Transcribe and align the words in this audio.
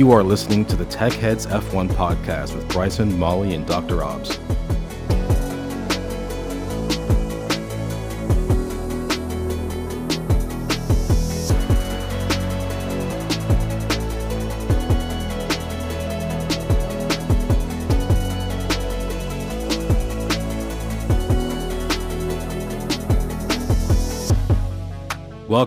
You 0.00 0.12
are 0.12 0.22
listening 0.22 0.64
to 0.64 0.76
the 0.76 0.86
Tech 0.86 1.12
Heads 1.12 1.46
F1 1.46 1.88
podcast 1.88 2.56
with 2.56 2.66
Bryson, 2.70 3.18
Molly, 3.18 3.54
and 3.54 3.66
Dr. 3.66 4.02
Obbs. 4.02 4.38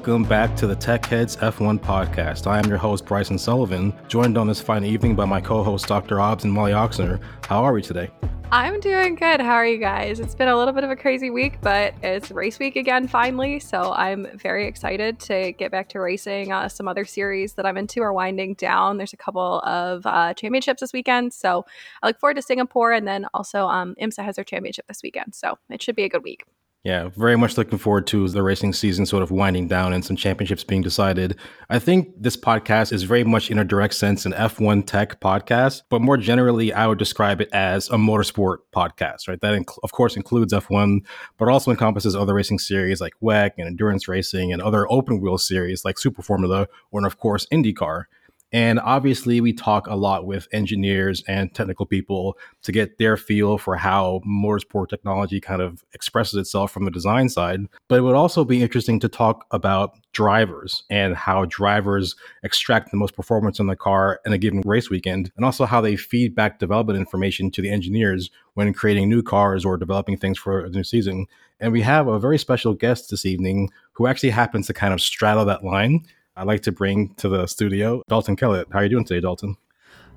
Welcome 0.05 0.23
back 0.23 0.57
to 0.57 0.67
the 0.67 0.75
Tech 0.75 1.05
Heads 1.05 1.37
F1 1.37 1.79
podcast. 1.79 2.45
I 2.45 2.59
am 2.59 2.65
your 2.65 2.77
host, 2.77 3.05
Bryson 3.05 3.37
Sullivan, 3.37 3.93
joined 4.09 4.37
on 4.37 4.47
this 4.47 4.59
fine 4.59 4.83
evening 4.83 5.15
by 5.15 5.23
my 5.23 5.39
co 5.39 5.63
hosts, 5.63 5.87
Dr. 5.87 6.19
Obbs 6.19 6.43
and 6.43 6.51
Molly 6.51 6.73
Oxner. 6.73 7.21
How 7.47 7.63
are 7.63 7.71
we 7.71 7.81
today? 7.81 8.11
I'm 8.51 8.81
doing 8.81 9.15
good. 9.15 9.39
How 9.39 9.53
are 9.53 9.65
you 9.65 9.77
guys? 9.77 10.19
It's 10.19 10.35
been 10.35 10.49
a 10.49 10.57
little 10.57 10.73
bit 10.73 10.83
of 10.83 10.89
a 10.89 10.97
crazy 10.97 11.29
week, 11.29 11.61
but 11.61 11.93
it's 12.03 12.31
race 12.31 12.59
week 12.59 12.75
again 12.75 13.07
finally. 13.07 13.61
So 13.61 13.93
I'm 13.93 14.27
very 14.37 14.67
excited 14.67 15.21
to 15.21 15.53
get 15.53 15.71
back 15.71 15.87
to 15.89 16.01
racing. 16.01 16.51
Uh, 16.51 16.67
some 16.67 16.89
other 16.89 17.05
series 17.05 17.53
that 17.53 17.65
I'm 17.65 17.77
into 17.77 18.01
are 18.01 18.11
winding 18.11 18.55
down. 18.55 18.97
There's 18.97 19.13
a 19.13 19.17
couple 19.17 19.61
of 19.61 20.05
uh, 20.05 20.33
championships 20.33 20.81
this 20.81 20.91
weekend. 20.91 21.31
So 21.33 21.65
I 22.01 22.07
look 22.07 22.19
forward 22.19 22.35
to 22.35 22.41
Singapore. 22.41 22.91
And 22.91 23.07
then 23.07 23.25
also 23.33 23.67
um, 23.67 23.95
IMSA 24.01 24.25
has 24.25 24.35
their 24.35 24.43
championship 24.43 24.85
this 24.85 24.99
weekend. 25.01 25.33
So 25.33 25.57
it 25.69 25.81
should 25.81 25.95
be 25.95 26.03
a 26.03 26.09
good 26.09 26.25
week. 26.25 26.43
Yeah, 26.83 27.11
very 27.15 27.37
much 27.37 27.57
looking 27.57 27.77
forward 27.77 28.07
to 28.07 28.27
the 28.27 28.43
racing 28.43 28.73
season 28.73 29.05
sort 29.05 29.23
of 29.23 29.31
winding 29.31 29.69
down 29.69 29.93
and 29.93 30.03
some 30.03 30.17
championships 30.17 30.65
being 30.65 30.81
decided. 30.81 31.37
I 31.69 31.79
think 31.79 32.09
this 32.21 32.35
podcast 32.35 32.91
is 32.91 33.03
very 33.03 33.23
much 33.23 33.49
in 33.49 33.57
a 33.57 33.63
direct 33.63 33.93
sense 33.93 34.25
an 34.25 34.33
F1 34.33 34.85
tech 34.85 35.21
podcast, 35.21 35.83
but 35.89 36.01
more 36.01 36.17
generally, 36.17 36.73
I 36.73 36.87
would 36.87 36.99
describe 36.99 37.39
it 37.39 37.47
as 37.53 37.87
a 37.87 37.93
motorsport 37.93 38.57
podcast, 38.75 39.29
right? 39.29 39.39
That, 39.39 39.53
inc- 39.53 39.79
of 39.81 39.93
course, 39.93 40.17
includes 40.17 40.51
F1, 40.51 41.05
but 41.37 41.47
also 41.47 41.71
encompasses 41.71 42.17
other 42.17 42.33
racing 42.33 42.59
series 42.59 42.99
like 42.99 43.13
WEC 43.23 43.51
and 43.57 43.67
endurance 43.67 44.09
racing 44.09 44.51
and 44.51 44.61
other 44.61 44.85
open 44.91 45.21
wheel 45.21 45.37
series 45.37 45.85
like 45.85 45.97
Super 45.97 46.21
Formula, 46.21 46.67
or, 46.91 47.05
of 47.07 47.17
course, 47.17 47.47
IndyCar. 47.49 48.07
And 48.53 48.79
obviously, 48.79 49.41
we 49.41 49.51
talk 49.51 49.87
a 49.87 49.95
lot 49.95 50.27
with 50.27 50.47
engineers 50.51 51.23
and 51.27 51.51
technical 51.53 51.87
people 51.87 52.37
to 52.61 52.71
get 52.71 52.99
their 52.99 53.17
feel 53.17 53.57
for 53.57 53.75
how 53.75 54.21
motorsport 54.27 54.89
technology 54.89 55.41
kind 55.41 55.59
of 55.59 55.83
expresses 55.93 56.35
itself 56.35 56.71
from 56.71 56.85
the 56.85 56.91
design 56.91 57.29
side. 57.29 57.61
But 57.87 57.95
it 57.95 58.01
would 58.01 58.15
also 58.15 58.45
be 58.45 58.61
interesting 58.61 58.99
to 58.99 59.09
talk 59.09 59.47
about 59.49 59.97
drivers 60.11 60.83
and 60.91 61.15
how 61.15 61.45
drivers 61.45 62.15
extract 62.43 62.91
the 62.91 62.97
most 62.97 63.15
performance 63.15 63.59
in 63.59 63.65
the 63.65 63.75
car 63.75 64.19
in 64.23 64.33
a 64.33 64.37
given 64.37 64.61
race 64.63 64.91
weekend, 64.91 65.31
and 65.35 65.43
also 65.43 65.65
how 65.65 65.81
they 65.81 65.95
feed 65.95 66.35
back 66.35 66.59
development 66.59 66.99
information 66.99 67.49
to 67.49 67.61
the 67.63 67.71
engineers 67.71 68.29
when 68.53 68.71
creating 68.71 69.09
new 69.09 69.23
cars 69.23 69.65
or 69.65 69.77
developing 69.77 70.15
things 70.15 70.37
for 70.37 70.59
a 70.59 70.69
new 70.69 70.83
season. 70.83 71.25
And 71.59 71.71
we 71.71 71.81
have 71.81 72.07
a 72.07 72.19
very 72.19 72.37
special 72.37 72.75
guest 72.75 73.09
this 73.09 73.25
evening 73.25 73.71
who 73.93 74.05
actually 74.05 74.29
happens 74.29 74.67
to 74.67 74.73
kind 74.73 74.93
of 74.93 75.01
straddle 75.01 75.45
that 75.45 75.63
line 75.63 76.05
I'd 76.35 76.47
like 76.47 76.61
to 76.63 76.71
bring 76.71 77.13
to 77.15 77.29
the 77.29 77.45
studio 77.47 78.01
Dalton 78.07 78.35
Kellett. 78.35 78.67
How 78.71 78.79
are 78.79 78.83
you 78.83 78.89
doing 78.89 79.05
today, 79.05 79.21
Dalton? 79.21 79.55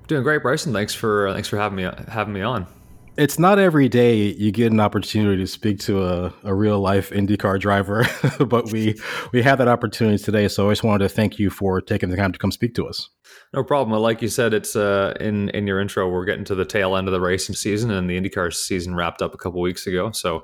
Doing 0.07 0.23
great, 0.23 0.41
Bryson. 0.41 0.73
Thanks 0.73 0.93
for 0.93 1.27
uh, 1.27 1.33
thanks 1.33 1.47
for 1.47 1.57
having 1.57 1.75
me 1.75 1.89
having 2.07 2.33
me 2.33 2.41
on. 2.41 2.65
It's 3.17 3.39
not 3.39 3.57
every 3.57 3.89
day 3.89 4.15
you 4.15 4.51
get 4.51 4.71
an 4.71 4.79
opportunity 4.79 5.41
to 5.41 5.47
speak 5.47 5.79
to 5.79 6.03
a, 6.03 6.33
a 6.43 6.53
real 6.53 6.79
life 6.79 7.09
IndyCar 7.09 7.59
driver, 7.59 8.05
but 8.45 8.71
we 8.71 8.95
we 9.31 9.41
have 9.41 9.57
that 9.57 9.67
opportunity 9.67 10.23
today. 10.23 10.47
So 10.47 10.69
I 10.69 10.71
just 10.71 10.83
wanted 10.83 11.07
to 11.07 11.09
thank 11.09 11.39
you 11.39 11.49
for 11.49 11.81
taking 11.81 12.09
the 12.09 12.15
time 12.15 12.31
to 12.31 12.39
come 12.39 12.51
speak 12.51 12.73
to 12.75 12.87
us. 12.87 13.09
No 13.53 13.63
problem. 13.63 13.99
Like 13.99 14.21
you 14.21 14.27
said, 14.27 14.53
it's 14.53 14.75
uh, 14.75 15.13
in 15.19 15.49
in 15.49 15.67
your 15.67 15.79
intro. 15.79 16.09
We're 16.09 16.25
getting 16.25 16.45
to 16.45 16.55
the 16.55 16.65
tail 16.65 16.95
end 16.95 17.07
of 17.07 17.11
the 17.11 17.21
racing 17.21 17.55
season, 17.55 17.91
and 17.91 18.09
the 18.09 18.19
IndyCar 18.19 18.53
season 18.53 18.95
wrapped 18.95 19.21
up 19.21 19.33
a 19.33 19.37
couple 19.37 19.61
weeks 19.61 19.85
ago. 19.85 20.11
So 20.11 20.43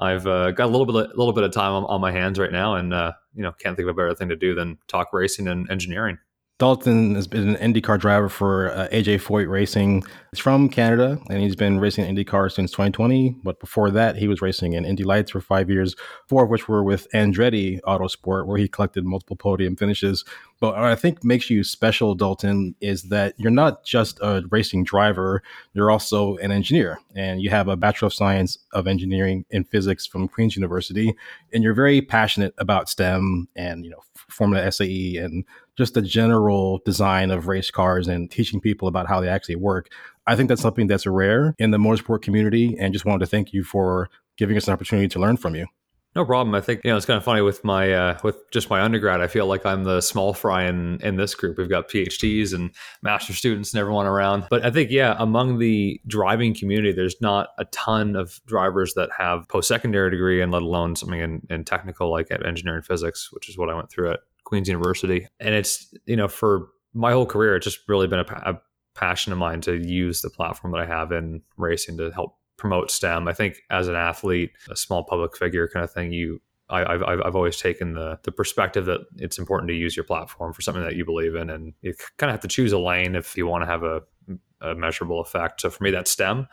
I've 0.00 0.26
uh, 0.26 0.50
got 0.52 0.64
a 0.64 0.72
little 0.72 0.86
bit 0.86 0.94
a 0.94 1.16
little 1.16 1.34
bit 1.34 1.44
of 1.44 1.52
time 1.52 1.72
on, 1.72 1.84
on 1.84 2.00
my 2.00 2.10
hands 2.10 2.38
right 2.38 2.50
now, 2.50 2.74
and 2.74 2.92
uh, 2.94 3.12
you 3.34 3.42
know 3.42 3.52
can't 3.52 3.76
think 3.76 3.88
of 3.88 3.94
a 3.94 3.96
better 3.96 4.14
thing 4.14 4.30
to 4.30 4.36
do 4.36 4.54
than 4.54 4.78
talk 4.88 5.12
racing 5.12 5.46
and 5.46 5.70
engineering. 5.70 6.18
Dalton 6.60 7.14
has 7.14 7.26
been 7.26 7.56
an 7.56 7.72
IndyCar 7.72 7.98
driver 7.98 8.28
for 8.28 8.70
uh, 8.72 8.86
AJ 8.92 9.22
Foyt 9.22 9.48
Racing. 9.48 10.04
He's 10.30 10.40
from 10.40 10.68
Canada 10.68 11.18
and 11.30 11.42
he's 11.42 11.56
been 11.56 11.80
racing 11.80 12.04
IndyCar 12.04 12.52
since 12.52 12.70
2020. 12.72 13.34
But 13.42 13.58
before 13.60 13.90
that, 13.92 14.16
he 14.16 14.28
was 14.28 14.42
racing 14.42 14.74
in 14.74 14.84
Indy 14.84 15.02
Lights 15.02 15.30
for 15.30 15.40
five 15.40 15.70
years, 15.70 15.96
four 16.28 16.44
of 16.44 16.50
which 16.50 16.68
were 16.68 16.84
with 16.84 17.08
Andretti 17.14 17.80
Autosport, 17.86 18.44
where 18.44 18.58
he 18.58 18.68
collected 18.68 19.06
multiple 19.06 19.36
podium 19.36 19.74
finishes. 19.74 20.22
But 20.60 20.74
I 20.74 20.94
think 20.96 21.24
makes 21.24 21.48
you 21.48 21.64
special, 21.64 22.14
Dalton, 22.14 22.74
is 22.82 23.04
that 23.04 23.32
you're 23.38 23.50
not 23.50 23.82
just 23.82 24.18
a 24.20 24.42
racing 24.50 24.84
driver, 24.84 25.42
you're 25.72 25.90
also 25.90 26.36
an 26.36 26.52
engineer. 26.52 27.00
And 27.16 27.40
you 27.40 27.48
have 27.48 27.68
a 27.68 27.76
Bachelor 27.76 28.08
of 28.08 28.14
Science 28.14 28.58
of 28.74 28.86
Engineering 28.86 29.46
in 29.48 29.64
Physics 29.64 30.04
from 30.04 30.28
Queen's 30.28 30.56
University. 30.56 31.14
And 31.54 31.64
you're 31.64 31.72
very 31.72 32.02
passionate 32.02 32.52
about 32.58 32.90
STEM 32.90 33.48
and, 33.56 33.82
you 33.82 33.90
know, 33.90 34.02
Formula 34.30 34.70
SAE 34.70 35.16
and 35.16 35.44
just 35.76 35.94
the 35.94 36.02
general 36.02 36.80
design 36.84 37.30
of 37.30 37.48
race 37.48 37.70
cars 37.70 38.08
and 38.08 38.30
teaching 38.30 38.60
people 38.60 38.88
about 38.88 39.08
how 39.08 39.20
they 39.20 39.28
actually 39.28 39.56
work. 39.56 39.88
I 40.26 40.36
think 40.36 40.48
that's 40.48 40.62
something 40.62 40.86
that's 40.86 41.06
rare 41.06 41.54
in 41.58 41.70
the 41.70 41.78
motorsport 41.78 42.22
community. 42.22 42.76
And 42.78 42.92
just 42.92 43.04
wanted 43.04 43.20
to 43.20 43.30
thank 43.30 43.52
you 43.52 43.64
for 43.64 44.08
giving 44.36 44.56
us 44.56 44.68
an 44.68 44.74
opportunity 44.74 45.08
to 45.08 45.18
learn 45.18 45.36
from 45.36 45.54
you. 45.54 45.66
No 46.16 46.24
problem. 46.24 46.56
I 46.56 46.60
think 46.60 46.80
you 46.82 46.90
know 46.90 46.96
it's 46.96 47.06
kind 47.06 47.16
of 47.16 47.22
funny 47.22 47.40
with 47.40 47.62
my 47.62 47.92
uh, 47.92 48.18
with 48.24 48.36
just 48.50 48.68
my 48.68 48.80
undergrad. 48.80 49.20
I 49.20 49.28
feel 49.28 49.46
like 49.46 49.64
I'm 49.64 49.84
the 49.84 50.00
small 50.00 50.34
fry 50.34 50.64
in 50.64 50.98
in 51.02 51.16
this 51.16 51.36
group. 51.36 51.56
We've 51.56 51.68
got 51.68 51.88
PhDs 51.88 52.52
and 52.52 52.74
master 53.00 53.32
students 53.32 53.72
and 53.72 53.80
everyone 53.80 54.06
around. 54.06 54.46
But 54.50 54.64
I 54.64 54.70
think 54.70 54.90
yeah, 54.90 55.14
among 55.20 55.58
the 55.58 56.00
driving 56.08 56.52
community, 56.52 56.90
there's 56.92 57.20
not 57.20 57.50
a 57.58 57.64
ton 57.66 58.16
of 58.16 58.40
drivers 58.46 58.94
that 58.94 59.10
have 59.16 59.46
post 59.48 59.68
secondary 59.68 60.10
degree 60.10 60.42
and 60.42 60.50
let 60.50 60.62
alone 60.62 60.96
something 60.96 61.20
in, 61.20 61.46
in 61.48 61.64
technical 61.64 62.10
like 62.10 62.32
at 62.32 62.44
engineering 62.44 62.82
physics, 62.82 63.28
which 63.32 63.48
is 63.48 63.56
what 63.56 63.70
I 63.70 63.74
went 63.74 63.88
through 63.88 64.10
at 64.10 64.20
Queen's 64.42 64.66
University. 64.66 65.28
And 65.38 65.54
it's 65.54 65.94
you 66.06 66.16
know 66.16 66.26
for 66.26 66.70
my 66.92 67.12
whole 67.12 67.26
career, 67.26 67.54
it's 67.54 67.64
just 67.64 67.88
really 67.88 68.08
been 68.08 68.18
a, 68.18 68.42
a 68.46 68.60
passion 68.96 69.32
of 69.32 69.38
mine 69.38 69.60
to 69.60 69.76
use 69.76 70.22
the 70.22 70.30
platform 70.30 70.72
that 70.72 70.80
I 70.80 70.86
have 70.86 71.12
in 71.12 71.42
racing 71.56 71.98
to 71.98 72.10
help 72.10 72.36
promote 72.60 72.90
STEM. 72.90 73.26
I 73.26 73.32
think 73.32 73.62
as 73.70 73.88
an 73.88 73.96
athlete, 73.96 74.52
a 74.70 74.76
small 74.76 75.02
public 75.02 75.36
figure 75.36 75.68
kind 75.68 75.82
of 75.82 75.92
thing, 75.92 76.12
you 76.12 76.40
I, 76.70 76.92
have 76.92 77.02
I've 77.02 77.36
always 77.36 77.56
taken 77.56 77.94
the 77.94 78.18
the 78.22 78.32
perspective 78.32 78.86
that 78.86 79.00
it's 79.16 79.38
important 79.38 79.68
to 79.68 79.74
use 79.74 79.96
your 79.96 80.04
platform 80.04 80.52
for 80.52 80.62
something 80.62 80.84
that 80.84 80.94
you 80.94 81.04
believe 81.04 81.34
in, 81.34 81.50
and 81.50 81.74
you 81.82 81.94
kind 82.16 82.30
of 82.30 82.34
have 82.34 82.42
to 82.42 82.48
choose 82.48 82.72
a 82.72 82.78
lane 82.78 83.16
if 83.16 83.36
you 83.36 83.46
want 83.46 83.62
to 83.62 83.66
have 83.66 83.82
a, 83.82 84.02
a 84.60 84.74
measurable 84.74 85.20
effect. 85.20 85.60
So 85.60 85.70
for 85.70 85.82
me, 85.82 85.90
that's 85.90 86.10
STEM, 86.12 86.46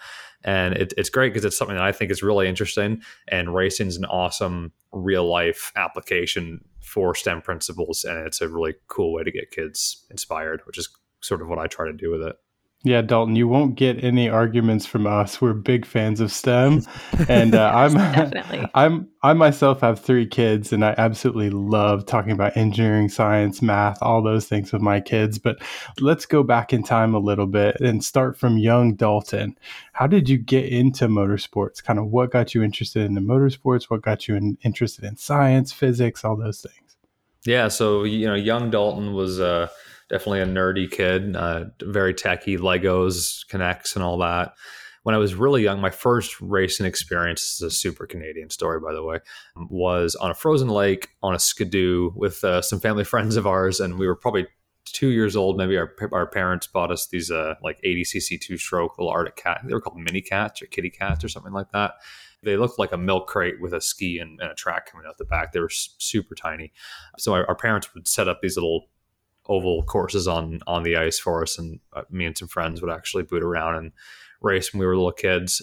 and 0.43 0.73
it, 0.73 0.93
it's 0.97 1.09
great 1.09 1.33
because 1.33 1.45
it's 1.45 1.57
something 1.57 1.75
that 1.75 1.85
I 1.85 1.91
think 1.91 2.09
is 2.09 2.23
really 2.23 2.47
interesting. 2.47 3.01
And 3.27 3.53
racing 3.53 3.87
is 3.87 3.97
an 3.97 4.05
awesome 4.05 4.71
real 4.91 5.25
life 5.29 5.71
application 5.75 6.65
for 6.81 7.13
STEM 7.13 7.43
principles, 7.43 8.03
and 8.03 8.17
it's 8.25 8.41
a 8.41 8.49
really 8.49 8.73
cool 8.87 9.13
way 9.13 9.23
to 9.23 9.31
get 9.31 9.51
kids 9.51 10.05
inspired, 10.09 10.61
which 10.65 10.79
is 10.79 10.89
sort 11.21 11.41
of 11.41 11.47
what 11.47 11.59
I 11.59 11.67
try 11.67 11.85
to 11.85 11.93
do 11.93 12.09
with 12.09 12.23
it. 12.23 12.35
Yeah, 12.87 13.01
Dalton, 13.01 13.35
you 13.35 13.49
won't 13.49 13.75
get 13.75 14.01
any 14.01 14.29
arguments 14.29 14.85
from 14.85 15.05
us. 15.05 15.41
We're 15.41 15.51
big 15.51 15.85
fans 15.85 16.21
of 16.21 16.31
STEM, 16.31 16.83
and 17.27 17.53
uh, 17.53 17.69
I'm 17.75 17.93
definitely. 17.95 18.65
I'm 18.75 19.09
I 19.21 19.33
myself 19.33 19.81
have 19.81 19.99
three 19.99 20.25
kids, 20.25 20.71
and 20.71 20.85
I 20.85 20.95
absolutely 20.97 21.49
love 21.49 22.05
talking 22.05 22.31
about 22.31 22.55
engineering, 22.55 23.09
science, 23.09 23.61
math, 23.61 23.97
all 24.01 24.23
those 24.23 24.45
things 24.45 24.71
with 24.71 24.81
my 24.81 25.01
kids. 25.01 25.37
But 25.37 25.57
let's 25.99 26.25
go 26.25 26.43
back 26.43 26.71
in 26.71 26.81
time 26.81 27.13
a 27.13 27.19
little 27.19 27.45
bit 27.45 27.75
and 27.81 28.01
start 28.05 28.37
from 28.37 28.57
young 28.57 28.95
Dalton. 28.95 29.57
How 29.91 30.07
did 30.07 30.29
you 30.29 30.37
get 30.37 30.67
into 30.71 31.09
motorsports? 31.09 31.83
Kind 31.83 31.99
of 31.99 32.05
what 32.05 32.31
got 32.31 32.55
you 32.55 32.63
interested 32.63 33.03
in 33.03 33.15
the 33.15 33.21
motorsports? 33.21 33.89
What 33.89 34.01
got 34.01 34.29
you 34.29 34.35
in, 34.35 34.57
interested 34.63 35.03
in 35.03 35.17
science, 35.17 35.73
physics, 35.73 36.23
all 36.23 36.37
those 36.37 36.61
things? 36.61 36.95
Yeah, 37.43 37.67
so 37.67 38.05
you 38.05 38.27
know, 38.27 38.35
young 38.35 38.71
Dalton 38.71 39.13
was. 39.13 39.41
Uh, 39.41 39.67
definitely 40.09 40.41
a 40.41 40.45
nerdy 40.45 40.89
kid, 40.89 41.35
uh, 41.35 41.65
very 41.81 42.13
techy, 42.13 42.57
Legos, 42.57 43.45
K'NEX, 43.51 43.95
and 43.95 44.03
all 44.03 44.17
that. 44.19 44.53
When 45.03 45.15
I 45.15 45.19
was 45.19 45.35
really 45.35 45.63
young, 45.63 45.79
my 45.79 45.89
first 45.89 46.39
racing 46.41 46.85
experience 46.85 47.41
is 47.55 47.61
a 47.61 47.71
super 47.71 48.05
Canadian 48.05 48.49
story, 48.49 48.79
by 48.79 48.93
the 48.93 49.03
way, 49.03 49.19
was 49.55 50.15
on 50.15 50.31
a 50.31 50.33
frozen 50.33 50.67
lake 50.67 51.09
on 51.23 51.33
a 51.33 51.39
skidoo 51.39 52.11
with 52.15 52.43
uh, 52.43 52.61
some 52.61 52.79
family 52.79 53.03
friends 53.05 53.37
of 53.37 53.47
ours, 53.47 53.79
and 53.79 53.97
we 53.97 54.07
were 54.07 54.15
probably 54.15 54.47
two 54.85 55.09
years 55.09 55.35
old. 55.35 55.57
Maybe 55.57 55.77
our 55.77 55.93
our 56.11 56.27
parents 56.27 56.67
bought 56.67 56.91
us 56.91 57.07
these 57.07 57.31
uh, 57.31 57.55
like 57.63 57.79
80 57.83 58.03
cc 58.03 58.41
two 58.41 58.57
stroke 58.57 58.97
little 58.97 59.11
Arctic 59.11 59.35
cat. 59.35 59.61
They 59.65 59.73
were 59.73 59.81
called 59.81 59.97
mini 59.97 60.21
cats 60.21 60.61
or 60.61 60.65
kitty 60.65 60.89
cats 60.89 61.23
or 61.23 61.29
something 61.29 61.53
like 61.53 61.71
that. 61.71 61.93
They 62.43 62.57
looked 62.57 62.79
like 62.79 62.91
a 62.91 62.97
milk 62.97 63.27
crate 63.27 63.59
with 63.59 63.73
a 63.73 63.81
ski 63.81 64.19
and, 64.19 64.39
and 64.39 64.51
a 64.51 64.55
track 64.55 64.91
coming 64.91 65.07
out 65.07 65.17
the 65.17 65.25
back. 65.25 65.53
They 65.53 65.59
were 65.59 65.71
super 65.71 66.35
tiny. 66.35 66.71
So 67.17 67.33
our, 67.33 67.47
our 67.47 67.55
parents 67.55 67.93
would 67.93 68.07
set 68.07 68.27
up 68.27 68.41
these 68.41 68.55
little 68.55 68.89
oval 69.47 69.83
courses 69.83 70.27
on 70.27 70.59
on 70.67 70.83
the 70.83 70.95
ice 70.95 71.19
for 71.19 71.41
us, 71.41 71.57
and 71.57 71.79
uh, 71.93 72.03
me 72.09 72.25
and 72.25 72.37
some 72.37 72.47
friends 72.47 72.81
would 72.81 72.91
actually 72.91 73.23
boot 73.23 73.43
around 73.43 73.75
and 73.75 73.91
race 74.41 74.73
when 74.73 74.79
we 74.79 74.85
were 74.85 74.95
little 74.95 75.11
kids. 75.11 75.61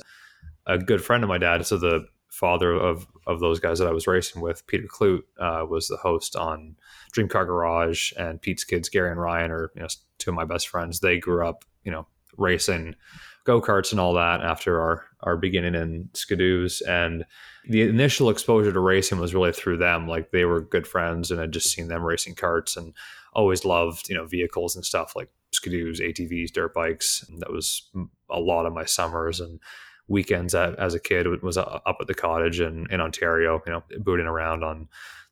A 0.66 0.78
good 0.78 1.02
friend 1.02 1.22
of 1.22 1.28
my 1.28 1.38
dad, 1.38 1.66
so 1.66 1.76
the 1.76 2.06
father 2.30 2.72
of 2.72 3.06
of 3.26 3.40
those 3.40 3.60
guys 3.60 3.78
that 3.78 3.88
I 3.88 3.92
was 3.92 4.06
racing 4.06 4.42
with, 4.42 4.66
Peter 4.66 4.86
Klutt, 4.86 5.22
uh, 5.38 5.64
was 5.66 5.88
the 5.88 5.96
host 5.96 6.36
on 6.36 6.76
Dream 7.12 7.28
Car 7.28 7.46
Garage, 7.46 8.12
and 8.18 8.40
Pete's 8.40 8.64
kids, 8.64 8.88
Gary 8.88 9.10
and 9.10 9.20
Ryan, 9.20 9.50
are 9.50 9.70
you 9.74 9.82
know 9.82 9.88
two 10.18 10.30
of 10.30 10.36
my 10.36 10.44
best 10.44 10.68
friends. 10.68 11.00
They 11.00 11.18
grew 11.18 11.46
up, 11.46 11.64
you 11.84 11.92
know, 11.92 12.06
racing 12.36 12.96
go 13.44 13.60
karts 13.60 13.92
and 13.92 14.00
all 14.00 14.14
that 14.14 14.40
after 14.40 14.80
our 14.80 15.04
our 15.20 15.36
beginning 15.36 15.74
in 15.74 16.08
skidoos 16.14 16.82
and 16.88 17.24
the 17.68 17.82
initial 17.82 18.30
exposure 18.30 18.72
to 18.72 18.80
racing 18.80 19.18
was 19.18 19.34
really 19.34 19.52
through 19.52 19.76
them 19.76 20.08
like 20.08 20.30
they 20.30 20.44
were 20.44 20.60
good 20.60 20.86
friends 20.86 21.30
and 21.30 21.40
i'd 21.40 21.52
just 21.52 21.70
seen 21.70 21.88
them 21.88 22.02
racing 22.02 22.34
karts 22.34 22.76
and 22.76 22.94
always 23.34 23.64
loved 23.64 24.08
you 24.08 24.14
know 24.14 24.26
vehicles 24.26 24.76
and 24.76 24.84
stuff 24.84 25.14
like 25.16 25.30
skidoos 25.52 26.00
atvs 26.00 26.52
dirt 26.52 26.74
bikes. 26.74 27.24
And 27.28 27.40
that 27.40 27.52
was 27.52 27.90
a 28.30 28.40
lot 28.40 28.66
of 28.66 28.72
my 28.72 28.84
summers 28.84 29.40
and 29.40 29.60
weekends 30.08 30.54
as 30.54 30.94
a 30.94 31.00
kid 31.00 31.26
was 31.42 31.56
uh, 31.56 31.80
up 31.86 31.96
at 32.00 32.06
the 32.06 32.14
cottage 32.14 32.60
in, 32.60 32.86
in 32.90 33.00
ontario 33.00 33.62
you 33.66 33.72
know 33.72 33.82
booting 34.00 34.26
around 34.26 34.62
on 34.62 34.86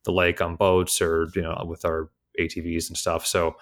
the 0.05 0.13
lake 0.13 0.41
on 0.41 0.57
boats 0.57 1.03
or 1.03 1.29
you 1.35 1.43
know 1.43 1.63
with 1.67 1.85
our 1.85 2.11
atvs 2.41 2.89
and 2.89 2.97
stuff. 2.97 3.27
So 3.27 3.57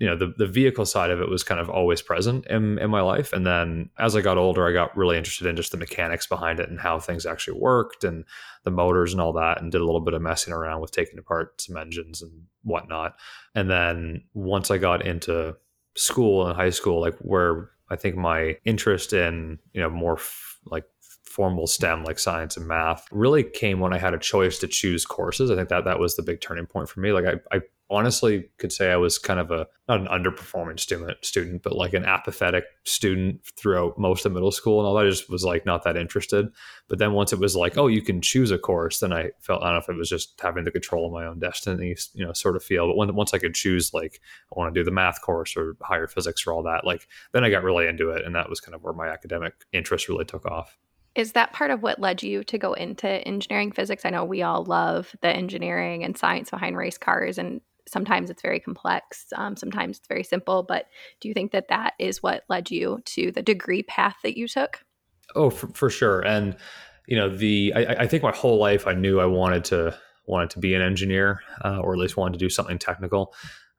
you 0.00 0.06
know 0.06 0.16
the, 0.16 0.32
the 0.38 0.46
vehicle 0.46 0.86
side 0.86 1.10
of 1.10 1.20
it 1.20 1.28
was 1.28 1.44
kind 1.44 1.60
of 1.60 1.68
always 1.68 2.00
present 2.00 2.46
in, 2.46 2.78
in 2.78 2.90
my 2.90 3.02
life. 3.02 3.32
And 3.32 3.46
then 3.46 3.90
as 3.98 4.16
i 4.16 4.20
got 4.20 4.38
older 4.38 4.66
i 4.66 4.72
got 4.72 4.96
really 4.96 5.16
interested 5.16 5.46
in 5.46 5.54
just 5.54 5.70
the 5.70 5.76
mechanics 5.76 6.26
behind 6.26 6.58
it 6.58 6.70
and 6.70 6.80
how 6.80 6.98
things 6.98 7.26
actually 7.26 7.60
worked 7.60 8.02
and 8.02 8.24
the 8.64 8.70
motors 8.70 9.12
and 9.12 9.20
all 9.20 9.34
that 9.34 9.60
and 9.60 9.70
did 9.70 9.80
a 9.80 9.84
little 9.84 10.00
bit 10.00 10.14
of 10.14 10.22
messing 10.22 10.52
around 10.52 10.80
with 10.80 10.90
taking 10.90 11.18
apart 11.18 11.60
some 11.60 11.76
engines 11.76 12.22
and 12.22 12.32
whatnot. 12.62 13.14
And 13.54 13.70
then 13.70 14.24
once 14.34 14.70
i 14.70 14.78
got 14.78 15.06
into 15.06 15.54
school 15.94 16.46
and 16.46 16.56
high 16.56 16.70
school 16.70 17.00
like 17.00 17.16
where 17.18 17.70
i 17.90 17.96
think 17.96 18.16
my 18.16 18.56
interest 18.64 19.12
in 19.12 19.58
you 19.74 19.80
know 19.80 19.90
more 19.90 20.14
f- 20.14 20.58
like 20.64 20.84
formal 21.30 21.68
STEM 21.68 22.02
like 22.02 22.18
science 22.18 22.56
and 22.56 22.66
math 22.66 23.06
really 23.12 23.44
came 23.44 23.78
when 23.78 23.92
I 23.92 23.98
had 23.98 24.14
a 24.14 24.18
choice 24.18 24.58
to 24.58 24.66
choose 24.66 25.06
courses. 25.06 25.50
I 25.50 25.54
think 25.54 25.68
that 25.68 25.84
that 25.84 26.00
was 26.00 26.16
the 26.16 26.22
big 26.22 26.40
turning 26.40 26.66
point 26.66 26.88
for 26.88 26.98
me. 26.98 27.12
Like 27.12 27.24
I, 27.24 27.56
I 27.56 27.60
honestly 27.88 28.48
could 28.58 28.72
say 28.72 28.90
I 28.90 28.96
was 28.96 29.16
kind 29.16 29.38
of 29.38 29.52
a 29.52 29.68
not 29.88 30.00
an 30.00 30.08
underperforming 30.08 30.80
student 30.80 31.24
student, 31.24 31.62
but 31.62 31.76
like 31.76 31.94
an 31.94 32.04
apathetic 32.04 32.64
student 32.82 33.44
throughout 33.56 33.96
most 33.96 34.26
of 34.26 34.32
middle 34.32 34.50
school 34.50 34.80
and 34.80 34.88
all 34.88 34.94
that. 34.94 35.06
I 35.06 35.08
just 35.08 35.30
was 35.30 35.44
like 35.44 35.64
not 35.64 35.84
that 35.84 35.96
interested. 35.96 36.48
But 36.88 36.98
then 36.98 37.12
once 37.12 37.32
it 37.32 37.38
was 37.38 37.54
like, 37.54 37.78
oh, 37.78 37.86
you 37.86 38.02
can 38.02 38.20
choose 38.20 38.50
a 38.50 38.58
course, 38.58 38.98
then 38.98 39.12
I 39.12 39.30
felt 39.40 39.62
I 39.62 39.66
don't 39.66 39.74
know 39.74 39.82
if 39.82 39.88
it 39.88 39.96
was 39.96 40.08
just 40.08 40.40
having 40.40 40.64
the 40.64 40.72
control 40.72 41.06
of 41.06 41.12
my 41.12 41.26
own 41.26 41.38
destiny, 41.38 41.94
you 42.12 42.26
know, 42.26 42.32
sort 42.32 42.56
of 42.56 42.64
feel. 42.64 42.88
But 42.88 42.96
when, 42.96 43.14
once 43.14 43.34
I 43.34 43.38
could 43.38 43.54
choose 43.54 43.94
like 43.94 44.20
I 44.52 44.58
want 44.58 44.74
to 44.74 44.80
do 44.80 44.84
the 44.84 44.90
math 44.90 45.22
course 45.22 45.56
or 45.56 45.76
higher 45.80 46.08
physics 46.08 46.44
or 46.44 46.52
all 46.52 46.64
that, 46.64 46.84
like 46.84 47.06
then 47.32 47.44
I 47.44 47.50
got 47.50 47.62
really 47.62 47.86
into 47.86 48.10
it, 48.10 48.24
and 48.24 48.34
that 48.34 48.50
was 48.50 48.60
kind 48.60 48.74
of 48.74 48.82
where 48.82 48.94
my 48.94 49.08
academic 49.08 49.54
interest 49.72 50.08
really 50.08 50.24
took 50.24 50.44
off. 50.44 50.76
Is 51.14 51.32
that 51.32 51.52
part 51.52 51.70
of 51.70 51.82
what 51.82 51.98
led 51.98 52.22
you 52.22 52.44
to 52.44 52.58
go 52.58 52.72
into 52.72 53.08
engineering 53.08 53.72
physics? 53.72 54.04
I 54.04 54.10
know 54.10 54.24
we 54.24 54.42
all 54.42 54.64
love 54.64 55.14
the 55.22 55.28
engineering 55.28 56.04
and 56.04 56.16
science 56.16 56.50
behind 56.50 56.76
race 56.76 56.98
cars, 56.98 57.36
and 57.36 57.60
sometimes 57.90 58.30
it's 58.30 58.42
very 58.42 58.60
complex 58.60 59.26
um, 59.36 59.56
sometimes 59.56 59.98
it's 59.98 60.06
very 60.06 60.22
simple 60.22 60.62
but 60.62 60.86
do 61.20 61.28
you 61.28 61.34
think 61.34 61.52
that 61.52 61.68
that 61.68 61.94
is 61.98 62.22
what 62.22 62.44
led 62.48 62.70
you 62.70 63.00
to 63.04 63.32
the 63.32 63.42
degree 63.42 63.82
path 63.82 64.16
that 64.22 64.36
you 64.36 64.46
took 64.46 64.84
oh 65.34 65.50
for, 65.50 65.68
for 65.68 65.90
sure 65.90 66.20
and 66.20 66.56
you 67.06 67.16
know 67.16 67.34
the 67.34 67.72
I, 67.74 68.02
I, 68.02 68.06
think 68.06 68.22
my 68.22 68.32
whole 68.32 68.58
life 68.58 68.86
i 68.86 68.94
knew 68.94 69.20
i 69.20 69.26
wanted 69.26 69.64
to 69.66 69.96
wanted 70.26 70.50
to 70.50 70.58
be 70.60 70.74
an 70.74 70.82
engineer 70.82 71.40
uh, 71.64 71.78
or 71.78 71.92
at 71.92 71.98
least 71.98 72.16
wanted 72.16 72.38
to 72.38 72.44
do 72.44 72.48
something 72.48 72.78
technical 72.78 73.34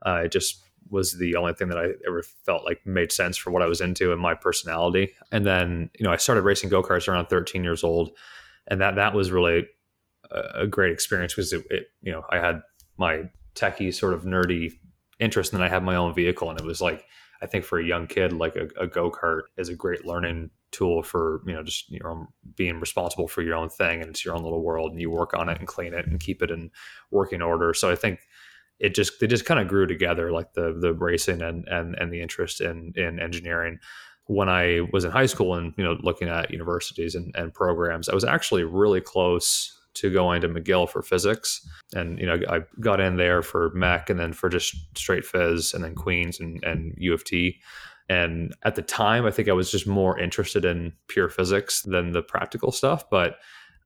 uh, 0.05 0.23
it 0.25 0.31
just 0.31 0.61
was 0.91 1.17
the 1.17 1.35
only 1.35 1.53
thing 1.53 1.69
that 1.69 1.77
i 1.77 1.87
ever 2.07 2.21
felt 2.45 2.65
like 2.65 2.85
made 2.85 3.11
sense 3.11 3.37
for 3.37 3.49
what 3.51 3.61
i 3.61 3.67
was 3.67 3.81
into 3.81 4.11
and 4.11 4.21
my 4.21 4.33
personality. 4.33 5.13
And 5.31 5.45
then 5.45 5.89
you 5.97 6.05
know 6.05 6.11
i 6.11 6.17
started 6.17 6.43
racing 6.43 6.69
go-karts 6.69 7.07
around 7.07 7.27
13 7.27 7.63
years 7.63 7.83
old 7.83 8.11
and 8.67 8.79
that 8.81 8.95
that 8.95 9.13
was 9.13 9.31
really 9.31 9.67
a, 10.29 10.67
great 10.67 10.93
experience 10.93 11.33
because 11.33 11.51
it, 11.51 11.65
it 11.69 11.87
you 12.01 12.11
know 12.11 12.23
i 12.29 12.37
had 12.37 12.61
my 12.97 13.23
techie 13.55 13.93
sort 13.93 14.13
of 14.13 14.23
nerdy 14.23 14.71
interest 15.19 15.53
and 15.53 15.61
then 15.61 15.67
I 15.67 15.73
had 15.73 15.83
my 15.83 15.95
own 15.95 16.13
vehicle 16.13 16.49
and 16.49 16.59
it 16.59 16.65
was 16.65 16.81
like 16.81 17.05
I 17.41 17.45
think 17.45 17.63
for 17.63 17.79
a 17.79 17.85
young 17.85 18.07
kid 18.07 18.33
like 18.33 18.55
a, 18.55 18.67
a 18.79 18.87
go-kart 18.87 19.43
is 19.57 19.69
a 19.69 19.75
great 19.75 20.05
learning 20.05 20.49
tool 20.71 21.03
for 21.03 21.41
you 21.45 21.53
know 21.53 21.63
just 21.63 21.89
your 21.91 22.09
own 22.09 22.27
being 22.55 22.79
responsible 22.79 23.27
for 23.27 23.41
your 23.41 23.55
own 23.55 23.69
thing 23.69 24.01
and 24.01 24.09
it's 24.09 24.25
your 24.25 24.35
own 24.35 24.43
little 24.43 24.63
world 24.63 24.91
and 24.91 25.01
you 25.01 25.09
work 25.09 25.33
on 25.33 25.47
it 25.49 25.59
and 25.59 25.67
clean 25.67 25.93
it 25.93 26.07
and 26.07 26.19
keep 26.19 26.41
it 26.41 26.51
in 26.51 26.71
working 27.11 27.41
order. 27.41 27.73
So 27.73 27.91
I 27.91 27.95
think 27.95 28.19
it 28.81 28.95
just 28.95 29.19
they 29.19 29.27
just 29.27 29.45
kind 29.45 29.59
of 29.59 29.67
grew 29.67 29.87
together 29.87 30.31
like 30.31 30.53
the 30.53 30.77
the 30.79 30.93
racing 30.93 31.41
and 31.41 31.67
and 31.67 31.95
and 31.95 32.11
the 32.11 32.21
interest 32.21 32.59
in 32.59 32.91
in 32.95 33.19
engineering 33.19 33.79
when 34.25 34.49
I 34.49 34.81
was 34.91 35.05
in 35.05 35.11
high 35.11 35.27
school 35.27 35.55
and 35.55 35.73
you 35.77 35.83
know 35.83 35.97
looking 36.01 36.27
at 36.27 36.51
universities 36.51 37.15
and, 37.15 37.33
and 37.35 37.53
programs 37.53 38.09
I 38.09 38.15
was 38.15 38.25
actually 38.25 38.63
really 38.63 39.01
close 39.01 39.77
to 39.93 40.11
going 40.11 40.41
to 40.41 40.49
McGill 40.49 40.89
for 40.89 41.01
physics. 41.01 41.67
And, 41.93 42.17
you 42.17 42.25
know, 42.25 42.39
I 42.49 42.61
got 42.79 43.01
in 43.01 43.17
there 43.17 43.41
for 43.41 43.71
MEC 43.71 44.09
and 44.09 44.19
then 44.19 44.31
for 44.33 44.47
just 44.47 44.73
straight 44.97 45.25
phys 45.25 45.73
and 45.73 45.83
then 45.83 45.95
Queens 45.95 46.39
and, 46.39 46.63
and 46.63 46.93
U 46.97 47.13
of 47.13 47.23
T. 47.23 47.59
And 48.07 48.55
at 48.63 48.75
the 48.75 48.81
time, 48.81 49.25
I 49.25 49.31
think 49.31 49.49
I 49.49 49.53
was 49.53 49.71
just 49.71 49.87
more 49.87 50.17
interested 50.17 50.65
in 50.65 50.93
pure 51.07 51.29
physics 51.29 51.81
than 51.81 52.11
the 52.11 52.21
practical 52.21 52.71
stuff. 52.71 53.09
But 53.09 53.35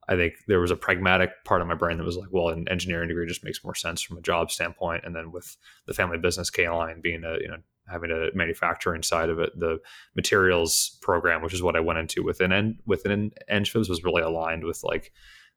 I 0.07 0.15
think 0.15 0.35
there 0.47 0.59
was 0.59 0.71
a 0.71 0.75
pragmatic 0.75 1.31
part 1.45 1.61
of 1.61 1.67
my 1.67 1.73
brain 1.73 1.97
that 1.97 2.03
was 2.03 2.17
like, 2.17 2.29
well, 2.31 2.49
an 2.49 2.67
engineering 2.69 3.07
degree 3.07 3.27
just 3.27 3.43
makes 3.43 3.63
more 3.63 3.75
sense 3.75 4.01
from 4.01 4.17
a 4.17 4.21
job 4.21 4.51
standpoint. 4.51 5.03
And 5.03 5.15
then 5.15 5.31
with 5.31 5.57
the 5.87 5.93
family 5.93 6.17
business 6.17 6.49
K 6.49 6.69
line 6.69 7.01
being 7.01 7.23
a, 7.23 7.37
you 7.41 7.47
know, 7.47 7.57
having 7.87 8.11
a 8.11 8.35
manufacturing 8.35 9.03
side 9.03 9.29
of 9.29 9.39
it, 9.39 9.57
the 9.59 9.79
materials 10.15 10.97
program, 11.01 11.41
which 11.41 11.53
is 11.53 11.61
what 11.61 11.75
I 11.75 11.79
went 11.79 11.99
into 11.99 12.23
within 12.23 12.77
within 12.85 13.31
EngPhys, 13.51 13.89
was 13.89 14.03
really 14.03 14.21
aligned 14.21 14.63
with 14.63 14.83
like 14.83 15.11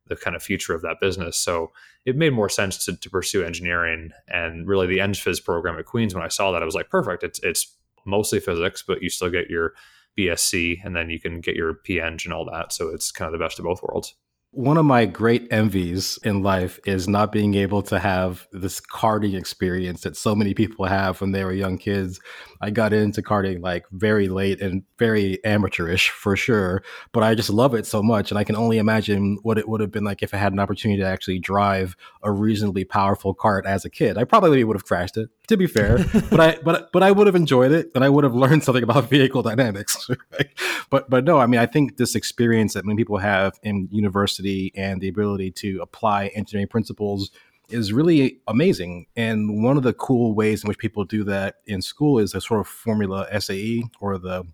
the 0.07 0.17
kind 0.17 0.35
of 0.35 0.43
future 0.43 0.75
of 0.75 0.83
that 0.83 1.01
business. 1.01 1.39
So 1.39 1.73
it 2.07 2.17
made 2.17 2.33
more 2.33 2.49
sense 2.49 2.85
to, 2.87 2.97
to 2.97 3.11
pursue 3.11 3.45
engineering 3.45 4.11
and 4.29 4.67
really 4.67 4.87
the 4.87 4.99
EngPhys 4.99 5.45
program 5.45 5.79
at 5.79 5.85
Queens. 5.85 6.15
When 6.15 6.25
I 6.25 6.29
saw 6.29 6.53
that, 6.53 6.63
I 6.63 6.65
was 6.65 6.75
like, 6.75 6.91
perfect. 6.91 7.23
It's 7.23 7.41
it's 7.43 7.75
mostly 8.07 8.41
physics, 8.41 8.83
but 8.87 9.03
you 9.03 9.11
still 9.11 9.31
get 9.31 9.51
your 9.51 9.75
BSc 10.19 10.79
and 10.85 10.97
then 10.97 11.11
you 11.11 11.21
can 11.21 11.41
get 11.41 11.57
your 11.57 11.75
PEng 11.75 12.19
and 12.25 12.33
all 12.33 12.45
that. 12.47 12.73
So 12.73 12.89
it's 12.89 13.13
kind 13.13 13.33
of 13.33 13.39
the 13.39 13.45
best 13.45 13.59
of 13.59 13.65
both 13.65 13.83
worlds. 13.83 14.15
One 14.59 14.77
of 14.77 14.85
my 14.85 15.07
great 15.07 15.47
envies 15.53 16.19
in 16.25 16.43
life 16.43 16.81
is 16.85 17.07
not 17.07 17.31
being 17.31 17.55
able 17.55 17.81
to 17.83 18.01
have 18.01 18.49
this 18.51 18.81
karting 18.81 19.39
experience 19.39 20.01
that 20.01 20.17
so 20.17 20.35
many 20.35 20.53
people 20.53 20.85
have 20.87 21.21
when 21.21 21.31
they 21.31 21.45
were 21.45 21.53
young 21.53 21.79
kids. 21.79 22.19
I 22.61 22.71
got 22.71 22.93
into 22.93 23.23
karting 23.23 23.63
like 23.63 23.85
very 23.93 24.29
late 24.29 24.61
and 24.61 24.83
very 24.99 25.45
amateurish 25.45 26.11
for 26.11 26.37
sure, 26.37 26.83
but 27.13 27.23
I 27.23 27.35
just 27.35 27.51
love 27.51 27.75
it 27.75 27.87
so 27.87 28.03
much. 28.03 28.31
And 28.31 28.39
I 28.39 28.45
can 28.45 28.57
only 28.57 28.79
imagine 28.79 29.39
what 29.43 29.59
it 29.59 29.69
would 29.69 29.81
have 29.81 29.91
been 29.91 30.05
like 30.05 30.23
if 30.23 30.35
I 30.35 30.39
had 30.39 30.53
an 30.53 30.59
opportunity 30.59 31.01
to 31.01 31.07
actually 31.07 31.39
drive 31.39 31.97
a 32.23 32.31
reasonably 32.31 32.85
powerful 32.85 33.35
kart 33.35 33.65
as 33.65 33.85
a 33.85 33.91
kid. 33.91 34.19
I 34.19 34.25
probably 34.25 34.63
would 34.65 34.77
have 34.77 34.85
crashed 34.85 35.17
it, 35.17 35.31
to 35.49 35.57
be 35.57 35.67
fair, 35.67 35.99
but 36.31 36.41
I 36.41 36.59
but 36.65 36.91
but 36.93 37.03
I 37.03 37.11
would 37.11 37.27
have 37.27 37.37
enjoyed 37.37 37.73
it 37.73 37.91
and 37.95 38.05
I 38.05 38.09
would 38.09 38.25
have 38.25 38.35
learned 38.35 38.65
something 38.65 38.83
about 38.83 39.09
vehicle 39.11 39.43
dynamics. 39.43 40.09
Right? 40.33 40.49
But 40.91 41.09
but 41.09 41.25
no, 41.25 41.39
I 41.39 41.47
mean 41.47 41.61
I 41.61 41.67
think 41.67 41.97
this 41.97 42.15
experience 42.15 42.75
that 42.75 42.85
many 42.85 42.97
people 42.97 43.19
have 43.19 43.59
in 43.63 43.89
university 43.91 44.73
and 44.75 45.01
the 45.01 45.09
ability 45.09 45.51
to 45.53 45.81
apply 45.81 46.27
engineering 46.29 46.69
principles 46.69 47.31
is 47.69 47.93
really 47.93 48.41
amazing. 48.47 49.07
And 49.17 49.63
one 49.63 49.77
of 49.77 49.83
the 49.83 49.93
cool 49.95 50.35
ways 50.35 50.63
in 50.63 50.69
which 50.69 50.79
people 50.79 51.05
do 51.05 51.25
that 51.25 51.57
in 51.67 51.83
school 51.83 52.19
is 52.19 52.35
a 52.35 52.41
sort 52.41 52.61
of 52.61 52.69
formula 52.69 53.27
SAE 53.41 53.85
or 54.01 54.19
the 54.19 54.45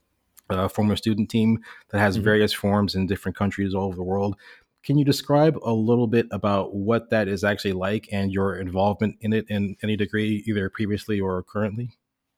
uh, 0.51 0.69
formula 0.69 0.97
student 0.97 1.31
team 1.31 1.59
that 1.91 1.99
has 1.99 2.17
mm-hmm. 2.17 2.25
various 2.25 2.53
forms 2.53 2.95
in 2.95 3.07
different 3.07 3.37
countries 3.37 3.75
all 3.75 3.85
over 3.85 3.97
the 3.97 4.03
world. 4.03 4.37
Can 4.85 4.99
you 4.99 5.05
describe 5.05 5.57
a 5.63 5.73
little 5.73 6.07
bit 6.07 6.27
about 6.31 6.75
what 6.75 7.09
that 7.11 7.27
is 7.27 7.43
actually 7.43 7.73
like 7.73 8.09
and 8.13 8.31
your 8.31 8.57
involvement 8.57 9.17
in 9.21 9.33
it 9.33 9.47
in 9.49 9.77
any 9.83 9.97
degree, 9.97 10.45
either 10.47 10.69
previously 10.69 11.21
or 11.21 11.43
currently? 11.43 11.91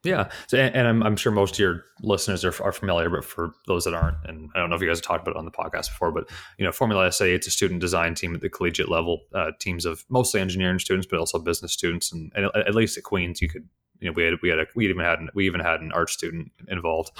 Yeah, 0.07 0.31
so, 0.47 0.57
and, 0.57 0.75
and 0.75 0.87
I'm, 0.87 1.03
I'm, 1.03 1.17
sure 1.17 1.33
most 1.33 1.55
of 1.55 1.59
your 1.59 1.85
listeners 2.01 2.45
are, 2.45 2.55
are, 2.63 2.71
familiar, 2.71 3.11
but 3.11 3.25
for 3.25 3.51
those 3.67 3.85
that 3.85 3.95
aren't, 3.95 4.19
and 4.25 4.49
I 4.55 4.61
don't 4.61 4.71
know 4.71 4.77
if 4.77 4.83
you 4.83 4.87
guys 4.87 4.99
have 4.99 5.05
talked 5.05 5.27
about 5.27 5.35
it 5.35 5.39
on 5.39 5.45
the 5.45 5.51
podcast 5.51 5.89
before, 5.89 6.13
but 6.13 6.31
you 6.59 6.65
know, 6.65 6.71
Formula 6.71 7.11
SA 7.11 7.25
it's 7.25 7.49
a 7.49 7.51
student 7.51 7.81
design 7.81 8.15
team 8.15 8.33
at 8.33 8.41
the 8.41 8.49
collegiate 8.49 8.89
level, 8.89 9.23
uh, 9.35 9.51
teams 9.59 9.85
of 9.85 10.05
mostly 10.09 10.41
engineering 10.41 10.79
students, 10.79 11.09
but 11.11 11.19
also 11.19 11.41
business 11.41 11.73
students, 11.73 12.13
and, 12.13 12.33
and, 12.37 12.47
at 12.55 12.75
least 12.75 12.97
at 12.97 13.03
Queens, 13.03 13.43
you 13.43 13.49
could, 13.49 13.69
you 13.99 14.09
know, 14.09 14.13
we 14.13 14.23
had 14.23 14.35
we 14.43 14.49
had 14.49 14.61
a, 14.61 14.67
we 14.77 14.85
even 14.89 15.01
had 15.01 15.19
an, 15.19 15.29
we 15.35 15.45
even 15.45 15.61
had 15.61 15.81
an 15.81 15.91
art 15.91 16.11
student 16.11 16.53
involved, 16.69 17.11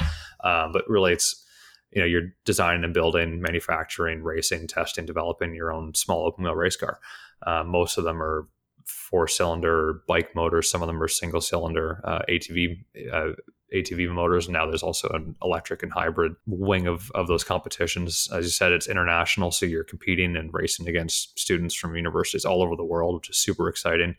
um, 0.45 0.71
but 0.71 0.89
really 0.89 1.13
it's 1.13 1.45
you 1.91 2.01
know 2.01 2.07
you're 2.07 2.35
designing 2.45 2.85
and 2.85 2.95
building, 2.95 3.41
manufacturing, 3.41 4.23
racing, 4.23 4.69
testing, 4.69 5.07
developing 5.07 5.55
your 5.55 5.73
own 5.73 5.93
small 5.95 6.25
open 6.25 6.45
wheel 6.45 6.55
race 6.55 6.77
car. 6.77 7.01
Uh, 7.45 7.65
most 7.65 7.99
of 7.99 8.05
them 8.05 8.23
are 8.23 8.47
four 8.87 9.29
cylinder 9.29 10.03
bike 10.09 10.35
motors. 10.35 10.71
Some 10.71 10.83
of 10.83 10.87
them 10.87 11.03
are 11.03 11.09
single 11.09 11.41
cylinder 11.41 12.01
uh, 12.05 12.21
ATV 12.29 12.79
uh, 13.13 13.33
ATV 13.75 14.13
motors. 14.13 14.47
And 14.47 14.55
now 14.55 14.67
there's 14.67 14.83
also 14.83 15.09
an 15.09 15.35
electric 15.43 15.83
and 15.83 15.93
hybrid 15.93 16.35
wing 16.47 16.87
of, 16.87 17.11
of 17.15 17.27
those 17.27 17.45
competitions. 17.45 18.29
As 18.33 18.45
you 18.45 18.51
said, 18.51 18.73
it's 18.73 18.89
international. 18.89 19.51
So 19.51 19.67
you're 19.67 19.85
competing 19.85 20.37
and 20.37 20.53
racing 20.53 20.89
against 20.89 21.39
students 21.39 21.75
from 21.75 21.97
universities 21.97 22.45
all 22.45 22.63
over 22.63 22.77
the 22.77 22.85
world, 22.85 23.17
which 23.17 23.31
is 23.31 23.37
super 23.37 23.69
exciting. 23.69 24.17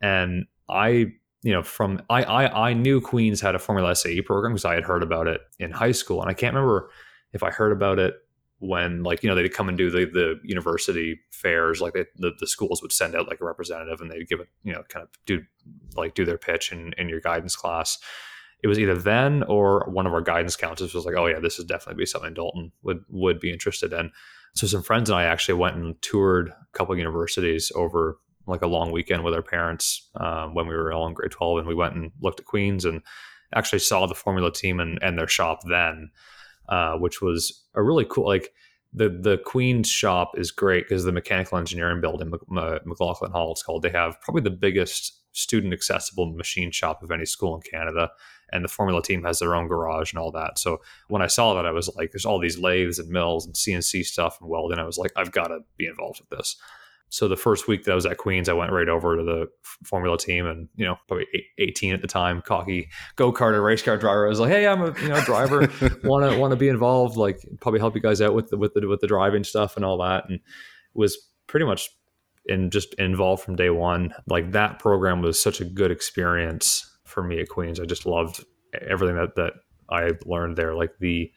And 0.00 0.46
I, 0.68 1.12
you 1.42 1.52
know, 1.52 1.62
from 1.62 2.02
I, 2.10 2.24
I, 2.24 2.70
I 2.70 2.72
knew 2.74 3.00
Queens 3.00 3.40
had 3.40 3.54
a 3.54 3.60
Formula 3.60 3.94
SAE 3.94 4.22
program 4.22 4.52
because 4.52 4.64
I 4.64 4.74
had 4.74 4.84
heard 4.84 5.02
about 5.02 5.28
it 5.28 5.40
in 5.58 5.70
high 5.70 5.92
school. 5.92 6.20
And 6.20 6.30
I 6.30 6.34
can't 6.34 6.54
remember 6.54 6.90
if 7.32 7.42
I 7.42 7.50
heard 7.50 7.72
about 7.72 7.98
it 7.98 8.14
when 8.62 9.02
like 9.02 9.24
you 9.24 9.28
know 9.28 9.34
they'd 9.34 9.52
come 9.52 9.68
and 9.68 9.76
do 9.76 9.90
the 9.90 10.06
the 10.06 10.38
university 10.44 11.18
fairs 11.30 11.80
like 11.80 11.94
they, 11.94 12.04
the 12.16 12.30
the 12.38 12.46
schools 12.46 12.80
would 12.80 12.92
send 12.92 13.16
out 13.16 13.26
like 13.26 13.40
a 13.40 13.44
representative 13.44 14.00
and 14.00 14.08
they'd 14.08 14.28
give 14.28 14.38
it 14.38 14.46
you 14.62 14.72
know 14.72 14.84
kind 14.88 15.02
of 15.02 15.08
do 15.26 15.42
like 15.96 16.14
do 16.14 16.24
their 16.24 16.38
pitch 16.38 16.70
in 16.70 16.92
in 16.96 17.08
your 17.08 17.20
guidance 17.20 17.56
class. 17.56 17.98
It 18.62 18.68
was 18.68 18.78
either 18.78 18.94
then 18.94 19.42
or 19.42 19.88
one 19.90 20.06
of 20.06 20.14
our 20.14 20.20
guidance 20.20 20.54
counselors 20.54 20.94
was 20.94 21.04
like 21.04 21.16
oh 21.16 21.26
yeah 21.26 21.40
this 21.40 21.58
is 21.58 21.64
definitely 21.64 22.00
be 22.00 22.06
something 22.06 22.34
dalton 22.34 22.70
would 22.84 23.04
would 23.08 23.40
be 23.40 23.52
interested 23.52 23.92
in. 23.92 24.12
So 24.54 24.68
some 24.68 24.82
friends 24.82 25.10
and 25.10 25.18
i 25.18 25.24
actually 25.24 25.54
went 25.54 25.76
and 25.76 26.00
toured 26.00 26.50
a 26.50 26.78
couple 26.78 26.96
universities 26.96 27.72
over 27.74 28.18
like 28.46 28.62
a 28.62 28.68
long 28.68 28.92
weekend 28.92 29.24
with 29.24 29.34
our 29.34 29.42
parents 29.42 30.08
um, 30.16 30.54
when 30.54 30.68
we 30.68 30.74
were 30.74 30.92
all 30.92 31.06
in 31.08 31.14
grade 31.14 31.30
12 31.32 31.58
and 31.58 31.66
we 31.66 31.74
went 31.74 31.94
and 31.94 32.12
looked 32.20 32.40
at 32.40 32.46
queens 32.46 32.84
and 32.84 33.02
actually 33.54 33.78
saw 33.78 34.06
the 34.06 34.14
formula 34.14 34.52
team 34.52 34.80
and, 34.80 34.98
and 35.02 35.18
their 35.18 35.28
shop 35.28 35.60
then 35.68 36.10
uh, 36.72 36.96
which 36.96 37.20
was 37.20 37.66
a 37.74 37.82
really 37.82 38.06
cool 38.06 38.26
like 38.26 38.50
the 38.94 39.10
the 39.10 39.36
Queen's 39.44 39.90
shop 39.90 40.38
is 40.38 40.50
great 40.50 40.88
because 40.88 41.04
the 41.04 41.12
mechanical 41.12 41.58
engineering 41.58 42.00
building, 42.00 42.32
McLaughlin 42.48 43.30
Hall, 43.30 43.52
it's 43.52 43.62
called. 43.62 43.82
They 43.82 43.90
have 43.90 44.18
probably 44.22 44.40
the 44.40 44.56
biggest 44.56 45.20
student 45.32 45.74
accessible 45.74 46.32
machine 46.32 46.70
shop 46.70 47.02
of 47.02 47.10
any 47.10 47.26
school 47.26 47.54
in 47.54 47.60
Canada, 47.60 48.10
and 48.52 48.64
the 48.64 48.68
Formula 48.68 49.02
team 49.02 49.22
has 49.22 49.38
their 49.38 49.54
own 49.54 49.68
garage 49.68 50.12
and 50.12 50.18
all 50.18 50.32
that. 50.32 50.58
So 50.58 50.80
when 51.08 51.20
I 51.20 51.26
saw 51.26 51.52
that, 51.52 51.66
I 51.66 51.72
was 51.72 51.94
like, 51.94 52.10
"There's 52.10 52.24
all 52.24 52.38
these 52.38 52.58
lathes 52.58 52.98
and 52.98 53.10
mills 53.10 53.44
and 53.44 53.54
CNC 53.54 54.06
stuff 54.06 54.38
and 54.40 54.48
welding." 54.48 54.78
I 54.78 54.84
was 54.84 54.96
like, 54.96 55.12
"I've 55.14 55.30
got 55.30 55.48
to 55.48 55.58
be 55.76 55.84
involved 55.84 56.20
with 56.20 56.38
this." 56.38 56.56
So 57.12 57.28
the 57.28 57.36
first 57.36 57.68
week 57.68 57.84
that 57.84 57.92
I 57.92 57.94
was 57.94 58.06
at 58.06 58.16
Queens, 58.16 58.48
I 58.48 58.54
went 58.54 58.72
right 58.72 58.88
over 58.88 59.18
to 59.18 59.22
the 59.22 59.46
Formula 59.84 60.16
team, 60.16 60.46
and 60.46 60.66
you 60.76 60.86
know, 60.86 60.96
probably 61.06 61.26
18 61.58 61.92
at 61.92 62.00
the 62.00 62.06
time, 62.06 62.40
cocky 62.40 62.88
go 63.16 63.30
kart 63.30 63.62
race 63.62 63.82
car 63.82 63.98
driver. 63.98 64.24
I 64.24 64.30
was 64.30 64.40
like, 64.40 64.50
"Hey, 64.50 64.66
I'm 64.66 64.80
a 64.80 64.98
you 64.98 65.08
know 65.08 65.20
driver, 65.20 65.68
want 66.04 66.30
to 66.32 66.38
want 66.38 66.52
to 66.52 66.56
be 66.56 66.68
involved, 66.68 67.18
like 67.18 67.38
probably 67.60 67.80
help 67.80 67.94
you 67.94 68.00
guys 68.00 68.22
out 68.22 68.32
with 68.32 68.48
the 68.48 68.56
with 68.56 68.72
the 68.72 68.88
with 68.88 69.00
the 69.00 69.06
driving 69.06 69.44
stuff 69.44 69.76
and 69.76 69.84
all 69.84 69.98
that." 69.98 70.26
And 70.30 70.40
was 70.94 71.18
pretty 71.48 71.66
much 71.66 71.90
in 72.46 72.70
just 72.70 72.94
involved 72.94 73.42
from 73.44 73.56
day 73.56 73.68
one. 73.68 74.14
Like 74.26 74.52
that 74.52 74.78
program 74.78 75.20
was 75.20 75.40
such 75.40 75.60
a 75.60 75.66
good 75.66 75.90
experience 75.90 76.90
for 77.04 77.22
me 77.22 77.40
at 77.40 77.50
Queens. 77.50 77.78
I 77.78 77.84
just 77.84 78.06
loved 78.06 78.42
everything 78.88 79.16
that 79.16 79.34
that 79.36 79.52
I 79.90 80.12
learned 80.24 80.56
there, 80.56 80.74
like 80.74 80.92
the 80.98 81.30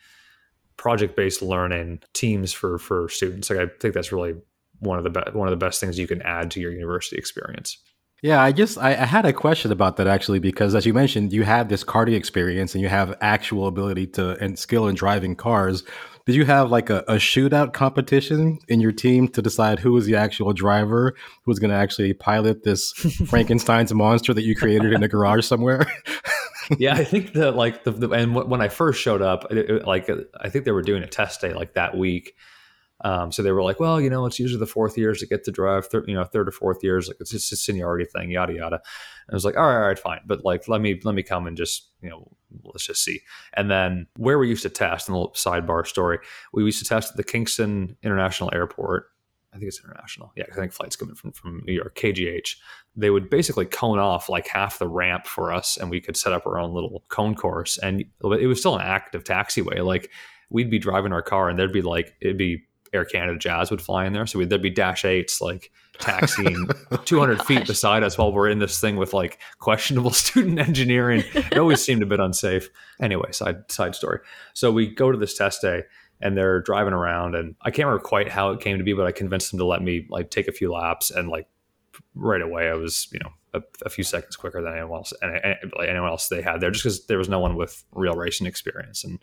project 0.77 1.17
based 1.17 1.41
learning 1.41 1.99
teams 2.13 2.53
for 2.53 2.77
for 2.77 3.09
students. 3.09 3.49
Like 3.49 3.59
I 3.59 3.65
think 3.81 3.93
that's 3.93 4.13
really 4.13 4.35
one 4.79 4.97
of 4.97 5.03
the 5.03 5.09
be- 5.09 5.31
one 5.33 5.47
of 5.47 5.51
the 5.51 5.65
best 5.65 5.79
things 5.79 5.97
you 5.97 6.07
can 6.07 6.21
add 6.21 6.51
to 6.51 6.59
your 6.59 6.71
university 6.71 7.17
experience. 7.17 7.77
Yeah, 8.21 8.41
I 8.41 8.51
just 8.51 8.77
I, 8.77 8.91
I, 8.91 9.05
had 9.05 9.25
a 9.25 9.33
question 9.33 9.71
about 9.71 9.97
that 9.97 10.07
actually 10.07 10.39
because 10.39 10.73
as 10.73 10.85
you 10.85 10.93
mentioned, 10.93 11.33
you 11.33 11.43
had 11.43 11.69
this 11.69 11.83
karting 11.83 12.15
experience 12.15 12.73
and 12.73 12.81
you 12.81 12.87
have 12.87 13.15
actual 13.21 13.67
ability 13.67 14.07
to 14.07 14.31
and 14.43 14.57
skill 14.57 14.87
in 14.87 14.95
driving 14.95 15.35
cars. 15.35 15.83
Did 16.25 16.33
you 16.33 16.45
have 16.45 16.71
like 16.71 16.89
a, 16.89 16.99
a 17.07 17.15
shootout 17.15 17.73
competition 17.73 18.57
in 18.67 18.79
your 18.79 18.91
team 18.91 19.27
to 19.27 19.43
decide 19.43 19.77
who 19.79 19.91
was 19.91 20.07
the 20.07 20.15
actual 20.15 20.53
driver 20.53 21.13
who 21.43 21.51
was 21.51 21.59
going 21.59 21.69
to 21.69 21.75
actually 21.75 22.13
pilot 22.13 22.63
this 22.63 22.93
Frankenstein's 23.27 23.93
monster 23.93 24.33
that 24.33 24.43
you 24.43 24.55
created 24.55 24.91
in 24.91 25.03
a 25.03 25.07
garage 25.07 25.45
somewhere? 25.45 25.85
yeah, 26.79 26.95
I 26.95 27.03
think 27.03 27.33
that 27.33 27.55
like 27.55 27.83
the, 27.83 27.91
the 27.91 28.09
and 28.09 28.33
when 28.33 28.59
I 28.59 28.69
first 28.69 29.01
showed 29.01 29.21
up, 29.21 29.51
it, 29.51 29.57
it, 29.69 29.85
like 29.85 30.09
uh, 30.09 30.21
I 30.41 30.49
think 30.49 30.65
they 30.65 30.71
were 30.71 30.81
doing 30.81 31.03
a 31.03 31.07
test 31.07 31.41
day 31.41 31.53
like 31.53 31.75
that 31.75 31.95
week 31.95 32.33
um, 33.05 33.31
so 33.31 33.43
they 33.43 33.51
were 33.51 33.61
like, 33.61 33.79
well, 33.79 34.01
you 34.01 34.09
know, 34.09 34.25
it's 34.25 34.39
usually 34.39 34.59
the 34.59 34.65
fourth 34.65 34.97
years 34.97 35.19
to 35.19 35.27
get 35.27 35.43
to 35.43 35.51
drive, 35.51 35.85
thir- 35.85 36.03
you 36.07 36.15
know, 36.15 36.23
third 36.23 36.47
or 36.47 36.51
fourth 36.51 36.83
years, 36.83 37.07
like 37.07 37.17
it's 37.19 37.29
just 37.29 37.53
a 37.53 37.55
seniority 37.55 38.03
thing, 38.03 38.31
yada 38.31 38.51
yada. 38.51 38.77
And 38.77 39.33
I 39.33 39.35
was 39.35 39.45
like, 39.45 39.55
all 39.55 39.67
right, 39.67 39.75
all 39.75 39.87
right, 39.87 39.99
fine, 39.99 40.21
but 40.25 40.43
like 40.43 40.67
let 40.67 40.81
me 40.81 40.99
let 41.03 41.13
me 41.13 41.21
come 41.21 41.45
and 41.45 41.55
just 41.55 41.91
you 42.01 42.09
know 42.09 42.35
let's 42.63 42.87
just 42.87 43.03
see. 43.03 43.21
And 43.53 43.69
then 43.69 44.07
where 44.17 44.39
we 44.39 44.49
used 44.49 44.63
to 44.63 44.71
test, 44.71 45.07
in 45.07 45.13
the 45.13 45.19
little 45.19 45.33
sidebar 45.33 45.85
story, 45.85 46.17
we 46.51 46.63
used 46.63 46.79
to 46.79 46.89
test 46.89 47.11
at 47.11 47.17
the 47.17 47.23
Kingston 47.23 47.95
International 48.01 48.49
Airport. 48.51 49.05
I 49.53 49.57
think 49.57 49.67
it's 49.67 49.83
international. 49.85 50.33
Yeah, 50.35 50.45
I 50.51 50.55
think 50.55 50.73
flights 50.73 50.95
coming 50.95 51.13
from 51.13 51.31
from 51.31 51.61
New 51.63 51.73
York, 51.73 51.95
KGH. 51.95 52.55
They 52.95 53.11
would 53.11 53.29
basically 53.29 53.67
cone 53.67 53.99
off 53.99 54.29
like 54.29 54.47
half 54.47 54.79
the 54.79 54.87
ramp 54.87 55.27
for 55.27 55.53
us, 55.53 55.77
and 55.77 55.91
we 55.91 56.01
could 56.01 56.17
set 56.17 56.33
up 56.33 56.47
our 56.47 56.57
own 56.57 56.73
little 56.73 57.03
cone 57.09 57.35
course. 57.35 57.77
And 57.77 58.01
it 58.01 58.47
was 58.47 58.59
still 58.59 58.75
an 58.75 58.81
active 58.81 59.23
taxiway. 59.23 59.85
Like 59.85 60.09
we'd 60.49 60.71
be 60.71 60.79
driving 60.79 61.13
our 61.13 61.21
car, 61.21 61.49
and 61.49 61.59
there'd 61.59 61.71
be 61.71 61.83
like 61.83 62.15
it'd 62.19 62.39
be 62.39 62.63
Air 62.95 63.05
Canada 63.05 63.37
Jazz 63.37 63.69
would 63.69 63.81
fly 63.81 64.05
in 64.05 64.13
there. 64.13 64.25
So 64.25 64.43
there'd 64.43 64.61
be 64.61 64.69
Dash 64.69 65.03
8s 65.03 65.41
like 65.41 65.71
taxiing 65.99 66.67
200 67.05 67.43
feet 67.43 67.67
beside 67.67 68.03
us 68.03 68.17
while 68.17 68.31
we're 68.31 68.49
in 68.49 68.59
this 68.59 68.79
thing 68.79 68.95
with 68.97 69.13
like 69.13 69.39
questionable 69.59 70.11
student 70.11 70.59
engineering. 70.59 71.23
It 71.33 71.57
always 71.57 71.83
seemed 71.83 72.03
a 72.03 72.05
bit 72.05 72.19
unsafe. 72.19 72.69
Anyway, 72.99 73.31
side 73.31 73.69
side 73.71 73.95
story. 73.95 74.19
So 74.53 74.71
we 74.71 74.87
go 74.87 75.11
to 75.11 75.17
this 75.17 75.37
test 75.37 75.61
day 75.61 75.83
and 76.21 76.37
they're 76.37 76.61
driving 76.61 76.93
around 76.93 77.35
and 77.35 77.55
I 77.61 77.71
can't 77.71 77.87
remember 77.87 78.03
quite 78.03 78.29
how 78.29 78.51
it 78.51 78.61
came 78.61 78.77
to 78.77 78.83
be, 78.83 78.93
but 78.93 79.05
I 79.05 79.11
convinced 79.11 79.51
them 79.51 79.59
to 79.59 79.65
let 79.65 79.81
me 79.81 80.07
like 80.09 80.29
take 80.29 80.47
a 80.47 80.53
few 80.53 80.71
laps 80.71 81.11
and 81.11 81.29
like 81.29 81.47
right 82.13 82.41
away 82.41 82.69
I 82.69 82.73
was, 82.73 83.07
you 83.11 83.19
know, 83.19 83.31
a, 83.53 83.61
a 83.85 83.89
few 83.89 84.03
seconds 84.03 84.35
quicker 84.35 84.61
than 84.61 84.73
anyone 84.73 84.97
else 84.97 85.13
and 85.21 85.39
anyone 85.79 86.09
else 86.09 86.27
they 86.27 86.41
had 86.41 86.59
there 86.59 86.71
just 86.71 86.83
because 86.83 87.05
there 87.07 87.17
was 87.17 87.29
no 87.29 87.39
one 87.39 87.55
with 87.55 87.83
real 87.93 88.15
racing 88.15 88.47
experience 88.47 89.03
and 89.03 89.19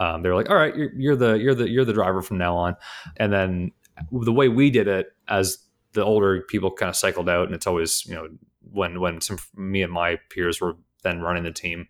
um, 0.00 0.22
they're 0.22 0.34
like, 0.34 0.48
all 0.50 0.56
right, 0.56 0.74
you're, 0.74 0.92
you're 0.96 1.16
the 1.16 1.34
you're 1.34 1.54
the 1.54 1.68
you're 1.68 1.84
the 1.84 1.92
driver 1.92 2.22
from 2.22 2.38
now 2.38 2.56
on. 2.56 2.74
And 3.18 3.32
then 3.32 3.70
the 4.10 4.32
way 4.32 4.48
we 4.48 4.70
did 4.70 4.88
it, 4.88 5.14
as 5.28 5.58
the 5.92 6.02
older 6.02 6.40
people 6.40 6.70
kind 6.70 6.88
of 6.88 6.96
cycled 6.96 7.28
out, 7.28 7.46
and 7.46 7.54
it's 7.54 7.66
always 7.66 8.04
you 8.06 8.14
know 8.14 8.28
when 8.72 9.00
when 9.00 9.20
some 9.20 9.38
me 9.54 9.82
and 9.82 9.92
my 9.92 10.18
peers 10.30 10.60
were 10.60 10.76
then 11.02 11.20
running 11.20 11.44
the 11.44 11.52
team, 11.52 11.86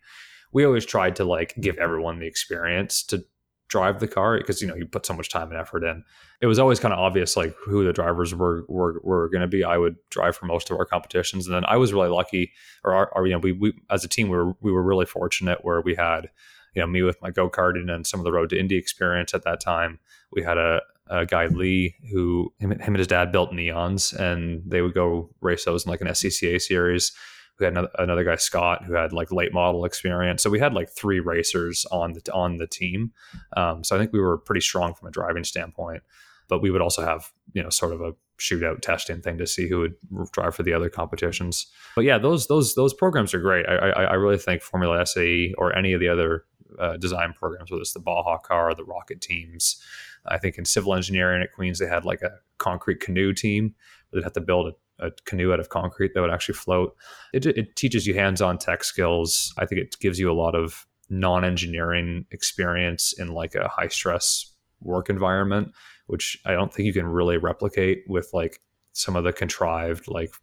we 0.51 0.65
always 0.65 0.85
tried 0.85 1.15
to 1.15 1.23
like 1.23 1.55
give 1.59 1.77
everyone 1.77 2.19
the 2.19 2.27
experience 2.27 3.01
to 3.03 3.23
drive 3.69 4.01
the 4.01 4.07
car 4.07 4.37
because 4.37 4.61
you 4.61 4.67
know 4.67 4.75
you 4.75 4.85
put 4.85 5.05
so 5.05 5.13
much 5.13 5.29
time 5.29 5.49
and 5.49 5.57
effort 5.57 5.81
in. 5.81 6.03
It 6.41 6.47
was 6.47 6.59
always 6.59 6.81
kind 6.81 6.93
of 6.93 6.99
obvious 6.99 7.37
like 7.37 7.55
who 7.63 7.85
the 7.85 7.93
drivers 7.93 8.35
were 8.35 8.65
were, 8.67 8.99
were 9.03 9.29
going 9.29 9.41
to 9.41 9.47
be. 9.47 9.63
I 9.63 9.77
would 9.77 9.95
drive 10.09 10.35
for 10.35 10.47
most 10.47 10.69
of 10.69 10.77
our 10.77 10.85
competitions, 10.85 11.47
and 11.47 11.55
then 11.55 11.63
I 11.65 11.77
was 11.77 11.93
really 11.93 12.09
lucky, 12.09 12.51
or, 12.83 12.93
our, 12.93 13.09
or 13.15 13.25
you 13.25 13.31
know 13.31 13.39
we, 13.39 13.53
we 13.53 13.73
as 13.89 14.03
a 14.03 14.09
team 14.09 14.27
we 14.27 14.35
were 14.35 14.53
we 14.59 14.73
were 14.73 14.83
really 14.83 15.05
fortunate 15.05 15.59
where 15.63 15.79
we 15.79 15.95
had 15.95 16.29
you 16.73 16.81
know, 16.81 16.87
me 16.87 17.01
with 17.01 17.21
my 17.21 17.31
go 17.31 17.49
karting 17.49 17.91
and 17.91 18.07
some 18.07 18.19
of 18.19 18.23
the 18.23 18.31
road 18.31 18.49
to 18.49 18.59
Indy 18.59 18.77
experience 18.77 19.33
at 19.33 19.43
that 19.43 19.59
time. 19.59 19.99
We 20.31 20.43
had 20.43 20.57
a, 20.57 20.81
a 21.09 21.25
guy 21.25 21.47
Lee 21.47 21.95
who 22.11 22.53
him, 22.59 22.71
him, 22.71 22.79
and 22.81 22.97
his 22.97 23.07
dad 23.07 23.31
built 23.31 23.51
neons, 23.51 24.17
and 24.17 24.63
they 24.65 24.81
would 24.81 24.93
go 24.93 25.29
race 25.41 25.65
those 25.65 25.85
in 25.85 25.91
like 25.91 26.01
an 26.01 26.07
SCCA 26.07 26.61
series. 26.61 27.11
We 27.59 27.65
had 27.65 27.73
another, 27.73 27.89
another 27.99 28.23
guy 28.23 28.37
Scott 28.37 28.85
who 28.85 28.93
had 28.93 29.13
like 29.13 29.31
late 29.31 29.53
model 29.53 29.85
experience. 29.85 30.41
So 30.41 30.49
we 30.49 30.59
had 30.59 30.73
like 30.73 30.89
three 30.89 31.19
racers 31.19 31.85
on 31.91 32.13
the 32.13 32.33
on 32.33 32.57
the 32.57 32.67
team. 32.67 33.11
Um, 33.55 33.83
so 33.83 33.95
I 33.95 33.99
think 33.99 34.13
we 34.13 34.19
were 34.19 34.37
pretty 34.37 34.61
strong 34.61 34.93
from 34.93 35.09
a 35.09 35.11
driving 35.11 35.43
standpoint. 35.43 36.01
But 36.47 36.61
we 36.61 36.71
would 36.71 36.81
also 36.81 37.03
have 37.03 37.31
you 37.53 37.61
know 37.61 37.69
sort 37.69 37.93
of 37.93 38.01
a 38.01 38.13
shootout 38.39 38.81
testing 38.81 39.21
thing 39.21 39.37
to 39.37 39.45
see 39.45 39.69
who 39.69 39.79
would 39.79 39.95
drive 40.31 40.55
for 40.55 40.63
the 40.63 40.73
other 40.73 40.89
competitions. 40.89 41.67
But 41.95 42.05
yeah, 42.05 42.17
those 42.17 42.47
those 42.47 42.73
those 42.75 42.93
programs 42.93 43.33
are 43.33 43.39
great. 43.39 43.65
I 43.67 43.75
I, 43.75 44.03
I 44.03 44.13
really 44.13 44.37
think 44.37 44.61
Formula 44.61 45.05
SAE 45.05 45.53
or 45.57 45.75
any 45.75 45.93
of 45.93 45.99
the 45.99 46.09
other 46.09 46.45
uh, 46.79 46.97
design 46.97 47.33
programs, 47.37 47.71
whether 47.71 47.81
it's 47.81 47.93
the 47.93 47.99
Baja 47.99 48.37
car 48.37 48.73
the 48.73 48.83
rocket 48.83 49.21
teams. 49.21 49.81
I 50.25 50.37
think 50.37 50.57
in 50.57 50.65
civil 50.65 50.93
engineering 50.93 51.41
at 51.41 51.51
Queens, 51.51 51.79
they 51.79 51.87
had 51.87 52.05
like 52.05 52.21
a 52.21 52.31
concrete 52.57 52.99
canoe 52.99 53.33
team 53.33 53.75
they'd 54.11 54.23
have 54.23 54.33
to 54.33 54.41
build 54.41 54.73
a, 54.99 55.07
a 55.07 55.11
canoe 55.25 55.53
out 55.53 55.59
of 55.59 55.69
concrete 55.69 56.13
that 56.13 56.21
would 56.21 56.31
actually 56.31 56.55
float. 56.55 56.95
It, 57.33 57.45
it 57.45 57.75
teaches 57.75 58.05
you 58.05 58.13
hands 58.13 58.41
on 58.41 58.57
tech 58.57 58.83
skills. 58.83 59.53
I 59.57 59.65
think 59.65 59.81
it 59.81 59.95
gives 59.99 60.19
you 60.19 60.31
a 60.31 60.33
lot 60.33 60.55
of 60.55 60.85
non 61.09 61.43
engineering 61.43 62.25
experience 62.31 63.13
in 63.13 63.29
like 63.29 63.55
a 63.55 63.67
high 63.67 63.87
stress 63.87 64.53
work 64.81 65.09
environment, 65.09 65.71
which 66.07 66.37
I 66.45 66.53
don't 66.53 66.73
think 66.73 66.85
you 66.85 66.93
can 66.93 67.05
really 67.05 67.37
replicate 67.37 68.03
with 68.07 68.29
like 68.33 68.61
some 68.93 69.15
of 69.15 69.23
the 69.23 69.33
contrived 69.33 70.07
like 70.07 70.33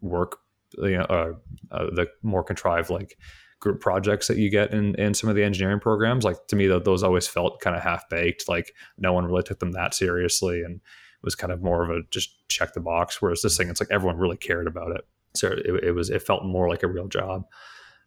work 0.00 0.38
you 0.78 0.96
know 0.96 1.04
uh, 1.04 1.32
uh, 1.72 1.86
the 1.90 2.06
more 2.22 2.42
contrived 2.42 2.88
like 2.90 3.18
group 3.60 3.80
projects 3.80 4.26
that 4.26 4.38
you 4.38 4.50
get 4.50 4.72
in 4.72 4.94
in 4.96 5.14
some 5.14 5.30
of 5.30 5.36
the 5.36 5.44
engineering 5.44 5.80
programs 5.80 6.24
like 6.24 6.46
to 6.48 6.56
me 6.56 6.66
those 6.66 7.02
always 7.02 7.28
felt 7.28 7.60
kind 7.60 7.76
of 7.76 7.82
half 7.82 8.08
baked 8.08 8.48
like 8.48 8.74
no 8.98 9.12
one 9.12 9.24
really 9.24 9.42
took 9.42 9.58
them 9.60 9.72
that 9.72 9.94
seriously 9.94 10.62
and 10.62 10.76
it 10.76 11.24
was 11.24 11.34
kind 11.34 11.52
of 11.52 11.62
more 11.62 11.84
of 11.84 11.90
a 11.90 12.00
just 12.10 12.48
check 12.48 12.72
the 12.72 12.80
box 12.80 13.20
whereas 13.20 13.42
this 13.42 13.56
thing 13.56 13.68
it's 13.68 13.80
like 13.80 13.90
everyone 13.90 14.16
really 14.16 14.36
cared 14.36 14.66
about 14.66 14.90
it 14.90 15.02
so 15.34 15.48
it, 15.48 15.84
it 15.84 15.92
was 15.92 16.10
it 16.10 16.22
felt 16.22 16.44
more 16.44 16.68
like 16.68 16.82
a 16.82 16.88
real 16.88 17.06
job 17.06 17.44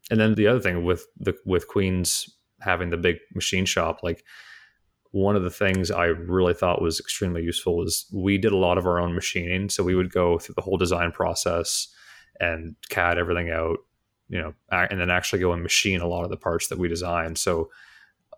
and 0.09 0.19
then 0.19 0.33
the 0.35 0.47
other 0.47 0.59
thing 0.59 0.83
with 0.83 1.05
the 1.17 1.35
with 1.45 1.67
queens 1.67 2.29
having 2.61 2.89
the 2.89 2.97
big 2.97 3.17
machine 3.35 3.65
shop 3.65 3.99
like 4.01 4.23
one 5.13 5.35
of 5.35 5.43
the 5.43 5.51
things 5.51 5.91
I 5.91 6.05
really 6.05 6.55
thought 6.55 6.81
was 6.81 6.99
extremely 6.99 7.43
useful 7.43 7.77
was 7.77 8.07
we 8.11 8.39
did 8.39 8.51
a 8.51 8.57
lot 8.57 8.79
of 8.79 8.87
our 8.87 8.99
own 8.99 9.13
machining. 9.13 9.69
So 9.69 9.83
we 9.83 9.93
would 9.93 10.11
go 10.11 10.39
through 10.39 10.55
the 10.55 10.63
whole 10.63 10.75
design 10.75 11.11
process 11.11 11.87
and 12.39 12.75
CAD 12.89 13.19
everything 13.19 13.51
out 13.51 13.77
you 14.33 14.41
know, 14.41 14.53
and 14.71 14.99
then 14.99 15.11
actually 15.11 15.37
go 15.37 15.53
and 15.53 15.61
machine 15.61 16.01
a 16.01 16.07
lot 16.07 16.23
of 16.23 16.31
the 16.31 16.37
parts 16.37 16.67
that 16.69 16.79
we 16.79 16.87
design. 16.87 17.35
So 17.35 17.69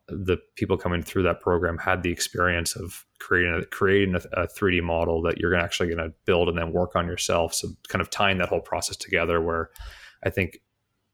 the 0.10 0.38
people 0.58 0.78
coming 0.78 1.02
through 1.02 1.24
that 1.24 1.40
program 1.40 1.78
had 1.78 2.04
the 2.04 2.12
experience 2.12 2.76
of 2.76 3.06
creating 3.20 3.54
a, 3.54 3.66
creating 3.68 4.14
a, 4.14 4.42
a 4.42 4.46
3D 4.46 4.84
model 4.84 5.22
that 5.22 5.38
you're 5.38 5.56
actually 5.56 5.88
going 5.88 6.10
to 6.10 6.14
build 6.26 6.50
and 6.50 6.58
then 6.58 6.74
work 6.74 6.98
on 6.98 7.08
yourself. 7.08 7.54
So 7.54 7.70
kind 7.88 8.02
of 8.02 8.10
tying 8.10 8.40
that 8.40 8.50
whole 8.50 8.60
process 8.60 8.98
together. 8.98 9.40
Where 9.40 9.70
I 10.22 10.30
think 10.30 10.60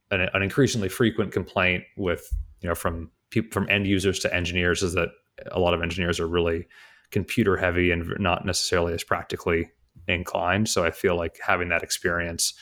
an, 0.10 0.28
an 0.34 0.42
increasingly 0.42 0.90
frequent 0.90 1.32
complaint 1.32 1.84
with 1.96 2.28
you 2.62 2.68
know 2.68 2.76
from 2.76 3.12
people 3.30 3.52
from 3.52 3.70
end 3.70 3.86
users 3.86 4.18
to 4.22 4.36
engineers 4.36 4.82
is 4.82 4.96
that 4.96 5.10
a 5.52 5.60
lot 5.60 5.76
of 5.76 5.84
engineers 5.84 6.20
are 6.20 6.28
really 6.28 6.68
computer 7.12 7.56
heavy 7.56 7.92
and 7.92 8.12
not 8.18 8.48
necessarily 8.48 8.94
as 8.94 9.04
practically 9.04 9.70
inclined. 10.08 10.68
So 10.70 10.84
I 10.84 10.90
feel 10.90 11.16
like 11.16 11.38
having 11.46 11.70
that 11.70 11.84
experience 11.84 12.56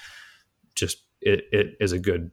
just 0.75 0.97
it, 1.21 1.45
it 1.51 1.75
is 1.79 1.91
a 1.91 1.99
good 1.99 2.31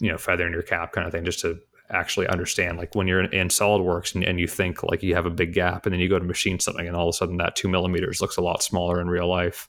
you 0.00 0.10
know 0.10 0.18
feather 0.18 0.46
in 0.46 0.52
your 0.52 0.62
cap 0.62 0.92
kind 0.92 1.06
of 1.06 1.12
thing 1.12 1.24
just 1.24 1.40
to 1.40 1.58
actually 1.90 2.26
understand 2.28 2.78
like 2.78 2.94
when 2.94 3.06
you're 3.06 3.20
in, 3.20 3.32
in 3.34 3.48
SolidWorks 3.48 4.14
and, 4.14 4.24
and, 4.24 4.40
you 4.40 4.48
think 4.48 4.82
like 4.82 5.02
you 5.02 5.14
have 5.14 5.26
a 5.26 5.30
big 5.30 5.52
gap 5.52 5.84
and 5.84 5.92
then 5.92 6.00
you 6.00 6.08
go 6.08 6.18
to 6.18 6.24
machine 6.24 6.58
something 6.58 6.86
and 6.86 6.96
all 6.96 7.08
of 7.08 7.14
a 7.14 7.16
sudden 7.16 7.36
that 7.36 7.54
two 7.54 7.68
millimeters 7.68 8.20
looks 8.20 8.38
a 8.38 8.40
lot 8.40 8.62
smaller 8.62 8.98
in 8.98 9.08
real 9.08 9.28
life 9.28 9.68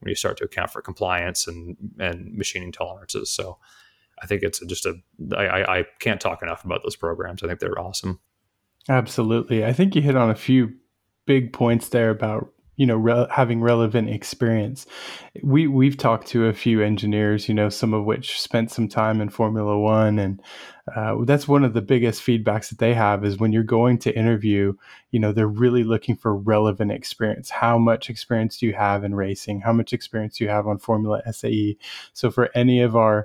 when 0.00 0.08
you 0.08 0.14
start 0.14 0.36
to 0.36 0.44
account 0.44 0.70
for 0.70 0.80
compliance 0.80 1.46
and 1.48 1.76
and 1.98 2.32
machining 2.34 2.72
tolerances. 2.72 3.30
So 3.30 3.58
I 4.22 4.26
think 4.26 4.42
it's 4.42 4.60
just 4.66 4.86
a 4.86 4.94
I, 5.36 5.78
I 5.78 5.84
can't 5.98 6.20
talk 6.20 6.42
enough 6.42 6.64
about 6.64 6.82
those 6.82 6.96
programs. 6.96 7.42
I 7.42 7.48
think 7.48 7.60
they're 7.60 7.78
awesome. 7.78 8.20
Absolutely. 8.88 9.64
I 9.64 9.72
think 9.72 9.94
you 9.94 10.02
hit 10.02 10.16
on 10.16 10.30
a 10.30 10.34
few 10.34 10.72
big 11.26 11.52
points 11.52 11.88
there 11.88 12.10
about 12.10 12.52
you 12.76 12.86
know 12.86 12.96
re- 12.96 13.26
having 13.30 13.60
relevant 13.60 14.10
experience. 14.10 14.86
We 15.42 15.66
we've 15.66 15.96
talked 15.96 16.26
to 16.28 16.46
a 16.46 16.52
few 16.52 16.80
engineers 16.80 17.48
you 17.48 17.54
know 17.54 17.68
some 17.68 17.94
of 17.94 18.04
which 18.04 18.40
spent 18.40 18.70
some 18.70 18.88
time 18.88 19.20
in 19.20 19.28
formula 19.28 19.78
1 19.78 20.18
and 20.18 20.42
uh, 20.94 21.16
that's 21.24 21.48
one 21.48 21.64
of 21.64 21.72
the 21.72 21.80
biggest 21.80 22.22
feedbacks 22.22 22.68
that 22.68 22.78
they 22.78 22.92
have 22.92 23.24
is 23.24 23.38
when 23.38 23.52
you're 23.52 23.62
going 23.62 23.98
to 23.98 24.16
interview 24.16 24.74
you 25.10 25.20
know 25.20 25.32
they're 25.32 25.46
really 25.46 25.84
looking 25.84 26.16
for 26.16 26.36
relevant 26.36 26.92
experience. 26.92 27.50
How 27.50 27.78
much 27.78 28.10
experience 28.10 28.58
do 28.58 28.66
you 28.66 28.74
have 28.74 29.04
in 29.04 29.14
racing? 29.14 29.60
How 29.60 29.72
much 29.72 29.92
experience 29.92 30.38
do 30.38 30.44
you 30.44 30.50
have 30.50 30.66
on 30.66 30.78
formula 30.78 31.22
sae 31.32 31.76
so 32.12 32.30
for 32.30 32.50
any 32.54 32.80
of 32.80 32.96
our 32.96 33.24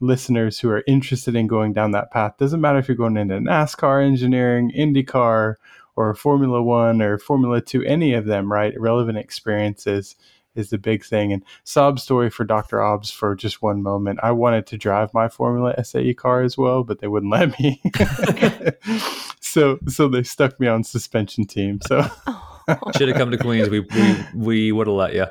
listeners 0.00 0.58
who 0.58 0.68
are 0.68 0.84
interested 0.86 1.34
in 1.34 1.46
going 1.46 1.72
down 1.72 1.90
that 1.92 2.10
path 2.10 2.36
doesn't 2.38 2.60
matter 2.60 2.78
if 2.78 2.86
you're 2.86 2.96
going 2.96 3.16
into 3.16 3.34
nascar 3.36 4.04
engineering 4.04 4.70
indycar 4.76 5.54
or 5.96 6.14
Formula 6.14 6.62
One 6.62 7.02
or 7.02 7.18
Formula 7.18 7.60
Two, 7.60 7.82
any 7.84 8.12
of 8.14 8.26
them, 8.26 8.52
right? 8.52 8.78
Relevant 8.78 9.18
experiences 9.18 10.16
is 10.54 10.70
the 10.70 10.78
big 10.78 11.04
thing. 11.04 11.32
And 11.32 11.44
sob 11.64 12.00
story 12.00 12.30
for 12.30 12.44
Dr. 12.44 12.82
Obbs 12.82 13.10
for 13.10 13.34
just 13.34 13.62
one 13.62 13.82
moment. 13.82 14.20
I 14.22 14.32
wanted 14.32 14.66
to 14.68 14.78
drive 14.78 15.12
my 15.14 15.28
Formula 15.28 15.74
SAE 15.82 16.14
car 16.14 16.42
as 16.42 16.56
well, 16.56 16.82
but 16.82 17.00
they 17.00 17.08
wouldn't 17.08 17.32
let 17.32 17.58
me. 17.58 17.82
so 19.40 19.78
so 19.86 20.08
they 20.08 20.22
stuck 20.22 20.58
me 20.58 20.66
on 20.66 20.84
suspension 20.84 21.46
team. 21.46 21.80
So 21.86 22.02
should 22.96 23.08
have 23.08 23.16
come 23.16 23.30
to 23.30 23.38
Queens. 23.38 23.68
We 23.68 23.80
we, 23.80 24.16
we 24.34 24.72
would 24.72 24.86
have 24.86 24.96
let 24.96 25.14
you. 25.14 25.26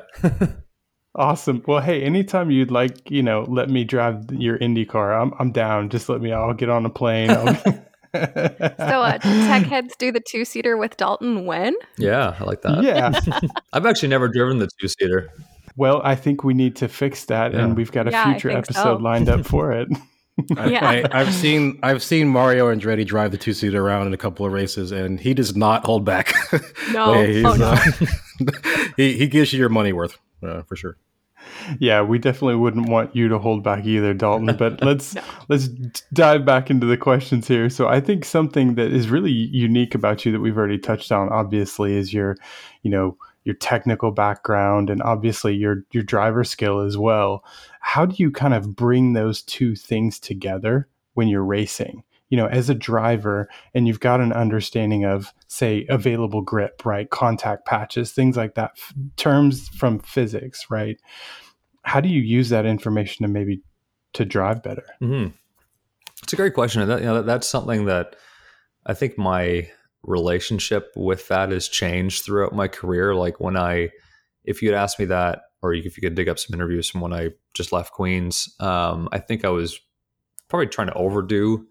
Awesome. 1.18 1.62
Well, 1.66 1.80
hey, 1.80 2.02
anytime 2.02 2.50
you'd 2.50 2.70
like, 2.70 3.10
you 3.10 3.22
know, 3.22 3.46
let 3.48 3.70
me 3.70 3.84
drive 3.84 4.30
your 4.30 4.56
Indy 4.58 4.84
car, 4.84 5.18
I'm 5.18 5.32
I'm 5.38 5.50
down. 5.50 5.88
Just 5.88 6.10
let 6.10 6.20
me. 6.20 6.32
I'll 6.32 6.52
get 6.52 6.68
on 6.68 6.84
a 6.84 6.90
plane. 6.90 7.30
So 8.78 9.02
uh, 9.02 9.18
tech 9.18 9.64
heads 9.66 9.94
do 9.96 10.12
the 10.12 10.20
two 10.20 10.44
seater 10.44 10.76
with 10.76 10.96
Dalton 10.96 11.46
when? 11.46 11.74
Yeah, 11.98 12.36
I 12.38 12.44
like 12.44 12.62
that. 12.62 12.82
Yeah. 12.82 13.20
I've 13.72 13.86
actually 13.86 14.08
never 14.08 14.28
driven 14.28 14.58
the 14.58 14.68
two 14.80 14.88
seater. 14.88 15.30
Well, 15.76 16.00
I 16.04 16.14
think 16.14 16.42
we 16.42 16.54
need 16.54 16.76
to 16.76 16.88
fix 16.88 17.26
that, 17.26 17.52
yeah. 17.52 17.64
and 17.64 17.76
we've 17.76 17.92
got 17.92 18.08
a 18.08 18.10
yeah, 18.10 18.32
future 18.32 18.50
episode 18.50 18.82
so. 18.82 18.96
lined 18.96 19.28
up 19.28 19.44
for 19.44 19.72
it. 19.72 19.88
yeah. 20.56 21.06
I, 21.12 21.18
have 21.18 21.34
seen 21.34 21.78
I've 21.82 22.02
seen 22.02 22.28
Mario 22.28 22.74
Andretti 22.74 23.06
drive 23.06 23.30
the 23.30 23.38
two 23.38 23.52
seater 23.52 23.84
around 23.84 24.06
in 24.06 24.14
a 24.14 24.18
couple 24.18 24.46
of 24.46 24.52
races, 24.52 24.92
and 24.92 25.20
he 25.20 25.34
does 25.34 25.54
not 25.56 25.84
hold 25.84 26.04
back. 26.04 26.32
No, 26.92 27.14
oh, 27.14 27.56
no. 27.56 27.74
Uh, 27.74 28.52
he 28.96 29.18
he 29.18 29.26
gives 29.26 29.52
you 29.52 29.58
your 29.58 29.68
money 29.68 29.92
worth 29.92 30.18
uh, 30.42 30.62
for 30.62 30.76
sure 30.76 30.96
yeah, 31.78 32.02
we 32.02 32.18
definitely 32.18 32.56
wouldn't 32.56 32.88
want 32.88 33.14
you 33.14 33.28
to 33.28 33.38
hold 33.38 33.62
back 33.62 33.84
either, 33.84 34.14
Dalton. 34.14 34.56
But 34.56 34.82
let's 34.82 35.14
no. 35.14 35.22
let's 35.48 35.68
dive 36.12 36.44
back 36.44 36.70
into 36.70 36.86
the 36.86 36.96
questions 36.96 37.48
here. 37.48 37.68
So 37.68 37.88
I 37.88 38.00
think 38.00 38.24
something 38.24 38.74
that 38.74 38.92
is 38.92 39.08
really 39.08 39.32
unique 39.32 39.94
about 39.94 40.24
you 40.24 40.32
that 40.32 40.40
we've 40.40 40.56
already 40.56 40.78
touched 40.78 41.12
on, 41.12 41.28
obviously, 41.30 41.94
is 41.94 42.12
your, 42.12 42.36
you 42.82 42.90
know, 42.90 43.16
your 43.44 43.54
technical 43.54 44.10
background 44.10 44.90
and 44.90 45.02
obviously 45.02 45.54
your 45.54 45.84
your 45.92 46.02
driver 46.02 46.44
skill 46.44 46.80
as 46.80 46.98
well. 46.98 47.44
How 47.80 48.06
do 48.06 48.14
you 48.18 48.30
kind 48.30 48.54
of 48.54 48.74
bring 48.74 49.12
those 49.12 49.42
two 49.42 49.76
things 49.76 50.18
together 50.18 50.88
when 51.14 51.28
you're 51.28 51.44
racing? 51.44 52.02
you 52.28 52.36
know, 52.36 52.46
as 52.46 52.68
a 52.68 52.74
driver 52.74 53.48
and 53.74 53.86
you've 53.86 54.00
got 54.00 54.20
an 54.20 54.32
understanding 54.32 55.04
of, 55.04 55.32
say, 55.46 55.86
available 55.88 56.42
grip, 56.42 56.84
right? 56.84 57.08
Contact 57.10 57.64
patches, 57.66 58.12
things 58.12 58.36
like 58.36 58.54
that, 58.54 58.72
f- 58.76 58.94
terms 59.16 59.68
from 59.68 60.00
physics, 60.00 60.66
right? 60.68 61.00
How 61.86 62.00
do 62.00 62.08
you 62.08 62.20
use 62.20 62.48
that 62.48 62.66
information 62.66 63.24
to 63.24 63.32
maybe 63.32 63.62
to 64.14 64.24
drive 64.24 64.60
better? 64.60 64.84
Mm-hmm. 65.00 65.36
It's 66.24 66.32
a 66.32 66.36
great 66.36 66.52
question. 66.52 66.86
That, 66.88 66.98
you 66.98 67.06
know, 67.06 67.22
that's 67.22 67.46
something 67.46 67.84
that 67.84 68.16
I 68.86 68.94
think 68.94 69.16
my 69.16 69.70
relationship 70.02 70.90
with 70.96 71.28
that 71.28 71.50
has 71.50 71.68
changed 71.68 72.24
throughout 72.24 72.52
my 72.52 72.66
career. 72.66 73.14
Like 73.14 73.38
when 73.38 73.56
I, 73.56 73.90
if 74.44 74.62
you'd 74.62 74.74
asked 74.74 74.98
me 74.98 75.04
that, 75.06 75.42
or 75.62 75.74
if 75.74 75.96
you 75.96 76.00
could 76.00 76.16
dig 76.16 76.28
up 76.28 76.40
some 76.40 76.54
interviews 76.54 76.90
from 76.90 77.02
when 77.02 77.12
I 77.12 77.30
just 77.54 77.70
left 77.70 77.92
Queens, 77.92 78.52
um, 78.58 79.08
I 79.12 79.18
think 79.18 79.44
I 79.44 79.50
was 79.50 79.78
probably 80.48 80.66
trying 80.66 80.88
to 80.88 80.94
overdo 80.94 81.66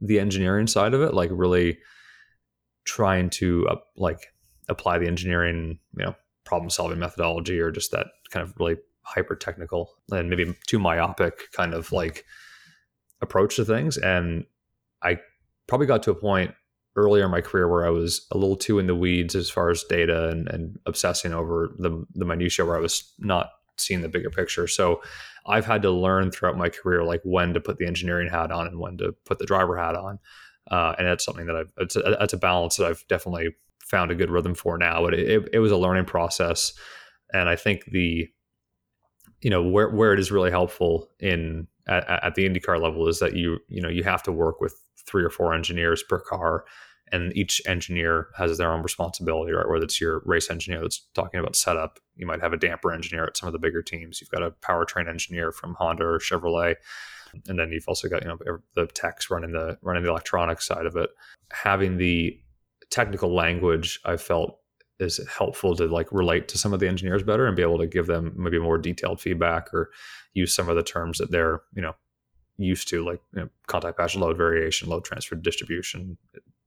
the 0.00 0.18
engineering 0.18 0.66
side 0.66 0.94
of 0.94 1.02
it, 1.02 1.14
like 1.14 1.30
really 1.32 1.78
trying 2.84 3.30
to 3.30 3.68
uh, 3.68 3.76
like 3.96 4.32
apply 4.68 4.98
the 4.98 5.06
engineering, 5.06 5.78
you 5.96 6.06
know, 6.06 6.16
problem 6.44 6.70
solving 6.70 6.98
methodology 6.98 7.60
or 7.60 7.70
just 7.70 7.92
that 7.92 8.08
kind 8.30 8.42
of 8.42 8.52
really 8.58 8.76
hyper 9.02 9.34
technical 9.34 9.90
and 10.10 10.30
maybe 10.30 10.54
too 10.66 10.78
myopic 10.78 11.50
kind 11.52 11.74
of 11.74 11.92
like 11.92 12.24
approach 13.20 13.56
to 13.56 13.64
things. 13.64 13.96
And 13.96 14.44
I 15.02 15.18
probably 15.66 15.86
got 15.86 16.02
to 16.04 16.10
a 16.10 16.14
point 16.14 16.54
earlier 16.96 17.24
in 17.24 17.30
my 17.30 17.40
career 17.40 17.68
where 17.68 17.86
I 17.86 17.90
was 17.90 18.26
a 18.30 18.36
little 18.36 18.56
too 18.56 18.78
in 18.78 18.86
the 18.86 18.94
weeds 18.94 19.34
as 19.34 19.48
far 19.48 19.70
as 19.70 19.84
data 19.84 20.28
and, 20.28 20.48
and 20.48 20.78
obsessing 20.86 21.32
over 21.32 21.70
the 21.78 22.04
the 22.14 22.24
minutia 22.24 22.64
where 22.64 22.76
I 22.76 22.80
was 22.80 23.12
not 23.18 23.50
seeing 23.76 24.02
the 24.02 24.08
bigger 24.08 24.30
picture. 24.30 24.66
So 24.66 25.00
I've 25.46 25.66
had 25.66 25.82
to 25.82 25.90
learn 25.90 26.30
throughout 26.30 26.58
my 26.58 26.68
career 26.68 27.04
like 27.04 27.22
when 27.24 27.54
to 27.54 27.60
put 27.60 27.78
the 27.78 27.86
engineering 27.86 28.28
hat 28.28 28.52
on 28.52 28.66
and 28.66 28.78
when 28.78 28.98
to 28.98 29.14
put 29.24 29.38
the 29.38 29.46
driver 29.46 29.76
hat 29.76 29.94
on. 29.94 30.18
Uh, 30.70 30.94
and 30.98 31.06
that's 31.06 31.24
something 31.24 31.46
that 31.46 31.56
I've 31.56 31.72
it's 31.78 31.96
a, 31.96 32.22
it's 32.22 32.32
a 32.32 32.38
balance 32.38 32.76
that 32.76 32.86
I've 32.86 33.04
definitely 33.08 33.54
found 33.84 34.10
a 34.10 34.14
good 34.14 34.30
rhythm 34.30 34.54
for 34.54 34.78
now. 34.78 35.02
But 35.02 35.14
it, 35.14 35.28
it, 35.28 35.48
it 35.54 35.58
was 35.60 35.72
a 35.72 35.76
learning 35.76 36.04
process, 36.04 36.72
and 37.32 37.48
I 37.48 37.56
think 37.56 37.86
the 37.86 38.28
you 39.40 39.50
know 39.50 39.62
where 39.62 39.88
where 39.88 40.12
it 40.12 40.20
is 40.20 40.30
really 40.30 40.50
helpful 40.50 41.10
in 41.18 41.66
at, 41.88 42.08
at 42.24 42.34
the 42.34 42.48
IndyCar 42.48 42.80
level 42.80 43.08
is 43.08 43.18
that 43.18 43.34
you 43.34 43.58
you 43.68 43.80
know 43.80 43.88
you 43.88 44.02
have 44.04 44.22
to 44.24 44.32
work 44.32 44.60
with 44.60 44.80
three 45.06 45.24
or 45.24 45.30
four 45.30 45.54
engineers 45.54 46.02
per 46.02 46.18
car 46.20 46.64
and 47.12 47.36
each 47.36 47.60
engineer 47.66 48.28
has 48.36 48.56
their 48.58 48.70
own 48.70 48.82
responsibility, 48.82 49.52
right? 49.52 49.68
Whether 49.68 49.84
it's 49.84 50.00
your 50.00 50.22
race 50.24 50.48
engineer 50.50 50.80
that's 50.80 51.08
talking 51.14 51.40
about 51.40 51.56
setup, 51.56 51.98
you 52.14 52.26
might 52.26 52.40
have 52.40 52.52
a 52.52 52.56
damper 52.56 52.92
engineer 52.92 53.24
at 53.24 53.36
some 53.36 53.48
of 53.48 53.52
the 53.52 53.58
bigger 53.58 53.82
teams. 53.82 54.20
You've 54.20 54.30
got 54.30 54.42
a 54.42 54.52
powertrain 54.52 55.08
engineer 55.08 55.50
from 55.50 55.74
Honda 55.74 56.04
or 56.04 56.18
Chevrolet, 56.18 56.76
and 57.48 57.58
then 57.58 57.72
you've 57.72 57.88
also 57.88 58.08
got 58.08 58.22
you 58.22 58.28
know 58.28 58.58
the 58.74 58.86
techs 58.86 59.30
running 59.30 59.52
the 59.52 59.76
running 59.82 60.04
the 60.04 60.10
electronics 60.10 60.66
side 60.66 60.86
of 60.86 60.96
it. 60.96 61.10
Having 61.50 61.96
the 61.98 62.38
technical 62.90 63.34
language, 63.34 64.00
I 64.04 64.16
felt 64.16 64.59
is 65.00 65.20
helpful 65.28 65.74
to 65.76 65.86
like 65.86 66.10
relate 66.12 66.48
to 66.48 66.58
some 66.58 66.72
of 66.72 66.80
the 66.80 66.88
engineers 66.88 67.22
better 67.22 67.46
and 67.46 67.56
be 67.56 67.62
able 67.62 67.78
to 67.78 67.86
give 67.86 68.06
them 68.06 68.32
maybe 68.36 68.58
more 68.58 68.78
detailed 68.78 69.20
feedback 69.20 69.72
or 69.72 69.90
use 70.34 70.54
some 70.54 70.68
of 70.68 70.76
the 70.76 70.82
terms 70.82 71.18
that 71.18 71.30
they're 71.30 71.62
you 71.74 71.82
know 71.82 71.94
used 72.58 72.88
to 72.88 73.04
like 73.04 73.20
you 73.34 73.40
know, 73.40 73.48
contact 73.66 73.96
patch 73.96 74.14
load 74.14 74.36
variation 74.36 74.88
load 74.88 75.04
transfer 75.04 75.34
distribution 75.34 76.18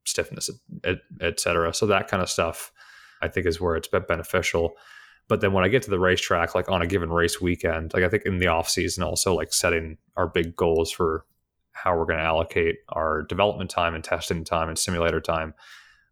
stiffness, 0.05 0.49
et, 0.83 0.99
et 1.21 1.39
cetera. 1.39 1.73
So 1.73 1.85
that 1.87 2.07
kind 2.07 2.21
of 2.21 2.29
stuff, 2.29 2.71
I 3.21 3.27
think, 3.27 3.45
is 3.45 3.59
where 3.59 3.75
it's 3.75 3.87
beneficial. 3.87 4.73
But 5.27 5.41
then 5.41 5.53
when 5.53 5.63
I 5.63 5.69
get 5.69 5.83
to 5.83 5.89
the 5.89 5.99
racetrack, 5.99 6.53
like 6.53 6.69
on 6.69 6.81
a 6.81 6.87
given 6.87 7.09
race 7.09 7.39
weekend, 7.39 7.93
like 7.93 8.03
I 8.03 8.09
think 8.09 8.23
in 8.25 8.39
the 8.39 8.47
off 8.47 8.69
season, 8.69 9.03
also 9.03 9.33
like 9.33 9.53
setting 9.53 9.97
our 10.17 10.27
big 10.27 10.55
goals 10.55 10.91
for 10.91 11.25
how 11.71 11.97
we're 11.97 12.05
going 12.05 12.19
to 12.19 12.25
allocate 12.25 12.77
our 12.89 13.23
development 13.23 13.69
time 13.69 13.95
and 13.95 14.03
testing 14.03 14.43
time 14.43 14.67
and 14.67 14.77
simulator 14.77 15.21
time. 15.21 15.53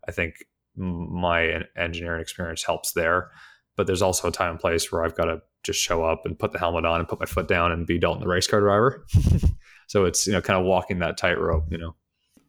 I 0.08 0.12
think 0.12 0.46
my 0.76 1.64
engineering 1.78 2.22
experience 2.22 2.64
helps 2.64 2.94
there. 2.94 3.32
But 3.76 3.88
there's 3.88 4.02
also 4.02 4.28
a 4.28 4.32
time 4.32 4.52
and 4.52 4.60
place 4.60 4.92
where 4.92 5.04
I've 5.04 5.16
got 5.16 5.26
to 5.26 5.42
just 5.64 5.80
show 5.80 6.04
up 6.04 6.26
and 6.26 6.38
put 6.38 6.52
the 6.52 6.60
helmet 6.60 6.86
on 6.86 7.00
and 7.00 7.08
put 7.08 7.20
my 7.20 7.26
foot 7.26 7.48
down 7.48 7.72
and 7.72 7.88
be 7.88 8.00
Dalton 8.00 8.22
the 8.22 8.28
race 8.28 8.48
car 8.48 8.60
driver. 8.60 9.06
so 9.88 10.06
it's 10.06 10.28
you 10.28 10.34
know 10.34 10.42
kind 10.42 10.60
of 10.60 10.66
walking 10.66 11.00
that 11.00 11.18
tightrope, 11.18 11.72
you 11.72 11.78
know. 11.78 11.96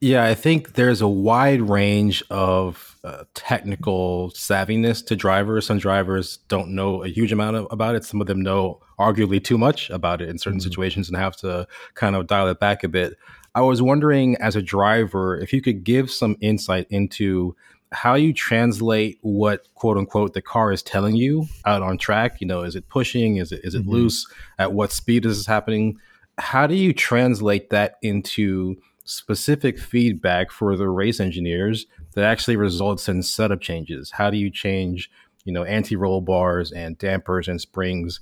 Yeah, 0.00 0.24
I 0.24 0.34
think 0.34 0.72
there's 0.72 1.00
a 1.00 1.06
wide 1.06 1.62
range 1.62 2.24
of 2.28 2.98
uh, 3.04 3.22
technical 3.34 4.32
savviness 4.32 5.06
to 5.06 5.14
drivers. 5.14 5.66
Some 5.66 5.78
drivers 5.78 6.38
don't 6.48 6.70
know 6.74 7.04
a 7.04 7.08
huge 7.08 7.30
amount 7.30 7.54
of, 7.54 7.68
about 7.70 7.94
it. 7.94 8.04
Some 8.04 8.20
of 8.20 8.26
them 8.26 8.40
know 8.40 8.80
arguably 8.98 9.42
too 9.42 9.56
much 9.56 9.90
about 9.90 10.20
it 10.20 10.28
in 10.28 10.38
certain 10.38 10.58
mm-hmm. 10.58 10.68
situations 10.68 11.08
and 11.08 11.16
have 11.16 11.36
to 11.36 11.68
kind 11.94 12.16
of 12.16 12.26
dial 12.26 12.48
it 12.48 12.58
back 12.58 12.82
a 12.82 12.88
bit. 12.88 13.16
I 13.54 13.60
was 13.60 13.80
wondering, 13.80 14.34
as 14.38 14.56
a 14.56 14.62
driver, 14.62 15.38
if 15.38 15.52
you 15.52 15.62
could 15.62 15.84
give 15.84 16.10
some 16.10 16.36
insight 16.40 16.88
into 16.90 17.54
how 17.92 18.14
you 18.14 18.32
translate 18.32 19.18
what 19.20 19.68
quote 19.74 19.98
unquote 19.98 20.32
the 20.32 20.42
car 20.42 20.72
is 20.72 20.82
telling 20.82 21.14
you 21.14 21.46
out 21.64 21.82
on 21.82 21.98
track. 21.98 22.40
You 22.40 22.46
know, 22.46 22.62
is 22.62 22.74
it 22.74 22.88
pushing? 22.88 23.36
Is 23.36 23.52
it 23.52 23.60
is 23.64 23.74
it 23.74 23.82
mm-hmm. 23.82 23.90
loose? 23.90 24.26
At 24.58 24.72
what 24.72 24.92
speed 24.92 25.26
is 25.26 25.38
this 25.38 25.46
happening? 25.46 25.98
How 26.38 26.66
do 26.66 26.74
you 26.74 26.92
translate 26.92 27.70
that 27.70 27.96
into 28.02 28.76
specific 29.04 29.78
feedback 29.78 30.50
for 30.50 30.76
the 30.76 30.88
race 30.88 31.20
engineers 31.20 31.86
that 32.14 32.24
actually 32.24 32.56
results 32.56 33.08
in 33.08 33.22
setup 33.22 33.60
changes? 33.60 34.12
How 34.12 34.30
do 34.30 34.38
you 34.38 34.50
change, 34.50 35.10
you 35.44 35.52
know, 35.52 35.64
anti-roll 35.64 36.22
bars 36.22 36.72
and 36.72 36.96
dampers 36.96 37.48
and 37.48 37.60
springs? 37.60 38.20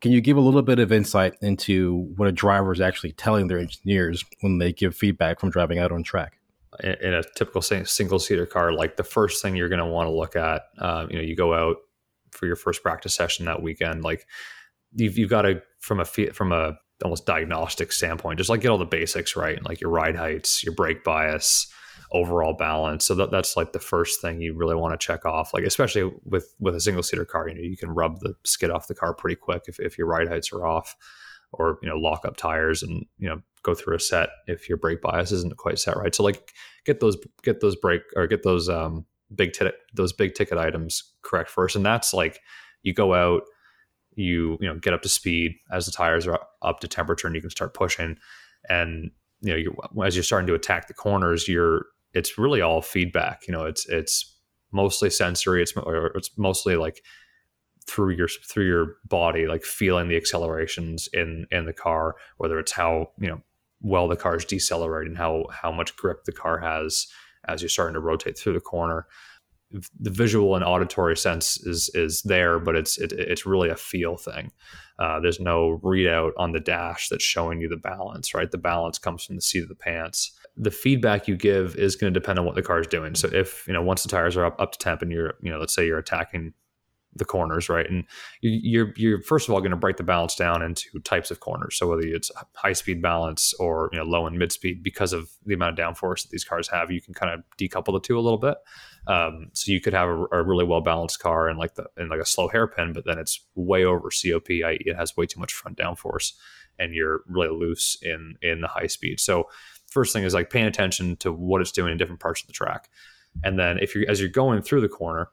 Can 0.00 0.12
you 0.12 0.22
give 0.22 0.38
a 0.38 0.40
little 0.40 0.62
bit 0.62 0.78
of 0.78 0.90
insight 0.90 1.34
into 1.42 2.10
what 2.16 2.28
a 2.28 2.32
driver 2.32 2.72
is 2.72 2.80
actually 2.80 3.12
telling 3.12 3.48
their 3.48 3.58
engineers 3.58 4.24
when 4.40 4.56
they 4.56 4.72
give 4.72 4.96
feedback 4.96 5.38
from 5.38 5.50
driving 5.50 5.78
out 5.78 5.92
on 5.92 6.02
track? 6.02 6.39
In 6.78 7.14
a 7.14 7.24
typical 7.36 7.62
single 7.62 8.20
seater 8.20 8.46
car, 8.46 8.72
like 8.72 8.96
the 8.96 9.02
first 9.02 9.42
thing 9.42 9.56
you're 9.56 9.68
going 9.68 9.80
to 9.80 9.86
want 9.86 10.06
to 10.06 10.12
look 10.12 10.36
at, 10.36 10.62
um, 10.78 11.10
you 11.10 11.16
know, 11.16 11.22
you 11.22 11.34
go 11.34 11.52
out 11.52 11.78
for 12.30 12.46
your 12.46 12.54
first 12.54 12.82
practice 12.82 13.12
session 13.12 13.46
that 13.46 13.60
weekend, 13.60 14.04
like 14.04 14.24
you've, 14.92 15.18
you've 15.18 15.30
got 15.30 15.42
to 15.42 15.60
from 15.80 15.98
a 15.98 16.04
from 16.04 16.52
a 16.52 16.78
almost 17.02 17.26
diagnostic 17.26 17.92
standpoint, 17.92 18.38
just 18.38 18.50
like 18.50 18.60
get 18.60 18.68
all 18.68 18.78
the 18.78 18.84
basics 18.84 19.34
right, 19.34 19.64
like 19.64 19.80
your 19.80 19.90
ride 19.90 20.16
heights, 20.16 20.62
your 20.62 20.74
brake 20.74 21.02
bias, 21.02 21.72
overall 22.12 22.52
balance. 22.52 23.04
So 23.04 23.14
that, 23.16 23.30
that's 23.30 23.56
like 23.56 23.72
the 23.72 23.78
first 23.78 24.20
thing 24.20 24.40
you 24.40 24.54
really 24.54 24.74
want 24.74 24.98
to 24.98 25.04
check 25.04 25.24
off. 25.24 25.54
Like 25.54 25.64
especially 25.64 26.12
with 26.24 26.54
with 26.58 26.74
a 26.74 26.80
single 26.80 27.02
seater 27.02 27.24
car, 27.24 27.48
you 27.48 27.54
know, 27.54 27.62
you 27.62 27.76
can 27.76 27.90
rub 27.90 28.20
the 28.20 28.34
skid 28.44 28.70
off 28.70 28.88
the 28.88 28.94
car 28.94 29.14
pretty 29.14 29.36
quick 29.36 29.64
if, 29.66 29.80
if 29.80 29.98
your 29.98 30.06
ride 30.06 30.28
heights 30.28 30.52
are 30.52 30.66
off, 30.66 30.96
or 31.52 31.78
you 31.82 31.88
know, 31.88 31.96
lock 31.96 32.24
up 32.24 32.36
tires 32.36 32.82
and 32.82 33.06
you 33.18 33.28
know 33.28 33.40
go 33.62 33.74
through 33.74 33.96
a 33.96 34.00
set 34.00 34.30
if 34.46 34.68
your 34.68 34.78
brake 34.78 35.00
bias 35.00 35.32
isn't 35.32 35.56
quite 35.56 35.78
set 35.78 35.96
right. 35.96 36.14
So 36.14 36.22
like 36.22 36.52
get 36.84 37.00
those 37.00 37.16
get 37.42 37.60
those 37.60 37.76
brake 37.76 38.02
or 38.16 38.26
get 38.26 38.42
those 38.42 38.68
um 38.68 39.04
big 39.34 39.52
ticket 39.52 39.74
those 39.94 40.12
big 40.12 40.34
ticket 40.34 40.58
items 40.58 41.12
correct 41.22 41.50
first, 41.50 41.76
and 41.76 41.84
that's 41.84 42.12
like 42.14 42.40
you 42.82 42.92
go 42.92 43.14
out 43.14 43.42
you 44.16 44.58
you 44.60 44.68
know 44.68 44.78
get 44.78 44.94
up 44.94 45.02
to 45.02 45.08
speed 45.08 45.52
as 45.72 45.86
the 45.86 45.92
tires 45.92 46.26
are 46.26 46.40
up 46.62 46.80
to 46.80 46.88
temperature 46.88 47.26
and 47.26 47.36
you 47.36 47.42
can 47.42 47.50
start 47.50 47.74
pushing. 47.74 48.16
And 48.68 49.10
you 49.40 49.50
know 49.50 49.56
you're, 49.56 50.06
as 50.06 50.16
you're 50.16 50.22
starting 50.22 50.48
to 50.48 50.54
attack 50.54 50.88
the 50.88 50.94
corners 50.94 51.48
you're 51.48 51.86
it's 52.12 52.38
really 52.38 52.60
all 52.60 52.82
feedback. 52.82 53.46
You 53.46 53.52
know 53.52 53.64
it's 53.64 53.86
it's 53.88 54.36
mostly 54.72 55.10
sensory. 55.10 55.62
It's 55.62 55.72
it's 56.14 56.30
mostly 56.36 56.76
like 56.76 57.02
through 57.86 58.10
your 58.10 58.28
through 58.28 58.66
your 58.66 58.96
body 59.08 59.46
like 59.46 59.64
feeling 59.64 60.08
the 60.08 60.16
accelerations 60.16 61.08
in 61.12 61.46
in 61.50 61.64
the 61.64 61.72
car 61.72 62.14
whether 62.36 62.58
it's 62.58 62.72
how 62.72 63.10
you 63.18 63.28
know 63.28 63.40
well 63.80 64.08
the 64.08 64.16
car 64.16 64.36
is 64.36 64.44
decelerating 64.44 65.14
how 65.14 65.44
how 65.50 65.70
much 65.70 65.96
grip 65.96 66.24
the 66.24 66.32
car 66.32 66.58
has 66.58 67.06
as 67.48 67.62
you're 67.62 67.68
starting 67.68 67.94
to 67.94 68.00
rotate 68.00 68.38
through 68.38 68.52
the 68.52 68.60
corner 68.60 69.06
the 70.00 70.10
visual 70.10 70.56
and 70.56 70.64
auditory 70.64 71.16
sense 71.16 71.64
is 71.64 71.90
is 71.94 72.22
there, 72.22 72.58
but 72.58 72.74
it's 72.74 72.98
it, 72.98 73.12
it's 73.12 73.46
really 73.46 73.68
a 73.68 73.76
feel 73.76 74.16
thing. 74.16 74.50
Uh, 74.98 75.20
there's 75.20 75.40
no 75.40 75.80
readout 75.82 76.32
on 76.36 76.52
the 76.52 76.60
dash 76.60 77.08
that's 77.08 77.24
showing 77.24 77.60
you 77.60 77.68
the 77.68 77.76
balance, 77.76 78.34
right? 78.34 78.50
The 78.50 78.58
balance 78.58 78.98
comes 78.98 79.24
from 79.24 79.36
the 79.36 79.42
seat 79.42 79.62
of 79.62 79.68
the 79.68 79.74
pants. 79.74 80.32
The 80.56 80.70
feedback 80.70 81.28
you 81.28 81.36
give 81.36 81.76
is 81.76 81.96
going 81.96 82.12
to 82.12 82.20
depend 82.20 82.38
on 82.38 82.44
what 82.44 82.56
the 82.56 82.62
car 82.62 82.80
is 82.80 82.86
doing. 82.86 83.14
So 83.14 83.28
if 83.32 83.64
you 83.66 83.72
know 83.72 83.82
once 83.82 84.02
the 84.02 84.08
tires 84.08 84.36
are 84.36 84.44
up 84.44 84.60
up 84.60 84.72
to 84.72 84.78
temp 84.78 85.02
and 85.02 85.12
you're 85.12 85.34
you 85.40 85.50
know 85.50 85.58
let's 85.58 85.74
say 85.74 85.86
you're 85.86 85.98
attacking 85.98 86.52
the 87.14 87.24
corners, 87.24 87.68
right? 87.68 87.88
And 87.88 88.04
you're 88.40 88.92
you're 88.96 89.20
first 89.22 89.48
of 89.48 89.54
all 89.54 89.60
going 89.60 89.72
to 89.72 89.76
break 89.76 89.96
the 89.96 90.02
balance 90.02 90.34
down 90.34 90.62
into 90.62 90.88
types 91.00 91.30
of 91.30 91.40
corners. 91.40 91.76
So 91.76 91.88
whether 91.88 92.02
it's 92.02 92.30
high 92.54 92.72
speed 92.72 93.02
balance 93.02 93.52
or 93.54 93.90
you 93.92 93.98
know 93.98 94.04
low 94.04 94.26
and 94.26 94.38
mid 94.38 94.52
speed, 94.52 94.82
because 94.82 95.12
of 95.12 95.30
the 95.44 95.54
amount 95.54 95.78
of 95.78 95.84
downforce 95.84 96.22
that 96.22 96.30
these 96.30 96.44
cars 96.44 96.68
have, 96.68 96.90
you 96.90 97.00
can 97.00 97.14
kind 97.14 97.32
of 97.32 97.42
decouple 97.58 97.92
the 97.92 98.00
two 98.00 98.18
a 98.18 98.20
little 98.20 98.38
bit. 98.38 98.58
Um, 99.06 99.48
so 99.54 99.72
you 99.72 99.80
could 99.80 99.94
have 99.94 100.08
a, 100.08 100.24
a 100.32 100.42
really 100.42 100.64
well 100.64 100.80
balanced 100.80 101.20
car 101.20 101.48
and 101.48 101.58
like 101.58 101.74
the 101.74 101.86
in 101.96 102.08
like 102.08 102.20
a 102.20 102.26
slow 102.26 102.48
hairpin, 102.48 102.92
but 102.92 103.04
then 103.04 103.18
it's 103.18 103.40
way 103.54 103.84
over 103.84 104.08
COP, 104.10 104.50
i.e., 104.50 104.82
it 104.86 104.96
has 104.96 105.16
way 105.16 105.26
too 105.26 105.40
much 105.40 105.52
front 105.52 105.78
downforce, 105.78 106.32
and 106.78 106.94
you're 106.94 107.22
really 107.26 107.48
loose 107.48 107.96
in 108.02 108.36
in 108.40 108.60
the 108.60 108.68
high 108.68 108.86
speed. 108.86 109.18
So 109.18 109.48
first 109.88 110.12
thing 110.12 110.22
is 110.22 110.34
like 110.34 110.50
paying 110.50 110.66
attention 110.66 111.16
to 111.16 111.32
what 111.32 111.60
it's 111.60 111.72
doing 111.72 111.90
in 111.90 111.98
different 111.98 112.20
parts 112.20 112.42
of 112.42 112.46
the 112.46 112.52
track, 112.52 112.88
and 113.42 113.58
then 113.58 113.78
if 113.78 113.96
you're 113.96 114.08
as 114.08 114.20
you're 114.20 114.28
going 114.28 114.62
through 114.62 114.82
the 114.82 114.88
corner 114.88 115.30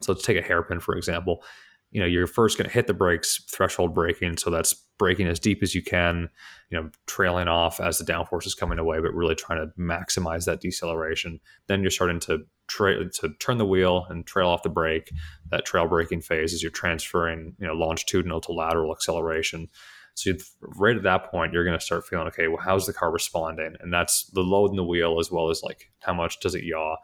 so 0.00 0.12
let's 0.12 0.24
take 0.24 0.36
a 0.36 0.42
hairpin, 0.42 0.80
for 0.80 0.96
example. 0.96 1.42
You 1.90 2.00
know, 2.00 2.06
you're 2.06 2.26
first 2.26 2.58
going 2.58 2.68
to 2.68 2.74
hit 2.74 2.86
the 2.86 2.94
brakes, 2.94 3.42
threshold 3.50 3.94
braking. 3.94 4.36
So 4.36 4.50
that's 4.50 4.74
braking 4.98 5.26
as 5.26 5.40
deep 5.40 5.62
as 5.62 5.74
you 5.74 5.82
can, 5.82 6.28
you 6.70 6.78
know, 6.78 6.90
trailing 7.06 7.48
off 7.48 7.80
as 7.80 7.98
the 7.98 8.04
downforce 8.04 8.46
is 8.46 8.54
coming 8.54 8.78
away, 8.78 9.00
but 9.00 9.14
really 9.14 9.34
trying 9.34 9.60
to 9.60 9.72
maximize 9.80 10.44
that 10.44 10.60
deceleration. 10.60 11.40
Then 11.66 11.80
you're 11.80 11.90
starting 11.90 12.20
to 12.20 12.40
tra- 12.68 13.08
to 13.08 13.30
turn 13.40 13.58
the 13.58 13.64
wheel 13.64 14.06
and 14.10 14.26
trail 14.26 14.48
off 14.48 14.62
the 14.62 14.68
brake. 14.68 15.10
That 15.50 15.64
trail 15.64 15.88
braking 15.88 16.20
phase 16.20 16.52
is 16.52 16.62
you're 16.62 16.70
transferring, 16.70 17.54
you 17.58 17.66
know, 17.66 17.72
longitudinal 17.72 18.42
to 18.42 18.52
lateral 18.52 18.92
acceleration. 18.92 19.68
So 20.14 20.32
right 20.60 20.96
at 20.96 21.04
that 21.04 21.30
point, 21.30 21.52
you're 21.52 21.64
going 21.64 21.78
to 21.78 21.84
start 21.84 22.04
feeling, 22.04 22.26
okay, 22.26 22.48
well, 22.48 22.60
how's 22.62 22.86
the 22.86 22.92
car 22.92 23.12
responding? 23.12 23.76
And 23.80 23.92
that's 23.92 24.24
the 24.34 24.40
load 24.40 24.70
in 24.70 24.76
the 24.76 24.84
wheel 24.84 25.20
as 25.20 25.30
well 25.30 25.48
as 25.48 25.62
like 25.62 25.92
how 26.00 26.12
much 26.12 26.40
does 26.40 26.56
it 26.56 26.64
yaw? 26.64 26.96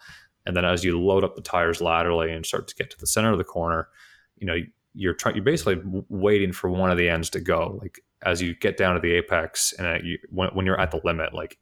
And 0.46 0.56
then 0.56 0.64
as 0.64 0.84
you 0.84 1.00
load 1.00 1.24
up 1.24 1.36
the 1.36 1.42
tires 1.42 1.80
laterally 1.80 2.30
and 2.30 2.44
start 2.44 2.68
to 2.68 2.74
get 2.74 2.90
to 2.90 2.98
the 2.98 3.06
center 3.06 3.32
of 3.32 3.38
the 3.38 3.44
corner, 3.44 3.88
you 4.36 4.46
know, 4.46 4.58
you're 4.94 5.14
trying, 5.14 5.34
you're 5.34 5.44
basically 5.44 5.80
waiting 6.08 6.52
for 6.52 6.70
one 6.70 6.90
of 6.90 6.98
the 6.98 7.08
ends 7.08 7.30
to 7.30 7.40
go. 7.40 7.78
Like 7.80 8.00
as 8.22 8.40
you 8.40 8.54
get 8.54 8.76
down 8.76 8.94
to 8.94 9.00
the 9.00 9.12
apex 9.12 9.72
and 9.78 9.86
uh, 9.86 9.98
you, 10.02 10.18
when, 10.30 10.50
when 10.50 10.66
you're 10.66 10.80
at 10.80 10.90
the 10.90 11.00
limit, 11.04 11.34
like, 11.34 11.58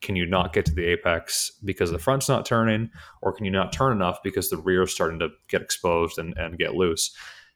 can 0.00 0.16
you 0.16 0.24
not 0.24 0.54
get 0.54 0.64
to 0.64 0.74
the 0.74 0.86
apex 0.86 1.52
because 1.62 1.90
the 1.90 1.98
front's 1.98 2.28
not 2.28 2.46
turning 2.46 2.90
or 3.20 3.32
can 3.34 3.44
you 3.44 3.50
not 3.50 3.72
turn 3.72 3.92
enough 3.92 4.18
because 4.24 4.48
the 4.48 4.56
rear 4.56 4.82
is 4.82 4.92
starting 4.92 5.18
to 5.18 5.28
get 5.48 5.60
exposed 5.60 6.18
and, 6.18 6.34
and 6.38 6.58
get 6.58 6.74
loose? 6.74 7.14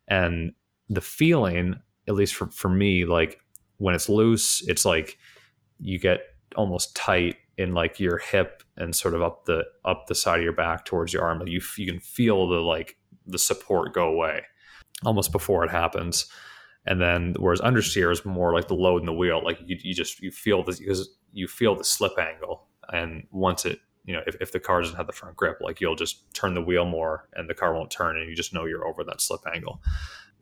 And 0.08 0.52
the 0.90 1.00
feeling, 1.00 1.76
at 2.06 2.14
least 2.14 2.34
for, 2.34 2.48
for 2.48 2.68
me, 2.68 3.06
like 3.06 3.38
when 3.78 3.94
it's 3.94 4.10
loose, 4.10 4.62
it's 4.68 4.84
like 4.84 5.18
you 5.80 5.98
get 5.98 6.20
almost 6.54 6.94
tight 6.94 7.36
in 7.56 7.72
like 7.72 8.00
your 8.00 8.18
hip 8.18 8.62
and 8.76 8.94
sort 8.94 9.14
of 9.14 9.22
up 9.22 9.44
the 9.44 9.64
up 9.84 10.06
the 10.06 10.14
side 10.14 10.38
of 10.38 10.44
your 10.44 10.52
back 10.52 10.84
towards 10.84 11.12
your 11.12 11.22
arm. 11.22 11.46
You 11.46 11.60
you 11.76 11.86
can 11.86 12.00
feel 12.00 12.48
the 12.48 12.60
like 12.60 12.96
the 13.26 13.38
support 13.38 13.94
go 13.94 14.08
away 14.08 14.42
almost 15.04 15.32
before 15.32 15.64
it 15.64 15.70
happens. 15.70 16.26
And 16.86 17.00
then 17.00 17.34
whereas 17.38 17.60
understeer 17.60 18.12
is 18.12 18.24
more 18.24 18.52
like 18.52 18.68
the 18.68 18.74
load 18.74 19.00
in 19.00 19.06
the 19.06 19.12
wheel, 19.12 19.42
like 19.42 19.58
you, 19.64 19.78
you 19.82 19.94
just 19.94 20.20
you 20.20 20.30
feel 20.30 20.62
this 20.62 20.78
because 20.78 21.08
you 21.32 21.48
feel 21.48 21.74
the 21.74 21.84
slip 21.84 22.18
angle, 22.18 22.66
and 22.92 23.26
once 23.30 23.64
it 23.64 23.80
you 24.04 24.12
know 24.12 24.20
if, 24.26 24.36
if 24.40 24.52
the 24.52 24.60
car 24.60 24.82
doesn't 24.82 24.96
have 24.96 25.06
the 25.06 25.12
front 25.12 25.36
grip, 25.36 25.58
like 25.60 25.80
you'll 25.80 25.96
just 25.96 26.32
turn 26.34 26.52
the 26.52 26.60
wheel 26.60 26.84
more 26.84 27.28
and 27.34 27.48
the 27.48 27.54
car 27.54 27.74
won't 27.74 27.90
turn, 27.90 28.18
and 28.18 28.28
you 28.28 28.36
just 28.36 28.52
know 28.52 28.66
you're 28.66 28.86
over 28.86 29.02
that 29.04 29.22
slip 29.22 29.40
angle. 29.54 29.80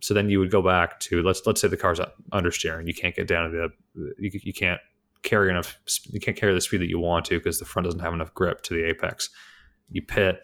So 0.01 0.15
then 0.15 0.29
you 0.29 0.41
would 0.41 0.51
go 0.51 0.63
back 0.63 0.99
to 1.01 1.23
let's 1.23 1.43
let's 1.47 1.61
say 1.61 1.69
the 1.69 1.77
car's 1.77 2.01
understeering, 2.33 2.89
you 2.89 2.95
can't 2.95 3.15
get 3.15 3.29
down 3.29 3.51
to 3.51 3.57
the 3.95 4.15
you, 4.19 4.41
you 4.43 4.53
can't 4.53 4.81
carry 5.23 5.51
enough 5.51 5.79
you 6.11 6.21
can't 6.21 6.37
carry 6.37 6.55
the 6.55 6.61
speed 6.61 6.81
that 6.81 6.89
you 6.89 6.99
want 6.99 7.25
to 7.27 7.39
because 7.39 7.59
the 7.59 7.65
front 7.65 7.85
doesn't 7.85 8.01
have 8.01 8.15
enough 8.15 8.35
grip 8.35 8.63
to 8.63 8.75
the 8.75 8.85
apex. 8.85 9.31
You 9.91 10.03
pit 10.03 10.41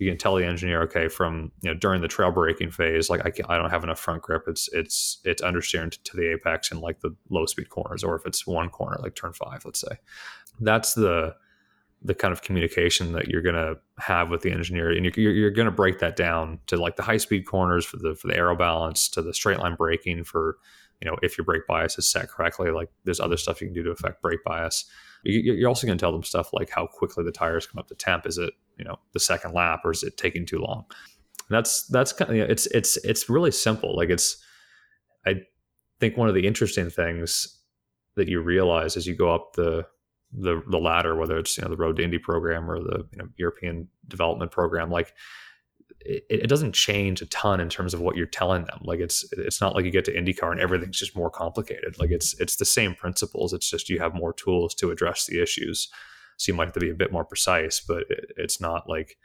you 0.00 0.08
can 0.08 0.16
tell 0.16 0.34
the 0.34 0.46
engineer 0.46 0.82
okay 0.82 1.08
from 1.08 1.52
you 1.60 1.70
know 1.70 1.78
during 1.78 2.00
the 2.00 2.08
trail 2.08 2.32
braking 2.32 2.70
phase 2.70 3.10
like 3.10 3.24
I, 3.24 3.30
can, 3.30 3.44
I 3.48 3.58
don't 3.58 3.70
have 3.70 3.84
enough 3.84 4.00
front 4.00 4.22
grip. 4.22 4.44
It's 4.48 4.68
it's 4.72 5.18
it's 5.24 5.42
understeering 5.42 5.96
to, 6.02 6.16
the 6.16 6.32
apex 6.32 6.72
in 6.72 6.80
like 6.80 7.00
the 7.00 7.14
low 7.28 7.46
speed 7.46 7.68
corners 7.68 8.02
or 8.02 8.16
if 8.16 8.26
it's 8.26 8.46
one 8.46 8.70
corner 8.70 8.98
like 9.00 9.14
turn 9.14 9.32
five 9.32 9.64
let's 9.64 9.80
say. 9.80 9.98
That's 10.58 10.94
the 10.94 11.36
the 12.02 12.14
kind 12.14 12.32
of 12.32 12.40
communication 12.40 13.12
that 13.12 13.28
you're 13.28 13.42
going 13.42 13.54
to 13.54 13.76
have 13.98 14.30
with 14.30 14.40
the 14.40 14.50
engineer 14.50 14.90
and 14.90 15.04
you're, 15.04 15.32
you're 15.32 15.50
going 15.50 15.66
to 15.66 15.70
break 15.70 15.98
that 15.98 16.16
down 16.16 16.58
to 16.66 16.78
like 16.78 16.96
the 16.96 17.02
high 17.02 17.18
speed 17.18 17.42
corners 17.42 17.84
for 17.84 17.98
the 17.98 18.14
for 18.14 18.28
the 18.28 18.36
aero 18.36 18.56
balance 18.56 19.06
to 19.10 19.20
the 19.20 19.34
straight 19.34 19.58
line 19.58 19.74
braking 19.74 20.24
for 20.24 20.56
you 21.00 21.10
know 21.10 21.16
if 21.22 21.36
your 21.38 21.44
brake 21.44 21.66
bias 21.66 21.98
is 21.98 22.10
set 22.10 22.28
correctly 22.28 22.70
like 22.70 22.90
there's 23.04 23.20
other 23.20 23.36
stuff 23.36 23.60
you 23.60 23.66
can 23.66 23.74
do 23.74 23.82
to 23.82 23.90
affect 23.90 24.22
brake 24.22 24.44
bias. 24.44 24.84
You're 25.22 25.68
also 25.68 25.86
going 25.86 25.98
to 25.98 26.02
tell 26.02 26.12
them 26.12 26.22
stuff 26.22 26.48
like 26.54 26.70
how 26.70 26.86
quickly 26.86 27.24
the 27.24 27.30
tires 27.32 27.66
come 27.66 27.78
up 27.78 27.88
to 27.88 27.94
temp. 27.94 28.26
Is 28.26 28.38
it 28.38 28.54
you 28.78 28.84
know 28.84 28.98
the 29.12 29.20
second 29.20 29.52
lap 29.52 29.80
or 29.84 29.90
is 29.90 30.02
it 30.02 30.16
taking 30.16 30.46
too 30.46 30.58
long? 30.58 30.84
And 31.48 31.56
that's 31.56 31.86
that's 31.88 32.12
kind 32.12 32.30
of 32.30 32.36
you 32.36 32.42
know, 32.42 32.48
it's 32.50 32.66
it's 32.66 32.96
it's 32.98 33.28
really 33.28 33.50
simple. 33.50 33.96
Like 33.96 34.10
it's 34.10 34.42
i 35.26 35.34
think 35.98 36.16
one 36.16 36.28
of 36.28 36.34
the 36.34 36.46
interesting 36.46 36.90
things 36.90 37.58
that 38.16 38.28
you 38.28 38.40
realize 38.40 38.96
as 38.96 39.06
you 39.06 39.14
go 39.14 39.34
up 39.34 39.52
the 39.54 39.86
the 40.32 40.62
the 40.68 40.78
ladder 40.78 41.16
whether 41.16 41.38
it's 41.38 41.56
you 41.58 41.62
know 41.64 41.70
the 41.70 41.76
road 41.76 41.96
to 41.96 42.04
indy 42.04 42.18
program 42.18 42.70
or 42.70 42.78
the 42.78 43.06
you 43.12 43.18
know 43.18 43.28
european 43.36 43.88
development 44.08 44.50
program 44.50 44.90
like 44.90 45.12
it, 46.00 46.24
it, 46.28 46.48
doesn't 46.48 46.72
change 46.72 47.20
a 47.20 47.26
ton 47.26 47.60
in 47.60 47.68
terms 47.68 47.92
of 47.92 48.00
what 48.00 48.16
you're 48.16 48.26
telling 48.26 48.64
them. 48.64 48.80
Like 48.82 49.00
it's 49.00 49.24
it's 49.32 49.60
not 49.60 49.74
like 49.74 49.84
you 49.84 49.90
get 49.90 50.04
to 50.06 50.14
IndyCar 50.14 50.50
and 50.50 50.60
everything's 50.60 50.98
just 50.98 51.16
more 51.16 51.30
complicated. 51.30 51.98
Like 51.98 52.10
it's 52.10 52.38
it's 52.40 52.56
the 52.56 52.64
same 52.64 52.94
principles. 52.94 53.52
It's 53.52 53.68
just 53.68 53.88
you 53.88 53.98
have 53.98 54.14
more 54.14 54.32
tools 54.32 54.74
to 54.76 54.90
address 54.90 55.26
the 55.26 55.42
issues. 55.42 55.88
So 56.38 56.50
you 56.50 56.56
might 56.56 56.66
have 56.66 56.74
to 56.74 56.80
be 56.80 56.90
a 56.90 56.94
bit 56.94 57.12
more 57.12 57.24
precise, 57.24 57.80
but 57.80 58.04
it, 58.08 58.32
it's 58.36 58.60
not 58.60 58.88
like 58.88 59.18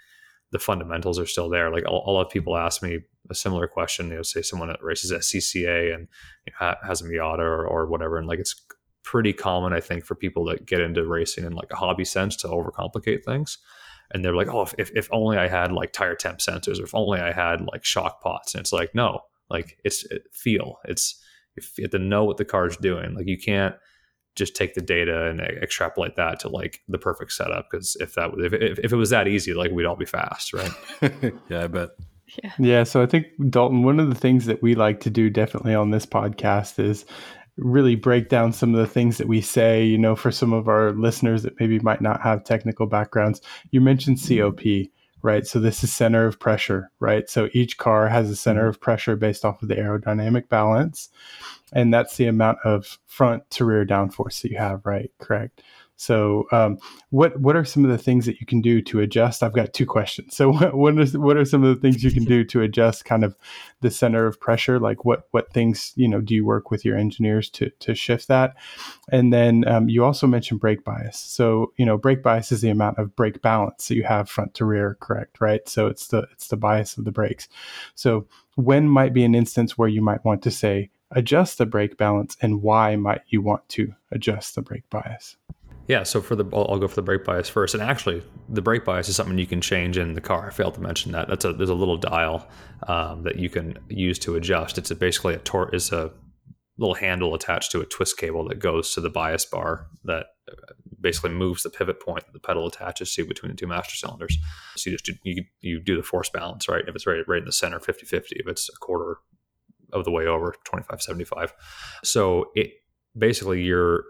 the 0.52 0.60
fundamentals 0.60 1.18
are 1.18 1.26
still 1.26 1.50
there. 1.50 1.72
Like 1.72 1.86
a, 1.86 1.92
lot 1.92 2.26
of 2.26 2.32
people 2.32 2.58
ask 2.58 2.84
me 2.84 3.00
a 3.30 3.36
similar 3.36 3.68
question. 3.68 4.10
You 4.10 4.18
know, 4.18 4.22
say 4.24 4.42
someone 4.42 4.68
that 4.68 4.84
races 4.84 5.12
SCCA 5.12 5.94
and 5.94 6.08
you 6.46 6.54
know, 6.60 6.76
has 6.86 7.02
a 7.02 7.06
Miata 7.06 7.40
or, 7.40 7.66
or 7.66 7.88
whatever, 7.88 8.18
and 8.18 8.28
like 8.28 8.40
it's 8.40 8.62
pretty 9.04 9.32
common, 9.32 9.72
I 9.72 9.80
think, 9.80 10.06
for 10.06 10.16
people 10.16 10.44
that 10.46 10.66
get 10.66 10.82
into 10.82 11.06
racing 11.06 11.46
in 11.46 11.54
like 11.54 11.72
a 11.72 11.78
hobby 11.78 12.06
sense 12.06 12.36
to 12.38 12.48
overcomplicate 12.48 13.24
things 13.24 13.60
and 14.12 14.24
they're 14.24 14.36
like, 14.36 14.48
oh, 14.48 14.68
if, 14.78 14.92
if 14.96 15.10
only 15.12 15.38
I 15.38 15.48
had 15.48 15.72
like 15.72 15.94
tire 15.94 16.16
temp 16.16 16.40
sensors, 16.40 16.80
or 16.80 16.84
if 16.84 16.96
only 16.96 17.20
I 17.20 17.32
had 17.32 17.62
like 17.62 17.84
shock 17.84 18.22
pots. 18.22 18.54
And 18.54 18.62
it's 18.62 18.74
like, 18.74 18.94
no, 18.94 19.22
like 19.50 19.78
it's 19.84 20.04
it 20.06 20.24
feel. 20.32 20.78
It's 20.86 21.22
you 21.56 21.84
have 21.84 21.92
to 21.92 22.00
know 22.00 22.24
what 22.24 22.38
the 22.38 22.46
car 22.46 22.68
is 22.68 22.78
doing. 22.78 23.16
Like 23.16 23.28
you 23.28 23.38
can't 23.38 23.76
just 24.36 24.56
take 24.56 24.74
the 24.74 24.82
data 24.82 25.28
and 25.28 25.40
extrapolate 25.40 26.16
that 26.18 26.40
to 26.42 26.50
like 26.50 26.82
the 26.88 26.98
perfect 26.98 27.32
setup. 27.32 27.68
Because 27.70 27.96
if 28.00 28.16
that 28.16 28.32
if, 28.38 28.54
if, 28.54 28.80
if 28.80 28.94
it 28.94 28.98
was 28.98 29.10
that 29.10 29.28
easy, 29.28 29.54
like 29.54 29.72
we'd 29.72 29.86
all 29.86 29.96
be 29.96 30.06
fast, 30.06 30.54
right? 30.54 30.72
yeah, 31.50 31.64
I 31.64 31.68
bet. 31.68 31.90
Yeah. 32.44 32.52
yeah. 32.60 32.84
So 32.84 33.02
I 33.02 33.06
think 33.06 33.28
Dalton, 33.50 33.84
one 33.84 34.00
of 34.00 34.10
the 34.10 34.16
things 34.16 34.46
that 34.46 34.62
we 34.62 34.76
like 34.76 35.00
to 35.02 35.10
do 35.10 35.30
definitely 35.30 35.76
on 35.76 35.92
this 35.92 36.06
podcast 36.06 36.80
is 36.80 37.06
really 37.58 37.96
break 37.96 38.30
down 38.30 38.52
some 38.54 38.74
of 38.74 38.80
the 38.80 38.92
things 38.92 39.18
that 39.18 39.28
we 39.28 39.42
say, 39.42 39.84
you 39.84 39.98
know, 39.98 40.16
for 40.16 40.32
some 40.32 40.54
of 40.54 40.68
our 40.68 40.92
listeners 40.92 41.44
that 41.44 41.60
maybe 41.60 41.80
might 41.80 42.02
not 42.02 42.22
have 42.22 42.44
technical 42.44 42.86
backgrounds. 42.86 43.42
You 43.72 43.82
mentioned 43.82 44.18
mm-hmm. 44.18 44.50
COP, 44.50 44.92
right? 45.22 45.48
So 45.48 45.60
this 45.60 45.84
is 45.84 45.94
center 45.94 46.26
of 46.26 46.40
pressure, 46.40 46.92
right? 47.00 47.30
So 47.30 47.50
each 47.54 47.78
car 47.78 48.08
has 48.10 48.30
a 48.30 48.36
center 48.36 48.62
mm-hmm. 48.62 48.70
of 48.70 48.82
pressure 48.82 49.16
based 49.16 49.46
off 49.46 49.62
of 49.62 49.70
the 49.70 49.76
aerodynamic 49.76 50.50
balance. 50.50 51.10
And 51.74 51.94
that's 51.94 52.18
the 52.18 52.28
amount 52.28 52.60
of 52.64 53.00
front 53.06 53.50
to 53.52 53.66
rear 53.66 53.86
downforce 53.86 54.42
that 54.42 54.52
you 54.52 54.58
have, 54.58 54.86
right? 54.86 55.12
Correct. 55.20 55.62
So, 55.98 56.46
um, 56.52 56.78
what 57.10 57.40
what 57.40 57.56
are 57.56 57.64
some 57.64 57.86
of 57.86 57.92
the 57.92 57.98
things 57.98 58.26
that 58.26 58.40
you 58.40 58.46
can 58.46 58.60
do 58.60 58.82
to 58.82 59.00
adjust? 59.00 59.42
I've 59.42 59.54
got 59.54 59.74
two 59.74 59.86
questions. 59.86 60.36
So, 60.36 60.52
what 60.52 60.76
what, 60.76 61.00
is, 61.00 61.18
what 61.18 61.38
are 61.38 61.46
some 61.46 61.64
of 61.64 61.74
the 61.74 61.82
things 61.82 62.04
you 62.04 62.12
can 62.12 62.26
do 62.26 62.44
to 62.46 62.62
adjust 62.62 63.06
kind 63.06 63.24
of 63.24 63.36
the 63.82 63.90
center 63.90 64.28
of 64.28 64.40
pressure? 64.40 64.80
Like, 64.80 65.06
what 65.06 65.28
what 65.32 65.54
things 65.54 65.94
you 65.96 66.08
know 66.08 66.20
do 66.20 66.36
you 66.36 66.46
work 66.46 66.70
with 66.70 66.84
your 66.84 66.98
engineers 66.98 67.50
to 67.52 67.70
to 67.80 67.96
shift 67.96 68.28
that? 68.28 68.56
And 69.10 69.32
then 69.32 69.66
um, 69.68 69.88
you 69.88 70.04
also 70.04 70.28
mentioned 70.28 70.60
brake 70.60 70.84
bias. 70.84 71.18
So, 71.18 71.72
you 71.78 71.86
know, 71.86 71.98
brake 71.98 72.22
bias 72.22 72.52
is 72.52 72.62
the 72.62 72.70
amount 72.70 72.98
of 72.98 73.16
brake 73.16 73.42
balance 73.42 73.88
that 73.88 73.96
you 73.96 74.04
have 74.04 74.30
front 74.30 74.54
to 74.56 74.66
rear, 74.66 74.98
correct? 75.00 75.40
Right. 75.40 75.68
So 75.70 75.88
it's 75.88 76.08
the 76.08 76.28
it's 76.34 76.48
the 76.48 76.58
bias 76.58 76.98
of 76.98 77.06
the 77.06 77.12
brakes. 77.12 77.48
So, 77.96 78.28
when 78.56 78.90
might 78.90 79.14
be 79.14 79.24
an 79.24 79.36
instance 79.36 79.78
where 79.78 79.90
you 79.90 80.02
might 80.02 80.26
want 80.26 80.42
to 80.44 80.52
say 80.52 80.90
adjust 81.12 81.58
the 81.58 81.66
brake 81.66 81.98
balance, 81.98 82.36
and 82.42 82.62
why 82.62 82.96
might 82.96 83.22
you 83.28 83.42
want 83.42 83.68
to 83.70 83.94
adjust 84.12 84.56
the 84.56 84.62
brake 84.62 84.90
bias? 84.90 85.38
Yeah, 85.88 86.04
so 86.04 86.22
for 86.22 86.36
the 86.36 86.46
I'll, 86.52 86.80
go 86.80 86.88
for 86.88 86.96
the 86.96 87.04
brake 87.04 87.24
bias 87.24 87.48
first. 87.48 87.76
And 87.76 87.84
actually, 87.84 88.24
the 88.50 88.62
brake 88.62 88.86
bias 88.86 89.08
is 89.08 89.16
something 89.16 89.38
you 89.38 89.46
can 89.46 89.62
change 89.62 89.98
in 89.98 90.14
the 90.14 90.22
car. 90.22 90.48
I 90.48 90.50
failed 90.52 90.74
to 90.76 90.82
mention 90.82 91.12
that. 91.12 91.28
That's 91.28 91.46
a 91.46 91.54
there's 91.54 91.70
a 91.70 91.76
little 91.76 91.98
dial 91.98 92.48
um, 92.88 93.24
that 93.24 93.38
you 93.38 93.50
can 93.50 93.78
use 93.88 94.18
to 94.20 94.36
adjust. 94.36 94.78
It's 94.78 94.90
a, 94.90 94.96
basically 94.96 95.36
a 95.36 95.40
tor- 95.40 95.74
is 95.74 95.92
a 95.92 96.12
little 96.78 96.96
handle 96.96 97.36
attached 97.36 97.72
to 97.72 97.82
a 97.82 97.86
twist 97.86 98.18
cable 98.18 98.48
that 98.48 98.60
goes 98.60 98.94
to 98.94 99.02
the 99.02 99.10
bias 99.10 99.46
bar 99.46 99.88
that 100.04 100.26
uh, 100.52 100.74
basically 101.00 101.30
moves 101.30 101.64
the 101.64 101.70
pivot 101.70 102.02
point 102.02 102.26
that 102.26 102.34
the 102.34 102.40
pedal 102.40 102.68
attaches 102.68 103.14
to 103.14 103.26
between 103.26 103.52
the 103.52 103.58
two 103.58 103.68
master 103.68 103.96
cylinders. 103.96 104.38
So 104.76 104.90
you 104.90 104.98
just 104.98 105.06
do, 105.06 105.14
you, 105.24 105.44
you 105.62 105.80
do 105.80 105.96
the 105.96 106.04
force 106.04 106.30
balance, 106.30 106.68
right? 106.68 106.84
If 106.88 106.96
it's 106.96 107.06
right 107.06 107.24
right 107.28 107.40
in 107.40 107.46
the 107.46 107.52
center, 107.52 107.80
50-50. 107.80 108.32
If 108.32 108.48
it's 108.48 108.70
a 108.70 108.78
quarter 108.80 109.18
of 109.94 110.04
the 110.04 110.12
way 110.12 110.26
over, 110.26 110.56
25-75. 110.68 111.52
So 112.04 112.48
it 112.56 112.72
basically 113.16 113.62
you're 113.62 114.04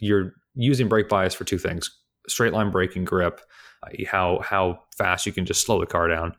you're 0.00 0.32
using 0.56 0.88
brake 0.88 1.08
bias 1.08 1.34
for 1.34 1.44
two 1.44 1.58
things: 1.58 1.90
straight 2.28 2.52
line 2.52 2.70
braking 2.70 3.04
grip, 3.04 3.40
how 4.08 4.40
how 4.42 4.80
fast 4.96 5.26
you 5.26 5.32
can 5.32 5.46
just 5.46 5.64
slow 5.64 5.78
the 5.78 5.86
car 5.86 6.08
down, 6.08 6.34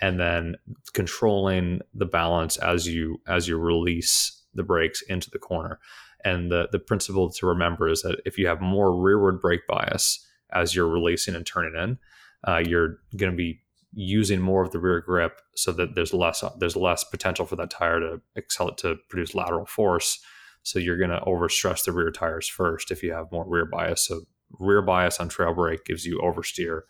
and 0.00 0.18
then 0.18 0.56
controlling 0.94 1.80
the 1.94 2.06
balance 2.06 2.56
as 2.58 2.86
you 2.86 3.20
as 3.26 3.48
you 3.48 3.58
release 3.58 4.42
the 4.54 4.62
brakes 4.62 5.02
into 5.02 5.30
the 5.30 5.38
corner. 5.38 5.78
And 6.24 6.50
the 6.50 6.68
the 6.72 6.78
principle 6.78 7.30
to 7.30 7.46
remember 7.46 7.88
is 7.88 8.02
that 8.02 8.20
if 8.24 8.38
you 8.38 8.46
have 8.46 8.60
more 8.60 8.94
rearward 8.96 9.40
brake 9.40 9.66
bias 9.68 10.24
as 10.52 10.74
you're 10.74 10.88
releasing 10.88 11.34
and 11.34 11.46
turning 11.46 11.80
in, 11.80 11.98
uh, 12.46 12.62
you're 12.66 12.98
going 13.16 13.32
to 13.32 13.36
be 13.36 13.60
using 13.92 14.40
more 14.40 14.62
of 14.62 14.72
the 14.72 14.78
rear 14.78 15.00
grip 15.00 15.40
so 15.54 15.72
that 15.72 15.94
there's 15.94 16.12
less 16.12 16.44
there's 16.58 16.76
less 16.76 17.04
potential 17.04 17.46
for 17.46 17.56
that 17.56 17.70
tire 17.70 18.00
to 18.00 18.20
accelerate 18.36 18.76
to 18.78 18.96
produce 19.08 19.34
lateral 19.34 19.66
force 19.66 20.20
so 20.66 20.80
you're 20.80 20.98
going 20.98 21.10
to 21.10 21.20
overstress 21.20 21.84
the 21.84 21.92
rear 21.92 22.10
tires 22.10 22.48
first 22.48 22.90
if 22.90 23.00
you 23.00 23.12
have 23.12 23.30
more 23.30 23.44
rear 23.46 23.64
bias. 23.64 24.04
So 24.04 24.22
rear 24.58 24.82
bias 24.82 25.20
on 25.20 25.28
trail 25.28 25.54
brake 25.54 25.84
gives 25.84 26.04
you 26.04 26.18
oversteer. 26.18 26.80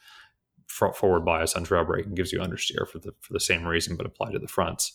Front 0.67 0.97
forward 0.97 1.27
bias 1.27 1.55
on 1.55 1.65
trail 1.65 1.85
brake 1.85 2.15
gives 2.15 2.33
you 2.33 2.39
understeer 2.39 2.89
for 2.89 2.99
the 2.99 3.13
for 3.21 3.35
the 3.35 3.41
same 3.41 3.67
reason, 3.67 3.95
but 3.95 4.07
applied 4.07 4.33
to 4.33 4.39
the 4.39 4.49
fronts. 4.49 4.93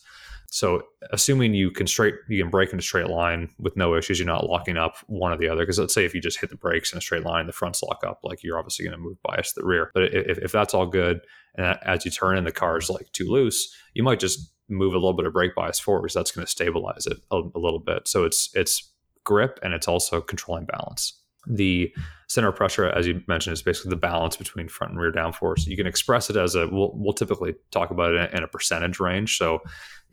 So 0.50 0.82
assuming 1.12 1.54
you 1.54 1.70
can 1.70 1.86
straight 1.86 2.16
you 2.28 2.42
can 2.42 2.50
brake 2.50 2.72
in 2.72 2.78
a 2.80 2.82
straight 2.82 3.06
line 3.06 3.50
with 3.56 3.76
no 3.76 3.94
issues, 3.94 4.18
you're 4.18 4.26
not 4.26 4.50
locking 4.50 4.76
up 4.76 4.96
one 5.06 5.30
or 5.30 5.36
the 5.36 5.48
other. 5.48 5.62
Because 5.62 5.78
let's 5.78 5.94
say 5.94 6.04
if 6.04 6.12
you 6.12 6.20
just 6.20 6.40
hit 6.40 6.50
the 6.50 6.56
brakes 6.56 6.92
in 6.92 6.98
a 6.98 7.00
straight 7.00 7.22
line, 7.22 7.46
the 7.46 7.52
fronts 7.52 7.84
lock 7.84 8.02
up, 8.04 8.18
like 8.24 8.42
you're 8.42 8.58
obviously 8.58 8.84
going 8.84 8.98
to 8.98 9.02
move 9.02 9.22
bias 9.22 9.52
to 9.52 9.60
the 9.60 9.66
rear. 9.66 9.92
But 9.94 10.12
if, 10.12 10.38
if 10.38 10.50
that's 10.50 10.74
all 10.74 10.86
good, 10.86 11.20
and 11.54 11.78
as 11.84 12.04
you 12.04 12.10
turn 12.10 12.36
in 12.36 12.42
the 12.42 12.50
car 12.50 12.78
is 12.78 12.90
like 12.90 13.12
too 13.12 13.30
loose, 13.30 13.72
you 13.94 14.02
might 14.02 14.18
just 14.18 14.52
move 14.72 14.94
a 14.94 14.98
little 14.98 15.12
bit 15.12 15.26
of 15.26 15.32
brake 15.32 15.54
bias 15.54 15.78
forward 15.78 16.02
because 16.02 16.14
that's 16.14 16.30
going 16.30 16.44
to 16.44 16.50
stabilize 16.50 17.06
it 17.06 17.18
a, 17.30 17.40
a, 17.54 17.58
little 17.58 17.78
bit. 17.78 18.08
So 18.08 18.24
it's 18.24 18.50
it's 18.54 18.90
grip 19.24 19.58
and 19.62 19.72
it's 19.72 19.88
also 19.88 20.20
controlling 20.20 20.64
balance. 20.64 21.18
The 21.46 21.92
center 22.28 22.48
of 22.48 22.56
pressure, 22.56 22.86
as 22.86 23.06
you 23.06 23.22
mentioned, 23.26 23.54
is 23.54 23.62
basically 23.62 23.90
the 23.90 23.96
balance 23.96 24.36
between 24.36 24.68
front 24.68 24.92
and 24.92 25.00
rear 25.00 25.12
downforce. 25.12 25.66
You 25.66 25.76
can 25.76 25.86
express 25.86 26.30
it 26.30 26.36
as 26.36 26.54
a 26.54 26.68
we'll, 26.68 26.92
we'll 26.94 27.12
typically 27.12 27.54
talk 27.70 27.90
about 27.90 28.14
it 28.14 28.32
in 28.32 28.42
a 28.42 28.48
percentage 28.48 29.00
range. 29.00 29.36
So 29.36 29.60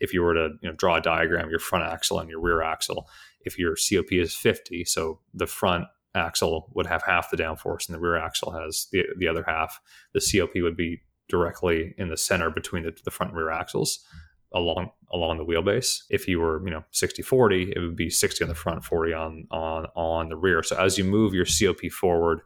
if 0.00 0.12
you 0.12 0.22
were 0.22 0.34
to 0.34 0.50
you 0.60 0.68
know, 0.68 0.74
draw 0.74 0.96
a 0.96 1.00
diagram, 1.00 1.50
your 1.50 1.60
front 1.60 1.84
axle 1.84 2.18
and 2.18 2.28
your 2.28 2.40
rear 2.40 2.62
axle, 2.62 3.08
if 3.42 3.58
your 3.58 3.74
COP 3.76 4.12
is 4.12 4.34
50, 4.34 4.84
so 4.84 5.20
the 5.32 5.46
front 5.46 5.84
axle 6.14 6.70
would 6.74 6.86
have 6.86 7.02
half 7.04 7.30
the 7.30 7.36
downforce 7.36 7.88
and 7.88 7.94
the 7.94 8.00
rear 8.00 8.16
axle 8.16 8.50
has 8.50 8.88
the, 8.90 9.04
the 9.18 9.28
other 9.28 9.44
half, 9.46 9.80
the 10.12 10.20
COP 10.20 10.50
would 10.56 10.76
be 10.76 11.00
directly 11.28 11.94
in 11.96 12.08
the 12.08 12.16
center 12.16 12.50
between 12.50 12.82
the, 12.82 12.92
the 13.04 13.10
front 13.10 13.30
and 13.30 13.38
rear 13.38 13.50
axles 13.50 14.04
along 14.52 14.90
along 15.12 15.38
the 15.38 15.44
wheelbase. 15.44 16.02
If 16.10 16.28
you 16.28 16.40
were, 16.40 16.62
you 16.64 16.70
know, 16.70 16.84
60 16.90 17.22
40, 17.22 17.72
it 17.74 17.78
would 17.78 17.96
be 17.96 18.10
60 18.10 18.44
on 18.44 18.48
the 18.48 18.54
front, 18.54 18.84
40 18.84 19.12
on 19.12 19.46
on 19.50 19.86
on 19.94 20.28
the 20.28 20.36
rear. 20.36 20.62
So 20.62 20.76
as 20.76 20.98
you 20.98 21.04
move 21.04 21.34
your 21.34 21.46
COP 21.46 21.90
forward, 21.90 22.40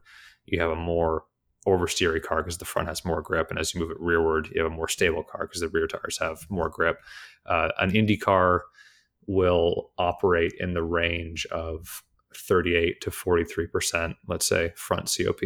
you 0.46 0.60
have 0.60 0.70
a 0.70 0.76
more 0.76 1.24
oversteery 1.66 2.22
car 2.22 2.42
because 2.42 2.58
the 2.58 2.64
front 2.64 2.88
has 2.88 3.04
more 3.04 3.22
grip, 3.22 3.50
and 3.50 3.58
as 3.58 3.74
you 3.74 3.80
move 3.80 3.90
it 3.90 4.00
rearward, 4.00 4.50
you 4.52 4.62
have 4.62 4.70
a 4.70 4.74
more 4.74 4.88
stable 4.88 5.22
car 5.22 5.46
because 5.46 5.60
the 5.60 5.68
rear 5.68 5.86
tires 5.86 6.18
have 6.18 6.46
more 6.50 6.68
grip. 6.68 7.00
Uh, 7.46 7.70
an 7.78 7.94
Indy 7.94 8.16
car 8.16 8.64
will 9.26 9.90
operate 9.96 10.52
in 10.60 10.74
the 10.74 10.82
range 10.82 11.46
of 11.46 12.02
38 12.36 13.00
to 13.00 13.10
43 13.10 13.66
percent, 13.66 14.16
let's 14.26 14.46
say, 14.46 14.72
front 14.76 15.14
COP, 15.16 15.40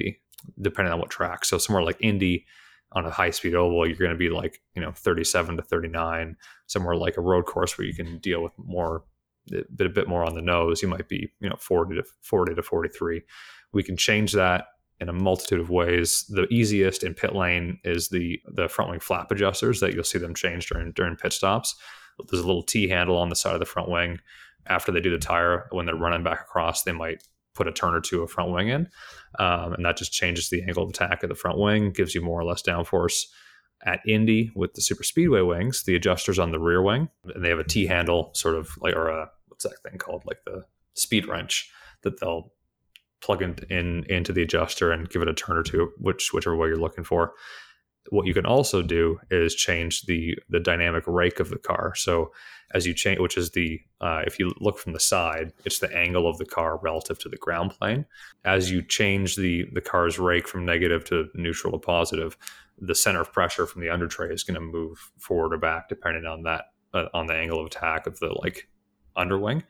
depending 0.60 0.92
on 0.92 0.98
what 0.98 1.10
track. 1.10 1.44
So 1.44 1.58
somewhere 1.58 1.84
like 1.84 1.98
Indy 2.00 2.46
on 2.92 3.04
a 3.04 3.10
high 3.10 3.30
speed 3.30 3.54
oval, 3.54 3.86
you're 3.86 3.96
going 3.96 4.10
to 4.10 4.16
be 4.16 4.30
like, 4.30 4.60
you 4.74 4.82
know, 4.82 4.92
37 4.92 5.56
to 5.56 5.62
39. 5.62 6.36
Somewhere 6.66 6.96
like 6.96 7.16
a 7.16 7.22
road 7.22 7.46
course 7.46 7.76
where 7.76 7.86
you 7.86 7.94
can 7.94 8.18
deal 8.18 8.42
with 8.42 8.52
more, 8.56 9.04
a 9.52 9.62
bit, 9.74 9.86
a 9.86 9.90
bit 9.90 10.08
more 10.08 10.24
on 10.24 10.34
the 10.34 10.42
nose, 10.42 10.82
you 10.82 10.88
might 10.88 11.08
be, 11.08 11.30
you 11.40 11.48
know, 11.48 11.56
40 11.58 11.96
to 11.96 12.04
40 12.22 12.54
to 12.54 12.62
43. 12.62 13.22
We 13.72 13.82
can 13.82 13.96
change 13.96 14.32
that 14.32 14.66
in 15.00 15.08
a 15.08 15.12
multitude 15.12 15.60
of 15.60 15.70
ways. 15.70 16.24
The 16.28 16.46
easiest 16.48 17.04
in 17.04 17.14
pit 17.14 17.34
lane 17.34 17.78
is 17.84 18.08
the 18.08 18.40
the 18.46 18.68
front 18.68 18.90
wing 18.90 19.00
flap 19.00 19.30
adjusters 19.30 19.80
that 19.80 19.94
you'll 19.94 20.04
see 20.04 20.18
them 20.18 20.34
change 20.34 20.68
during 20.68 20.92
during 20.92 21.16
pit 21.16 21.32
stops. 21.32 21.76
There's 22.28 22.42
a 22.42 22.46
little 22.46 22.64
T 22.64 22.88
handle 22.88 23.16
on 23.16 23.28
the 23.28 23.36
side 23.36 23.54
of 23.54 23.60
the 23.60 23.66
front 23.66 23.88
wing. 23.88 24.18
After 24.66 24.92
they 24.92 25.00
do 25.00 25.10
the 25.10 25.18
tire, 25.18 25.66
when 25.70 25.86
they're 25.86 25.94
running 25.94 26.24
back 26.24 26.40
across, 26.40 26.82
they 26.82 26.92
might 26.92 27.22
put 27.58 27.68
a 27.68 27.72
turn 27.72 27.94
or 27.94 28.00
two 28.00 28.22
of 28.22 28.30
front 28.30 28.52
wing 28.52 28.68
in. 28.68 28.88
Um, 29.38 29.74
and 29.74 29.84
that 29.84 29.96
just 29.96 30.12
changes 30.12 30.48
the 30.48 30.62
angle 30.62 30.84
of 30.84 30.90
attack 30.90 31.22
of 31.22 31.28
the 31.28 31.34
front 31.34 31.58
wing, 31.58 31.90
gives 31.90 32.14
you 32.14 32.22
more 32.22 32.40
or 32.40 32.44
less 32.44 32.62
downforce. 32.62 33.26
At 33.84 34.00
Indy 34.08 34.50
with 34.56 34.74
the 34.74 34.80
super 34.80 35.04
speedway 35.04 35.42
wings, 35.42 35.84
the 35.84 35.94
adjusters 35.94 36.38
on 36.40 36.50
the 36.50 36.58
rear 36.58 36.82
wing, 36.82 37.10
and 37.32 37.44
they 37.44 37.48
have 37.48 37.60
a 37.60 37.64
T 37.64 37.86
handle, 37.86 38.30
sort 38.34 38.56
of 38.56 38.70
like, 38.80 38.96
or 38.96 39.08
a, 39.08 39.30
what's 39.46 39.62
that 39.64 39.76
thing 39.84 39.98
called? 39.98 40.24
Like 40.26 40.38
the 40.44 40.64
speed 40.94 41.28
wrench 41.28 41.70
that 42.02 42.18
they'll 42.18 42.52
plug 43.20 43.40
in, 43.40 43.56
in 43.70 44.04
into 44.08 44.32
the 44.32 44.42
adjuster 44.42 44.90
and 44.90 45.08
give 45.08 45.22
it 45.22 45.28
a 45.28 45.34
turn 45.34 45.56
or 45.56 45.62
two, 45.62 45.92
which 45.98 46.32
whichever 46.32 46.56
way 46.56 46.66
you're 46.68 46.76
looking 46.76 47.04
for. 47.04 47.34
What 48.10 48.26
you 48.26 48.34
can 48.34 48.46
also 48.46 48.82
do 48.82 49.18
is 49.30 49.54
change 49.54 50.02
the 50.02 50.36
the 50.48 50.60
dynamic 50.60 51.04
rake 51.06 51.40
of 51.40 51.50
the 51.50 51.58
car. 51.58 51.94
So 51.94 52.32
as 52.74 52.86
you 52.86 52.94
change, 52.94 53.18
which 53.18 53.36
is 53.36 53.50
the 53.50 53.80
uh, 54.00 54.22
if 54.26 54.38
you 54.38 54.52
look 54.60 54.78
from 54.78 54.92
the 54.92 55.00
side, 55.00 55.52
it's 55.64 55.78
the 55.78 55.94
angle 55.94 56.28
of 56.28 56.38
the 56.38 56.44
car 56.44 56.78
relative 56.78 57.18
to 57.20 57.28
the 57.28 57.36
ground 57.36 57.72
plane. 57.72 58.06
As 58.44 58.70
you 58.70 58.82
change 58.82 59.36
the 59.36 59.66
the 59.72 59.80
car's 59.80 60.18
rake 60.18 60.48
from 60.48 60.64
negative 60.64 61.04
to 61.06 61.28
neutral 61.34 61.72
to 61.72 61.78
positive, 61.78 62.36
the 62.78 62.94
center 62.94 63.20
of 63.20 63.32
pressure 63.32 63.66
from 63.66 63.82
the 63.82 63.90
under 63.90 64.06
tray 64.06 64.28
is 64.28 64.44
going 64.44 64.54
to 64.54 64.60
move 64.60 65.10
forward 65.18 65.52
or 65.52 65.58
back 65.58 65.88
depending 65.88 66.26
on 66.26 66.42
that 66.42 66.66
uh, 66.94 67.06
on 67.14 67.26
the 67.26 67.34
angle 67.34 67.60
of 67.60 67.66
attack 67.66 68.06
of 68.06 68.18
the 68.20 68.34
like 68.42 68.68
underwing, 69.16 69.62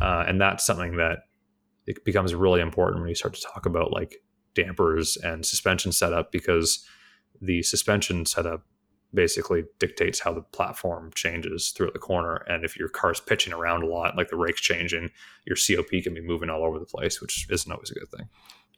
uh, 0.00 0.24
and 0.26 0.40
that's 0.40 0.66
something 0.66 0.96
that 0.96 1.20
it 1.86 2.04
becomes 2.04 2.34
really 2.34 2.60
important 2.60 3.00
when 3.00 3.08
you 3.08 3.14
start 3.14 3.34
to 3.34 3.42
talk 3.42 3.64
about 3.64 3.92
like 3.92 4.16
dampers 4.54 5.16
and 5.16 5.46
suspension 5.46 5.92
setup 5.92 6.32
because 6.32 6.86
the 7.40 7.62
suspension 7.62 8.26
setup 8.26 8.62
basically 9.14 9.64
dictates 9.78 10.20
how 10.20 10.32
the 10.32 10.42
platform 10.42 11.10
changes 11.14 11.70
through 11.70 11.90
the 11.92 11.98
corner. 11.98 12.36
And 12.48 12.64
if 12.64 12.76
your 12.76 12.88
car's 12.88 13.20
pitching 13.20 13.52
around 13.52 13.82
a 13.82 13.86
lot, 13.86 14.16
like 14.16 14.28
the 14.28 14.36
rake's 14.36 14.60
changing, 14.60 15.10
your 15.46 15.56
COP 15.56 16.02
can 16.02 16.14
be 16.14 16.20
moving 16.20 16.50
all 16.50 16.64
over 16.64 16.78
the 16.78 16.84
place, 16.84 17.20
which 17.20 17.46
isn't 17.50 17.72
always 17.72 17.90
a 17.90 17.94
good 17.94 18.10
thing. 18.10 18.28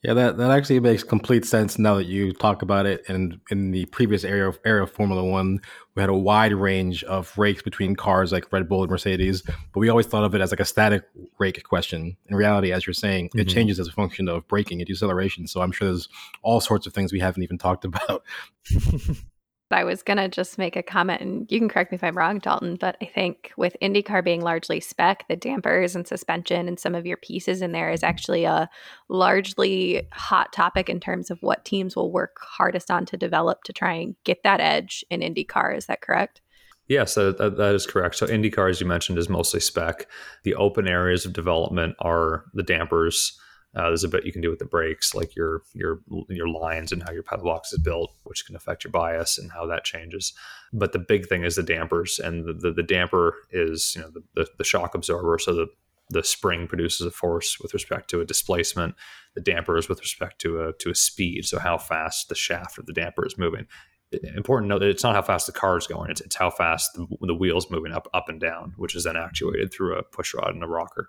Yeah, 0.02 0.14
that, 0.14 0.38
that 0.38 0.50
actually 0.50 0.80
makes 0.80 1.02
complete 1.02 1.44
sense 1.44 1.78
now 1.78 1.96
that 1.96 2.06
you 2.06 2.32
talk 2.32 2.62
about 2.62 2.86
it. 2.86 3.04
And 3.08 3.38
in 3.50 3.70
the 3.70 3.84
previous 3.86 4.24
era 4.24 4.48
of, 4.48 4.58
era 4.64 4.84
of 4.84 4.90
Formula 4.90 5.22
One, 5.22 5.60
we 5.94 6.00
had 6.00 6.08
a 6.08 6.14
wide 6.14 6.54
range 6.54 7.04
of 7.04 7.36
rakes 7.36 7.60
between 7.60 7.94
cars 7.94 8.32
like 8.32 8.50
Red 8.50 8.66
Bull 8.66 8.82
and 8.82 8.90
Mercedes, 8.90 9.42
but 9.42 9.80
we 9.80 9.90
always 9.90 10.06
thought 10.06 10.24
of 10.24 10.34
it 10.34 10.40
as 10.40 10.52
like 10.52 10.60
a 10.60 10.64
static 10.64 11.04
rake 11.38 11.62
question. 11.64 12.16
In 12.28 12.34
reality, 12.34 12.72
as 12.72 12.86
you're 12.86 12.94
saying, 12.94 13.26
mm-hmm. 13.26 13.40
it 13.40 13.48
changes 13.48 13.78
as 13.78 13.88
a 13.88 13.92
function 13.92 14.26
of 14.26 14.48
braking 14.48 14.80
and 14.80 14.88
deceleration. 14.88 15.46
So 15.46 15.60
I'm 15.60 15.72
sure 15.72 15.88
there's 15.88 16.08
all 16.42 16.62
sorts 16.62 16.86
of 16.86 16.94
things 16.94 17.12
we 17.12 17.20
haven't 17.20 17.42
even 17.42 17.58
talked 17.58 17.84
about. 17.84 18.22
I 19.72 19.84
was 19.84 20.02
going 20.02 20.16
to 20.16 20.28
just 20.28 20.58
make 20.58 20.76
a 20.76 20.82
comment, 20.82 21.20
and 21.20 21.50
you 21.50 21.58
can 21.58 21.68
correct 21.68 21.92
me 21.92 21.96
if 21.96 22.04
I'm 22.04 22.16
wrong, 22.16 22.38
Dalton, 22.38 22.76
but 22.76 22.96
I 23.00 23.04
think 23.04 23.52
with 23.56 23.76
IndyCar 23.80 24.24
being 24.24 24.40
largely 24.40 24.80
spec, 24.80 25.26
the 25.28 25.36
dampers 25.36 25.94
and 25.94 26.06
suspension 26.06 26.68
and 26.68 26.78
some 26.78 26.94
of 26.94 27.06
your 27.06 27.16
pieces 27.18 27.62
in 27.62 27.72
there 27.72 27.90
is 27.90 28.02
actually 28.02 28.44
a 28.44 28.68
largely 29.08 30.08
hot 30.12 30.52
topic 30.52 30.88
in 30.88 31.00
terms 31.00 31.30
of 31.30 31.38
what 31.42 31.64
teams 31.64 31.94
will 31.94 32.10
work 32.10 32.38
hardest 32.40 32.90
on 32.90 33.06
to 33.06 33.16
develop 33.16 33.62
to 33.64 33.72
try 33.72 33.92
and 33.94 34.16
get 34.24 34.42
that 34.42 34.60
edge 34.60 35.04
in 35.10 35.20
IndyCar. 35.20 35.76
Is 35.76 35.86
that 35.86 36.00
correct? 36.00 36.40
Yes, 36.88 37.14
that, 37.14 37.38
that 37.38 37.74
is 37.74 37.86
correct. 37.86 38.16
So 38.16 38.26
IndyCar, 38.26 38.68
as 38.68 38.80
you 38.80 38.86
mentioned, 38.86 39.18
is 39.18 39.28
mostly 39.28 39.60
spec. 39.60 40.08
The 40.42 40.56
open 40.56 40.88
areas 40.88 41.24
of 41.24 41.32
development 41.32 41.94
are 42.00 42.46
the 42.52 42.64
dampers 42.64 43.38
uh, 43.76 43.86
there's 43.86 44.04
a 44.04 44.08
bit 44.08 44.26
you 44.26 44.32
can 44.32 44.42
do 44.42 44.50
with 44.50 44.58
the 44.58 44.64
brakes, 44.64 45.14
like 45.14 45.36
your 45.36 45.62
your 45.74 46.00
your 46.28 46.48
lines 46.48 46.90
and 46.90 47.02
how 47.02 47.12
your 47.12 47.22
pedal 47.22 47.44
box 47.44 47.72
is 47.72 47.78
built, 47.78 48.12
which 48.24 48.44
can 48.44 48.56
affect 48.56 48.82
your 48.82 48.90
bias 48.90 49.38
and 49.38 49.52
how 49.52 49.64
that 49.66 49.84
changes. 49.84 50.32
But 50.72 50.92
the 50.92 50.98
big 50.98 51.28
thing 51.28 51.44
is 51.44 51.54
the 51.54 51.62
dampers, 51.62 52.18
and 52.18 52.44
the 52.44 52.52
the, 52.52 52.72
the 52.72 52.82
damper 52.82 53.36
is 53.50 53.94
you 53.94 54.02
know 54.02 54.10
the, 54.10 54.22
the, 54.34 54.48
the 54.58 54.64
shock 54.64 54.94
absorber, 54.94 55.38
so 55.38 55.54
the 55.54 55.66
the 56.12 56.24
spring 56.24 56.66
produces 56.66 57.06
a 57.06 57.10
force 57.12 57.60
with 57.60 57.72
respect 57.72 58.10
to 58.10 58.20
a 58.20 58.24
displacement. 58.24 58.96
The 59.36 59.40
damper 59.40 59.78
is 59.78 59.88
with 59.88 60.00
respect 60.00 60.40
to 60.40 60.62
a 60.62 60.72
to 60.74 60.90
a 60.90 60.94
speed, 60.96 61.44
so 61.46 61.60
how 61.60 61.78
fast 61.78 62.28
the 62.28 62.34
shaft 62.34 62.76
of 62.76 62.86
the 62.86 62.92
damper 62.92 63.24
is 63.24 63.38
moving 63.38 63.66
important 64.12 64.68
note 64.68 64.80
that 64.80 64.88
it's 64.88 65.02
not 65.02 65.14
how 65.14 65.22
fast 65.22 65.46
the 65.46 65.52
car 65.52 65.76
is 65.76 65.86
going; 65.86 66.10
it's, 66.10 66.20
it's 66.20 66.36
how 66.36 66.50
fast 66.50 66.94
the, 66.94 67.06
the 67.20 67.34
wheels 67.34 67.70
moving 67.70 67.92
up 67.92 68.08
up 68.12 68.28
and 68.28 68.40
down, 68.40 68.74
which 68.76 68.94
is 68.94 69.04
then 69.04 69.16
actuated 69.16 69.72
through 69.72 69.96
a 69.96 70.02
push 70.02 70.34
rod 70.34 70.54
and 70.54 70.64
a 70.64 70.68
rocker. 70.68 71.08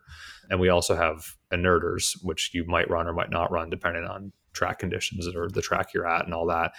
And 0.49 0.59
we 0.59 0.69
also 0.69 0.95
have 0.95 1.35
inerters, 1.51 2.15
which 2.21 2.51
you 2.53 2.65
might 2.65 2.89
run 2.89 3.07
or 3.07 3.13
might 3.13 3.31
not 3.31 3.51
run 3.51 3.69
depending 3.69 4.05
on 4.05 4.31
track 4.53 4.79
conditions 4.79 5.27
or 5.27 5.49
the 5.49 5.61
track 5.61 5.93
you're 5.93 6.07
at 6.07 6.25
and 6.25 6.33
all 6.33 6.45
that. 6.47 6.73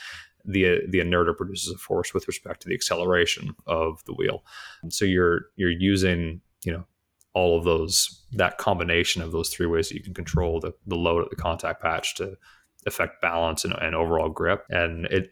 The 0.45 0.81
the 0.89 1.01
inerter 1.01 1.35
produces 1.35 1.73
a 1.73 1.79
force 1.79 2.15
with 2.15 2.29
respect 2.29 2.63
to 2.63 2.69
the 2.69 2.75
acceleration 2.75 3.55
of 3.67 4.05
the 4.05 4.15
wheel. 4.15 4.45
So 4.91 5.05
you're 5.05 5.47
you're 5.57 5.71
using 5.71 6.41
you 6.65 6.73
know 6.73 6.87
all 7.35 7.57
of 7.57 7.65
those 7.65 8.25
that 8.33 8.59
combination 8.59 9.23
of 9.23 9.33
those 9.33 9.49
three 9.49 9.67
ways 9.67 9.89
that 9.89 9.97
you 9.97 10.03
can 10.03 10.15
control 10.15 10.61
the, 10.61 10.73
the 10.87 10.97
load 10.97 11.23
of 11.23 11.31
the 11.31 11.37
contact 11.37 11.83
patch 11.83 12.15
to 12.17 12.37
affect 12.87 13.21
balance 13.21 13.64
and, 13.64 13.75
and, 13.81 13.95
overall 13.95 14.29
grip. 14.29 14.64
And 14.71 15.07
it, 15.07 15.31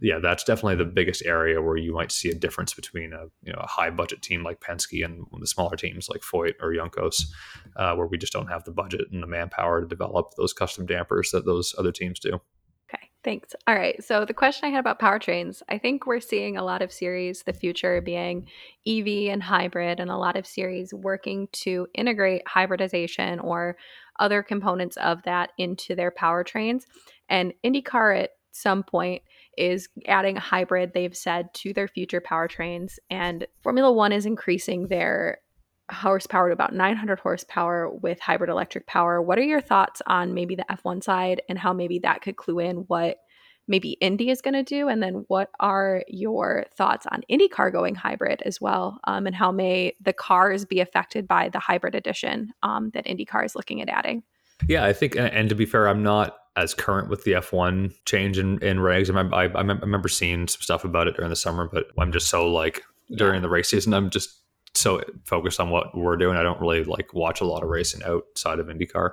yeah, 0.00 0.18
that's 0.18 0.44
definitely 0.44 0.76
the 0.76 0.84
biggest 0.84 1.24
area 1.24 1.62
where 1.62 1.76
you 1.76 1.92
might 1.92 2.10
see 2.10 2.30
a 2.30 2.34
difference 2.34 2.74
between 2.74 3.12
a 3.12 3.26
you 3.42 3.52
know 3.52 3.60
a 3.60 3.66
high 3.66 3.90
budget 3.90 4.22
team 4.22 4.42
like 4.42 4.60
Penske 4.60 5.04
and 5.04 5.26
the 5.38 5.46
smaller 5.46 5.76
teams 5.76 6.08
like 6.08 6.22
Foyt 6.22 6.54
or 6.60 6.72
Juncos, 6.72 7.24
uh, 7.76 7.94
where 7.94 8.06
we 8.06 8.18
just 8.18 8.32
don't 8.32 8.48
have 8.48 8.64
the 8.64 8.72
budget 8.72 9.06
and 9.12 9.22
the 9.22 9.26
manpower 9.26 9.80
to 9.80 9.86
develop 9.86 10.32
those 10.36 10.52
custom 10.52 10.86
dampers 10.86 11.30
that 11.30 11.46
those 11.46 11.74
other 11.78 11.92
teams 11.92 12.18
do. 12.18 12.40
Okay, 12.92 13.08
thanks. 13.24 13.54
All 13.66 13.74
right. 13.74 14.02
So 14.02 14.24
the 14.24 14.34
question 14.34 14.68
I 14.68 14.70
had 14.70 14.80
about 14.80 14.98
powertrains, 15.00 15.62
I 15.68 15.78
think 15.78 16.06
we're 16.06 16.20
seeing 16.20 16.56
a 16.56 16.64
lot 16.64 16.82
of 16.82 16.92
series, 16.92 17.42
the 17.44 17.52
future 17.52 18.00
being 18.00 18.48
EV 18.86 19.32
and 19.32 19.42
hybrid, 19.42 20.00
and 20.00 20.10
a 20.10 20.16
lot 20.16 20.36
of 20.36 20.46
series 20.46 20.92
working 20.92 21.48
to 21.52 21.86
integrate 21.94 22.46
hybridization 22.46 23.38
or 23.38 23.76
other 24.18 24.42
components 24.42 24.96
of 24.98 25.22
that 25.24 25.50
into 25.58 25.94
their 25.94 26.10
powertrains. 26.10 26.82
And 27.28 27.52
IndyCar 27.64 28.24
at 28.24 28.30
some 28.52 28.82
point 28.82 29.22
is 29.56 29.88
adding 30.06 30.36
a 30.36 30.40
hybrid, 30.40 30.92
they've 30.92 31.16
said, 31.16 31.52
to 31.54 31.72
their 31.72 31.88
future 31.88 32.20
powertrains. 32.20 32.98
And 33.10 33.46
Formula 33.62 33.90
One 33.90 34.12
is 34.12 34.26
increasing 34.26 34.88
their 34.88 35.38
horsepower 35.90 36.48
to 36.48 36.52
about 36.52 36.74
900 36.74 37.20
horsepower 37.20 37.90
with 37.90 38.20
hybrid 38.20 38.50
electric 38.50 38.86
power. 38.86 39.20
What 39.20 39.38
are 39.38 39.42
your 39.42 39.60
thoughts 39.60 40.00
on 40.06 40.34
maybe 40.34 40.54
the 40.54 40.64
F1 40.70 41.02
side 41.02 41.42
and 41.48 41.58
how 41.58 41.72
maybe 41.72 41.98
that 42.00 42.22
could 42.22 42.36
clue 42.36 42.60
in 42.60 42.76
what 42.88 43.18
maybe 43.68 43.92
Indy 44.00 44.30
is 44.30 44.40
going 44.40 44.54
to 44.54 44.62
do? 44.62 44.88
And 44.88 45.02
then 45.02 45.24
what 45.28 45.50
are 45.60 46.04
your 46.08 46.66
thoughts 46.74 47.06
on 47.10 47.22
IndyCar 47.30 47.72
going 47.72 47.94
hybrid 47.94 48.42
as 48.44 48.60
well? 48.60 48.98
Um, 49.04 49.26
and 49.26 49.34
how 49.34 49.52
may 49.52 49.94
the 50.00 50.12
cars 50.12 50.64
be 50.64 50.80
affected 50.80 51.28
by 51.28 51.48
the 51.48 51.58
hybrid 51.58 51.94
edition 51.94 52.52
um, 52.62 52.90
that 52.94 53.06
IndyCar 53.06 53.44
is 53.44 53.54
looking 53.54 53.80
at 53.80 53.88
adding? 53.88 54.22
Yeah, 54.68 54.84
I 54.84 54.92
think, 54.92 55.16
and 55.16 55.48
to 55.48 55.54
be 55.54 55.66
fair, 55.66 55.88
I'm 55.88 56.02
not 56.02 56.36
as 56.56 56.74
current 56.74 57.08
with 57.08 57.24
the 57.24 57.32
F1 57.32 57.94
change 58.04 58.38
in, 58.38 58.62
in 58.62 58.78
regs. 58.78 59.06
I 59.06 59.08
remember, 59.08 59.36
I, 59.36 59.44
I 59.44 59.62
remember 59.62 60.08
seeing 60.08 60.46
some 60.48 60.60
stuff 60.60 60.84
about 60.84 61.08
it 61.08 61.16
during 61.16 61.30
the 61.30 61.36
summer, 61.36 61.68
but 61.72 61.86
I'm 61.98 62.12
just 62.12 62.28
so 62.28 62.48
like 62.48 62.82
during 63.16 63.42
the 63.42 63.48
race 63.48 63.70
season, 63.70 63.94
I'm 63.94 64.10
just 64.10 64.38
so 64.74 65.00
focused 65.24 65.60
on 65.60 65.70
what 65.70 65.96
we're 65.96 66.16
doing. 66.16 66.36
I 66.36 66.42
don't 66.42 66.60
really 66.60 66.84
like 66.84 67.14
watch 67.14 67.40
a 67.40 67.46
lot 67.46 67.62
of 67.62 67.68
racing 67.68 68.02
outside 68.04 68.58
of 68.58 68.66
IndyCar. 68.66 69.10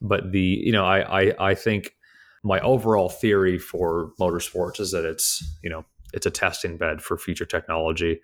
But 0.00 0.32
the, 0.32 0.40
you 0.40 0.72
know, 0.72 0.86
I, 0.86 1.22
I, 1.22 1.50
I 1.50 1.54
think 1.54 1.94
my 2.42 2.60
overall 2.60 3.08
theory 3.08 3.58
for 3.58 4.12
motorsports 4.18 4.80
is 4.80 4.92
that 4.92 5.04
it's 5.04 5.42
you 5.62 5.70
know 5.70 5.84
it's 6.12 6.26
a 6.26 6.30
testing 6.30 6.76
bed 6.76 7.02
for 7.02 7.16
future 7.16 7.46
technology. 7.46 8.20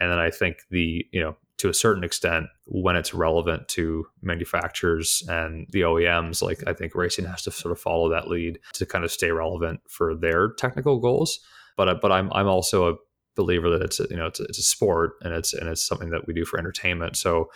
And 0.00 0.10
then 0.12 0.18
i 0.18 0.30
think 0.30 0.58
the 0.70 1.04
you 1.12 1.20
know 1.20 1.36
to 1.58 1.68
a 1.68 1.74
certain 1.74 2.04
extent 2.04 2.46
when 2.66 2.96
it's 2.96 3.12
relevant 3.12 3.68
to 3.68 4.06
manufacturers 4.22 5.24
and 5.28 5.66
the 5.70 5.80
OEMs 5.82 6.40
like 6.40 6.62
I 6.66 6.72
think 6.72 6.94
racing 6.94 7.26
has 7.26 7.42
to 7.42 7.50
sort 7.50 7.72
of 7.72 7.80
follow 7.80 8.08
that 8.10 8.28
lead 8.28 8.60
to 8.74 8.86
kind 8.86 9.04
of 9.04 9.10
stay 9.10 9.30
relevant 9.30 9.80
for 9.88 10.14
their 10.14 10.52
technical 10.52 10.98
goals. 11.00 11.40
But 11.76 11.88
uh, 11.88 11.94
but 12.00 12.12
I'm 12.12 12.32
I'm 12.32 12.46
also 12.46 12.92
a 12.92 12.96
believer 13.34 13.70
that 13.70 13.82
it's 13.82 13.98
you 13.98 14.16
know 14.16 14.26
it's 14.26 14.40
it's 14.40 14.58
a 14.58 14.62
sport 14.62 15.12
and 15.22 15.34
it's 15.34 15.52
and 15.52 15.68
it's 15.68 15.84
something 15.84 16.10
that 16.10 16.26
we 16.26 16.34
do 16.34 16.44
for 16.44 16.58
entertainment. 16.58 17.16
So 17.16 17.50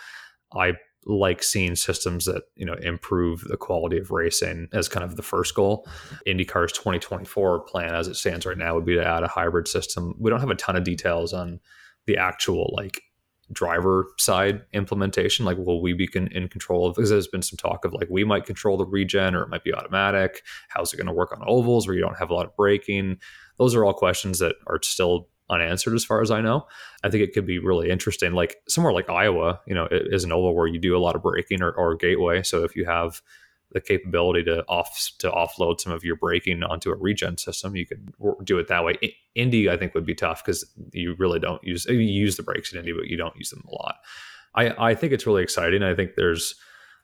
I 0.53 0.73
like 1.05 1.43
seeing 1.43 1.75
systems 1.75 2.25
that 2.25 2.43
you 2.55 2.65
know 2.65 2.75
improve 2.75 3.41
the 3.41 3.57
quality 3.57 3.97
of 3.97 4.11
racing 4.11 4.67
as 4.73 4.89
kind 4.89 5.03
of 5.03 5.15
the 5.15 5.21
first 5.21 5.55
goal. 5.55 5.87
IndyCar's 6.27 6.73
2024 6.73 7.61
plan, 7.61 7.95
as 7.95 8.07
it 8.07 8.15
stands 8.15 8.45
right 8.45 8.57
now, 8.57 8.75
would 8.75 8.85
be 8.85 8.95
to 8.95 9.05
add 9.05 9.23
a 9.23 9.27
hybrid 9.27 9.67
system. 9.67 10.15
We 10.19 10.29
don't 10.29 10.39
have 10.39 10.49
a 10.49 10.55
ton 10.55 10.75
of 10.75 10.83
details 10.83 11.33
on 11.33 11.59
the 12.05 12.17
actual 12.17 12.73
like 12.75 13.01
driver 13.51 14.07
side 14.17 14.61
implementation. 14.73 15.45
Like, 15.45 15.57
will 15.57 15.81
we 15.81 15.93
be 15.93 16.07
con- 16.07 16.27
in 16.31 16.47
control 16.47 16.87
of? 16.87 16.95
Because 16.95 17.09
there's 17.09 17.27
been 17.27 17.41
some 17.41 17.57
talk 17.57 17.85
of 17.85 17.93
like 17.93 18.07
we 18.09 18.23
might 18.23 18.45
control 18.45 18.77
the 18.77 18.85
regen, 18.85 19.35
or 19.35 19.43
it 19.43 19.49
might 19.49 19.63
be 19.63 19.73
automatic. 19.73 20.41
How's 20.69 20.93
it 20.93 20.97
going 20.97 21.07
to 21.07 21.13
work 21.13 21.31
on 21.31 21.43
ovals 21.45 21.87
where 21.87 21.95
you 21.95 22.01
don't 22.01 22.17
have 22.17 22.29
a 22.29 22.33
lot 22.33 22.45
of 22.45 22.55
braking? 22.55 23.17
Those 23.57 23.75
are 23.75 23.85
all 23.85 23.93
questions 23.93 24.39
that 24.39 24.55
are 24.67 24.79
still 24.81 25.29
unanswered 25.53 25.93
as 25.93 26.03
far 26.05 26.21
as 26.21 26.31
I 26.31 26.41
know. 26.41 26.67
I 27.03 27.09
think 27.09 27.23
it 27.23 27.33
could 27.33 27.45
be 27.45 27.59
really 27.59 27.89
interesting. 27.89 28.33
Like 28.33 28.57
somewhere 28.67 28.93
like 28.93 29.09
Iowa, 29.09 29.59
you 29.67 29.75
know, 29.75 29.87
is 29.91 30.23
an 30.23 30.31
oval 30.31 30.55
where 30.55 30.67
you 30.67 30.79
do 30.79 30.97
a 30.97 30.99
lot 30.99 31.15
of 31.15 31.23
braking 31.23 31.61
or, 31.61 31.71
or 31.71 31.95
gateway. 31.95 32.43
So 32.43 32.63
if 32.63 32.75
you 32.75 32.85
have 32.85 33.21
the 33.71 33.81
capability 33.81 34.43
to 34.43 34.63
off 34.67 35.11
to 35.19 35.29
offload 35.31 35.79
some 35.79 35.91
of 35.91 36.03
your 36.03 36.15
braking 36.15 36.63
onto 36.63 36.91
a 36.91 36.95
regen 36.95 37.37
system, 37.37 37.75
you 37.75 37.85
could 37.85 38.13
do 38.43 38.59
it 38.59 38.67
that 38.67 38.85
way. 38.85 38.95
Indy, 39.35 39.69
I 39.69 39.77
think, 39.77 39.93
would 39.95 40.05
be 40.05 40.15
tough 40.15 40.43
because 40.43 40.65
you 40.91 41.15
really 41.17 41.39
don't 41.39 41.63
use 41.63 41.85
you 41.85 41.95
use 41.95 42.37
the 42.37 42.43
brakes 42.43 42.71
in 42.71 42.79
Indy, 42.79 42.93
but 42.93 43.07
you 43.07 43.17
don't 43.17 43.35
use 43.35 43.49
them 43.49 43.63
a 43.67 43.71
lot. 43.71 43.95
I 44.55 44.91
I 44.91 44.95
think 44.95 45.11
it's 45.11 45.25
really 45.25 45.43
exciting. 45.43 45.83
I 45.83 45.95
think 45.95 46.11
there's 46.15 46.55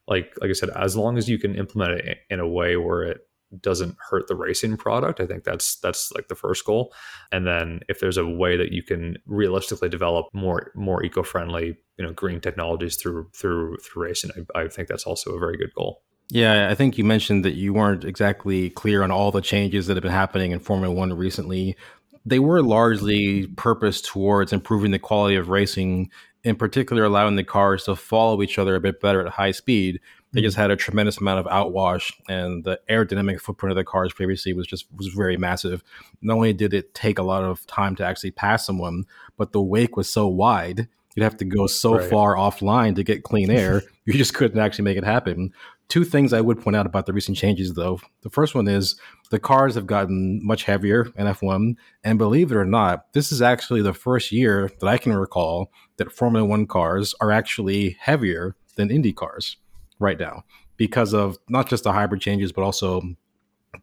like 0.08 0.34
like 0.42 0.50
I 0.50 0.54
said, 0.54 0.70
as 0.70 0.96
long 0.96 1.18
as 1.18 1.28
you 1.28 1.40
can 1.40 1.56
implement 1.56 2.02
it 2.02 2.20
in 2.30 2.40
a 2.40 2.48
way 2.48 2.78
where 2.78 3.04
it 3.04 3.22
doesn't 3.62 3.96
hurt 4.10 4.28
the 4.28 4.36
racing 4.36 4.78
product. 4.78 5.20
I 5.20 5.26
think 5.26 5.44
that's 5.44 5.78
that's 5.78 6.12
like 6.12 6.28
the 6.28 6.36
first 6.36 6.66
goal. 6.66 6.94
And 7.32 7.48
then 7.48 7.82
if 7.90 8.00
there's 8.00 8.18
a 8.18 8.26
way 8.26 8.58
that 8.58 8.72
you 8.72 8.84
can 8.84 9.18
realistically 9.26 9.90
develop 9.90 10.28
more 10.34 10.72
more 10.76 11.04
eco-friendly, 11.04 11.78
you 11.98 12.06
know, 12.06 12.14
green 12.14 12.42
technologies 12.42 12.96
through 12.96 13.30
through 13.34 13.78
through 13.78 14.04
racing, 14.04 14.32
I, 14.56 14.62
I 14.62 14.68
think 14.68 14.88
that's 14.88 15.06
also 15.06 15.36
a 15.36 15.40
very 15.40 15.58
good 15.58 15.74
goal. 15.74 16.04
Yeah, 16.32 16.70
I 16.70 16.76
think 16.76 16.98
you 16.98 17.04
mentioned 17.04 17.44
that 17.44 17.56
you 17.56 17.74
weren't 17.74 18.06
exactly 18.06 18.70
clear 18.70 19.02
on 19.02 19.10
all 19.10 19.32
the 19.32 19.42
changes 19.42 19.88
that 19.88 19.98
have 19.98 20.04
been 20.04 20.12
happening 20.12 20.52
in 20.52 20.60
Formula 20.60 20.94
One 20.94 21.12
recently. 21.14 21.76
They 22.24 22.38
were 22.38 22.62
largely 22.62 23.48
purposed 23.48 24.06
towards 24.06 24.54
improving 24.54 24.92
the 24.92 25.00
quality 25.00 25.38
of 25.38 25.50
racing, 25.50 26.12
in 26.44 26.56
particular, 26.56 27.06
allowing 27.06 27.36
the 27.36 27.44
cars 27.44 27.86
to 27.86 27.96
follow 27.96 28.44
each 28.44 28.60
other 28.60 28.76
a 28.76 28.80
bit 28.80 29.02
better 29.02 29.26
at 29.26 29.34
high 29.34 29.52
speed 29.52 30.00
they 30.32 30.42
just 30.42 30.58
mm. 30.58 30.62
had 30.62 30.72
a 30.72 30.76
tremendous 30.76 31.20
amount 31.20 31.40
of 31.40 31.46
outwash, 31.48 32.14
and 32.28 32.64
the 32.64 32.80
aerodynamic 32.90 33.42
footprint 33.42 33.72
of 33.72 33.78
the 33.78 33.84
cars 33.84 34.14
previously 34.14 34.54
was 34.54 34.68
just 34.68 34.86
was 34.96 35.08
very 35.08 35.38
massive. 35.38 35.84
Not 36.22 36.36
only 36.36 36.54
did 36.54 36.74
it 36.74 36.94
take 36.94 37.20
a 37.20 37.24
lot 37.24 37.44
of 37.44 37.66
time 37.68 37.96
to 37.98 38.06
actually 38.06 38.32
pass 38.32 38.66
someone, 38.66 39.06
but 39.38 39.52
the 39.52 39.62
wake 39.62 39.98
was 39.98 40.10
so 40.10 40.28
wide 40.28 40.88
you'd 41.16 41.24
have 41.24 41.38
to 41.38 41.46
go 41.46 41.68
so 41.68 41.98
right. 41.98 42.10
far 42.10 42.36
offline 42.36 42.96
to 42.96 43.04
get 43.04 43.24
clean 43.24 43.52
air. 43.52 43.82
you 44.06 44.14
just 44.14 44.34
couldn't 44.34 44.60
actually 44.60 44.86
make 44.86 44.98
it 44.98 45.04
happen. 45.04 45.54
Two 45.90 46.06
things 46.06 46.34
I 46.34 46.42
would 46.42 46.62
point 46.62 46.76
out 46.76 46.86
about 46.86 47.08
the 47.08 47.14
recent 47.14 47.36
changes, 47.36 47.74
though. 47.74 48.00
The 48.22 48.30
first 48.30 48.54
one 48.54 48.68
is 48.68 48.96
the 49.32 49.40
cars 49.40 49.76
have 49.76 49.88
gotten 49.88 50.40
much 50.46 50.64
heavier 50.64 51.08
in 51.18 51.26
F1. 51.26 51.76
And 52.04 52.20
believe 52.20 52.52
it 52.52 52.56
or 52.56 52.66
not, 52.66 53.12
this 53.14 53.32
is 53.32 53.42
actually 53.42 53.82
the 53.82 53.94
first 53.94 54.32
year 54.32 54.72
that 54.80 54.88
I 54.88 54.98
can 54.98 55.14
recall 55.14 55.72
that 55.98 56.12
Formula 56.12 56.46
One 56.46 56.68
cars 56.68 57.16
are 57.20 57.32
actually 57.32 57.98
heavier 58.00 58.56
than 58.76 58.92
Indy 58.92 59.12
cars 59.12 59.58
right 60.00 60.20
now. 60.20 60.44
because 60.78 61.14
of 61.14 61.38
not 61.50 61.68
just 61.68 61.84
the 61.84 61.92
hybrid 61.92 62.22
changes, 62.22 62.54
but 62.54 62.64
also 62.64 63.02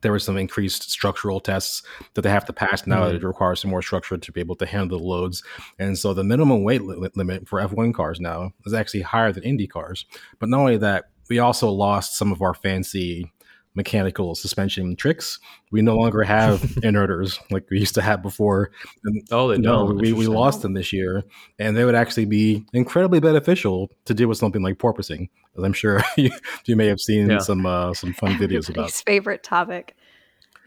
there 0.00 0.10
were 0.10 0.18
some 0.18 0.36
increased 0.36 0.90
structural 0.90 1.40
tests 1.40 1.82
that 2.14 2.22
they 2.22 2.30
have 2.30 2.44
to 2.46 2.52
pass 2.52 2.86
now 2.86 3.02
mm-hmm. 3.02 3.12
that 3.12 3.22
it 3.22 3.26
requires 3.26 3.60
some 3.60 3.70
more 3.70 3.82
structure 3.82 4.16
to 4.16 4.32
be 4.32 4.40
able 4.40 4.56
to 4.56 4.66
handle 4.66 4.98
the 4.98 5.04
loads. 5.04 5.42
And 5.78 5.96
so 5.96 6.14
the 6.14 6.24
minimum 6.24 6.64
weight 6.64 6.82
li- 6.82 7.10
limit 7.14 7.46
for 7.46 7.60
F1 7.60 7.94
cars 7.94 8.18
now 8.18 8.52
is 8.64 8.74
actually 8.74 9.02
higher 9.02 9.30
than 9.30 9.44
Indy 9.44 9.66
cars. 9.66 10.06
But 10.38 10.48
not 10.48 10.60
only 10.60 10.78
that, 10.78 11.04
we 11.28 11.38
also 11.38 11.70
lost 11.70 12.16
some 12.16 12.32
of 12.32 12.40
our 12.40 12.54
fancy 12.54 13.30
mechanical 13.77 14.35
suspension 14.35 14.97
tricks. 14.97 15.39
We 15.70 15.83
no 15.83 15.97
longer 15.97 16.22
have 16.24 16.77
inerters 16.83 17.39
like 17.51 17.68
we 17.70 17.79
used 17.79 17.95
to 17.95 18.03
have 18.03 18.22
before. 18.22 18.70
And, 19.05 19.22
oh, 19.31 19.49
they 19.49 19.59
no, 19.59 19.87
don't. 19.87 19.99
We, 19.99 20.12
we 20.12 20.27
lost 20.27 20.62
them 20.62 20.74
this 20.74 20.93
year, 20.93 21.22
and 21.59 21.77
they 21.77 21.85
would 21.85 21.95
actually 21.95 22.24
be 22.24 22.64
incredibly 22.72 23.20
beneficial 23.20 23.91
to 24.07 24.14
deal 24.14 24.29
with 24.29 24.39
something 24.39 24.62
like 24.62 24.79
porpoising, 24.79 25.29
as 25.57 25.62
I'm 25.62 25.74
sure 25.74 26.03
you, 26.16 26.31
you 26.64 26.74
may 26.74 26.87
have 26.87 27.01
seen 27.01 27.31
yeah. 27.31 27.39
some 27.39 27.66
uh, 27.66 27.95
some 27.95 28.14
fun 28.14 28.33
videos 28.39 28.68
about. 28.68 28.91
favorite 28.91 29.45
topic. 29.45 29.95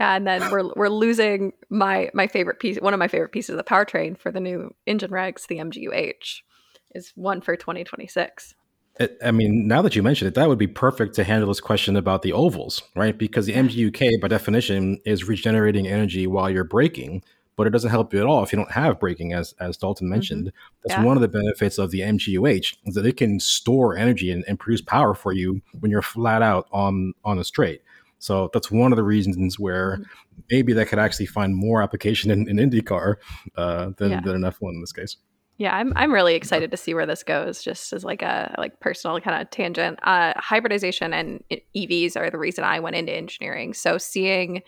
And 0.02 0.26
then 0.26 0.50
we're 0.50 0.72
we're 0.76 0.90
losing 0.90 1.52
my 1.70 2.10
my 2.14 2.28
favorite 2.28 2.60
piece, 2.60 2.78
one 2.78 2.94
of 2.94 3.00
my 3.00 3.10
favorite 3.10 3.34
pieces 3.34 3.50
of 3.50 3.58
the 3.58 3.64
powertrain 3.64 4.18
for 4.18 4.32
the 4.32 4.40
new 4.40 4.74
engine 4.86 5.12
regs, 5.12 5.48
the 5.48 5.58
MGUH, 5.58 6.42
is 6.96 7.12
one 7.16 7.42
for 7.42 7.58
2026. 7.58 8.56
I 9.24 9.32
mean, 9.32 9.68
now 9.68 9.82
that 9.82 9.96
you 9.96 10.04
mention 10.04 10.28
it, 10.28 10.34
that 10.34 10.50
would 10.50 10.58
be 10.58 10.68
perfect 10.68 11.16
to 11.16 11.24
handle 11.24 11.48
this 11.48 11.62
question 11.62 11.96
about 11.96 12.22
the 12.22 12.34
ovals, 12.34 12.82
right? 12.96 13.18
Because 13.18 13.46
the 13.46 13.54
MGUK, 13.54 14.20
by 14.20 14.28
definition, 14.28 15.00
is 15.06 15.28
regenerating 15.28 15.88
energy 15.88 16.28
while 16.28 16.50
you're 16.50 16.66
braking, 16.66 17.24
but 17.56 17.66
it 17.66 17.70
doesn't 17.70 17.92
help 17.92 18.14
you 18.14 18.20
at 18.20 18.26
all 18.26 18.44
if 18.44 18.52
you 18.52 18.58
don't 18.58 18.72
have 18.72 19.00
braking, 19.00 19.32
as 19.32 19.54
as 19.62 19.78
Dalton 19.78 20.06
mm-hmm. 20.06 20.12
mentioned. 20.12 20.48
Mm-hmm. 20.48 20.78
That's 20.84 21.00
yeah. 21.00 21.06
one 21.06 21.16
of 21.16 21.22
the 21.22 21.30
benefits 21.30 21.78
of 21.78 21.92
the 21.92 22.02
MGUH 22.02 22.78
is 22.86 22.96
that 22.96 23.06
it 23.06 23.16
can 23.16 23.40
store 23.40 23.96
energy 23.96 24.32
and, 24.32 24.44
and, 24.48 24.60
produce 24.60 24.82
power 24.82 25.14
for 25.14 25.32
you 25.32 25.62
when 25.80 25.92
you're 25.92 26.02
flat 26.02 26.42
out 26.42 26.68
on 26.72 27.14
on 27.24 27.40
a 27.40 27.44
straight. 27.44 27.82
So 28.18 28.50
that's 28.54 28.70
one 28.70 28.92
of 28.92 28.98
the 28.98 29.04
reasons 29.04 29.58
where 29.58 29.94
mm-hmm. 29.94 30.42
maybe 30.52 30.74
that 30.74 30.88
could 30.88 31.00
actually 31.00 31.28
find 31.28 31.56
more 31.56 31.82
application 31.82 32.32
in, 32.32 32.50
in 32.50 32.58
IndyCar 32.58 33.16
uh, 33.56 33.92
than, 33.96 34.12
yeah. 34.12 34.22
than 34.22 34.36
an 34.44 34.52
F1 34.52 34.74
in 34.74 34.82
this 34.82 34.92
case. 34.92 35.16
Yeah, 35.60 35.76
I'm 35.76 35.92
I'm 35.98 36.14
really 36.14 36.36
excited 36.36 36.72
to 36.72 36.78
see 36.78 36.94
where 36.94 37.06
this 37.06 37.22
goes. 37.22 37.62
Just 37.62 37.92
as 37.92 38.06
like 38.06 38.22
a 38.22 38.56
like 38.58 38.80
personal 38.80 39.20
kind 39.20 39.42
of 39.42 39.52
tangent, 39.52 40.00
uh, 40.04 40.32
hybridization 40.38 41.14
and 41.14 41.44
EVs 41.76 42.16
are 42.16 42.30
the 42.30 42.38
reason 42.38 42.64
I 42.64 42.80
went 42.80 42.96
into 42.96 43.14
engineering. 43.14 43.74
So 43.74 43.98
seeing 43.98 44.64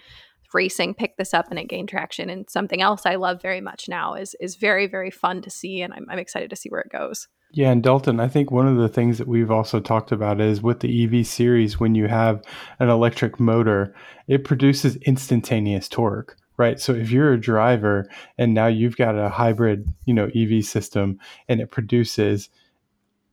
racing 0.53 0.93
pick 0.93 1.15
this 1.15 1.33
up 1.33 1.49
and 1.49 1.57
it 1.57 1.69
gain 1.69 1.87
traction 1.87 2.29
and 2.29 2.49
something 2.49 2.81
else 2.81 3.05
I 3.05 3.15
love 3.15 3.41
very 3.41 3.61
much 3.61 3.87
now 3.87 4.15
is 4.15 4.35
is 4.41 4.57
very 4.57 4.85
very 4.85 5.09
fun 5.09 5.41
to 5.43 5.49
see, 5.49 5.81
and 5.81 5.93
I'm 5.93 6.05
I'm 6.09 6.19
excited 6.19 6.49
to 6.49 6.57
see 6.57 6.67
where 6.67 6.81
it 6.81 6.91
goes. 6.91 7.29
Yeah, 7.53 7.71
and 7.71 7.81
Dalton, 7.81 8.19
I 8.19 8.27
think 8.27 8.51
one 8.51 8.67
of 8.67 8.75
the 8.75 8.89
things 8.89 9.17
that 9.17 9.29
we've 9.29 9.51
also 9.51 9.79
talked 9.79 10.11
about 10.11 10.41
is 10.41 10.61
with 10.61 10.81
the 10.81 11.05
EV 11.05 11.25
series, 11.25 11.79
when 11.79 11.95
you 11.95 12.07
have 12.07 12.41
an 12.79 12.89
electric 12.89 13.39
motor, 13.39 13.95
it 14.27 14.43
produces 14.43 14.97
instantaneous 14.97 15.87
torque 15.87 16.35
right? 16.61 16.79
So 16.79 16.93
if 16.93 17.09
you're 17.09 17.33
a 17.33 17.41
driver 17.41 18.07
and 18.37 18.53
now 18.53 18.67
you've 18.67 18.95
got 18.95 19.17
a 19.17 19.29
hybrid, 19.29 19.87
you 20.05 20.13
know, 20.13 20.29
EV 20.35 20.63
system 20.63 21.19
and 21.49 21.59
it 21.59 21.71
produces 21.71 22.49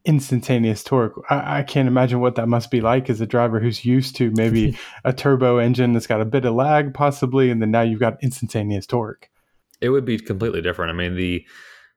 instantaneous 0.07 0.83
torque, 0.83 1.22
I, 1.29 1.59
I 1.59 1.62
can't 1.62 1.89
imagine 1.89 2.20
what 2.20 2.37
that 2.37 2.49
must 2.49 2.70
be 2.70 2.81
like 2.81 3.11
as 3.11 3.20
a 3.20 3.26
driver 3.26 3.61
who's 3.61 3.85
used 3.85 4.16
to 4.16 4.31
maybe 4.31 4.79
a 5.05 5.12
turbo 5.12 5.59
engine 5.59 5.93
that's 5.93 6.07
got 6.07 6.22
a 6.22 6.24
bit 6.24 6.47
of 6.47 6.55
lag 6.55 6.95
possibly, 6.95 7.51
and 7.51 7.61
then 7.61 7.70
now 7.70 7.83
you've 7.83 8.01
got 8.01 8.16
instantaneous 8.22 8.87
torque. 8.87 9.29
It 9.83 9.91
would 9.91 10.07
be 10.07 10.18
completely 10.18 10.62
different. 10.62 10.91
I 10.91 10.95
mean, 10.95 11.14
the 11.14 11.45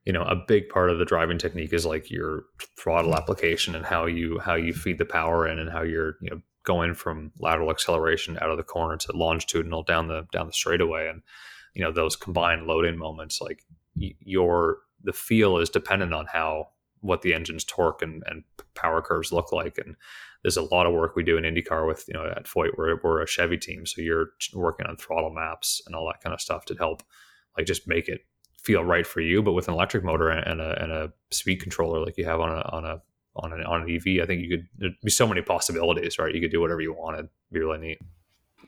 you 0.04 0.12
know 0.12 0.24
a 0.24 0.36
big 0.36 0.68
part 0.68 0.90
of 0.90 0.98
the 0.98 1.06
driving 1.06 1.38
technique 1.38 1.72
is 1.72 1.86
like 1.86 2.10
your 2.10 2.42
throttle 2.78 3.14
application 3.14 3.74
and 3.74 3.86
how 3.86 4.04
you 4.04 4.38
how 4.38 4.54
you 4.54 4.74
feed 4.74 4.98
the 4.98 5.06
power 5.06 5.48
in 5.48 5.58
and 5.58 5.70
how 5.70 5.82
you're 5.82 6.16
you 6.20 6.30
know 6.30 6.42
going 6.64 6.94
from 6.94 7.32
lateral 7.38 7.70
acceleration 7.70 8.38
out 8.40 8.50
of 8.50 8.56
the 8.56 8.62
corner 8.62 8.96
to 8.96 9.12
longitudinal 9.12 9.82
down 9.82 10.08
the 10.08 10.26
down 10.32 10.46
the 10.46 10.52
straightaway. 10.52 11.08
And 11.08 11.22
you 11.74 11.82
know 11.82 11.92
those 11.92 12.16
combined 12.16 12.66
loading 12.66 12.96
moments 12.96 13.40
like 13.40 13.64
your 13.94 14.78
the 15.02 15.12
feel 15.12 15.58
is 15.58 15.68
dependent 15.68 16.14
on 16.14 16.26
how 16.26 16.68
what 17.00 17.22
the 17.22 17.34
engine's 17.34 17.64
torque 17.64 18.00
and, 18.00 18.22
and 18.26 18.44
power 18.74 19.02
curves 19.02 19.32
look 19.32 19.50
like. 19.50 19.76
And 19.76 19.96
there's 20.42 20.56
a 20.56 20.62
lot 20.62 20.86
of 20.86 20.92
work 20.92 21.16
we 21.16 21.22
do 21.22 21.36
in 21.36 21.44
IndyCar 21.44 21.86
with 21.86 22.04
you 22.08 22.14
know 22.14 22.26
at 22.26 22.44
Foyt 22.44 22.70
we're, 22.76 22.98
we're 23.02 23.22
a 23.22 23.26
Chevy 23.26 23.56
team 23.56 23.86
so 23.86 24.00
you're 24.00 24.30
working 24.54 24.86
on 24.86 24.96
throttle 24.96 25.30
maps 25.30 25.80
and 25.86 25.94
all 25.94 26.06
that 26.06 26.22
kind 26.22 26.34
of 26.34 26.40
stuff 26.40 26.64
to 26.66 26.74
help 26.74 27.02
like 27.56 27.66
just 27.66 27.88
make 27.88 28.08
it 28.08 28.20
feel 28.58 28.84
right 28.84 29.06
for 29.06 29.20
you 29.20 29.42
but 29.42 29.52
with 29.52 29.68
an 29.68 29.74
electric 29.74 30.04
motor 30.04 30.28
and 30.30 30.60
a, 30.60 30.82
and 30.82 30.92
a 30.92 31.12
speed 31.30 31.60
controller 31.60 32.04
like 32.04 32.16
you 32.16 32.24
have 32.24 32.40
on 32.40 32.50
a 32.50 32.60
on 32.72 32.84
a 32.84 33.00
on 33.36 33.52
an 33.52 33.62
on 33.64 33.82
an 33.82 33.90
EV, 33.90 34.22
I 34.22 34.26
think 34.26 34.42
you 34.42 34.50
could 34.50 34.68
there'd 34.78 35.00
be 35.02 35.10
so 35.10 35.26
many 35.26 35.42
possibilities, 35.42 36.18
right? 36.18 36.34
You 36.34 36.40
could 36.40 36.50
do 36.50 36.60
whatever 36.60 36.80
you 36.80 36.92
wanted. 36.92 37.18
It'd 37.18 37.30
be 37.52 37.60
really 37.60 37.78
neat. 37.78 37.98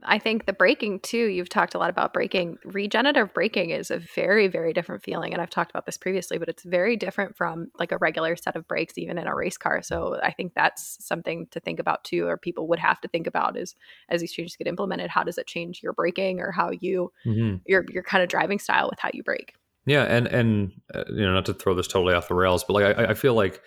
I 0.05 0.19
think 0.19 0.47
the 0.47 0.53
braking 0.53 1.01
too, 1.01 1.27
you've 1.27 1.49
talked 1.49 1.75
a 1.75 1.79
lot 1.79 1.91
about 1.91 2.13
braking. 2.13 2.59
Regenerative 2.65 3.33
braking 3.33 3.71
is 3.71 3.91
a 3.91 3.99
very, 3.99 4.49
very 4.49 4.73
different 4.73 5.03
feeling. 5.03 5.33
And 5.33 5.41
I've 5.41 5.51
talked 5.51 5.71
about 5.71 5.87
this 5.87 5.97
previously, 5.97 6.37
but 6.37 6.49
it's 6.49 6.63
very 6.63 6.97
different 6.97 7.37
from 7.37 7.69
like 7.79 7.93
a 7.93 7.99
regular 7.99 8.37
set 8.37 8.57
of 8.57 8.69
brakes, 8.69 8.99
even 8.99 9.19
in 9.19 9.27
a 9.27 9.35
race 9.35 9.57
car. 9.57 9.83
So 9.83 10.21
I 10.23 10.33
think 10.33 10.53
that's 10.55 10.99
something 11.01 11.47
to 11.53 11.61
think 11.61 11.79
about 11.79 12.05
too, 12.05 12.27
or 12.27 12.37
people 12.37 12.69
would 12.69 12.79
have 12.79 13.01
to 13.03 13.09
think 13.09 13.27
about 13.27 13.57
is 13.57 13.75
as 14.09 14.21
these 14.21 14.33
changes 14.33 14.57
get 14.57 14.67
implemented, 14.67 15.11
how 15.11 15.23
does 15.23 15.39
it 15.39 15.47
change 15.47 15.83
your 15.83 15.93
braking 15.93 16.41
or 16.41 16.51
how 16.51 16.71
you 16.71 17.13
mm-hmm. 17.25 17.57
your 17.67 17.85
your 17.91 18.03
kind 18.03 18.23
of 18.23 18.29
driving 18.29 18.59
style 18.59 18.89
with 18.91 18.99
how 18.99 19.11
you 19.13 19.23
brake? 19.23 19.55
Yeah, 19.87 20.05
and 20.05 20.27
and 20.27 20.73
uh, 20.95 21.05
you 21.09 21.25
know, 21.25 21.35
not 21.35 21.47
to 21.47 21.55
throw 21.55 21.75
this 21.75 21.89
totally 21.89 22.15
off 22.15 22.29
the 22.29 22.35
rails, 22.35 22.65
but 22.65 22.75
like 22.75 22.99
I, 22.99 23.11
I 23.11 23.15
feel 23.15 23.35
like 23.35 23.63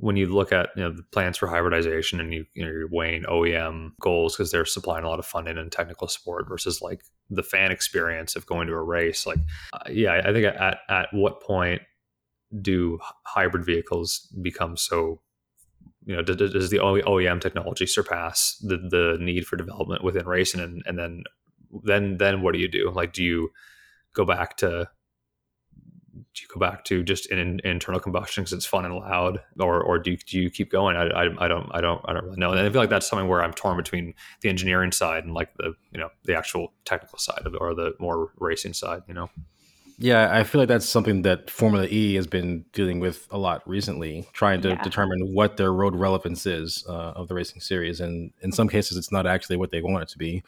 when 0.00 0.16
you 0.16 0.26
look 0.26 0.50
at 0.50 0.70
you 0.76 0.82
know 0.82 0.90
the 0.90 1.02
plans 1.12 1.36
for 1.36 1.46
hybridization 1.46 2.20
and 2.20 2.32
you, 2.32 2.46
you 2.54 2.64
know, 2.64 2.70
you're 2.70 2.88
weighing 2.88 3.24
OEM 3.24 3.90
goals 4.00 4.34
because 4.34 4.50
they're 4.50 4.64
supplying 4.64 5.04
a 5.04 5.08
lot 5.08 5.18
of 5.18 5.26
funding 5.26 5.58
and 5.58 5.70
technical 5.70 6.08
support 6.08 6.48
versus 6.48 6.80
like 6.80 7.02
the 7.28 7.42
fan 7.42 7.70
experience 7.70 8.34
of 8.34 8.46
going 8.46 8.66
to 8.66 8.72
a 8.72 8.82
race, 8.82 9.26
like 9.26 9.38
uh, 9.74 9.90
yeah, 9.90 10.22
I 10.24 10.32
think 10.32 10.46
at 10.46 10.78
at 10.88 11.08
what 11.12 11.42
point 11.42 11.82
do 12.62 12.98
hybrid 13.26 13.64
vehicles 13.64 14.26
become 14.42 14.76
so 14.76 15.20
you 16.06 16.16
know 16.16 16.22
does 16.22 16.70
the 16.70 16.78
OEM 16.78 17.40
technology 17.40 17.86
surpass 17.86 18.56
the 18.62 18.78
the 18.78 19.18
need 19.20 19.46
for 19.46 19.56
development 19.56 20.02
within 20.02 20.26
racing 20.26 20.60
and 20.60 20.82
and 20.86 20.98
then 20.98 21.24
then 21.84 22.16
then 22.16 22.40
what 22.40 22.54
do 22.54 22.58
you 22.58 22.68
do? 22.68 22.90
Like 22.90 23.12
do 23.12 23.22
you 23.22 23.50
go 24.14 24.24
back 24.24 24.56
to 24.56 24.88
do 26.34 26.42
you 26.42 26.48
go 26.52 26.60
back 26.60 26.84
to 26.86 27.02
just 27.02 27.26
in, 27.30 27.60
internal 27.64 28.00
combustion 28.00 28.42
because 28.42 28.52
it's 28.52 28.66
fun 28.66 28.84
and 28.84 28.94
loud, 28.94 29.40
or 29.58 29.82
or 29.82 29.98
do 29.98 30.12
you, 30.12 30.16
do 30.16 30.38
you 30.38 30.50
keep 30.50 30.70
going? 30.70 30.96
I, 30.96 31.06
I, 31.06 31.44
I, 31.44 31.48
don't 31.48 31.68
I 31.72 31.80
don't 31.80 32.00
I 32.04 32.12
don't 32.12 32.24
really 32.24 32.38
know. 32.38 32.50
And 32.52 32.60
I 32.60 32.70
feel 32.70 32.80
like 32.80 32.90
that's 32.90 33.08
something 33.08 33.28
where 33.28 33.42
I'm 33.42 33.52
torn 33.52 33.76
between 33.76 34.14
the 34.40 34.48
engineering 34.48 34.92
side 34.92 35.24
and 35.24 35.34
like 35.34 35.54
the 35.56 35.74
you 35.92 35.98
know 35.98 36.10
the 36.24 36.36
actual 36.36 36.72
technical 36.84 37.18
side 37.18 37.42
of 37.44 37.54
or 37.60 37.74
the 37.74 37.94
more 37.98 38.32
racing 38.38 38.74
side. 38.74 39.02
You 39.08 39.14
know. 39.14 39.30
Yeah, 40.02 40.34
I 40.34 40.44
feel 40.44 40.62
like 40.62 40.68
that's 40.68 40.88
something 40.88 41.22
that 41.22 41.50
Formula 41.50 41.86
E 41.86 42.14
has 42.14 42.26
been 42.26 42.64
dealing 42.72 43.00
with 43.00 43.28
a 43.30 43.36
lot 43.36 43.68
recently, 43.68 44.26
trying 44.32 44.62
to 44.62 44.70
yeah. 44.70 44.82
determine 44.82 45.34
what 45.34 45.58
their 45.58 45.74
road 45.74 45.94
relevance 45.94 46.46
is 46.46 46.86
uh, 46.88 47.12
of 47.16 47.28
the 47.28 47.34
racing 47.34 47.60
series, 47.60 48.00
and 48.00 48.32
in 48.40 48.50
some 48.50 48.66
cases, 48.66 48.96
it's 48.96 49.12
not 49.12 49.26
actually 49.26 49.56
what 49.56 49.70
they 49.70 49.82
want 49.82 50.02
it 50.02 50.08
to 50.08 50.18
be. 50.18 50.42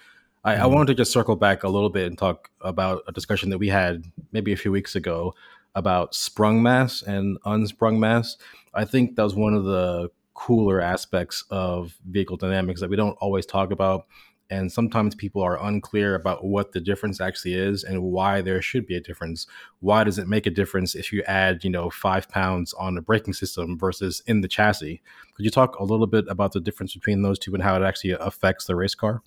I, 0.44 0.54
mm-hmm. 0.54 0.62
I 0.62 0.66
wanted 0.66 0.86
to 0.88 0.94
just 0.94 1.12
circle 1.12 1.36
back 1.36 1.62
a 1.62 1.68
little 1.68 1.90
bit 1.90 2.06
and 2.06 2.18
talk 2.18 2.50
about 2.60 3.02
a 3.06 3.12
discussion 3.12 3.50
that 3.50 3.58
we 3.58 3.68
had 3.68 4.04
maybe 4.32 4.52
a 4.52 4.56
few 4.56 4.72
weeks 4.72 4.96
ago 4.96 5.34
about 5.74 6.14
sprung 6.14 6.62
mass 6.62 7.02
and 7.02 7.38
unsprung 7.44 7.98
mass. 7.98 8.36
I 8.74 8.84
think 8.84 9.16
that 9.16 9.22
was 9.22 9.34
one 9.34 9.54
of 9.54 9.64
the 9.64 10.10
cooler 10.34 10.80
aspects 10.80 11.44
of 11.50 11.96
vehicle 12.08 12.36
dynamics 12.36 12.80
that 12.80 12.90
we 12.90 12.96
don't 12.96 13.16
always 13.20 13.46
talk 13.46 13.70
about. 13.70 14.06
And 14.50 14.70
sometimes 14.70 15.14
people 15.14 15.40
are 15.40 15.62
unclear 15.62 16.14
about 16.14 16.44
what 16.44 16.72
the 16.72 16.80
difference 16.80 17.22
actually 17.22 17.54
is 17.54 17.84
and 17.84 18.02
why 18.02 18.42
there 18.42 18.60
should 18.60 18.86
be 18.86 18.96
a 18.96 19.00
difference. 19.00 19.46
Why 19.80 20.04
does 20.04 20.18
it 20.18 20.28
make 20.28 20.44
a 20.44 20.50
difference 20.50 20.94
if 20.94 21.10
you 21.10 21.22
add, 21.22 21.64
you 21.64 21.70
know, 21.70 21.88
five 21.88 22.28
pounds 22.28 22.74
on 22.74 22.94
the 22.94 23.00
braking 23.00 23.32
system 23.32 23.78
versus 23.78 24.22
in 24.26 24.42
the 24.42 24.48
chassis? 24.48 25.00
Could 25.34 25.44
you 25.44 25.50
talk 25.50 25.78
a 25.78 25.84
little 25.84 26.06
bit 26.06 26.26
about 26.28 26.52
the 26.52 26.60
difference 26.60 26.92
between 26.92 27.22
those 27.22 27.38
two 27.38 27.54
and 27.54 27.62
how 27.62 27.76
it 27.76 27.82
actually 27.82 28.10
affects 28.10 28.66
the 28.66 28.76
race 28.76 28.94
car? 28.94 29.22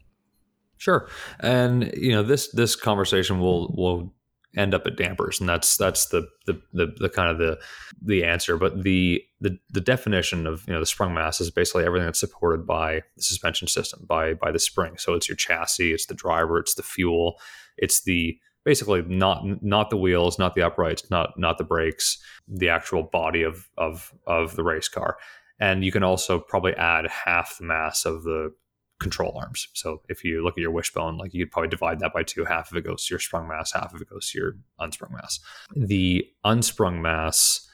Sure. 0.77 1.07
And 1.39 1.91
you 1.97 2.11
know, 2.11 2.21
this 2.21 2.49
this 2.49 2.75
conversation 2.75 3.39
will 3.39 3.73
will 3.75 4.13
end 4.55 4.73
up 4.73 4.85
at 4.87 4.97
dampers 4.97 5.39
and 5.39 5.49
that's 5.49 5.77
that's 5.77 6.07
the 6.07 6.27
the, 6.45 6.61
the, 6.73 6.93
the 6.97 7.09
kind 7.09 7.29
of 7.29 7.37
the 7.37 7.59
the 8.01 8.23
answer. 8.23 8.57
But 8.57 8.83
the, 8.83 9.21
the 9.41 9.57
the 9.69 9.81
definition 9.81 10.47
of 10.47 10.63
you 10.67 10.73
know 10.73 10.79
the 10.79 10.85
sprung 10.85 11.13
mass 11.13 11.41
is 11.41 11.51
basically 11.51 11.85
everything 11.85 12.05
that's 12.05 12.19
supported 12.19 12.65
by 12.65 13.01
the 13.15 13.23
suspension 13.23 13.67
system 13.67 14.05
by 14.07 14.33
by 14.33 14.51
the 14.51 14.59
spring. 14.59 14.97
So 14.97 15.13
it's 15.13 15.27
your 15.27 15.35
chassis 15.35 15.93
it's 15.93 16.05
the 16.05 16.13
driver 16.13 16.59
it's 16.59 16.75
the 16.75 16.83
fuel 16.83 17.39
it's 17.77 18.03
the 18.03 18.37
basically 18.63 19.01
not 19.03 19.43
not 19.61 19.89
the 19.89 19.97
wheels 19.97 20.39
not 20.39 20.55
the 20.55 20.61
uprights 20.61 21.09
not 21.09 21.37
not 21.37 21.57
the 21.57 21.63
brakes 21.63 22.17
the 22.47 22.69
actual 22.69 23.03
body 23.03 23.43
of 23.43 23.69
of 23.77 24.13
of 24.27 24.55
the 24.55 24.63
race 24.63 24.87
car. 24.87 25.17
And 25.59 25.85
you 25.85 25.91
can 25.91 26.03
also 26.03 26.39
probably 26.39 26.73
add 26.73 27.07
half 27.07 27.57
the 27.59 27.65
mass 27.65 28.05
of 28.05 28.23
the 28.23 28.53
control 28.99 29.37
arms. 29.37 29.67
So 29.73 30.01
if 30.09 30.23
you 30.23 30.43
look 30.43 30.57
at 30.57 30.61
your 30.61 30.71
wishbone, 30.71 31.17
like 31.17 31.33
you 31.33 31.45
could 31.45 31.51
probably 31.51 31.69
divide 31.69 31.99
that 31.99 32.13
by 32.13 32.23
two. 32.23 32.45
Half 32.45 32.71
of 32.71 32.77
it 32.77 32.85
goes 32.85 33.05
to 33.05 33.13
your 33.13 33.19
sprung 33.19 33.47
mass, 33.47 33.73
half 33.73 33.93
of 33.93 34.01
it 34.01 34.09
goes 34.09 34.29
to 34.31 34.39
your 34.39 34.55
unsprung 34.79 35.11
mass. 35.13 35.39
The 35.75 36.25
unsprung 36.43 37.01
mass 37.01 37.67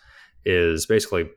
is 0.45 0.86
basically 0.86 1.30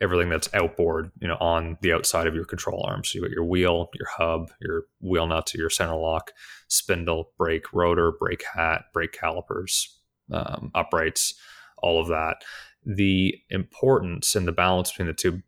everything 0.00 0.28
that's 0.28 0.52
outboard, 0.54 1.10
you 1.20 1.28
know, 1.28 1.36
on 1.40 1.78
the 1.80 1.92
outside 1.92 2.26
of 2.26 2.34
your 2.34 2.44
control 2.44 2.84
arm. 2.86 3.04
So 3.04 3.18
you 3.18 3.22
got 3.22 3.30
your 3.30 3.44
wheel, 3.44 3.88
your 3.94 4.08
hub, 4.08 4.50
your 4.60 4.84
wheel 5.00 5.26
nuts, 5.26 5.54
your 5.54 5.70
center 5.70 5.96
lock, 5.96 6.32
spindle, 6.68 7.32
brake, 7.38 7.72
rotor, 7.72 8.12
brake 8.12 8.44
hat, 8.54 8.84
brake 8.92 9.12
calipers, 9.12 9.98
um, 10.32 10.70
uprights, 10.74 11.34
all 11.78 12.00
of 12.00 12.08
that. 12.08 12.42
The 12.84 13.36
importance 13.50 14.34
and 14.34 14.46
the 14.46 14.52
balance 14.52 14.90
between 14.90 15.06
the 15.08 15.14
two 15.14 15.42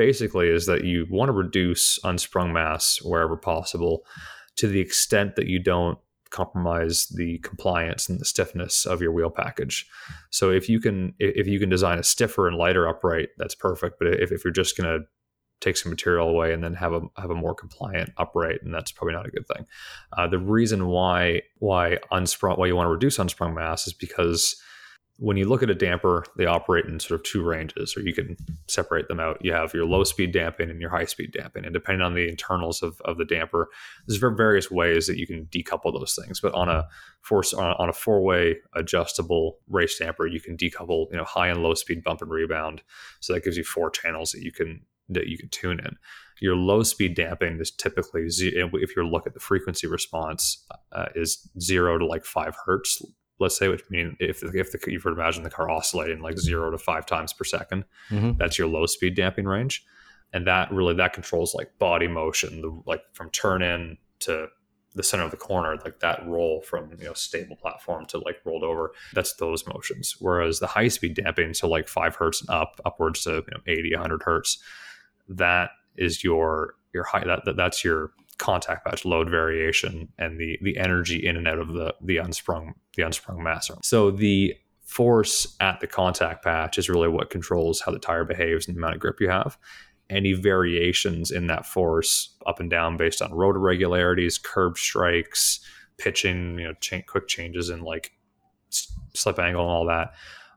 basically 0.00 0.48
is 0.48 0.64
that 0.64 0.82
you 0.82 1.06
want 1.10 1.28
to 1.28 1.32
reduce 1.34 1.98
unsprung 2.04 2.54
mass 2.54 3.02
wherever 3.02 3.36
possible 3.36 4.02
to 4.56 4.66
the 4.66 4.80
extent 4.80 5.36
that 5.36 5.46
you 5.46 5.62
don't 5.62 5.98
compromise 6.30 7.06
the 7.08 7.36
compliance 7.40 8.08
and 8.08 8.18
the 8.18 8.24
stiffness 8.24 8.86
of 8.86 9.02
your 9.02 9.12
wheel 9.12 9.28
package. 9.28 9.86
So 10.30 10.50
if 10.50 10.70
you 10.70 10.80
can 10.80 11.12
if 11.18 11.46
you 11.46 11.60
can 11.60 11.68
design 11.68 11.98
a 11.98 12.02
stiffer 12.02 12.48
and 12.48 12.56
lighter 12.56 12.88
upright, 12.88 13.28
that's 13.36 13.54
perfect. 13.54 13.98
But 13.98 14.08
if, 14.08 14.32
if 14.32 14.42
you're 14.42 14.54
just 14.62 14.74
going 14.74 14.88
to 14.88 15.06
take 15.60 15.76
some 15.76 15.90
material 15.90 16.30
away 16.30 16.54
and 16.54 16.64
then 16.64 16.72
have 16.72 16.94
a 16.94 17.02
have 17.18 17.28
a 17.28 17.34
more 17.34 17.54
compliant 17.54 18.08
upright, 18.16 18.60
and 18.62 18.72
that's 18.72 18.92
probably 18.92 19.12
not 19.12 19.26
a 19.26 19.30
good 19.30 19.46
thing. 19.54 19.66
Uh, 20.16 20.26
the 20.26 20.38
reason 20.38 20.86
why 20.86 21.42
why 21.58 21.98
unsprung 22.10 22.56
why 22.56 22.68
you 22.68 22.74
want 22.74 22.86
to 22.86 22.92
reduce 22.92 23.18
unsprung 23.18 23.52
mass 23.54 23.86
is 23.86 23.92
because 23.92 24.56
when 25.20 25.36
you 25.36 25.46
look 25.46 25.62
at 25.62 25.68
a 25.68 25.74
damper, 25.74 26.24
they 26.38 26.46
operate 26.46 26.86
in 26.86 26.98
sort 26.98 27.20
of 27.20 27.26
two 27.26 27.42
ranges, 27.42 27.94
or 27.94 28.00
you 28.00 28.14
can 28.14 28.38
separate 28.68 29.06
them 29.06 29.20
out. 29.20 29.36
You 29.44 29.52
have 29.52 29.74
your 29.74 29.84
low 29.84 30.02
speed 30.02 30.32
damping 30.32 30.70
and 30.70 30.80
your 30.80 30.88
high 30.88 31.04
speed 31.04 31.32
damping. 31.32 31.66
And 31.66 31.74
depending 31.74 32.00
on 32.00 32.14
the 32.14 32.26
internals 32.26 32.82
of, 32.82 33.02
of 33.04 33.18
the 33.18 33.26
damper, 33.26 33.68
there's 34.06 34.18
various 34.18 34.70
ways 34.70 35.06
that 35.06 35.18
you 35.18 35.26
can 35.26 35.44
decouple 35.46 35.92
those 35.92 36.18
things. 36.20 36.40
But 36.40 36.54
on 36.54 36.70
a 36.70 36.88
force 37.20 37.52
on, 37.52 37.76
on 37.78 37.90
a 37.90 37.92
four 37.92 38.22
way 38.22 38.56
adjustable 38.74 39.58
race 39.68 39.98
damper, 39.98 40.26
you 40.26 40.40
can 40.40 40.56
decouple, 40.56 41.10
you 41.10 41.18
know, 41.18 41.24
high 41.24 41.48
and 41.48 41.62
low 41.62 41.74
speed 41.74 42.02
bump 42.02 42.22
and 42.22 42.30
rebound. 42.30 42.80
So 43.20 43.34
that 43.34 43.44
gives 43.44 43.58
you 43.58 43.64
four 43.64 43.90
channels 43.90 44.32
that 44.32 44.42
you 44.42 44.52
can 44.52 44.80
that 45.10 45.26
you 45.26 45.36
can 45.36 45.50
tune 45.50 45.80
in. 45.80 45.96
Your 46.40 46.56
low 46.56 46.82
speed 46.82 47.14
damping 47.14 47.60
is 47.60 47.70
typically, 47.70 48.22
if 48.26 48.96
you 48.96 49.06
look 49.06 49.26
at 49.26 49.34
the 49.34 49.40
frequency 49.40 49.86
response, 49.86 50.64
uh, 50.92 51.06
is 51.14 51.46
zero 51.60 51.98
to 51.98 52.06
like 52.06 52.24
five 52.24 52.56
hertz 52.64 53.02
let's 53.40 53.56
say, 53.56 53.68
which 53.68 53.82
mean 53.90 54.16
if 54.20 54.42
if 54.54 54.72
the, 54.72 54.80
you 54.90 55.00
could 55.00 55.12
imagine 55.12 55.42
the 55.42 55.50
car 55.50 55.70
oscillating 55.70 56.20
like 56.20 56.38
zero 56.38 56.70
to 56.70 56.78
five 56.78 57.06
times 57.06 57.32
per 57.32 57.44
2nd 57.44 57.84
mm-hmm. 58.10 58.32
that's 58.38 58.58
your 58.58 58.68
low 58.68 58.86
speed 58.86 59.14
damping 59.14 59.46
range, 59.46 59.84
and 60.32 60.46
that 60.46 60.70
really 60.70 60.94
that 60.94 61.12
controls 61.12 61.54
like 61.54 61.78
body 61.78 62.06
motion, 62.06 62.60
the, 62.60 62.82
like 62.86 63.02
from 63.12 63.30
turn 63.30 63.62
in 63.62 63.96
to 64.20 64.48
the 64.94 65.02
center 65.02 65.22
of 65.22 65.30
the 65.30 65.36
corner, 65.36 65.76
like 65.84 66.00
that 66.00 66.26
roll 66.26 66.60
from 66.62 66.90
you 66.98 67.04
know 67.04 67.14
stable 67.14 67.56
platform 67.56 68.06
to 68.06 68.18
like 68.18 68.36
rolled 68.44 68.64
over. 68.64 68.92
That's 69.14 69.34
those 69.34 69.66
motions. 69.66 70.16
Whereas 70.18 70.58
the 70.58 70.66
high 70.66 70.88
speed 70.88 71.14
damping, 71.14 71.54
so 71.54 71.68
like 71.68 71.88
five 71.88 72.16
hertz 72.16 72.40
and 72.40 72.50
up, 72.50 72.80
upwards 72.84 73.24
to 73.24 73.36
you 73.36 73.52
know, 73.52 73.60
80, 73.66 73.94
100 73.94 74.22
hertz, 74.22 74.58
that 75.28 75.70
is 75.96 76.24
your 76.24 76.74
your 76.92 77.04
high 77.04 77.24
that, 77.24 77.44
that 77.44 77.56
that's 77.56 77.84
your 77.84 78.10
contact 78.40 78.84
patch 78.86 79.04
load 79.04 79.30
variation 79.30 80.08
and 80.18 80.40
the 80.40 80.58
the 80.62 80.76
energy 80.78 81.24
in 81.24 81.36
and 81.36 81.46
out 81.46 81.58
of 81.58 81.74
the 81.74 81.94
the 82.00 82.16
unsprung 82.16 82.74
the 82.96 83.02
unsprung 83.02 83.42
mass. 83.42 83.70
So 83.82 84.10
the 84.10 84.54
force 84.82 85.56
at 85.60 85.78
the 85.78 85.86
contact 85.86 86.42
patch 86.42 86.78
is 86.78 86.88
really 86.88 87.06
what 87.06 87.30
controls 87.30 87.80
how 87.80 87.92
the 87.92 87.98
tire 87.98 88.24
behaves 88.24 88.66
and 88.66 88.76
the 88.76 88.80
amount 88.80 88.94
of 88.94 89.00
grip 89.00 89.20
you 89.20 89.28
have. 89.28 89.56
Any 90.08 90.32
variations 90.32 91.30
in 91.30 91.46
that 91.46 91.66
force 91.66 92.34
up 92.46 92.58
and 92.58 92.68
down 92.68 92.96
based 92.96 93.22
on 93.22 93.32
rotor 93.32 93.60
regularities, 93.60 94.38
curb 94.38 94.76
strikes, 94.78 95.60
pitching, 95.98 96.58
you 96.58 96.64
know, 96.64 96.74
ch- 96.80 97.06
quick 97.06 97.28
changes 97.28 97.68
in 97.68 97.82
like 97.82 98.12
slip 99.14 99.38
angle 99.38 99.62
and 99.62 99.70
all 99.70 99.86
that. 99.86 100.14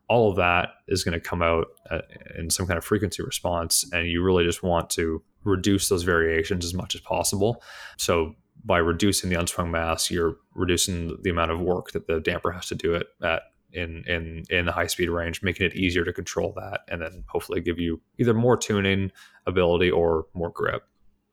All 0.08 0.30
of 0.30 0.36
that 0.36 0.70
is 0.88 1.04
going 1.04 1.18
to 1.18 1.20
come 1.20 1.42
out 1.42 1.68
uh, 1.90 2.00
in 2.36 2.50
some 2.50 2.66
kind 2.66 2.78
of 2.78 2.84
frequency 2.84 3.22
response, 3.22 3.88
and 3.92 4.08
you 4.08 4.22
really 4.22 4.44
just 4.44 4.62
want 4.62 4.90
to 4.90 5.22
reduce 5.44 5.88
those 5.88 6.02
variations 6.02 6.64
as 6.64 6.74
much 6.74 6.94
as 6.94 7.00
possible. 7.00 7.62
So 7.96 8.34
by 8.64 8.78
reducing 8.78 9.30
the 9.30 9.38
unsprung 9.38 9.70
mass, 9.70 10.10
you're 10.10 10.36
reducing 10.54 11.18
the 11.22 11.30
amount 11.30 11.50
of 11.50 11.60
work 11.60 11.92
that 11.92 12.06
the 12.06 12.20
damper 12.20 12.50
has 12.50 12.66
to 12.68 12.74
do 12.74 12.94
it 12.94 13.08
at 13.22 13.42
in 13.72 14.04
in 14.06 14.44
in 14.50 14.66
the 14.66 14.72
high 14.72 14.86
speed 14.86 15.10
range, 15.10 15.42
making 15.42 15.66
it 15.66 15.74
easier 15.74 16.04
to 16.04 16.12
control 16.12 16.54
that, 16.56 16.80
and 16.88 17.02
then 17.02 17.24
hopefully 17.26 17.60
give 17.60 17.78
you 17.78 18.00
either 18.18 18.32
more 18.32 18.56
tuning 18.56 19.10
ability 19.46 19.90
or 19.90 20.26
more 20.32 20.50
grip. 20.50 20.84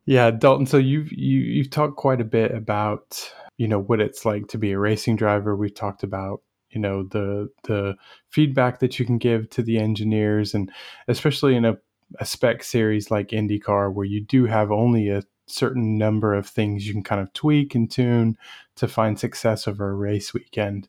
Yeah, 0.05 0.32
Dalton. 0.32 0.66
So 0.66 0.78
you've 0.78 1.12
you, 1.12 1.39
you've 1.39 1.70
talked 1.70 1.95
quite 1.95 2.20
a 2.20 2.26
bit 2.26 2.51
about 2.53 3.32
you 3.57 3.68
know 3.68 3.80
what 3.80 4.01
it's 4.01 4.26
like 4.26 4.47
to 4.47 4.57
be 4.57 4.72
a 4.72 4.80
racing 4.80 5.16
driver. 5.16 5.55
We've 5.55 5.74
talked 5.74 6.03
about 6.03 6.41
you 6.72 6.82
know 6.82 7.03
the 7.03 7.49
the 7.64 7.95
feedback 8.30 8.80
that 8.80 8.99
you 8.99 9.05
can 9.05 9.20
give 9.20 9.49
to 9.51 9.62
the 9.62 9.78
engineers, 9.78 10.53
and 10.53 10.72
especially 11.07 11.55
in 11.55 11.66
a 11.66 11.78
a 12.20 12.26
spec 12.26 12.64
series 12.64 13.12
like 13.12 13.30
IndyCar 13.30 13.93
where 13.93 14.05
you 14.05 14.22
do 14.22 14.45
have 14.45 14.72
only 14.72 15.09
a 15.09 15.24
certain 15.47 15.97
number 15.97 16.34
of 16.34 16.47
things 16.47 16.88
you 16.88 16.93
can 16.93 17.03
kind 17.03 17.22
of 17.22 17.32
tweak 17.34 17.76
and 17.76 17.91
tune 17.91 18.38
to 18.76 18.88
find 18.88 19.20
success 19.20 19.68
over 19.68 19.89
a 19.89 19.95
race 19.95 20.34
weekend. 20.34 20.88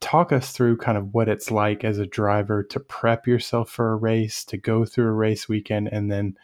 Talk 0.00 0.32
us 0.32 0.52
through 0.52 0.78
kind 0.78 0.98
of 0.98 1.14
what 1.14 1.28
it's 1.28 1.50
like 1.50 1.84
as 1.84 1.98
a 1.98 2.06
driver 2.06 2.62
to 2.64 2.80
prep 2.80 3.26
yourself 3.26 3.70
for 3.70 3.92
a 3.92 3.96
race, 3.96 4.44
to 4.46 4.56
go 4.56 4.84
through 4.84 5.06
a 5.06 5.12
race 5.12 5.48
weekend 5.48 5.88
and 5.88 6.10
then 6.10 6.36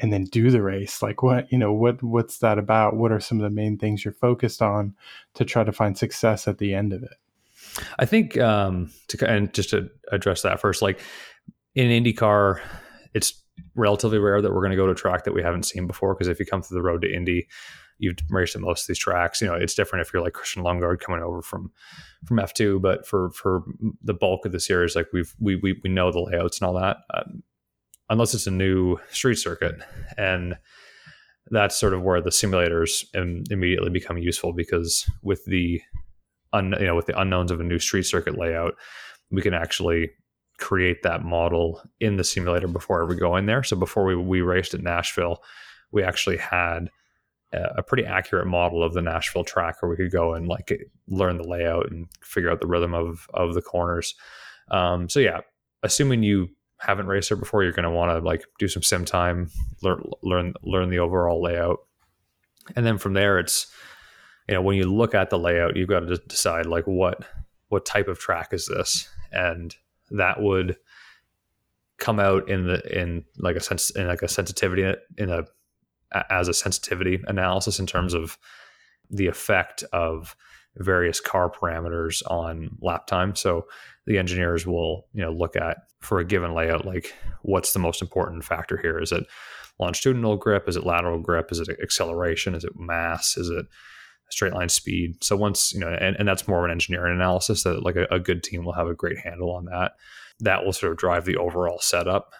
and 0.00 0.10
then 0.10 0.24
do 0.24 0.50
the 0.50 0.62
race. 0.62 1.02
Like 1.02 1.22
what, 1.22 1.50
you 1.52 1.58
know, 1.58 1.72
what 1.72 2.02
what's 2.02 2.38
that 2.38 2.58
about? 2.58 2.96
What 2.96 3.12
are 3.12 3.20
some 3.20 3.38
of 3.38 3.42
the 3.42 3.54
main 3.54 3.76
things 3.76 4.04
you're 4.04 4.14
focused 4.14 4.62
on 4.62 4.94
to 5.34 5.44
try 5.44 5.64
to 5.64 5.72
find 5.72 5.98
success 5.98 6.48
at 6.48 6.58
the 6.58 6.74
end 6.74 6.92
of 6.92 7.02
it? 7.02 7.14
I 7.98 8.06
think 8.06 8.38
um 8.38 8.90
to 9.08 9.30
and 9.30 9.52
just 9.52 9.70
to 9.70 9.90
address 10.10 10.42
that 10.42 10.60
first, 10.60 10.80
like 10.80 11.00
in 11.74 11.88
IndyCar, 11.88 12.60
it's 13.14 13.41
relatively 13.74 14.18
rare 14.18 14.42
that 14.42 14.52
we're 14.52 14.60
going 14.60 14.70
to 14.70 14.76
go 14.76 14.86
to 14.86 14.92
a 14.92 14.96
track 14.96 15.24
that 15.24 15.34
we 15.34 15.42
haven't 15.42 15.64
seen 15.64 15.86
before. 15.86 16.14
Because 16.14 16.28
if 16.28 16.38
you 16.38 16.46
come 16.46 16.62
through 16.62 16.76
the 16.76 16.82
road 16.82 17.02
to 17.02 17.14
Indy, 17.14 17.46
you've 17.98 18.16
raced 18.30 18.56
at 18.56 18.60
most 18.60 18.82
of 18.82 18.86
these 18.88 18.98
tracks. 18.98 19.40
You 19.40 19.46
know, 19.46 19.54
it's 19.54 19.74
different 19.74 20.06
if 20.06 20.12
you're 20.12 20.22
like 20.22 20.32
Christian 20.32 20.62
Lundgaard 20.62 21.00
coming 21.00 21.22
over 21.22 21.40
from 21.40 21.70
from 22.26 22.38
F2, 22.38 22.82
but 22.82 23.06
for 23.06 23.30
for 23.30 23.62
the 24.02 24.14
bulk 24.14 24.44
of 24.44 24.52
the 24.52 24.60
series, 24.60 24.96
like 24.96 25.06
we've 25.12 25.34
we 25.38 25.56
we, 25.56 25.80
we 25.82 25.90
know 25.90 26.10
the 26.10 26.20
layouts 26.20 26.60
and 26.60 26.66
all 26.66 26.74
that, 26.74 26.98
um, 27.14 27.42
unless 28.10 28.34
it's 28.34 28.46
a 28.46 28.50
new 28.50 28.98
street 29.10 29.36
circuit, 29.36 29.76
and 30.18 30.56
that's 31.50 31.78
sort 31.78 31.94
of 31.94 32.02
where 32.02 32.20
the 32.20 32.30
simulators 32.30 33.04
immediately 33.50 33.90
become 33.90 34.18
useful 34.18 34.52
because 34.52 35.08
with 35.22 35.44
the 35.44 35.80
un, 36.52 36.74
you 36.78 36.86
know 36.86 36.96
with 36.96 37.06
the 37.06 37.18
unknowns 37.18 37.50
of 37.50 37.60
a 37.60 37.64
new 37.64 37.78
street 37.78 38.04
circuit 38.04 38.36
layout, 38.36 38.74
we 39.30 39.42
can 39.42 39.54
actually 39.54 40.10
create 40.58 41.02
that 41.02 41.24
model 41.24 41.82
in 42.00 42.16
the 42.16 42.24
simulator 42.24 42.68
before 42.68 43.04
we 43.06 43.16
go 43.16 43.36
in 43.36 43.46
there. 43.46 43.62
So 43.62 43.76
before 43.76 44.04
we, 44.04 44.14
we 44.14 44.40
raced 44.40 44.74
at 44.74 44.82
Nashville, 44.82 45.42
we 45.90 46.02
actually 46.02 46.36
had 46.36 46.90
a 47.52 47.82
pretty 47.82 48.04
accurate 48.06 48.46
model 48.46 48.82
of 48.82 48.94
the 48.94 49.02
Nashville 49.02 49.44
track 49.44 49.82
where 49.82 49.90
we 49.90 49.96
could 49.96 50.10
go 50.10 50.34
and 50.34 50.48
like 50.48 50.72
learn 51.08 51.36
the 51.36 51.46
layout 51.46 51.90
and 51.90 52.06
figure 52.22 52.50
out 52.50 52.60
the 52.60 52.66
rhythm 52.66 52.94
of 52.94 53.26
of 53.34 53.54
the 53.54 53.62
corners. 53.62 54.14
Um, 54.70 55.08
so 55.08 55.20
yeah, 55.20 55.40
assuming 55.82 56.22
you 56.22 56.48
haven't 56.78 57.06
raced 57.06 57.28
there 57.28 57.36
before, 57.36 57.62
you're 57.62 57.72
going 57.72 57.84
to 57.84 57.90
want 57.90 58.10
to 58.10 58.26
like 58.26 58.44
do 58.58 58.68
some 58.68 58.82
sim 58.82 59.04
time, 59.04 59.50
learn 59.82 60.02
learn 60.22 60.54
learn 60.62 60.88
the 60.88 60.98
overall 60.98 61.42
layout, 61.42 61.80
and 62.74 62.86
then 62.86 62.96
from 62.96 63.12
there, 63.12 63.38
it's 63.38 63.70
you 64.48 64.54
know 64.54 64.62
when 64.62 64.76
you 64.76 64.90
look 64.90 65.14
at 65.14 65.28
the 65.28 65.38
layout, 65.38 65.76
you've 65.76 65.88
got 65.88 66.00
to 66.00 66.16
decide 66.16 66.66
like 66.66 66.86
what 66.86 67.22
what 67.68 67.84
type 67.84 68.08
of 68.08 68.18
track 68.18 68.52
is 68.52 68.66
this, 68.66 69.08
and 69.30 69.76
that 70.16 70.40
would 70.40 70.76
come 71.98 72.18
out 72.18 72.48
in 72.48 72.66
the 72.66 73.00
in 73.00 73.24
like 73.38 73.56
a 73.56 73.60
sense 73.60 73.90
in 73.90 74.06
like 74.06 74.22
a 74.22 74.28
sensitivity 74.28 74.94
in 75.18 75.30
a 75.30 75.44
as 76.30 76.48
a 76.48 76.54
sensitivity 76.54 77.22
analysis 77.26 77.78
in 77.78 77.86
terms 77.86 78.14
of 78.14 78.38
the 79.10 79.26
effect 79.26 79.84
of 79.92 80.36
various 80.76 81.20
car 81.20 81.50
parameters 81.50 82.22
on 82.30 82.76
lap 82.80 83.06
time. 83.06 83.34
So 83.34 83.66
the 84.06 84.18
engineers 84.18 84.66
will, 84.66 85.06
you 85.12 85.22
know, 85.22 85.30
look 85.30 85.56
at 85.56 85.78
for 86.00 86.18
a 86.18 86.24
given 86.24 86.54
layout, 86.54 86.84
like 86.86 87.14
what's 87.42 87.72
the 87.72 87.78
most 87.78 88.02
important 88.02 88.44
factor 88.44 88.76
here? 88.76 88.98
Is 88.98 89.12
it 89.12 89.24
longitudinal 89.78 90.36
grip? 90.36 90.68
Is 90.68 90.76
it 90.76 90.86
lateral 90.86 91.20
grip? 91.20 91.52
Is 91.52 91.60
it 91.60 91.68
acceleration? 91.82 92.54
Is 92.54 92.64
it 92.64 92.78
mass? 92.78 93.36
Is 93.36 93.48
it 93.48 93.66
straight 94.32 94.54
line 94.54 94.70
speed. 94.70 95.22
So 95.22 95.36
once, 95.36 95.74
you 95.74 95.80
know, 95.80 95.88
and, 95.88 96.16
and 96.16 96.26
that's 96.26 96.48
more 96.48 96.58
of 96.58 96.64
an 96.64 96.70
engineering 96.70 97.14
analysis 97.14 97.64
that 97.64 97.82
like 97.82 97.96
a, 97.96 98.06
a 98.10 98.18
good 98.18 98.42
team 98.42 98.64
will 98.64 98.72
have 98.72 98.86
a 98.86 98.94
great 98.94 99.18
handle 99.18 99.50
on 99.50 99.66
that. 99.66 99.92
That 100.40 100.64
will 100.64 100.72
sort 100.72 100.92
of 100.92 100.98
drive 100.98 101.26
the 101.26 101.36
overall 101.36 101.78
setup. 101.80 102.32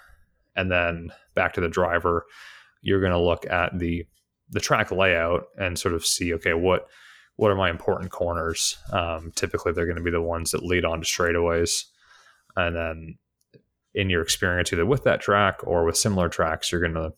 And 0.57 0.71
then 0.71 1.13
back 1.35 1.53
to 1.55 1.61
the 1.61 1.69
driver, 1.69 2.25
you're 2.81 3.01
going 3.01 3.13
to 3.13 3.21
look 3.21 3.47
at 3.47 3.79
the 3.79 4.07
the 4.51 4.61
track 4.61 4.91
layout 4.91 5.45
and 5.57 5.79
sort 5.79 5.95
of 5.95 6.05
see, 6.05 6.35
okay, 6.35 6.55
what 6.55 6.89
what 7.37 7.51
are 7.51 7.57
my 7.57 7.71
important 7.71 8.11
corners? 8.11 8.77
Um, 8.91 9.33
typically, 9.35 9.73
they're 9.73 9.87
going 9.87 9.97
to 9.97 10.03
be 10.03 10.11
the 10.11 10.21
ones 10.21 10.51
that 10.51 10.63
lead 10.63 10.85
on 10.85 11.01
to 11.01 11.07
straightaways, 11.07 11.85
and 12.57 12.77
then 12.77 13.19
in 13.95 14.11
your 14.11 14.23
experience, 14.23 14.73
either 14.73 14.87
with 14.87 15.05
that 15.05 15.21
track 15.21 15.61
or 15.63 15.85
with 15.85 15.97
similar 15.97 16.29
tracks, 16.29 16.73
you're 16.73 16.81
going 16.81 16.95
to 16.95 17.13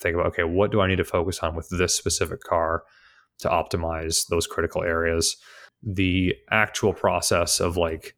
think 0.00 0.14
about, 0.14 0.26
okay, 0.26 0.44
what 0.44 0.72
do 0.72 0.80
I 0.80 0.86
need 0.86 0.96
to 0.96 1.04
focus 1.04 1.38
on 1.40 1.54
with 1.54 1.68
this 1.70 1.94
specific 1.94 2.42
car? 2.42 2.82
To 3.40 3.48
optimize 3.48 4.28
those 4.28 4.46
critical 4.46 4.82
areas. 4.82 5.36
The 5.82 6.34
actual 6.50 6.92
process 6.92 7.60
of 7.60 7.76
like 7.76 8.14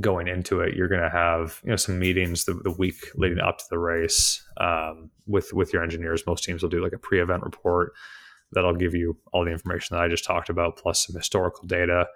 going 0.00 0.28
into 0.28 0.60
it, 0.60 0.74
you're 0.74 0.88
going 0.88 1.02
to 1.02 1.10
have 1.10 1.60
you 1.64 1.70
know 1.70 1.76
some 1.76 1.98
meetings 1.98 2.44
the, 2.44 2.54
the 2.54 2.70
week 2.70 2.96
leading 3.14 3.40
up 3.40 3.58
to 3.58 3.64
the 3.70 3.78
race 3.78 4.42
um, 4.58 5.10
with 5.26 5.52
with 5.52 5.72
your 5.72 5.82
engineers. 5.82 6.26
Most 6.26 6.44
teams 6.44 6.62
will 6.62 6.70
do 6.70 6.82
like 6.82 6.92
a 6.92 6.98
pre-event 6.98 7.42
report 7.42 7.92
that'll 8.52 8.74
give 8.74 8.94
you 8.94 9.16
all 9.32 9.44
the 9.44 9.50
information 9.50 9.96
that 9.96 10.02
I 10.02 10.08
just 10.08 10.24
talked 10.24 10.48
about, 10.48 10.76
plus 10.76 11.06
some 11.06 11.16
historical 11.16 11.66
data. 11.66 12.06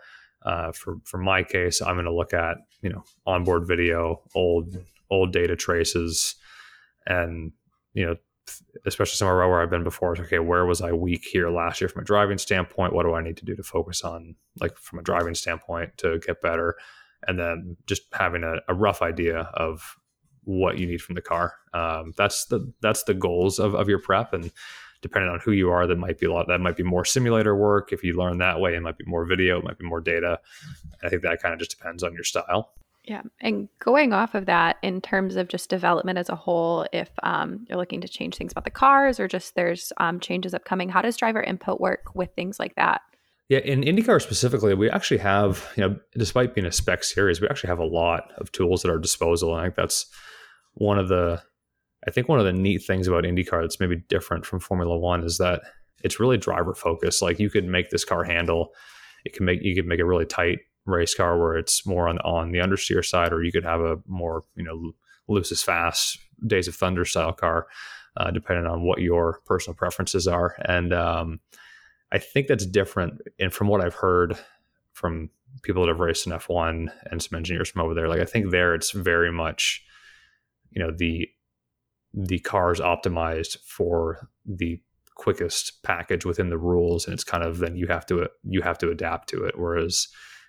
Uh, 0.45 0.73
for 0.73 0.99
for 1.05 1.19
my 1.19 1.43
case, 1.43 1.83
I'm 1.83 1.97
going 1.97 2.05
to 2.05 2.15
look 2.15 2.33
at 2.33 2.59
you 2.83 2.91
know 2.91 3.05
onboard 3.27 3.67
video, 3.67 4.23
old 4.35 4.77
old 5.11 5.33
data 5.33 5.57
traces, 5.57 6.37
and 7.07 7.53
you 7.93 8.07
know 8.07 8.17
especially 8.87 9.17
somewhere 9.17 9.49
where 9.49 9.61
I've 9.61 9.71
been 9.71 9.85
before. 9.85 10.13
It's 10.13 10.21
okay, 10.23 10.39
where 10.39 10.67
was 10.67 10.81
I 10.81 10.93
weak 10.93 11.25
here 11.25 11.51
last 11.51 11.81
year 11.81 11.89
from 11.89 12.03
a 12.03 12.05
driving 12.05 12.39
standpoint? 12.39 12.93
What 12.93 13.05
do 13.05 13.15
I 13.15 13.23
need 13.23 13.37
to 13.39 13.45
do 13.45 13.57
to 13.57 13.63
focus 13.63 14.03
on, 14.03 14.37
like 14.61 14.77
from 14.77 14.99
a 14.99 15.03
driving 15.03 15.35
standpoint, 15.35 15.99
to 15.99 16.19
get 16.19 16.41
better? 16.41 16.77
And 17.27 17.39
then 17.39 17.77
just 17.87 18.03
having 18.13 18.45
a, 18.45 18.57
a 18.69 18.75
rough 18.75 19.03
idea 19.03 19.51
of 19.55 19.97
what 20.45 20.79
you 20.79 20.87
need 20.87 21.03
from 21.03 21.15
the 21.15 21.21
car. 21.21 21.55
Um, 21.75 22.15
that's 22.17 22.47
the 22.47 22.73
that's 22.81 23.03
the 23.03 23.15
goals 23.15 23.59
of, 23.59 23.75
of 23.75 23.89
your 23.89 23.99
prep, 23.99 24.33
and 24.33 24.51
depending 25.03 25.31
on 25.31 25.41
who 25.41 25.53
you 25.53 25.71
are, 25.71 25.87
that 25.87 25.99
might 25.99 26.19
be 26.19 26.27
a 26.27 26.33
lot. 26.33 26.49
That 26.49 26.61
might 26.61 26.77
be 26.77 26.83
more 26.83 27.05
simulator 27.05 27.55
work. 27.55 27.93
If 27.93 28.03
you 28.03 28.15
learn 28.15 28.39
that 28.39 28.61
way, 28.61 28.75
it 28.75 28.81
might 28.81 28.99
be 28.99 29.05
more 29.05 29.27
video. 29.27 29.59
It 29.59 29.65
might 29.65 29.79
be 29.79 29.85
more 29.85 30.01
data. 30.01 30.41
I 31.03 31.09
think 31.09 31.23
that 31.23 31.43
kind 31.43 31.53
of 31.53 31.59
just 31.59 31.77
depends 31.77 32.03
on 32.03 32.15
your 32.15 32.25
style. 32.25 32.73
Yeah. 33.09 33.23
And 33.41 33.69
going 33.79 34.13
off 34.13 34.35
of 34.35 34.45
that, 34.47 34.77
in 34.83 35.01
terms 35.01 35.37
of 35.37 35.49
just 35.49 35.71
development 35.71 36.19
as 36.19 36.29
a 36.29 36.37
whole, 36.37 36.87
if 36.93 37.11
um, 37.23 37.67
you're 37.69 37.79
looking 37.79 38.03
to 38.03 38.09
change 38.09 38.37
things 38.37 38.53
about 38.53 38.65
the 38.65 38.71
cars 38.71 39.19
or 39.19 39.27
just 39.27 39.55
there's 39.55 39.95
um, 39.97 40.21
changes 40.21 40.53
upcoming, 40.53 40.91
how 40.91 41.01
does 41.01 41.17
driver 41.17 41.43
input 41.43 41.81
work 41.81 42.15
with 42.15 42.31
things 42.35 42.61
like 42.61 42.75
that? 42.77 43.01
Yeah, 43.49 43.61
in 43.61 43.81
IndyCar 43.81 44.21
specifically, 44.21 44.75
we 44.75 44.91
actually 44.91 45.19
have, 45.19 45.67
you 45.75 45.89
know, 45.89 45.97
despite 46.19 46.55
being 46.55 46.67
a 46.67 46.73
spec 46.73 47.03
series, 47.03 47.41
we 47.41 47.49
actually 47.49 47.69
have 47.69 47.79
a 47.79 47.87
lot 47.87 48.31
of 48.37 48.53
tools 48.53 48.85
at 48.85 48.91
our 48.91 48.99
disposal. 48.99 49.53
And 49.53 49.61
I 49.61 49.65
think 49.65 49.77
that's 49.77 50.05
one 50.75 50.99
of 50.99 51.09
the, 51.09 51.43
I 52.07 52.11
think 52.11 52.29
one 52.29 52.39
of 52.39 52.45
the 52.45 52.53
neat 52.53 52.83
things 52.87 53.09
about 53.09 53.25
IndyCar 53.25 53.63
that's 53.63 53.81
maybe 53.81 54.05
different 54.11 54.45
from 54.45 54.61
Formula 54.61 54.99
One 54.99 55.25
is 55.25 55.39
that 55.39 55.63
it's 56.05 56.21
really 56.21 56.37
driver 56.37 56.75
focused. 56.75 57.23
Like 57.23 57.41
you 57.41 57.49
could 57.49 57.65
make 57.65 57.89
this 57.89 58.05
car 58.05 58.23
handle, 58.23 58.75
it 59.25 59.33
can 59.33 59.47
make 59.47 59.63
you 59.63 59.75
could 59.75 59.87
make 59.87 59.99
it 59.99 60.05
really 60.05 60.27
tight 60.27 60.59
race 60.89 61.15
car 61.15 61.39
where 61.39 61.57
it's 61.57 61.87
more 61.87 62.09
on 62.09 62.19
on 62.21 62.53
the 62.53 62.59
understeer 62.59 63.05
side, 63.05 63.33
or 63.33 63.43
you 63.43 63.53
could 63.53 63.65
have 63.65 63.81
a 63.81 63.99
more 64.07 64.45
you 64.57 64.65
know 64.65 64.93
loose 65.29 65.53
as 65.53 65.63
fast 65.63 66.19
Days 66.47 66.69
of 66.69 66.75
Thunder 66.75 67.05
style 67.05 67.33
car, 67.33 67.67
uh, 68.17 68.31
depending 68.31 68.67
on 68.67 68.83
what 68.83 69.01
your 69.01 69.41
personal 69.47 69.75
preferences 69.75 70.27
are. 70.27 70.55
And 70.65 70.93
um, 70.93 71.41
I 72.13 72.19
think 72.19 72.47
that's 72.47 72.67
different. 72.67 73.21
And 73.39 73.53
from 73.53 73.69
what 73.69 73.85
I've 73.85 73.95
heard 73.95 74.39
from 74.93 75.31
people 75.63 75.83
that 75.83 75.89
have 75.89 76.01
raced 76.01 76.27
in 76.27 76.33
F1 76.33 76.91
and 77.11 77.23
some 77.23 77.37
engineers 77.37 77.69
from 77.69 77.83
over 77.83 77.95
there, 77.95 78.09
like 78.09 78.21
I 78.21 78.25
think 78.25 78.51
there 78.51 78.75
it's 78.75 78.91
very 78.93 79.33
much, 79.33 79.85
you 80.71 80.83
know, 80.83 80.91
the 80.91 81.29
the 82.15 82.39
car 82.39 82.73
is 82.73 82.81
optimized 82.81 83.59
for 83.65 84.29
the 84.47 84.81
quickest 85.15 85.83
package 85.83 86.25
within 86.25 86.49
the 86.49 86.57
rules 86.57 87.05
and 87.05 87.13
it's 87.13 87.25
kind 87.25 87.43
of 87.43 87.59
then 87.59 87.77
you 87.77 87.89
have 87.89 88.07
to 88.07 88.29
you 88.45 88.63
have 88.63 88.79
to 88.79 88.89
adapt 88.89 89.29
to 89.29 89.43
it 89.43 89.59
whereas 89.59 90.07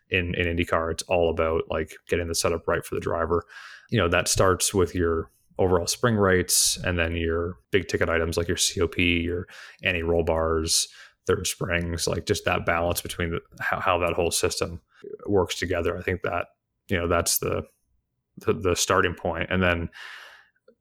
in 0.09 0.35
in 0.35 0.55
IndyCar, 0.55 0.91
it's 0.91 1.03
all 1.03 1.29
about 1.29 1.63
like 1.69 1.93
getting 2.07 2.27
the 2.27 2.35
setup 2.35 2.67
right 2.67 2.85
for 2.85 2.95
the 2.95 3.01
driver. 3.01 3.43
You 3.89 3.99
know, 3.99 4.09
that 4.09 4.27
starts 4.27 4.73
with 4.73 4.95
your 4.95 5.29
overall 5.57 5.87
spring 5.87 6.15
rates 6.15 6.77
and 6.85 6.97
then 6.97 7.15
your 7.15 7.57
big 7.71 7.87
ticket 7.87 8.09
items 8.09 8.37
like 8.37 8.47
your 8.47 8.57
COP, 8.57 8.97
your 8.97 9.47
anti 9.83 10.01
roll 10.01 10.23
bars, 10.23 10.87
third 11.27 11.45
springs, 11.45 12.07
like 12.07 12.25
just 12.25 12.45
that 12.45 12.65
balance 12.65 13.01
between 13.01 13.31
the, 13.31 13.41
how, 13.59 13.79
how 13.79 13.97
that 13.99 14.13
whole 14.13 14.31
system 14.31 14.81
works 15.27 15.55
together. 15.55 15.97
I 15.97 16.01
think 16.01 16.21
that, 16.23 16.47
you 16.87 16.97
know, 16.97 17.07
that's 17.07 17.39
the, 17.39 17.63
the, 18.37 18.53
the 18.53 18.75
starting 18.75 19.13
point. 19.13 19.47
And 19.51 19.61
then 19.61 19.89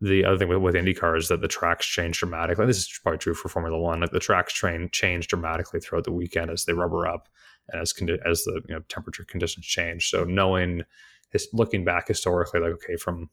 the 0.01 0.25
other 0.25 0.39
thing 0.39 0.49
with, 0.49 0.59
with 0.59 0.75
IndyCar 0.77 1.19
is 1.19 1.29
that 1.29 1.41
the 1.41 1.49
tracks 1.49 1.85
change 1.85 2.19
dramatically. 2.21 2.67
This 2.67 2.79
is 2.79 3.01
probably 3.03 3.19
true 3.19 3.35
for 3.35 3.49
Formula 3.49 3.79
One. 3.79 4.01
Like 4.01 4.13
the 4.13 4.21
tracks 4.21 4.53
train 4.53 4.89
change 4.93 5.27
dramatically 5.27 5.81
throughout 5.81 6.05
the 6.05 6.13
weekend 6.13 6.51
as 6.51 6.65
they 6.65 6.73
rubber 6.73 7.07
up 7.07 7.29
as 7.73 7.93
condi- 7.93 8.19
as 8.27 8.45
the 8.45 8.61
you 8.69 8.75
know 8.75 8.83
temperature 8.89 9.25
conditions 9.25 9.67
change. 9.67 10.11
So 10.11 10.25
knowing, 10.25 10.83
his, 11.31 11.49
looking 11.53 11.85
back 11.85 12.09
historically, 12.09 12.61
like 12.61 12.73
okay, 12.73 12.97
from 12.97 13.31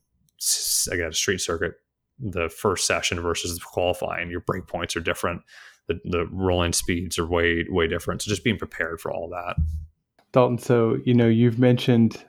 again 0.90 1.08
a 1.08 1.12
street 1.12 1.40
circuit, 1.40 1.74
the 2.18 2.48
first 2.48 2.86
session 2.86 3.20
versus 3.20 3.54
the 3.54 3.64
qualifying, 3.64 4.30
your 4.30 4.40
break 4.40 4.66
points 4.66 4.96
are 4.96 5.00
different. 5.00 5.42
The, 5.88 6.00
the 6.04 6.26
rolling 6.26 6.72
speeds 6.72 7.18
are 7.18 7.26
way 7.26 7.64
way 7.68 7.86
different. 7.86 8.22
So 8.22 8.28
just 8.28 8.44
being 8.44 8.58
prepared 8.58 9.00
for 9.00 9.12
all 9.12 9.28
that. 9.30 9.56
Dalton, 10.36 10.58
so 10.58 10.98
you 11.06 11.14
know 11.14 11.28
you've 11.28 11.58
mentioned 11.58 12.22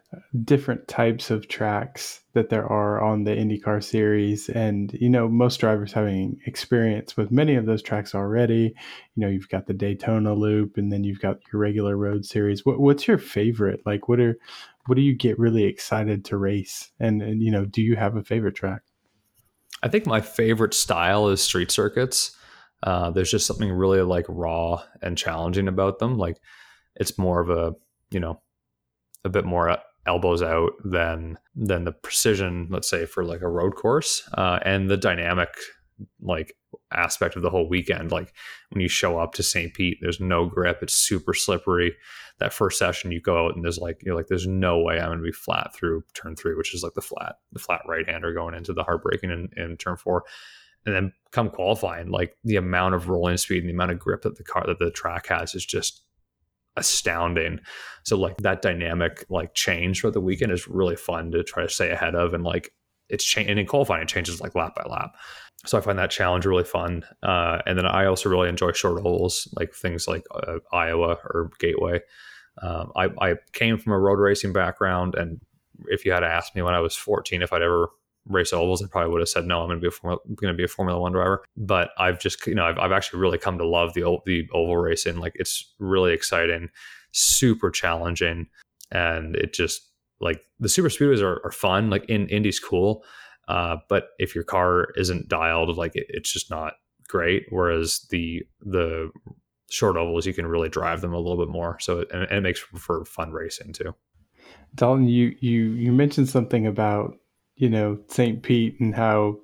different 0.46 0.88
types 0.88 1.30
of 1.30 1.50
tracks 1.50 2.22
that 2.32 2.48
there 2.48 2.66
are 2.66 3.02
on 3.02 3.26
the 3.26 3.32
IndyCar 3.32 3.84
series, 3.84 4.48
and 4.48 4.94
you 4.94 5.10
know 5.10 5.28
most 5.28 5.58
drivers 5.58 5.92
having 5.92 6.40
experience 6.46 7.18
with 7.18 7.32
many 7.32 7.56
of 7.56 7.66
those 7.66 7.82
tracks 7.82 8.16
already. 8.16 8.74
You 9.16 9.22
know 9.22 9.28
you've 9.28 9.50
got 9.50 9.68
the 9.68 9.74
Daytona 9.74 10.34
Loop, 10.34 10.78
and 10.78 10.90
then 10.90 11.04
you've 11.04 11.20
got 11.20 11.40
your 11.52 11.62
regular 11.62 11.98
road 11.98 12.24
series. 12.24 12.66
What, 12.66 12.80
what's 12.80 13.10
your 13.10 13.18
favorite? 13.18 13.82
Like, 13.86 14.08
what 14.08 14.22
are 14.22 14.38
what 14.86 14.96
do 14.96 15.02
you 15.02 15.14
get 15.14 15.38
really 15.38 15.66
excited 15.66 16.24
to 16.26 16.38
race? 16.38 16.90
And, 17.02 17.22
and 17.22 17.44
you 17.44 17.52
know, 17.52 17.66
do 17.66 17.82
you 17.82 17.98
have 17.98 18.16
a 18.16 18.24
favorite 18.24 18.56
track? 18.56 18.84
I 19.84 19.90
think 19.90 20.06
my 20.06 20.22
favorite 20.22 20.74
style 20.74 21.28
is 21.28 21.44
street 21.44 21.72
circuits. 21.72 22.38
Uh, 22.82 23.12
there's 23.12 23.32
just 23.32 23.48
something 23.48 23.70
really 23.70 24.02
like 24.02 24.28
raw 24.30 24.82
and 25.02 25.18
challenging 25.18 25.68
about 25.68 26.00
them. 26.00 26.18
Like 26.18 26.38
it's 26.96 27.18
more 27.18 27.42
of 27.42 27.50
a 27.50 27.74
you 28.12 28.20
know 28.20 28.42
a 29.24 29.30
bit 29.30 29.46
more 29.46 29.78
elbows 30.08 30.42
out 30.42 30.72
than 30.84 31.38
than 31.56 31.84
the 31.84 31.92
precision 31.92 32.68
let's 32.72 32.90
say 32.90 33.06
for 33.06 33.24
like 33.24 33.42
a 33.42 33.50
road 33.50 33.76
course. 33.76 34.28
Uh, 34.34 34.60
and 34.64 34.90
the 34.90 34.98
dynamic 34.98 35.50
like 36.22 36.54
aspect 36.92 37.36
of 37.36 37.42
the 37.42 37.50
whole 37.50 37.68
weekend 37.68 38.12
like 38.12 38.32
when 38.70 38.82
you 38.82 38.88
show 38.88 39.18
up 39.18 39.34
to 39.34 39.42
st 39.42 39.74
pete 39.74 39.98
there's 40.02 40.20
no 40.20 40.46
grip. 40.46 40.80
It's 40.82 40.94
super 40.94 41.34
slippery. 41.34 41.96
That 42.40 42.54
first 42.54 42.80
session 42.80 43.12
you 43.12 43.20
go 43.20 43.46
out 43.46 43.56
and 43.56 43.64
there's 43.64 43.80
like 43.80 44.02
you're 44.04 44.16
like 44.16 44.28
there's 44.28 44.48
no 44.48 44.80
way 44.80 45.00
i'm 45.00 45.18
to 45.18 45.24
be 45.24 45.32
flat 45.32 45.76
through 45.76 46.04
turn 46.14 46.36
three 46.36 46.56
which 46.56 46.74
is 46.74 46.84
like 46.84 46.94
the 46.94 47.02
flat 47.02 47.36
the 47.52 47.60
flat 47.60 47.82
right 47.88 48.08
hander 48.08 48.34
going 48.34 48.56
into 48.56 48.74
the 48.74 48.84
heartbreaking 48.84 49.32
in, 49.32 49.50
in 49.62 49.78
turn 49.78 49.98
four. 49.98 50.24
And 50.86 50.96
then 50.96 51.12
come 51.32 51.50
qualifying 51.50 52.12
like 52.12 52.38
the 52.46 52.56
amount 52.56 52.96
of 52.96 53.10
rolling 53.10 53.36
speed 53.36 53.60
and 53.60 53.70
the 53.70 53.74
amount 53.74 53.92
of 53.92 54.00
grip 54.00 54.22
that 54.22 54.38
the 54.38 54.44
car 54.44 54.64
that 54.66 54.80
the 54.80 54.90
track 54.90 55.28
has 55.28 55.54
is 55.54 55.66
just 55.66 56.04
astounding. 56.78 57.60
So 58.04 58.18
like 58.18 58.38
that 58.38 58.62
dynamic 58.62 59.26
like 59.30 59.54
change 59.54 60.02
for 60.02 60.12
the 60.12 60.22
weekend 60.22 60.52
is 60.52 60.68
really 60.68 60.96
fun 60.96 61.32
to 61.32 61.44
try 61.44 61.64
to 61.64 61.70
stay 61.70 61.92
ahead 61.92 62.16
of 62.16 62.34
and 62.34 62.44
like 62.44 62.72
it's 63.10 63.26
changing 63.26 63.52
and 63.52 63.60
in 63.60 63.66
qualifying 63.66 64.02
it 64.02 64.08
changes 64.08 64.42
like 64.42 64.56
lap 64.56 64.76
by 64.76 64.84
lap. 64.84 65.16
So 65.66 65.78
I 65.78 65.82
find 65.82 65.98
that 65.98 66.12
challenge 66.12 66.46
really 66.46 66.64
fun. 66.64 67.04
Uh, 67.24 67.60
and 67.66 67.78
then 67.78 67.86
I 67.86 68.06
also 68.06 68.30
really 68.30 68.50
enjoy 68.50 68.72
short 68.72 69.02
holes 69.02 69.48
like 69.58 69.74
things 69.74 70.08
like 70.08 70.24
uh, 70.34 70.60
Iowa 70.72 71.18
or 71.24 71.50
Gateway. 71.60 72.02
Um, 72.62 72.92
I, 72.96 73.10
I 73.20 73.36
came 73.54 73.78
from 73.78 73.94
a 73.94 74.00
road 74.00 74.20
racing 74.20 74.54
background 74.54 75.16
and 75.16 75.40
if 75.88 76.06
you 76.06 76.12
had 76.12 76.24
asked 76.24 76.56
me 76.56 76.62
when 76.62 76.74
I 76.74 76.80
was 76.80 76.96
14 76.96 77.42
if 77.42 77.54
I'd 77.54 77.62
ever 77.62 77.90
race 78.28 78.54
ovals, 78.54 78.84
I 78.84 78.88
probably 78.88 79.12
would 79.12 79.22
have 79.22 79.30
said 79.30 79.46
no. 79.46 79.62
I'm 79.62 79.68
going 79.68 79.80
to 79.80 79.82
be 79.82 79.88
a 79.88 79.92
Formula, 79.92 80.20
going 80.36 80.54
to 80.54 80.58
be 80.58 80.64
a 80.64 80.68
Formula 80.68 81.00
One 81.00 81.12
driver. 81.12 81.44
But 81.56 81.92
I've 81.98 82.20
just 82.20 82.46
you 82.48 82.56
know 82.56 82.66
I've, 82.66 82.78
I've 82.78 82.92
actually 82.92 83.20
really 83.20 83.38
come 83.38 83.58
to 83.58 83.66
love 83.66 83.94
the 83.94 84.18
the 84.26 84.48
oval 84.54 84.78
racing. 84.78 85.18
Like 85.18 85.34
it's 85.36 85.74
really 85.80 86.14
exciting, 86.14 86.70
super 87.12 87.72
challenging, 87.72 88.48
and 88.92 89.36
it 89.36 89.54
just 89.54 89.90
like 90.20 90.42
the 90.60 90.70
super 90.70 90.90
speedways 90.90 91.22
are, 91.22 91.42
are 91.46 91.52
fun. 91.52 91.90
Like 91.90 92.06
in 92.06 92.28
Indy's 92.30 92.60
cool, 92.60 93.04
uh, 93.48 93.78
but 93.90 94.10
if 94.20 94.36
your 94.36 94.44
car 94.44 94.88
isn't 94.96 95.30
dialed, 95.30 95.76
like 95.78 95.96
it, 95.96 96.06
it's 96.10 96.32
just 96.32 96.50
not 96.50 96.74
great. 97.08 97.46
Whereas 97.50 98.06
the 98.10 98.44
the 98.62 99.12
short 99.70 99.98
ovals, 99.98 100.26
you 100.26 100.34
can 100.34 100.48
really 100.48 100.70
drive 100.70 101.02
them 101.02 101.14
a 101.14 101.18
little 101.18 101.38
bit 101.38 101.52
more. 101.52 101.78
So 101.80 102.00
it, 102.00 102.10
and, 102.12 102.24
it 102.24 102.42
makes 102.42 102.60
for 102.60 103.06
fun 103.06 103.32
racing 103.32 103.74
too. 103.74 103.96
Dalton, 104.76 105.08
you 105.08 105.36
you 105.40 105.72
you 105.72 105.92
mentioned 105.92 106.30
something 106.30 106.68
about 106.68 107.18
you 107.58 107.70
know, 107.70 108.00
St. 108.08 108.42
Pete 108.42 108.80
and 108.80 108.96
how, 108.96 109.40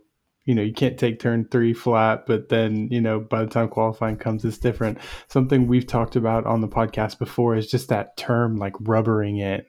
you 0.45 0.55
know, 0.55 0.61
you 0.61 0.73
can't 0.73 0.97
take 0.97 1.19
turn 1.19 1.47
three 1.49 1.73
flat, 1.73 2.25
but 2.25 2.49
then, 2.49 2.87
you 2.91 3.01
know, 3.01 3.19
by 3.19 3.43
the 3.43 3.49
time 3.49 3.69
qualifying 3.69 4.17
comes, 4.17 4.45
it's 4.45 4.57
different. 4.57 4.99
Something 5.27 5.67
we've 5.67 5.87
talked 5.87 6.15
about 6.15 6.45
on 6.45 6.61
the 6.61 6.67
podcast 6.67 7.17
before 7.17 7.55
is 7.55 7.69
just 7.69 7.89
that 7.89 8.17
term 8.17 8.57
like 8.57 8.75
rubbering 8.79 9.37
in, 9.37 9.65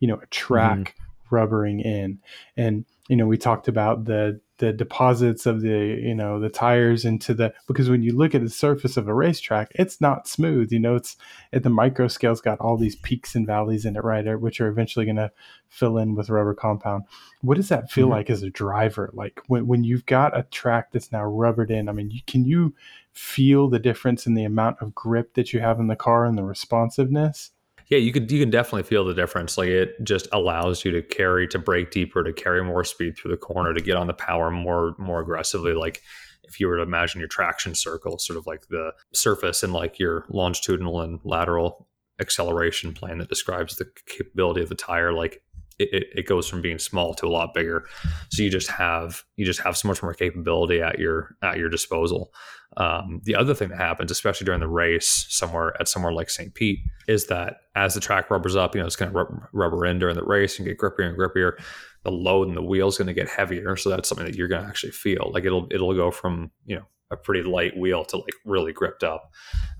you 0.00 0.08
know, 0.08 0.20
a 0.22 0.26
track 0.26 0.78
mm-hmm. 0.78 1.34
rubbering 1.34 1.80
in. 1.80 2.20
And, 2.56 2.84
you 3.08 3.16
know, 3.16 3.26
we 3.26 3.38
talked 3.38 3.68
about 3.68 4.04
the 4.04 4.40
the 4.58 4.72
deposits 4.72 5.46
of 5.46 5.60
the 5.60 6.00
you 6.02 6.14
know 6.14 6.38
the 6.38 6.48
tires 6.48 7.04
into 7.04 7.32
the 7.32 7.52
because 7.66 7.88
when 7.88 8.02
you 8.02 8.16
look 8.16 8.34
at 8.34 8.42
the 8.42 8.50
surface 8.50 8.96
of 8.96 9.08
a 9.08 9.14
racetrack 9.14 9.70
it's 9.76 10.00
not 10.00 10.26
smooth 10.26 10.72
you 10.72 10.78
know 10.78 10.96
it's 10.96 11.16
at 11.52 11.62
the 11.62 11.70
micro 11.70 12.08
scale's 12.08 12.40
got 12.40 12.60
all 12.60 12.76
these 12.76 12.96
peaks 12.96 13.34
and 13.34 13.46
valleys 13.46 13.84
in 13.84 13.96
it 13.96 14.04
right 14.04 14.26
which 14.40 14.60
are 14.60 14.68
eventually 14.68 15.04
going 15.04 15.16
to 15.16 15.30
fill 15.68 15.98
in 15.98 16.14
with 16.14 16.30
rubber 16.30 16.54
compound. 16.54 17.04
What 17.42 17.56
does 17.56 17.68
that 17.68 17.90
feel 17.90 18.06
mm-hmm. 18.06 18.14
like 18.14 18.30
as 18.30 18.42
a 18.42 18.50
driver? 18.50 19.10
Like 19.12 19.40
when, 19.46 19.66
when 19.66 19.84
you've 19.84 20.06
got 20.06 20.36
a 20.36 20.42
track 20.44 20.92
that's 20.92 21.12
now 21.12 21.24
rubbered 21.24 21.70
in 21.70 21.88
i 21.88 21.92
mean 21.92 22.10
you, 22.10 22.20
can 22.26 22.44
you 22.44 22.74
feel 23.12 23.68
the 23.68 23.78
difference 23.78 24.26
in 24.26 24.34
the 24.34 24.44
amount 24.44 24.76
of 24.80 24.94
grip 24.94 25.34
that 25.34 25.52
you 25.52 25.60
have 25.60 25.80
in 25.80 25.88
the 25.88 25.96
car 25.96 26.24
and 26.24 26.38
the 26.38 26.44
responsiveness 26.44 27.50
Yeah, 27.88 27.98
you 27.98 28.12
can 28.12 28.28
you 28.28 28.40
can 28.40 28.50
definitely 28.50 28.82
feel 28.82 29.04
the 29.04 29.14
difference. 29.14 29.56
Like 29.56 29.68
it 29.68 30.02
just 30.04 30.28
allows 30.32 30.84
you 30.84 30.90
to 30.92 31.02
carry 31.02 31.48
to 31.48 31.58
break 31.58 31.90
deeper, 31.90 32.22
to 32.22 32.32
carry 32.32 32.62
more 32.62 32.84
speed 32.84 33.16
through 33.16 33.30
the 33.30 33.38
corner, 33.38 33.72
to 33.72 33.80
get 33.80 33.96
on 33.96 34.06
the 34.06 34.14
power 34.14 34.50
more 34.50 34.94
more 34.98 35.20
aggressively. 35.20 35.72
Like 35.72 36.02
if 36.44 36.60
you 36.60 36.68
were 36.68 36.76
to 36.76 36.82
imagine 36.82 37.20
your 37.20 37.28
traction 37.28 37.74
circle, 37.74 38.18
sort 38.18 38.38
of 38.38 38.46
like 38.46 38.68
the 38.68 38.92
surface 39.14 39.62
and 39.62 39.72
like 39.72 39.98
your 39.98 40.24
longitudinal 40.28 41.00
and 41.00 41.20
lateral 41.24 41.88
acceleration 42.20 42.92
plane 42.92 43.18
that 43.18 43.28
describes 43.28 43.76
the 43.76 43.86
capability 44.06 44.60
of 44.60 44.68
the 44.68 44.74
tire, 44.74 45.12
like 45.12 45.42
it, 45.78 46.08
it, 46.14 46.26
goes 46.26 46.48
from 46.48 46.60
being 46.60 46.78
small 46.78 47.14
to 47.14 47.26
a 47.26 47.28
lot 47.28 47.54
bigger. 47.54 47.84
So 48.30 48.42
you 48.42 48.50
just 48.50 48.68
have 48.68 49.22
you 49.36 49.46
just 49.46 49.60
have 49.60 49.76
so 49.76 49.88
much 49.88 50.02
more 50.02 50.12
capability 50.12 50.82
at 50.82 50.98
your 50.98 51.36
at 51.42 51.58
your 51.58 51.68
disposal. 51.68 52.32
Um, 52.78 53.20
the 53.24 53.34
other 53.34 53.54
thing 53.54 53.70
that 53.70 53.78
happens, 53.78 54.10
especially 54.10 54.44
during 54.44 54.60
the 54.60 54.68
race, 54.68 55.26
somewhere 55.28 55.76
at 55.80 55.88
somewhere 55.88 56.12
like 56.12 56.30
St. 56.30 56.54
Pete, 56.54 56.78
is 57.08 57.26
that 57.26 57.56
as 57.74 57.94
the 57.94 58.00
track 58.00 58.30
rubbers 58.30 58.54
up, 58.54 58.74
you 58.74 58.80
know, 58.80 58.86
it's 58.86 58.96
going 58.96 59.10
to 59.10 59.18
rub, 59.18 59.28
rubber 59.52 59.84
in 59.84 59.98
during 59.98 60.14
the 60.14 60.24
race 60.24 60.58
and 60.58 60.66
get 60.66 60.78
grippier 60.78 61.08
and 61.08 61.18
grippier. 61.18 61.60
The 62.04 62.12
load 62.12 62.48
in 62.48 62.54
the 62.54 62.62
wheel 62.62 62.86
is 62.86 62.96
going 62.96 63.08
to 63.08 63.14
get 63.14 63.28
heavier, 63.28 63.76
so 63.76 63.90
that's 63.90 64.08
something 64.08 64.26
that 64.26 64.36
you're 64.36 64.48
going 64.48 64.62
to 64.62 64.68
actually 64.68 64.92
feel. 64.92 65.30
Like 65.34 65.44
it'll 65.44 65.66
it'll 65.72 65.94
go 65.94 66.12
from 66.12 66.52
you 66.66 66.76
know 66.76 66.84
a 67.10 67.16
pretty 67.16 67.42
light 67.42 67.76
wheel 67.76 68.04
to 68.04 68.18
like 68.18 68.34
really 68.44 68.72
gripped 68.72 69.02
up 69.02 69.32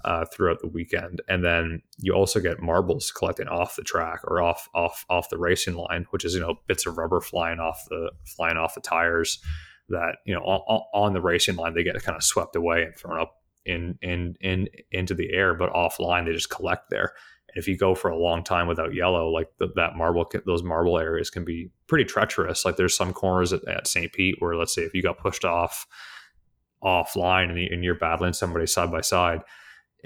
uh, 0.05 0.25
throughout 0.25 0.61
the 0.61 0.67
weekend. 0.67 1.21
And 1.29 1.45
then 1.45 1.83
you 1.99 2.15
also 2.15 2.41
get 2.41 2.61
marbles 2.61 3.13
collecting 3.13 3.49
off 3.49 3.77
the 3.77 3.83
track 3.83 4.21
or 4.25 4.41
off 4.43 4.69
off 4.75 5.05
off 5.09 5.31
the 5.31 5.39
racing 5.39 5.75
line, 5.75 6.07
which 6.11 6.25
is 6.25 6.35
you 6.35 6.41
know 6.41 6.57
bits 6.67 6.85
of 6.85 6.99
rubber 6.99 7.21
flying 7.21 7.61
off 7.61 7.85
the 7.89 8.11
flying 8.25 8.57
off 8.57 8.75
the 8.75 8.81
tires 8.81 9.39
that 9.89 10.17
you 10.25 10.35
know 10.35 10.41
on, 10.41 10.83
on 10.93 11.13
the 11.13 11.21
racing 11.21 11.57
line 11.57 11.75
they 11.75 11.83
get 11.83 12.03
kind 12.03 12.17
of 12.17 12.23
swept 12.23 12.57
away 12.57 12.83
and 12.83 12.97
thrown 12.97 13.21
up 13.21 13.37
in 13.65 13.99
in 14.03 14.37
in 14.41 14.69
into 14.91 15.15
the 15.15 15.33
air, 15.33 15.55
but 15.55 15.73
offline 15.73 16.27
they 16.27 16.33
just 16.33 16.51
collect 16.51 16.91
there. 16.91 17.13
And 17.49 17.61
if 17.61 17.67
you 17.67 17.77
go 17.77 17.95
for 17.95 18.11
a 18.11 18.19
long 18.19 18.45
time 18.45 18.67
without 18.67 18.95
yellow, 18.95 19.31
like 19.31 19.49
the, 19.59 19.69
that 19.77 19.97
marble, 19.97 20.31
those 20.45 20.63
marble 20.63 20.99
areas 20.99 21.31
can 21.31 21.45
be 21.45 21.71
pretty 21.87 22.05
treacherous. 22.05 22.65
Like 22.65 22.77
there's 22.77 22.95
some 22.95 23.15
corners 23.15 23.55
at, 23.55 23.67
at 23.67 23.87
St. 23.87 24.13
Pete 24.13 24.37
where, 24.39 24.55
let's 24.55 24.75
say, 24.75 24.83
if 24.83 24.93
you 24.93 25.03
got 25.03 25.19
pushed 25.19 25.47
off 25.47 25.87
offline 26.83 27.51
and, 27.73 27.83
you're 27.83 27.95
battling 27.95 28.35
somebody 28.35 28.67
side 28.67 28.91
by 28.91 29.01
side 29.01 29.41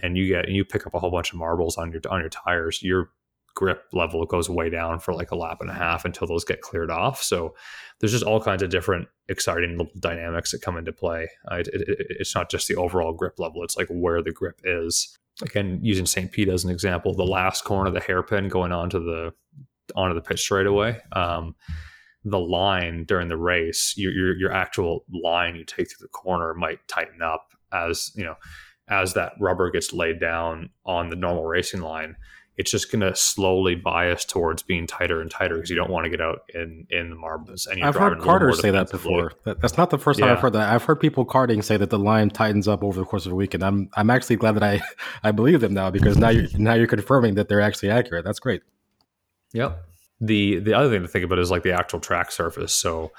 and 0.03 0.17
you 0.17 0.29
get 0.29 0.49
you 0.49 0.65
pick 0.65 0.87
up 0.87 0.95
a 0.95 0.99
whole 0.99 1.11
bunch 1.11 1.33
of 1.33 1.39
marbles 1.39 1.77
on 1.77 1.93
your 1.93 2.01
on 2.09 2.21
your 2.21 2.31
tires 2.31 2.83
your 2.83 3.11
grip 3.55 3.85
level 3.93 4.25
goes 4.25 4.49
way 4.49 4.71
down 4.71 4.99
for 4.99 5.13
like 5.15 5.31
a 5.31 5.37
lap 5.37 5.59
and 5.61 5.71
a 5.71 5.75
half 5.75 6.05
until 6.05 6.27
those 6.27 6.45
get 6.45 6.61
cleared 6.61 6.91
off. 6.91 7.23
So 7.23 7.55
there's 8.01 8.13
just 8.13 8.25
all 8.25 8.41
kinds 8.41 8.63
of 8.63 8.71
different 8.71 9.09
exciting 9.29 9.73
little 9.73 9.93
dynamics 9.99 10.53
that 10.53 10.63
come 10.63 10.77
into 10.77 10.93
play. 10.93 11.29
Uh, 11.51 11.57
it, 11.57 11.69
it, 11.69 12.07
it's 12.21 12.35
not 12.35 12.51
just 12.51 12.69
the 12.69 12.77
overall 12.77 13.13
grip 13.13 13.39
level 13.39 13.63
it's 13.63 13.77
like 13.77 13.89
where 13.89 14.23
the 14.23 14.33
grip 14.33 14.61
is. 14.65 15.17
Again 15.43 15.81
using 15.83 16.05
st 16.05 16.31
pete 16.31 16.49
as 16.49 16.63
an 16.63 16.71
example 16.71 17.15
the 17.15 17.25
last 17.25 17.65
corner 17.65 17.89
of 17.89 17.95
the 17.95 18.01
hairpin 18.01 18.49
going 18.49 18.71
onto 18.71 19.03
the 19.03 19.33
onto 19.97 20.15
the 20.15 20.21
pitch 20.21 20.41
straightaway 20.41 21.01
um, 21.13 21.55
the 22.25 22.39
line 22.39 23.05
during 23.05 23.29
the 23.29 23.37
race, 23.37 23.95
your, 23.97 24.13
your, 24.13 24.37
your 24.37 24.53
actual 24.53 25.05
line 25.13 25.57
you 25.57 25.65
take 25.65 25.91
through 25.91 26.07
the 26.07 26.09
corner 26.09 26.55
might 26.55 26.87
tighten 26.87 27.23
up 27.23 27.49
as 27.73 28.13
you 28.15 28.25
know 28.25 28.37
as 28.89 29.15
that 29.15 29.33
rubber 29.41 29.71
gets 29.71 29.93
laid 29.93 30.21
down 30.21 30.69
on 30.85 31.09
the 31.09 31.17
normal 31.17 31.45
racing 31.45 31.81
line. 31.81 32.17
It's 32.59 32.71
just 32.71 32.93
going 32.93 33.01
to 33.01 33.15
slowly 33.17 33.75
bias 33.75 34.25
towards 34.27 34.63
being 34.63 34.87
tighter 34.87 35.21
and 35.23 35.31
tighter 35.31 35.55
because 35.57 35.71
you 35.71 35.77
don't 35.77 35.91
want 35.91 36.05
to 36.05 36.11
get 36.11 36.21
out 36.21 36.43
in 36.55 36.87
in 36.91 37.11
the 37.11 37.17
marbles. 37.17 37.67
And 37.67 37.83
I've 37.83 37.95
heard 37.95 38.19
karters 38.19 38.57
say 38.57 38.71
that 38.71 38.91
before. 38.91 39.33
that's 39.45 39.79
not 39.79 39.91
the 39.91 39.99
first 39.99 40.19
time 40.19 40.29
yeah. 40.29 40.35
I've 40.35 40.41
heard 40.41 40.53
that. 40.53 40.73
I've 40.73 40.85
heard 40.85 41.01
people 41.01 41.25
carding 41.25 41.63
say 41.63 41.77
that 41.79 41.91
the 41.91 41.99
line 41.99 42.29
tightens 42.29 42.69
up 42.69 42.85
over 42.85 43.01
the 43.01 43.07
course 43.07 43.25
of 43.25 43.33
a 43.33 43.35
week, 43.35 43.55
and 43.55 43.65
I'm 43.65 43.89
I'm 43.95 44.11
actually 44.11 44.37
glad 44.37 44.53
that 44.57 44.63
I 44.63 44.83
I 45.25 45.33
believe 45.33 45.61
them 45.61 45.73
now 45.73 45.91
because 45.91 46.19
now 46.19 46.29
you're 46.29 46.49
now 46.59 46.75
you're 46.75 46.87
confirming 46.87 47.35
that 47.37 47.49
they're 47.49 47.63
actually 47.63 47.91
accurate. 47.91 48.25
That's 48.25 48.39
great. 48.39 48.63
Yep 49.55 49.83
the 50.23 50.61
the 50.61 50.73
other 50.73 50.89
thing 50.89 51.03
to 51.03 51.09
think 51.09 51.25
about 51.25 51.41
is 51.41 51.51
like 51.51 51.65
the 51.65 51.73
actual 51.73 52.01
track 52.01 52.31
surface. 52.31 52.73
So 52.73 53.11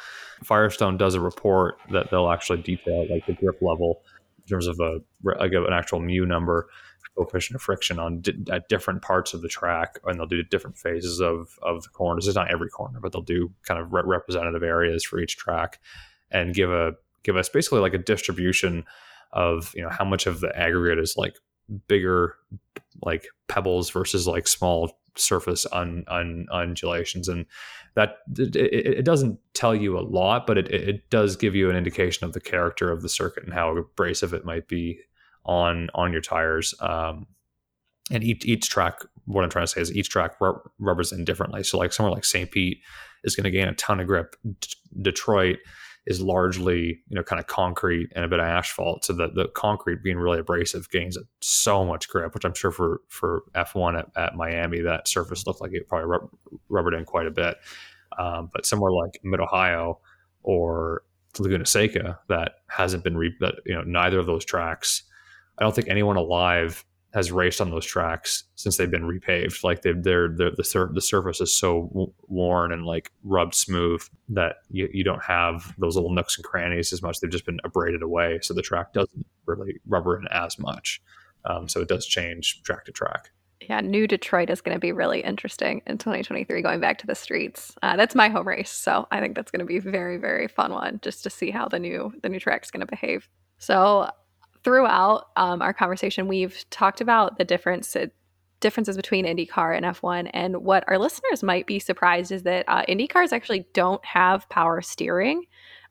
Firestone 0.43 0.97
does 0.97 1.15
a 1.15 1.19
report 1.19 1.75
that 1.91 2.09
they'll 2.09 2.31
actually 2.31 2.61
detail 2.61 3.05
like 3.09 3.25
the 3.27 3.33
grip 3.33 3.61
level 3.61 4.01
in 4.37 4.47
terms 4.47 4.67
of 4.67 4.79
a 4.79 5.01
like 5.23 5.51
an 5.51 5.67
actual 5.71 5.99
mu 5.99 6.25
number 6.25 6.69
coefficient 7.15 7.55
of 7.55 7.61
friction 7.61 7.99
on 7.99 8.21
di- 8.21 8.51
at 8.51 8.69
different 8.69 9.01
parts 9.01 9.33
of 9.33 9.41
the 9.41 9.47
track, 9.47 9.99
and 10.05 10.19
they'll 10.19 10.25
do 10.25 10.43
different 10.43 10.77
phases 10.77 11.19
of 11.19 11.57
of 11.61 11.83
the 11.83 11.89
corners. 11.89 12.27
It's 12.27 12.35
not 12.35 12.51
every 12.51 12.69
corner, 12.69 12.99
but 12.99 13.11
they'll 13.11 13.21
do 13.21 13.51
kind 13.63 13.79
of 13.79 13.93
re- 13.93 14.03
representative 14.05 14.63
areas 14.63 15.03
for 15.03 15.19
each 15.19 15.37
track, 15.37 15.79
and 16.31 16.53
give 16.53 16.71
a 16.71 16.93
give 17.23 17.35
us 17.35 17.49
basically 17.49 17.79
like 17.79 17.93
a 17.93 17.99
distribution 17.99 18.83
of 19.31 19.73
you 19.75 19.81
know 19.81 19.89
how 19.89 20.05
much 20.05 20.27
of 20.27 20.39
the 20.39 20.57
aggregate 20.57 20.99
is 20.99 21.15
like 21.17 21.37
bigger 21.87 22.35
like 23.01 23.27
pebbles 23.47 23.89
versus 23.89 24.27
like 24.27 24.47
small 24.47 24.99
surface 25.15 25.65
un, 25.71 26.03
un, 26.07 26.45
undulations 26.51 27.27
and 27.27 27.45
that 27.95 28.17
it, 28.37 28.55
it, 28.55 29.05
doesn't 29.05 29.39
tell 29.53 29.75
you 29.75 29.97
a 29.97 30.01
lot 30.01 30.47
but 30.47 30.57
it, 30.57 30.71
it 30.71 31.09
does 31.09 31.35
give 31.35 31.55
you 31.55 31.69
an 31.69 31.75
indication 31.75 32.25
of 32.25 32.33
the 32.33 32.39
character 32.39 32.91
of 32.91 33.01
the 33.01 33.09
circuit 33.09 33.43
and 33.43 33.53
how 33.53 33.75
abrasive 33.75 34.33
it 34.33 34.43
might 34.43 34.67
be 34.67 34.99
on 35.45 35.89
on 35.95 36.11
your 36.11 36.21
tires 36.21 36.73
um, 36.79 37.27
and 38.11 38.23
each 38.23 38.45
each 38.45 38.69
track 38.69 38.99
what 39.25 39.43
i'm 39.43 39.49
trying 39.49 39.63
to 39.63 39.71
say 39.71 39.81
is 39.81 39.95
each 39.95 40.09
track 40.09 40.35
rubbers 40.79 41.11
in 41.11 41.25
differently 41.25 41.63
so 41.63 41.77
like 41.77 41.93
somewhere 41.93 42.13
like 42.13 42.25
st 42.25 42.51
pete 42.51 42.79
is 43.23 43.35
going 43.35 43.43
to 43.45 43.51
gain 43.51 43.67
a 43.67 43.73
ton 43.75 43.99
of 43.99 44.07
grip 44.07 44.35
D- 44.59 44.69
detroit 45.01 45.57
is 46.05 46.21
largely 46.21 46.99
you 47.07 47.15
know 47.15 47.23
kind 47.23 47.39
of 47.39 47.47
concrete 47.47 48.11
and 48.15 48.25
a 48.25 48.27
bit 48.27 48.39
of 48.39 48.45
asphalt. 48.45 49.05
So 49.05 49.13
the 49.13 49.29
the 49.29 49.47
concrete 49.49 50.03
being 50.03 50.17
really 50.17 50.39
abrasive 50.39 50.89
gains 50.89 51.17
so 51.41 51.85
much 51.85 52.09
grip, 52.09 52.33
which 52.33 52.45
I'm 52.45 52.53
sure 52.53 52.71
for 52.71 53.01
for 53.07 53.43
F1 53.55 53.99
at, 53.99 54.07
at 54.15 54.35
Miami 54.35 54.81
that 54.81 55.07
surface 55.07 55.47
looked 55.47 55.61
like 55.61 55.71
it 55.73 55.87
probably 55.87 56.07
rub, 56.07 56.29
rubbered 56.69 56.93
in 56.93 57.05
quite 57.05 57.27
a 57.27 57.31
bit. 57.31 57.57
Um, 58.19 58.49
but 58.53 58.65
somewhere 58.65 58.91
like 58.91 59.19
Mid 59.23 59.39
Ohio 59.39 59.99
or 60.43 61.03
Laguna 61.39 61.65
Seca 61.65 62.19
that 62.29 62.55
hasn't 62.67 63.03
been 63.03 63.17
re- 63.17 63.35
that 63.39 63.55
you 63.65 63.73
know 63.73 63.83
neither 63.83 64.19
of 64.19 64.25
those 64.25 64.45
tracks. 64.45 65.03
I 65.57 65.63
don't 65.63 65.75
think 65.75 65.89
anyone 65.89 66.17
alive 66.17 66.85
has 67.13 67.31
raced 67.31 67.61
on 67.61 67.69
those 67.69 67.85
tracks 67.85 68.45
since 68.55 68.77
they've 68.77 68.89
been 68.89 69.07
repaved. 69.07 69.63
Like 69.63 69.83
they've, 69.83 70.01
they're, 70.01 70.29
they're 70.29 70.51
the 70.51 70.63
sur- 70.63 70.91
the 70.91 71.01
surface 71.01 71.39
is 71.41 71.53
so 71.53 72.11
worn 72.27 72.71
and 72.71 72.85
like 72.85 73.11
rubbed 73.23 73.53
smooth 73.53 74.01
that 74.29 74.57
you, 74.69 74.89
you 74.91 75.03
don't 75.03 75.23
have 75.23 75.75
those 75.77 75.95
little 75.95 76.11
nooks 76.11 76.37
and 76.37 76.43
crannies 76.43 76.91
as 76.91 77.03
much. 77.03 77.19
They've 77.19 77.29
just 77.29 77.45
been 77.45 77.59
abraded 77.63 78.01
away, 78.01 78.39
so 78.41 78.53
the 78.53 78.63
track 78.63 78.93
doesn't 78.93 79.25
really 79.45 79.79
rubber 79.85 80.17
in 80.17 80.27
as 80.31 80.57
much. 80.57 81.01
Um, 81.45 81.67
so 81.67 81.81
it 81.81 81.87
does 81.87 82.05
change 82.05 82.63
track 82.63 82.85
to 82.85 82.91
track. 82.91 83.29
Yeah, 83.61 83.79
new 83.79 84.07
Detroit 84.07 84.49
is 84.49 84.61
going 84.61 84.75
to 84.75 84.79
be 84.79 84.91
really 84.91 85.21
interesting 85.21 85.81
in 85.85 85.97
2023. 85.97 86.61
Going 86.61 86.79
back 86.79 86.97
to 86.97 87.07
the 87.07 87.15
streets, 87.15 87.73
uh, 87.81 87.95
that's 87.95 88.15
my 88.15 88.27
home 88.27 88.47
race, 88.47 88.71
so 88.71 89.07
I 89.11 89.19
think 89.19 89.35
that's 89.35 89.51
going 89.51 89.59
to 89.59 89.65
be 89.65 89.77
a 89.77 89.81
very 89.81 90.17
very 90.17 90.47
fun 90.47 90.73
one 90.73 90.99
just 91.01 91.23
to 91.23 91.29
see 91.29 91.51
how 91.51 91.67
the 91.67 91.79
new 91.79 92.11
the 92.23 92.29
new 92.29 92.39
track's 92.39 92.71
going 92.71 92.85
to 92.85 92.87
behave. 92.87 93.29
So 93.59 94.09
throughout 94.63 95.29
um, 95.35 95.61
our 95.61 95.73
conversation, 95.73 96.27
we've 96.27 96.63
talked 96.69 97.01
about 97.01 97.37
the 97.37 97.45
difference 97.45 97.95
differences 98.63 98.95
between 98.95 99.25
IndyCar 99.25 99.75
and 99.75 99.85
F1. 99.85 100.31
And 100.33 100.63
what 100.63 100.85
our 100.87 100.97
listeners 100.97 101.43
might 101.43 101.67
be 101.67 101.79
surprised 101.79 102.31
is 102.31 102.43
that 102.43 102.63
uh, 102.69 102.83
IndyCars 102.87 103.33
actually 103.33 103.67
don't 103.73 104.03
have 104.05 104.47
power 104.47 104.81
steering. 104.81 105.43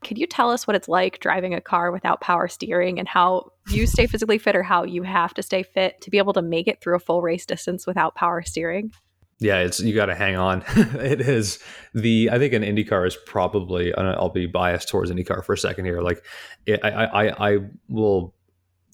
Could 0.03 0.17
you 0.17 0.25
tell 0.25 0.49
us 0.49 0.65
what 0.65 0.75
it's 0.75 0.89
like 0.89 1.19
driving 1.19 1.53
a 1.53 1.61
car 1.61 1.91
without 1.91 2.19
power 2.19 2.47
steering 2.47 2.97
and 2.97 3.07
how 3.07 3.51
you 3.69 3.85
stay 3.85 4.07
physically 4.07 4.39
fit 4.39 4.55
or 4.55 4.63
how 4.63 4.83
you 4.83 5.03
have 5.03 5.35
to 5.35 5.43
stay 5.43 5.61
fit 5.61 6.01
to 6.01 6.09
be 6.09 6.17
able 6.17 6.33
to 6.33 6.41
make 6.41 6.67
it 6.67 6.81
through 6.81 6.95
a 6.95 6.99
full 6.99 7.21
race 7.21 7.45
distance 7.45 7.85
without 7.85 8.15
power 8.15 8.41
steering? 8.41 8.91
Yeah, 9.39 9.59
it's 9.59 9.79
you 9.79 9.93
got 9.93 10.07
to 10.07 10.15
hang 10.15 10.35
on. 10.35 10.63
it 10.75 11.21
is 11.21 11.59
the 11.93 12.29
I 12.31 12.39
think 12.39 12.53
an 12.53 12.63
IndyCar 12.63 13.05
is 13.05 13.17
probably 13.27 13.93
I'll 13.93 14.29
be 14.29 14.47
biased 14.47 14.89
towards 14.89 15.11
IndyCar 15.11 15.45
for 15.45 15.53
a 15.53 15.57
second 15.57 15.85
here. 15.85 16.01
Like, 16.01 16.23
I, 16.67 16.89
I 16.89 17.51
I 17.51 17.57
will 17.87 18.33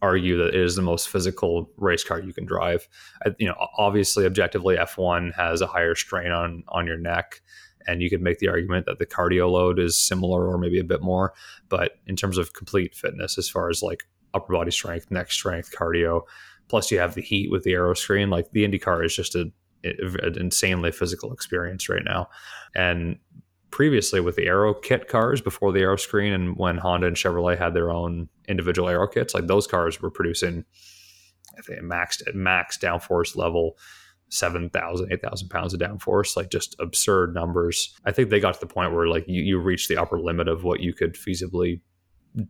argue 0.02 0.38
that 0.38 0.50
it 0.50 0.56
is 0.56 0.76
the 0.76 0.82
most 0.82 1.10
physical 1.10 1.70
race 1.78 2.04
car 2.04 2.20
you 2.20 2.34
can 2.34 2.46
drive. 2.46 2.88
You 3.38 3.48
know, 3.48 3.56
obviously, 3.78 4.26
objectively, 4.26 4.76
F1 4.76 5.34
has 5.36 5.62
a 5.62 5.68
higher 5.68 5.96
strain 5.96 6.32
on 6.32 6.64
on 6.70 6.88
your 6.88 6.98
neck, 6.98 7.42
and 7.88 8.02
you 8.02 8.10
could 8.10 8.22
make 8.22 8.40
the 8.40 8.50
argument 8.50 8.86
that 8.86 9.00
the 9.00 9.06
cardio 9.06 9.50
load 9.52 9.80
is 9.80 9.98
similar 9.98 10.48
or 10.48 10.58
maybe 10.58 10.80
a 10.80 10.84
bit 10.84 11.02
more. 11.02 11.34
But 11.70 11.94
in 12.08 12.16
terms 12.16 12.38
of 12.38 12.54
complete 12.54 12.96
fitness, 12.96 13.38
as 13.38 13.50
far 13.50 13.70
as 13.70 13.82
like 13.82 14.04
upper 14.34 14.54
body 14.54 14.72
strength, 14.72 15.10
neck 15.12 15.32
strength, 15.32 15.72
cardio, 15.76 16.22
plus 16.68 16.92
you 16.92 17.00
have 17.00 17.16
the 17.16 17.22
heat 17.22 17.52
with 17.52 17.64
the 17.64 17.74
aero 17.74 17.94
screen, 17.94 18.30
like 18.30 18.52
the 18.52 18.68
IndyCar 18.68 19.06
is 19.06 19.16
just 19.16 19.36
a 19.36 19.52
an 19.84 20.36
insanely 20.38 20.92
physical 20.92 21.32
experience 21.32 21.88
right 21.88 22.04
now. 22.04 22.28
And 22.76 23.18
previously 23.72 24.20
with 24.20 24.36
the 24.36 24.48
aero 24.48 24.74
kit 24.74 25.08
cars 25.08 25.42
before 25.42 25.72
the 25.72 25.80
aero 25.80 25.96
screen 25.96 26.34
and 26.34 26.58
when 26.58 26.78
honda 26.78 27.08
and 27.08 27.16
chevrolet 27.16 27.58
had 27.58 27.74
their 27.74 27.92
own 27.92 28.28
individual 28.48 28.90
aero 28.90 29.08
kits 29.08 29.34
like 29.34 29.48
those 29.48 29.68
cars 29.68 30.02
were 30.02 30.10
producing 30.10 30.66
i 31.58 31.62
think 31.62 31.80
maxed 31.82 32.28
at 32.28 32.36
max 32.36 32.78
downforce 32.78 33.36
level 33.36 33.78
7,000, 34.30 35.12
8,000 35.12 35.50
pounds 35.50 35.74
of 35.74 35.80
downforce, 35.80 36.38
like 36.38 36.50
just 36.50 36.76
absurd 36.80 37.34
numbers. 37.34 37.96
I 38.06 38.12
think 38.12 38.30
they 38.30 38.40
got 38.40 38.54
to 38.54 38.60
the 38.60 38.72
point 38.72 38.94
where 38.94 39.08
like 39.08 39.26
you, 39.28 39.42
you 39.42 39.60
reach 39.60 39.88
the 39.88 39.98
upper 39.98 40.20
limit 40.20 40.48
of 40.48 40.64
what 40.64 40.80
you 40.80 40.94
could 40.94 41.16
feasibly 41.16 41.82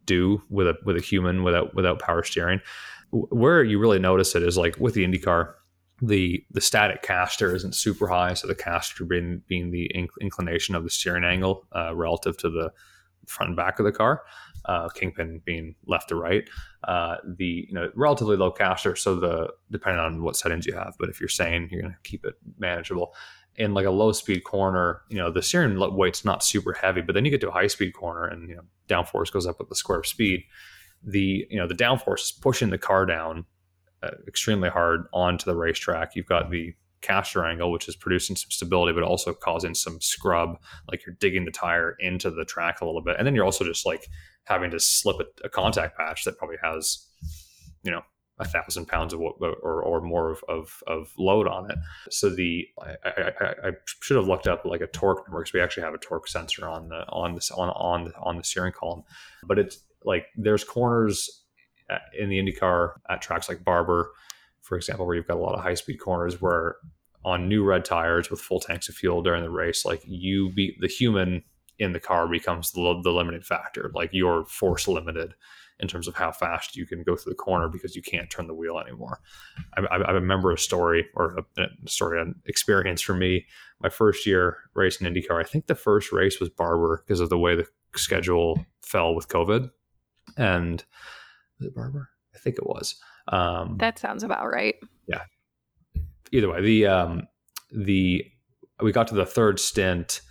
do 0.05 0.41
with 0.49 0.67
a 0.67 0.76
with 0.84 0.97
a 0.97 1.01
human 1.01 1.43
without 1.43 1.74
without 1.74 1.99
power 1.99 2.24
steering. 2.24 2.59
Where 3.11 3.63
you 3.63 3.80
really 3.80 3.99
notice 3.99 4.36
it 4.36 4.43
is 4.43 4.57
like 4.57 4.78
with 4.78 4.93
the 4.93 5.05
IndyCar, 5.05 5.53
the 6.02 6.43
the 6.52 6.62
static 6.62 7.02
caster 7.02 7.56
isn't 7.56 7.76
super 7.76 8.08
high, 8.08 8.34
so 8.34 8.47
the 8.47 8.56
caster 8.56 9.06
being 9.06 9.41
being 9.47 9.72
the 9.72 9.91
inc- 9.95 10.10
inclination 10.22 10.76
of 10.76 10.84
the 10.84 10.89
steering 10.89 11.24
angle 11.24 11.66
uh, 11.76 11.93
relative 11.95 12.38
to 12.38 12.50
the 12.50 12.72
front 13.28 13.50
and 13.50 13.58
back 13.58 13.80
of 13.80 13.86
the 13.86 13.91
car, 13.91 14.24
uh, 14.66 14.89
kingpin 14.89 15.41
being 15.45 15.76
left 15.86 16.10
to 16.10 16.16
right. 16.16 16.50
Uh, 16.84 17.18
the 17.24 17.66
you 17.68 17.74
know 17.74 17.91
relatively 17.95 18.38
low 18.38 18.52
caster, 18.52 18.95
so 18.95 19.16
the 19.16 19.50
depending 19.72 20.00
on 20.00 20.24
what 20.24 20.36
settings 20.36 20.66
you 20.66 20.74
have, 20.74 20.95
but 21.00 21.10
if 21.10 21.20
you're 21.20 21.30
saying 21.30 21.70
you're 21.72 21.82
going 21.82 21.93
to 21.93 22.10
keep 22.10 22.26
it 22.26 22.36
manageable. 22.58 23.14
In 23.56 23.74
like 23.74 23.86
a 23.86 23.91
low 23.91 24.14
speed 24.14 24.45
corner, 24.45 25.02
you 25.10 25.18
know 25.18 25.32
the 25.32 25.41
steering 25.41 25.78
weight's 25.95 26.24
not 26.24 26.43
super 26.43 26.72
heavy, 26.72 27.02
but 27.02 27.14
then 27.14 27.26
you 27.26 27.32
get 27.32 27.41
to 27.41 27.50
a 27.50 27.54
high 27.54 27.68
speed 27.68 27.91
corner 27.91 28.26
and 28.26 28.47
you 28.47 28.56
know 28.56 28.62
downforce 28.88 29.32
goes 29.32 29.45
up 29.45 29.60
with 29.60 29.68
the 29.68 29.76
square 29.76 30.00
of 30.00 30.08
speed. 30.08 30.43
The 31.04 31.45
you 31.50 31.58
know 31.58 31.68
the 31.68 31.76
downforce 31.76 32.22
is 32.22 32.32
pushing 32.32 32.70
the 32.70 32.78
car 32.78 33.06
down 33.06 33.45
Uh, 34.02 34.12
extremely 34.28 34.70
hard 34.70 35.08
onto 35.14 35.45
the 35.45 35.56
racetrack. 35.56 36.16
You've 36.16 36.26
got 36.26 36.43
mm-hmm. 36.43 36.52
the 36.52 36.74
caster 37.02 37.45
angle, 37.45 37.72
which 37.72 37.88
is 37.88 37.95
producing 37.95 38.36
some 38.36 38.52
stability, 38.52 38.93
but 38.93 39.04
also 39.04 39.34
causing 39.34 39.74
some 39.74 40.00
scrub, 40.02 40.58
like 40.89 41.06
you're 41.06 41.16
digging 41.20 41.45
the 41.45 41.52
tire 41.52 41.95
into 42.00 42.30
the 42.30 42.45
track 42.45 42.82
a 42.82 42.86
little 42.86 43.02
bit. 43.02 43.16
And 43.18 43.26
then 43.26 43.36
you're 43.36 43.45
also 43.45 43.66
just 43.66 43.86
like 43.86 44.08
having 44.45 44.72
to 44.72 44.80
slip 44.80 45.18
a, 45.20 45.45
a 45.45 45.50
contact 45.50 45.97
patch 45.97 46.24
that 46.26 46.38
probably 46.38 46.58
has, 46.64 47.06
you 47.84 47.91
know, 47.91 48.02
a 48.39 48.45
thousand 48.45 48.88
pounds 48.88 49.14
of 49.14 49.20
or, 49.20 49.84
or 49.84 50.02
more 50.02 50.32
of, 50.32 50.43
of, 50.47 50.82
of 50.88 51.12
load 51.18 51.47
on 51.47 51.70
it. 51.70 51.78
So 52.10 52.30
the 52.30 52.68
I, 52.82 52.95
I, 53.04 53.68
I, 53.68 53.72
should 54.02 54.16
have 54.16 54.28
looked 54.28 54.47
up 54.47 54.64
like 54.64 54.80
a 54.80 54.88
torque 54.88 55.28
number 55.28 55.41
because 55.41 55.52
we 55.52 55.60
actually 55.60 55.84
have 55.84 55.93
a 55.93 55.97
torque 55.97 56.28
sensor 56.30 56.68
on 56.68 56.88
the 56.88 57.06
on 57.10 57.36
this 57.36 57.52
on 57.52 57.70
on 57.72 58.14
on 58.22 58.38
the 58.38 58.43
steering 58.43 58.72
column. 58.72 59.04
But 59.43 59.60
it's 59.60 59.84
like 60.06 60.28
there's 60.38 60.64
corners 60.64 61.39
Uh, 61.90 61.98
in 62.18 62.30
the 62.30 62.38
IndyCar 62.38 62.94
at 63.10 63.22
tracks 63.22 63.50
like 63.50 63.64
Barber, 63.64 64.12
for 64.62 64.76
example, 64.76 65.06
where 65.06 65.16
you've 65.16 65.28
got 65.28 65.38
a 65.38 65.42
lot 65.42 65.56
of 65.56 65.64
high 65.64 65.74
speed 65.74 65.98
corners 65.98 66.42
where 66.42 66.76
on 67.26 67.50
new 67.50 67.64
red 67.64 67.84
tires 67.84 68.30
with 68.30 68.40
full 68.40 68.60
tanks 68.60 68.90
of 68.90 68.96
fuel 68.96 69.22
during 69.22 69.44
the 69.44 69.50
race, 69.50 69.86
like 69.86 70.02
you 70.06 70.52
be 70.52 70.78
the 70.80 70.88
human 70.88 71.44
in 71.80 71.94
the 71.94 72.00
car 72.00 72.28
becomes 72.28 72.72
the, 72.72 73.00
the 73.04 73.12
limiting 73.12 73.42
factor. 73.42 73.92
Like 73.94 74.10
you're 74.14 74.46
force 74.46 74.88
limited 74.88 75.34
in 75.80 75.88
terms 75.88 76.08
of 76.08 76.16
how 76.16 76.32
fast 76.32 76.76
you 76.76 76.86
can 76.86 77.04
go 77.04 77.16
through 77.16 77.32
the 77.32 77.38
corner 77.38 77.70
because 77.70 77.96
you 77.96 78.02
can't 78.02 78.30
turn 78.30 78.48
the 78.48 78.54
wheel 78.54 78.78
anymore. 78.78 79.22
I, 79.78 79.86
I, 79.90 79.98
I 80.02 80.12
remember 80.12 80.52
a 80.52 80.58
story 80.58 81.08
or 81.16 81.38
a, 81.58 81.64
a, 81.64 81.90
story, 81.90 82.22
an 82.22 82.36
experience 82.46 83.02
for 83.02 83.14
me. 83.14 83.46
My 83.82 83.90
first 83.90 84.26
year 84.26 84.58
racing 84.74 85.08
IndyCar, 85.08 85.40
I 85.40 85.48
think 85.48 85.68
the 85.68 85.76
first 85.76 86.12
race 86.12 86.40
was 86.40 86.50
Barber 86.50 87.04
because 87.06 87.22
of 87.22 87.30
the 87.30 87.40
way 87.40 87.56
the 87.56 87.68
schedule 87.96 88.66
fell 88.82 89.16
with 89.16 89.30
COVID. 89.30 89.72
And 90.36 90.84
was 91.60 91.68
it 91.68 91.76
Barber? 91.76 92.10
I 92.34 92.39
think 92.39 92.57
it 92.57 92.66
was. 92.66 92.95
Um, 93.28 93.78
that 93.80 93.99
sounds 93.99 94.24
about 94.24 94.49
right. 94.49 94.76
Yeah. 95.07 95.24
Either 96.32 96.49
way, 96.49 96.62
the 96.62 96.88
um, 96.88 97.28
the 97.72 98.26
we 98.82 98.91
got 98.91 99.07
to 99.10 99.16
the 99.16 99.26
third 99.26 99.60
stint 99.60 100.22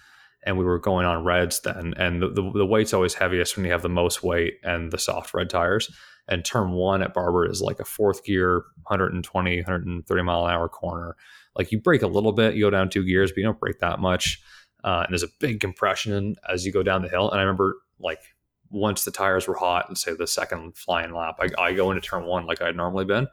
and 0.45 0.57
we 0.57 0.65
were 0.65 0.79
going 0.79 1.05
on 1.05 1.25
reds 1.25 1.61
then, 1.61 1.95
and 1.97 2.23
the, 2.23 2.29
the, 2.29 2.51
the 2.55 2.67
weight's 2.67 2.95
always 2.95 3.15
heaviest 3.15 3.57
when 3.57 3.67
you 3.67 3.73
have 3.73 3.83
the 3.83 3.89
most 3.89 4.23
weight 4.23 4.55
and 4.63 4.93
the 4.93 4.99
soft 4.99 5.35
red 5.35 5.51
tires. 5.51 5.91
And 6.29 6.45
turn 6.45 6.73
one 6.73 7.03
at 7.03 7.15
Barber 7.15 7.51
is 7.51 7.63
like 7.63 7.81
a 7.81 7.85
fourth 7.85 8.23
gear, 8.23 8.65
120, 8.85 9.57
130 9.57 10.23
mile 10.23 10.47
an 10.47 10.53
hour 10.53 10.69
corner. 10.69 11.17
Like 11.57 11.73
you 11.73 11.81
break 11.81 12.03
a 12.03 12.07
little 12.07 12.33
bit, 12.33 12.55
you 12.55 12.65
go 12.65 12.71
down 12.71 12.91
two 12.91 13.05
gears, 13.05 13.31
but 13.31 13.39
you 13.39 13.45
don't 13.45 13.59
break 13.59 13.79
that 13.81 13.99
much. 13.99 14.41
Uh, 14.85 15.05
and 15.05 15.13
there's 15.13 15.23
a 15.23 15.29
big 15.41 15.61
compression 15.61 16.37
as 16.49 16.65
you 16.65 16.73
go 16.73 16.83
down 16.83 17.03
the 17.03 17.09
hill. 17.09 17.31
And 17.31 17.41
I 17.41 17.43
remember 17.43 17.77
like 17.99 18.21
once 18.71 19.05
the 19.05 19.11
tires 19.11 19.47
were 19.47 19.55
hot, 19.55 19.87
let's 19.89 20.03
say 20.03 20.15
the 20.15 20.27
second 20.27 20.77
flying 20.77 21.13
lap, 21.13 21.37
I, 21.41 21.49
I 21.61 21.73
go 21.73 21.91
into 21.91 22.01
turn 22.01 22.25
one 22.25 22.47
like 22.47 22.61
I'd 22.61 22.77
normally 22.77 23.05
been, 23.05 23.27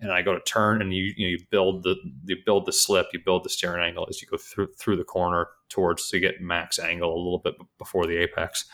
and 0.00 0.12
I 0.12 0.22
go 0.22 0.34
to 0.34 0.40
turn, 0.40 0.82
and 0.82 0.94
you 0.94 1.12
you, 1.16 1.26
know, 1.26 1.30
you 1.30 1.38
build 1.50 1.82
the 1.82 1.96
you 2.24 2.36
build 2.44 2.66
the 2.66 2.72
slip, 2.72 3.08
you 3.12 3.20
build 3.24 3.44
the 3.44 3.50
steering 3.50 3.84
angle 3.84 4.06
as 4.08 4.20
you 4.20 4.28
go 4.28 4.36
through 4.36 4.72
through 4.78 4.96
the 4.96 5.04
corner 5.04 5.48
towards 5.68 6.04
so 6.04 6.16
you 6.16 6.20
get 6.20 6.40
max 6.40 6.78
angle 6.78 7.14
a 7.14 7.16
little 7.16 7.38
bit 7.38 7.54
before 7.78 8.06
the 8.06 8.16
apex. 8.16 8.66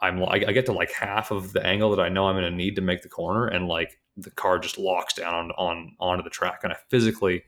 I'm 0.00 0.22
I, 0.22 0.34
I 0.34 0.52
get 0.52 0.66
to 0.66 0.72
like 0.72 0.92
half 0.92 1.30
of 1.30 1.52
the 1.52 1.64
angle 1.64 1.94
that 1.94 2.02
I 2.02 2.08
know 2.08 2.26
I'm 2.26 2.36
going 2.36 2.50
to 2.50 2.56
need 2.56 2.76
to 2.76 2.82
make 2.82 3.02
the 3.02 3.08
corner, 3.08 3.46
and 3.46 3.68
like 3.68 3.98
the 4.16 4.30
car 4.30 4.58
just 4.58 4.78
locks 4.78 5.14
down 5.14 5.34
on, 5.34 5.50
on 5.52 5.96
onto 5.98 6.24
the 6.24 6.30
track, 6.30 6.60
and 6.62 6.72
I 6.72 6.76
physically 6.90 7.42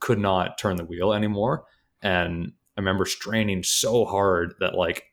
could 0.00 0.18
not 0.18 0.58
turn 0.58 0.76
the 0.76 0.84
wheel 0.84 1.12
anymore. 1.12 1.64
And 2.02 2.52
I 2.76 2.80
remember 2.80 3.06
straining 3.06 3.62
so 3.62 4.04
hard 4.04 4.54
that 4.60 4.74
like 4.74 5.04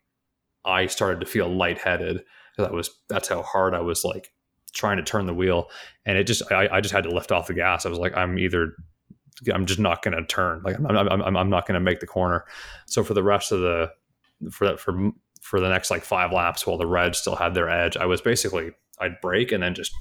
I 0.66 0.88
started 0.88 1.20
to 1.20 1.26
feel 1.26 1.48
lightheaded 1.48 2.24
I 2.64 2.72
was 2.72 2.90
that's 3.10 3.28
how 3.28 3.42
hard 3.42 3.74
I 3.74 3.82
was 3.82 4.04
like 4.04 4.32
trying 4.74 4.98
to 4.98 5.04
turn 5.04 5.26
the 5.26 5.34
wheel, 5.34 5.70
and 6.06 6.18
it 6.18 6.26
just 6.26 6.52
I, 6.52 6.68
I 6.72 6.82
just 6.82 6.94
had 6.94 7.04
to 7.04 7.12
lift 7.12 7.32
off 7.32 7.48
the 7.48 7.54
gas. 7.54 7.86
I 7.86 7.90
was 7.90 8.00
like, 8.00 8.16
I'm 8.16 8.40
either 8.40 8.76
I'm 9.54 9.66
just 9.66 9.80
not 9.80 10.02
going 10.02 10.16
to 10.16 10.26
turn, 10.26 10.62
like 10.64 10.78
I'm, 10.78 10.86
I'm, 10.86 11.22
I'm, 11.22 11.38
I'm 11.38 11.50
not 11.50 11.68
going 11.68 11.74
to 11.74 11.82
make 11.82 12.00
the 12.00 12.08
corner. 12.08 12.46
So 12.86 13.04
for 13.04 13.14
the 13.14 13.24
rest 13.24 13.52
of 13.52 13.60
the 13.60 13.92
for 14.52 14.68
that 14.68 14.80
for 14.80 15.12
for 15.42 15.60
the 15.60 15.70
next 15.70 15.92
like 15.92 16.04
five 16.04 16.32
laps, 16.32 16.66
while 16.66 16.78
the 16.78 16.88
Reds 16.88 17.20
still 17.20 17.36
had 17.36 17.54
their 17.54 17.70
edge, 17.70 17.98
I 17.98 18.06
was 18.06 18.22
basically 18.22 18.72
I'd 19.00 19.20
break 19.22 19.52
and 19.52 19.64
then 19.64 19.74
just 19.76 19.94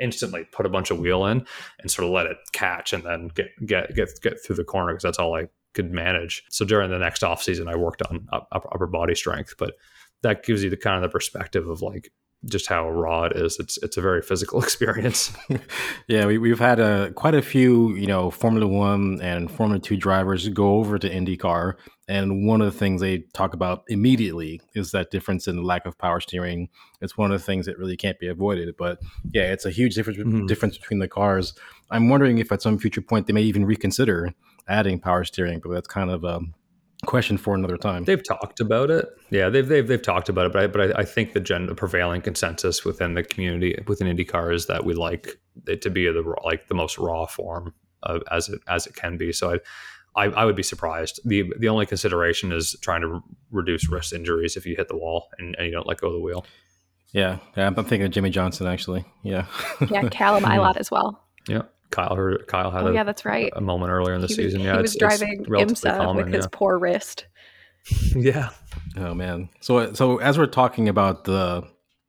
instantly 0.00 0.44
put 0.50 0.66
a 0.66 0.68
bunch 0.68 0.90
of 0.90 0.98
wheel 0.98 1.24
in 1.26 1.46
and 1.78 1.88
sort 1.88 2.04
of 2.04 2.12
let 2.12 2.26
it 2.26 2.36
catch 2.52 2.92
and 2.92 3.04
then 3.04 3.28
get 3.28 3.46
get 3.64 3.94
get 3.94 4.08
get 4.22 4.44
through 4.44 4.56
the 4.56 4.64
corner 4.64 4.92
because 4.92 5.04
that's 5.04 5.18
all 5.18 5.36
I 5.36 5.48
could 5.74 5.92
manage. 5.92 6.44
So 6.50 6.64
during 6.64 6.90
the 6.90 6.98
next 6.98 7.22
off 7.22 7.42
season, 7.42 7.68
I 7.68 7.76
worked 7.76 8.02
on 8.02 8.26
upper 8.32 8.86
body 8.86 9.14
strength, 9.14 9.54
but 9.58 9.74
that 10.22 10.44
gives 10.44 10.64
you 10.64 10.70
the 10.70 10.76
kind 10.76 10.96
of 10.96 11.02
the 11.02 11.12
perspective 11.12 11.68
of 11.68 11.82
like 11.82 12.10
just 12.46 12.68
how 12.68 12.90
raw 12.90 13.24
it 13.24 13.36
is. 13.36 13.58
It's 13.58 13.78
it's 13.78 13.96
a 13.96 14.00
very 14.00 14.22
physical 14.22 14.62
experience. 14.62 15.32
yeah, 16.08 16.26
we, 16.26 16.38
we've 16.38 16.58
had 16.58 16.80
a, 16.80 17.12
quite 17.12 17.34
a 17.34 17.42
few, 17.42 17.94
you 17.94 18.06
know, 18.06 18.30
Formula 18.30 18.66
One 18.66 19.20
and 19.20 19.50
Formula 19.50 19.80
Two 19.80 19.96
drivers 19.96 20.48
go 20.48 20.76
over 20.76 20.98
to 20.98 21.08
IndyCar, 21.08 21.74
and 22.08 22.46
one 22.46 22.60
of 22.60 22.72
the 22.72 22.78
things 22.78 23.00
they 23.00 23.24
talk 23.32 23.54
about 23.54 23.84
immediately 23.88 24.60
is 24.74 24.90
that 24.90 25.10
difference 25.10 25.48
in 25.48 25.56
the 25.56 25.62
lack 25.62 25.86
of 25.86 25.98
power 25.98 26.20
steering. 26.20 26.68
It's 27.00 27.16
one 27.16 27.32
of 27.32 27.40
the 27.40 27.44
things 27.44 27.66
that 27.66 27.78
really 27.78 27.96
can't 27.96 28.18
be 28.18 28.28
avoided. 28.28 28.74
But 28.76 28.98
yeah, 29.32 29.52
it's 29.52 29.64
a 29.64 29.70
huge 29.70 29.94
difference 29.94 30.18
mm-hmm. 30.18 30.46
difference 30.46 30.76
between 30.78 31.00
the 31.00 31.08
cars. 31.08 31.54
I'm 31.90 32.08
wondering 32.08 32.38
if 32.38 32.50
at 32.52 32.62
some 32.62 32.78
future 32.78 33.00
point 33.02 33.26
they 33.26 33.32
may 33.32 33.42
even 33.42 33.64
reconsider 33.64 34.34
adding 34.68 34.98
power 34.98 35.24
steering, 35.24 35.60
but 35.60 35.70
that's 35.70 35.88
kind 35.88 36.10
of 36.10 36.24
a 36.24 36.40
question 37.04 37.36
for 37.36 37.54
another 37.54 37.76
time. 37.76 38.04
They've 38.04 38.22
talked 38.22 38.60
about 38.60 38.90
it. 38.90 39.06
Yeah, 39.30 39.48
they've 39.48 39.66
they've, 39.66 39.86
they've 39.86 40.02
talked 40.02 40.28
about 40.28 40.46
it, 40.46 40.52
but 40.52 40.62
I, 40.62 40.66
but 40.66 40.80
I, 40.96 41.00
I 41.00 41.04
think 41.04 41.32
the 41.32 41.40
gen, 41.40 41.66
the 41.66 41.74
prevailing 41.74 42.22
consensus 42.22 42.84
within 42.84 43.14
the 43.14 43.22
community 43.22 43.78
within 43.86 44.14
IndyCar 44.14 44.54
is 44.54 44.66
that 44.66 44.84
we 44.84 44.94
like 44.94 45.38
it 45.66 45.82
to 45.82 45.90
be 45.90 46.06
the 46.06 46.34
like 46.44 46.68
the 46.68 46.74
most 46.74 46.98
raw 46.98 47.26
form 47.26 47.74
of, 48.02 48.22
as 48.30 48.48
it 48.48 48.60
as 48.68 48.86
it 48.86 48.94
can 48.94 49.16
be. 49.16 49.32
So 49.32 49.54
I, 49.54 49.58
I, 50.16 50.24
I 50.26 50.44
would 50.44 50.56
be 50.56 50.62
surprised. 50.62 51.20
the 51.24 51.52
The 51.58 51.68
only 51.68 51.86
consideration 51.86 52.52
is 52.52 52.76
trying 52.80 53.02
to 53.02 53.08
re- 53.08 53.20
reduce 53.50 53.88
wrist 53.88 54.12
injuries 54.12 54.56
if 54.56 54.66
you 54.66 54.76
hit 54.76 54.88
the 54.88 54.96
wall 54.96 55.28
and, 55.38 55.54
and 55.56 55.66
you 55.66 55.72
don't 55.72 55.86
let 55.86 56.00
go 56.00 56.08
of 56.08 56.14
the 56.14 56.20
wheel. 56.20 56.46
Yeah, 57.12 57.38
yeah, 57.56 57.68
I'm 57.68 57.74
thinking 57.74 58.02
of 58.02 58.10
Jimmie 58.10 58.30
Johnson 58.30 58.66
actually. 58.66 59.04
Yeah, 59.22 59.46
yeah, 59.88 60.08
Callum 60.08 60.44
Ilott 60.44 60.76
as 60.76 60.90
well. 60.90 61.24
Yeah. 61.48 61.62
Kyle 61.94 62.16
heard, 62.16 62.46
Kyle 62.48 62.72
had 62.72 62.82
oh, 62.82 62.88
a, 62.88 62.92
yeah, 62.92 63.04
that's 63.04 63.24
right. 63.24 63.52
a 63.54 63.60
moment 63.60 63.92
earlier 63.92 64.14
in 64.14 64.20
the 64.20 64.26
he 64.26 64.34
season. 64.34 64.60
Yeah, 64.60 64.74
he 64.76 64.82
was 64.82 64.96
driving 64.96 65.44
IMSA 65.44 65.96
common, 65.96 66.24
with 66.24 66.34
his 66.34 66.48
poor 66.48 66.76
wrist. 66.76 67.26
yeah. 68.16 68.50
Oh 68.96 69.14
man. 69.14 69.48
So 69.60 69.92
so 69.92 70.18
as 70.18 70.36
we're 70.36 70.46
talking 70.46 70.88
about 70.88 71.24
the 71.24 71.62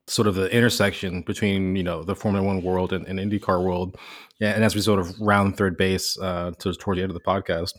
sort 0.07 0.27
of 0.27 0.33
the 0.33 0.51
intersection 0.51 1.21
between 1.21 1.75
you 1.75 1.83
know 1.83 2.03
the 2.03 2.15
Formula 2.15 2.43
One 2.43 2.63
world 2.63 2.93
and, 2.93 3.05
and 3.07 3.19
IndyCar 3.19 3.63
world, 3.63 3.95
yeah, 4.39 4.53
and 4.53 4.63
as 4.63 4.73
we 4.73 4.81
sort 4.81 4.99
of 4.99 5.19
round 5.21 5.55
third 5.55 5.77
base 5.77 6.17
uh, 6.19 6.51
to, 6.59 6.73
toward 6.73 6.97
the 6.97 7.03
end 7.03 7.11
of 7.11 7.15
the 7.15 7.21
podcast, 7.21 7.73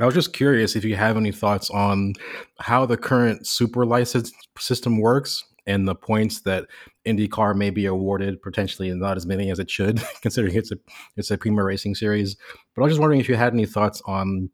I 0.00 0.06
was 0.06 0.14
just 0.14 0.32
curious 0.32 0.76
if 0.76 0.84
you 0.84 0.94
have 0.94 1.16
any 1.16 1.32
thoughts 1.32 1.70
on 1.70 2.14
how 2.60 2.86
the 2.86 2.96
current 2.96 3.48
super 3.48 3.84
license 3.84 4.30
system 4.58 5.00
works 5.00 5.42
and 5.66 5.88
the 5.88 5.94
points 5.96 6.42
that 6.42 6.66
IndyCar 7.06 7.56
may 7.56 7.70
be 7.70 7.86
awarded, 7.86 8.42
potentially 8.42 8.90
not 8.90 9.16
as 9.16 9.26
many 9.26 9.50
as 9.50 9.58
it 9.58 9.70
should, 9.70 10.02
considering 10.22 10.54
it's 10.54 10.72
a 10.72 10.76
it's 11.16 11.30
a 11.30 11.38
premier 11.38 11.64
Racing 11.64 11.94
series. 11.94 12.36
But 12.74 12.82
I 12.82 12.84
was 12.84 12.92
just 12.92 13.00
wondering 13.00 13.20
if 13.20 13.28
you 13.28 13.34
had 13.34 13.52
any 13.52 13.66
thoughts 13.66 14.02
on 14.06 14.50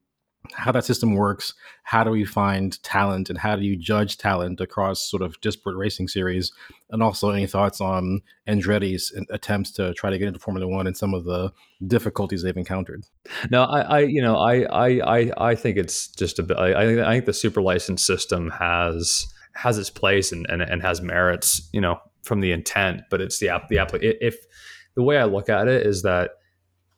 how 0.55 0.73
that 0.73 0.85
system 0.85 1.15
works. 1.15 1.53
How 1.83 2.05
do 2.05 2.11
we 2.11 2.25
find 2.25 2.83
talent, 2.83 3.29
and 3.29 3.39
how 3.39 3.57
do 3.57 3.65
you 3.65 3.77
judge 3.77 4.19
talent 4.19 4.61
across 4.61 5.11
sort 5.11 5.23
of 5.23 5.41
disparate 5.41 5.77
racing 5.77 6.09
series? 6.09 6.53
And 6.91 7.03
also, 7.03 7.31
any 7.31 7.47
thoughts 7.47 7.81
on 7.81 8.23
Andretti's 8.49 9.13
uh, 9.17 9.23
attempts 9.31 9.73
to 9.73 9.93
try 9.95 10.11
to 10.11 10.19
get 10.19 10.29
into 10.29 10.41
Formula 10.41 10.67
One 10.67 10.87
and 10.87 10.97
some 10.97 11.13
of 11.13 11.25
the 11.25 11.53
difficulties 11.87 12.43
they've 12.43 12.57
encountered? 12.57 13.05
No, 13.51 13.65
I, 13.65 13.81
I 13.81 13.99
you 14.01 14.23
know, 14.23 14.37
I, 14.37 14.63
I, 14.63 15.19
I, 15.19 15.33
I 15.51 15.55
think 15.55 15.77
it's 15.77 16.09
just 16.09 16.39
a 16.39 16.43
bit. 16.43 16.57
I, 16.57 17.03
I 17.03 17.13
think 17.13 17.27
the 17.27 17.35
super 17.35 17.61
license 17.61 18.05
system 18.05 18.51
has 18.51 19.27
has 19.55 19.77
its 19.77 19.91
place 19.91 20.31
and, 20.31 20.47
and, 20.49 20.63
and 20.63 20.81
has 20.83 21.01
merits, 21.03 21.69
you 21.73 21.81
know, 21.81 21.99
from 22.29 22.41
the 22.41 22.53
intent, 22.53 23.03
but 23.11 23.20
it's 23.20 23.39
the 23.39 23.49
app, 23.49 23.68
the 23.68 23.79
app. 23.79 23.91
If 23.95 24.37
the 24.95 25.03
way 25.03 25.18
I 25.18 25.24
look 25.24 25.49
at 25.49 25.66
it 25.66 25.87
is 25.87 26.03
that 26.03 26.33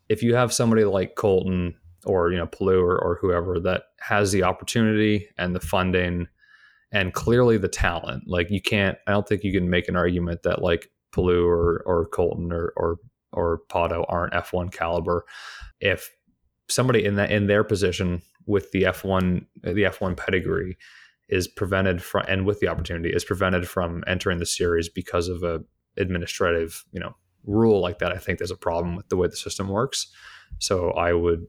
if 0.08 0.22
you 0.22 0.34
have 0.34 0.52
somebody 0.52 0.84
like 0.84 1.14
Colton 1.14 1.74
or, 2.04 2.30
you 2.30 2.38
know, 2.38 2.46
Palou 2.46 2.82
or, 2.82 2.98
or 2.98 3.18
whoever 3.20 3.60
that 3.60 3.84
has 4.00 4.32
the 4.32 4.42
opportunity 4.42 5.28
and 5.38 5.54
the 5.54 5.60
funding 5.60 6.26
and 6.92 7.14
clearly 7.14 7.56
the 7.56 7.68
talent, 7.68 8.24
like 8.26 8.50
you 8.50 8.60
can't, 8.60 8.98
I 9.06 9.12
don't 9.12 9.26
think 9.26 9.44
you 9.44 9.52
can 9.52 9.70
make 9.70 9.88
an 9.88 9.96
argument 9.96 10.42
that 10.42 10.62
like 10.62 10.90
Palou 11.12 11.46
or, 11.46 11.82
or 11.86 12.06
Colton 12.06 12.52
or, 12.52 12.72
or, 12.76 12.96
or 13.32 13.60
Pato 13.70 14.04
aren't 14.08 14.34
F1 14.34 14.72
caliber. 14.72 15.24
If 15.80 16.10
somebody 16.68 17.04
in 17.04 17.16
that 17.16 17.30
in 17.30 17.46
their 17.46 17.64
position 17.64 18.22
with 18.46 18.70
the 18.72 18.84
F1 18.84 19.44
the 19.62 19.82
F1 19.82 20.16
pedigree 20.16 20.76
is 21.30 21.48
prevented 21.48 22.02
from 22.02 22.24
and 22.28 22.44
with 22.44 22.60
the 22.60 22.68
opportunity 22.68 23.10
is 23.10 23.24
prevented 23.24 23.66
from 23.68 24.02
entering 24.06 24.38
the 24.38 24.46
series 24.46 24.88
because 24.88 25.28
of 25.28 25.42
a 25.42 25.60
administrative 25.96 26.84
you 26.92 27.00
know 27.00 27.14
rule 27.44 27.80
like 27.80 27.98
that 27.98 28.12
i 28.12 28.18
think 28.18 28.38
there's 28.38 28.50
a 28.50 28.56
problem 28.56 28.96
with 28.96 29.08
the 29.08 29.16
way 29.16 29.28
the 29.28 29.36
system 29.36 29.68
works. 29.68 30.08
So 30.58 30.90
i 30.92 31.12
would 31.12 31.46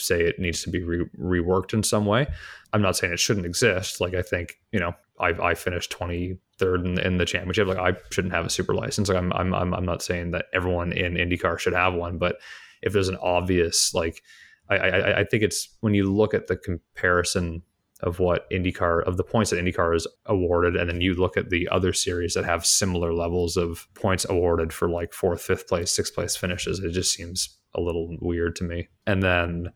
say 0.00 0.22
it 0.22 0.38
needs 0.38 0.62
to 0.62 0.70
be 0.70 0.82
re- 0.82 1.10
reworked 1.18 1.74
in 1.74 1.82
some 1.82 2.06
way. 2.06 2.28
I'm 2.72 2.82
not 2.82 2.96
saying 2.96 3.12
it 3.12 3.18
shouldn't 3.18 3.46
exist. 3.46 4.00
Like 4.00 4.14
i 4.14 4.22
think 4.22 4.54
you 4.72 4.80
know 4.80 4.94
i, 5.20 5.28
I 5.28 5.54
finished 5.54 5.92
23rd 5.92 6.84
in, 6.84 6.98
in 6.98 7.18
the 7.18 7.24
championship. 7.24 7.68
Like 7.68 7.78
i 7.78 7.96
shouldn't 8.10 8.34
have 8.34 8.46
a 8.46 8.50
super 8.50 8.74
license. 8.74 9.08
Like 9.08 9.18
I'm, 9.18 9.32
I'm 9.32 9.74
i'm 9.74 9.84
not 9.84 10.02
saying 10.02 10.32
that 10.32 10.46
everyone 10.52 10.92
in 10.92 11.14
indycar 11.14 11.58
should 11.58 11.74
have 11.74 11.94
one 11.94 12.18
but 12.18 12.36
if 12.82 12.92
there's 12.92 13.08
an 13.08 13.18
obvious 13.22 13.94
like 13.94 14.22
I, 14.70 14.76
I, 14.76 15.20
I 15.20 15.24
think 15.24 15.42
it's 15.42 15.68
when 15.80 15.94
you 15.94 16.10
look 16.10 16.32
at 16.32 16.46
the 16.46 16.56
comparison 16.56 17.62
of 18.04 18.18
what 18.18 18.48
IndyCar 18.50 19.02
of 19.02 19.16
the 19.16 19.24
points 19.24 19.50
that 19.50 19.58
IndyCar 19.58 19.96
is 19.96 20.06
awarded, 20.26 20.76
and 20.76 20.88
then 20.88 21.00
you 21.00 21.14
look 21.14 21.36
at 21.36 21.50
the 21.50 21.68
other 21.70 21.92
series 21.92 22.34
that 22.34 22.44
have 22.44 22.64
similar 22.64 23.12
levels 23.12 23.56
of 23.56 23.88
points 23.94 24.26
awarded 24.28 24.72
for 24.72 24.88
like 24.88 25.12
fourth, 25.12 25.42
fifth 25.42 25.66
place, 25.66 25.90
sixth 25.90 26.14
place 26.14 26.36
finishes. 26.36 26.78
It 26.78 26.92
just 26.92 27.12
seems 27.12 27.58
a 27.74 27.80
little 27.80 28.16
weird 28.20 28.54
to 28.56 28.64
me. 28.64 28.88
And 29.06 29.22
then, 29.22 29.72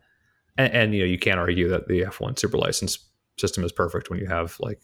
and, 0.57 0.73
and 0.73 0.95
you 0.95 1.01
know, 1.01 1.07
you 1.07 1.19
can't 1.19 1.39
argue 1.39 1.67
that 1.69 1.87
the 1.87 2.01
F1 2.03 2.39
super 2.39 2.57
license 2.57 2.99
system 3.37 3.63
is 3.63 3.71
perfect 3.71 4.09
when 4.09 4.19
you 4.19 4.27
have 4.27 4.57
like 4.59 4.79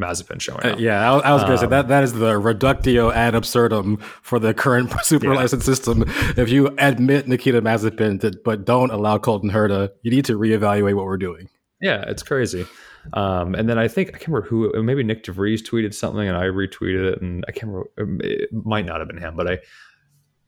Mazepin 0.00 0.40
showing 0.40 0.64
uh, 0.64 0.70
up. 0.70 0.76
Uh, 0.76 0.80
yeah, 0.80 1.10
I, 1.10 1.18
I 1.18 1.32
was 1.32 1.42
going 1.42 1.56
to 1.56 1.64
um, 1.64 1.70
say 1.70 1.70
that 1.70 1.88
that 1.88 2.04
is 2.04 2.12
the 2.12 2.38
reductio 2.38 3.12
ad 3.12 3.34
absurdum 3.34 3.98
for 4.22 4.38
the 4.38 4.52
current 4.52 4.92
super 5.02 5.32
yeah. 5.32 5.38
license 5.38 5.64
system. 5.64 6.04
If 6.36 6.50
you 6.50 6.74
admit 6.78 7.28
Nikita 7.28 7.62
Mazepin, 7.62 8.20
to, 8.20 8.38
but 8.44 8.64
don't 8.64 8.90
allow 8.90 9.18
Colton 9.18 9.50
Herta, 9.50 9.90
you 10.02 10.10
need 10.10 10.24
to 10.26 10.38
reevaluate 10.38 10.94
what 10.94 11.04
we're 11.04 11.16
doing. 11.16 11.48
Yeah, 11.84 12.02
it's 12.08 12.22
crazy. 12.22 12.66
Um, 13.12 13.54
and 13.54 13.68
then 13.68 13.78
I 13.78 13.88
think 13.88 14.08
I 14.08 14.12
can't 14.12 14.28
remember 14.28 14.48
who. 14.48 14.82
Maybe 14.82 15.04
Nyck 15.04 15.22
de 15.22 15.32
Vries 15.32 15.62
tweeted 15.62 15.92
something, 15.92 16.26
and 16.26 16.34
I 16.34 16.44
retweeted 16.44 17.12
it, 17.12 17.20
and 17.20 17.44
I 17.46 17.52
can't 17.52 17.66
remember. 17.66 17.90
Um, 18.00 18.20
it 18.24 18.50
might 18.52 18.86
not 18.86 19.00
have 19.00 19.08
been 19.08 19.18
him, 19.18 19.36
but 19.36 19.50
I 19.50 19.58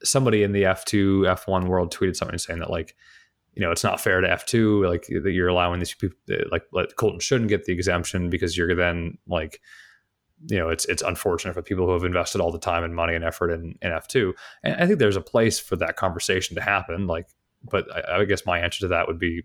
somebody 0.02 0.42
in 0.42 0.52
the 0.52 0.64
F 0.64 0.86
two 0.86 1.26
F 1.28 1.46
one 1.46 1.66
world 1.66 1.94
tweeted 1.94 2.16
something 2.16 2.38
saying 2.38 2.60
that 2.60 2.70
like 2.70 2.96
you 3.52 3.60
know 3.60 3.70
it's 3.70 3.84
not 3.84 4.00
fair 4.00 4.22
to 4.22 4.30
F 4.30 4.46
two 4.46 4.82
like 4.86 5.08
that 5.08 5.32
you're 5.32 5.48
allowing 5.48 5.78
these 5.78 5.92
people 5.92 6.16
like 6.50 6.62
like 6.72 6.96
Colton 6.96 7.20
shouldn't 7.20 7.50
get 7.50 7.66
the 7.66 7.72
exemption 7.74 8.30
because 8.30 8.56
you're 8.56 8.74
then 8.74 9.18
like 9.28 9.60
you 10.46 10.58
know 10.58 10.70
it's 10.70 10.86
it's 10.86 11.02
unfortunate 11.02 11.52
for 11.52 11.60
people 11.60 11.84
who 11.84 11.92
have 11.92 12.04
invested 12.04 12.40
all 12.40 12.50
the 12.50 12.58
time 12.58 12.82
and 12.82 12.96
money 12.96 13.14
and 13.14 13.24
effort 13.24 13.50
in, 13.50 13.74
in 13.82 13.92
F 13.92 14.08
two 14.08 14.34
and 14.62 14.74
I 14.76 14.86
think 14.86 15.00
there's 15.00 15.16
a 15.16 15.20
place 15.20 15.58
for 15.58 15.76
that 15.76 15.96
conversation 15.96 16.56
to 16.56 16.62
happen 16.62 17.06
like 17.06 17.28
but 17.62 17.86
I, 17.94 18.20
I 18.20 18.24
guess 18.24 18.46
my 18.46 18.58
answer 18.58 18.80
to 18.80 18.88
that 18.88 19.06
would 19.06 19.18
be 19.18 19.44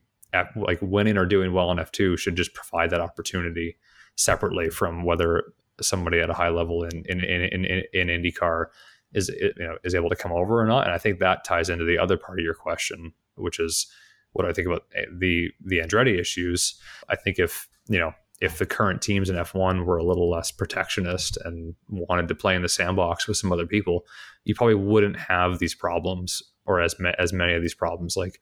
like 0.56 0.80
winning 0.82 1.18
or 1.18 1.26
doing 1.26 1.54
well 1.54 1.72
in 1.72 1.78
F2 1.78 2.18
should 2.18 2.36
just 2.36 2.54
provide 2.54 2.90
that 2.92 3.02
opportunity 3.02 3.78
separately 4.16 4.70
from 4.70 5.04
whether 5.04 5.44
somebody 5.82 6.20
at 6.20 6.30
a 6.30 6.34
high 6.34 6.50
level 6.50 6.84
in 6.84 7.04
in 7.08 7.24
in, 7.24 7.66
in, 7.66 7.84
in 7.94 8.08
IndyCar 8.08 8.66
is 9.14 9.30
you 9.30 9.54
know 9.60 9.78
is 9.84 9.96
able 9.96 10.10
to 10.10 10.16
come 10.16 10.32
over 10.32 10.62
or 10.62 10.66
not. 10.66 10.86
And 10.86 10.94
I 10.94 10.98
think 10.98 11.20
that 11.20 11.44
ties 11.44 11.70
into 11.70 11.86
the 11.86 11.98
other 11.98 12.18
part 12.18 12.40
of 12.40 12.44
your 12.44 12.54
question, 12.54 13.14
which 13.36 13.60
is 13.60 13.88
what 14.34 14.46
I 14.46 14.54
think 14.54 14.68
about 14.68 14.84
eh, 14.96 15.06
the 15.18 15.50
the 15.64 15.80
Andretti 15.80 16.20
issues. 16.20 16.80
I 17.10 17.16
think 17.16 17.40
if 17.40 17.68
you 17.88 18.00
know 18.00 18.14
if 18.42 18.58
the 18.58 18.66
current 18.66 19.02
teams 19.02 19.30
in 19.30 19.36
F1 19.36 19.86
were 19.86 19.98
a 19.98 20.04
little 20.04 20.30
less 20.30 20.52
protectionist 20.52 21.38
and 21.46 21.76
wanted 21.90 22.28
to 22.28 22.36
play 22.36 22.56
in 22.56 22.64
the 22.64 22.70
sandbox 22.70 23.28
with 23.28 23.38
some 23.38 23.52
other 23.52 23.68
people, 23.68 24.04
you 24.46 24.56
probably 24.56 24.76
wouldn't 24.76 25.18
have 25.18 25.60
these 25.60 25.76
problems 25.76 26.42
or 26.66 26.82
as 26.82 26.96
as 27.20 27.32
many 27.34 27.54
of 27.54 27.62
these 27.62 27.76
problems. 27.76 28.18
Like, 28.18 28.40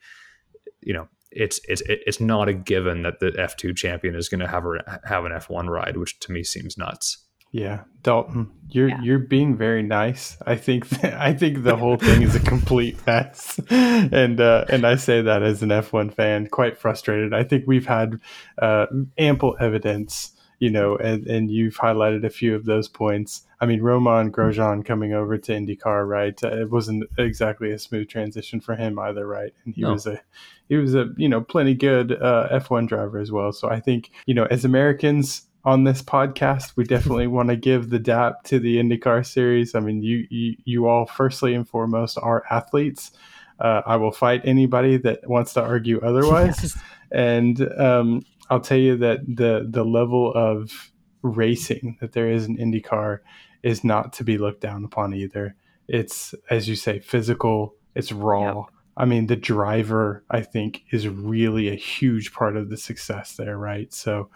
you 0.81 0.93
know, 0.93 1.09
it's 1.31 1.59
it's 1.67 1.81
it's 1.85 2.19
not 2.19 2.49
a 2.49 2.53
given 2.53 3.03
that 3.03 3.19
the 3.19 3.31
F2 3.31 3.75
champion 3.75 4.15
is 4.15 4.29
going 4.29 4.39
to 4.39 4.47
have 4.47 4.65
a, 4.65 4.99
have 5.05 5.25
an 5.25 5.31
F1 5.31 5.67
ride, 5.67 5.97
which 5.97 6.19
to 6.21 6.31
me 6.31 6.43
seems 6.43 6.77
nuts. 6.77 7.25
Yeah, 7.51 7.85
Dalton, 8.03 8.51
you're 8.69 8.89
yeah. 8.89 9.01
you're 9.01 9.19
being 9.19 9.57
very 9.57 9.81
nice. 9.81 10.37
I 10.45 10.55
think 10.55 10.87
I 11.03 11.33
think 11.33 11.63
the 11.63 11.75
whole 11.75 11.97
thing 11.97 12.21
is 12.21 12.35
a 12.35 12.39
complete 12.39 12.97
mess, 13.07 13.59
and 13.69 14.39
uh, 14.39 14.65
and 14.69 14.85
I 14.85 14.95
say 14.95 15.21
that 15.21 15.43
as 15.43 15.63
an 15.63 15.69
F1 15.69 16.13
fan, 16.13 16.47
quite 16.47 16.77
frustrated. 16.77 17.33
I 17.33 17.43
think 17.43 17.65
we've 17.65 17.87
had 17.87 18.19
uh, 18.61 18.85
ample 19.17 19.57
evidence 19.59 20.33
you 20.59 20.69
know, 20.69 20.97
and, 20.97 21.25
and 21.25 21.49
you've 21.49 21.77
highlighted 21.77 22.25
a 22.25 22.29
few 22.29 22.53
of 22.53 22.65
those 22.65 22.87
points. 22.87 23.43
I 23.61 23.65
mean, 23.65 23.81
Romain 23.81 24.31
Grosjean 24.31 24.85
coming 24.85 25.13
over 25.13 25.37
to 25.37 25.51
IndyCar, 25.51 26.07
right? 26.07 26.41
Uh, 26.41 26.61
it 26.61 26.71
wasn't 26.71 27.09
exactly 27.17 27.71
a 27.71 27.79
smooth 27.79 28.07
transition 28.07 28.61
for 28.61 28.75
him 28.75 28.97
either, 28.97 29.27
right? 29.27 29.53
And 29.65 29.75
he 29.75 29.81
no. 29.81 29.91
was 29.93 30.07
a 30.07 30.21
he 30.69 30.75
was 30.75 30.95
a 30.95 31.09
you 31.17 31.27
know 31.27 31.41
plenty 31.41 31.73
good 31.73 32.13
uh, 32.13 32.47
F1 32.51 32.87
driver 32.87 33.19
as 33.19 33.31
well. 33.31 33.51
So 33.51 33.69
I 33.69 33.79
think 33.79 34.11
you 34.25 34.33
know 34.33 34.45
as 34.45 34.63
Americans 34.63 35.43
on 35.65 35.83
this 35.83 36.01
podcast, 36.01 36.73
we 36.77 36.85
definitely 36.85 37.27
want 37.37 37.49
to 37.49 37.57
give 37.57 37.89
the 37.89 37.99
DAP 37.99 38.43
to 38.45 38.59
the 38.59 38.77
IndyCar 38.77 39.25
series. 39.25 39.75
I 39.75 39.81
mean, 39.81 40.01
you 40.01 40.25
you, 40.29 40.55
you 40.63 40.87
all 40.87 41.05
firstly 41.05 41.53
and 41.53 41.67
foremost 41.67 42.17
are 42.21 42.45
athletes. 42.49 43.11
Uh, 43.59 43.81
I 43.85 43.97
will 43.97 44.13
fight 44.13 44.41
anybody 44.45 44.95
that 44.97 45.27
wants 45.29 45.53
to 45.53 45.61
argue 45.61 45.99
otherwise. 45.99 46.77
and 47.11 47.61
um, 47.77 48.21
I'll 48.49 48.61
tell 48.61 48.77
you 48.77 48.95
that 48.97 49.19
the 49.27 49.67
the 49.69 49.83
level 49.83 50.33
of 50.33 50.91
racing 51.21 51.97
that 52.01 52.13
there 52.13 52.29
is 52.29 52.45
in 52.45 52.57
IndyCar 52.57 53.19
is 53.63 53.83
not 53.83 54.13
to 54.13 54.23
be 54.23 54.37
looked 54.37 54.61
down 54.61 54.83
upon 54.83 55.13
either. 55.13 55.55
It's 55.87 56.33
as 56.49 56.69
you 56.69 56.75
say, 56.75 56.99
physical. 56.99 57.75
It's 57.95 58.11
raw. 58.11 58.55
Yep. 58.55 58.65
I 58.97 59.05
mean, 59.05 59.27
the 59.27 59.35
driver 59.35 60.23
I 60.29 60.41
think 60.41 60.83
is 60.91 61.07
really 61.07 61.69
a 61.69 61.75
huge 61.75 62.33
part 62.33 62.57
of 62.57 62.69
the 62.69 62.77
success 62.77 63.35
there, 63.35 63.57
right? 63.57 63.93
So 63.93 64.29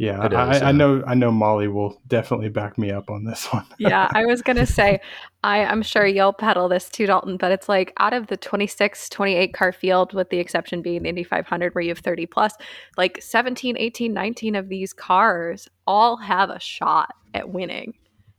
yeah, 0.00 0.26
is, 0.26 0.32
I, 0.32 0.56
yeah. 0.56 0.68
I, 0.68 0.72
know. 0.72 1.04
I 1.06 1.14
know 1.14 1.30
Molly 1.30 1.68
will 1.68 2.00
definitely 2.08 2.48
back 2.48 2.78
me 2.78 2.90
up 2.90 3.10
on 3.10 3.24
this 3.24 3.44
one. 3.52 3.66
yeah, 3.78 4.08
I 4.14 4.24
was 4.24 4.40
gonna 4.40 4.64
say, 4.64 4.98
I, 5.44 5.62
I'm 5.62 5.82
sure 5.82 6.06
you'll 6.06 6.32
peddle 6.32 6.70
this 6.70 6.88
too, 6.88 7.04
Dalton. 7.04 7.36
But 7.36 7.52
it's 7.52 7.68
like 7.68 7.92
out 7.98 8.14
of 8.14 8.28
the 8.28 8.38
26, 8.38 9.10
28 9.10 9.52
car 9.52 9.72
field, 9.72 10.14
with 10.14 10.30
the 10.30 10.38
exception 10.38 10.80
being 10.80 11.02
the 11.02 11.10
Indy 11.10 11.22
500, 11.22 11.74
where 11.74 11.82
you 11.82 11.90
have 11.90 11.98
30 11.98 12.24
plus, 12.24 12.54
like 12.96 13.20
17, 13.20 13.76
18, 13.76 14.14
19 14.14 14.54
of 14.54 14.70
these 14.70 14.94
cars 14.94 15.68
all 15.86 16.16
have 16.16 16.48
a 16.48 16.58
shot 16.58 17.14
at 17.34 17.50
winning, 17.50 17.92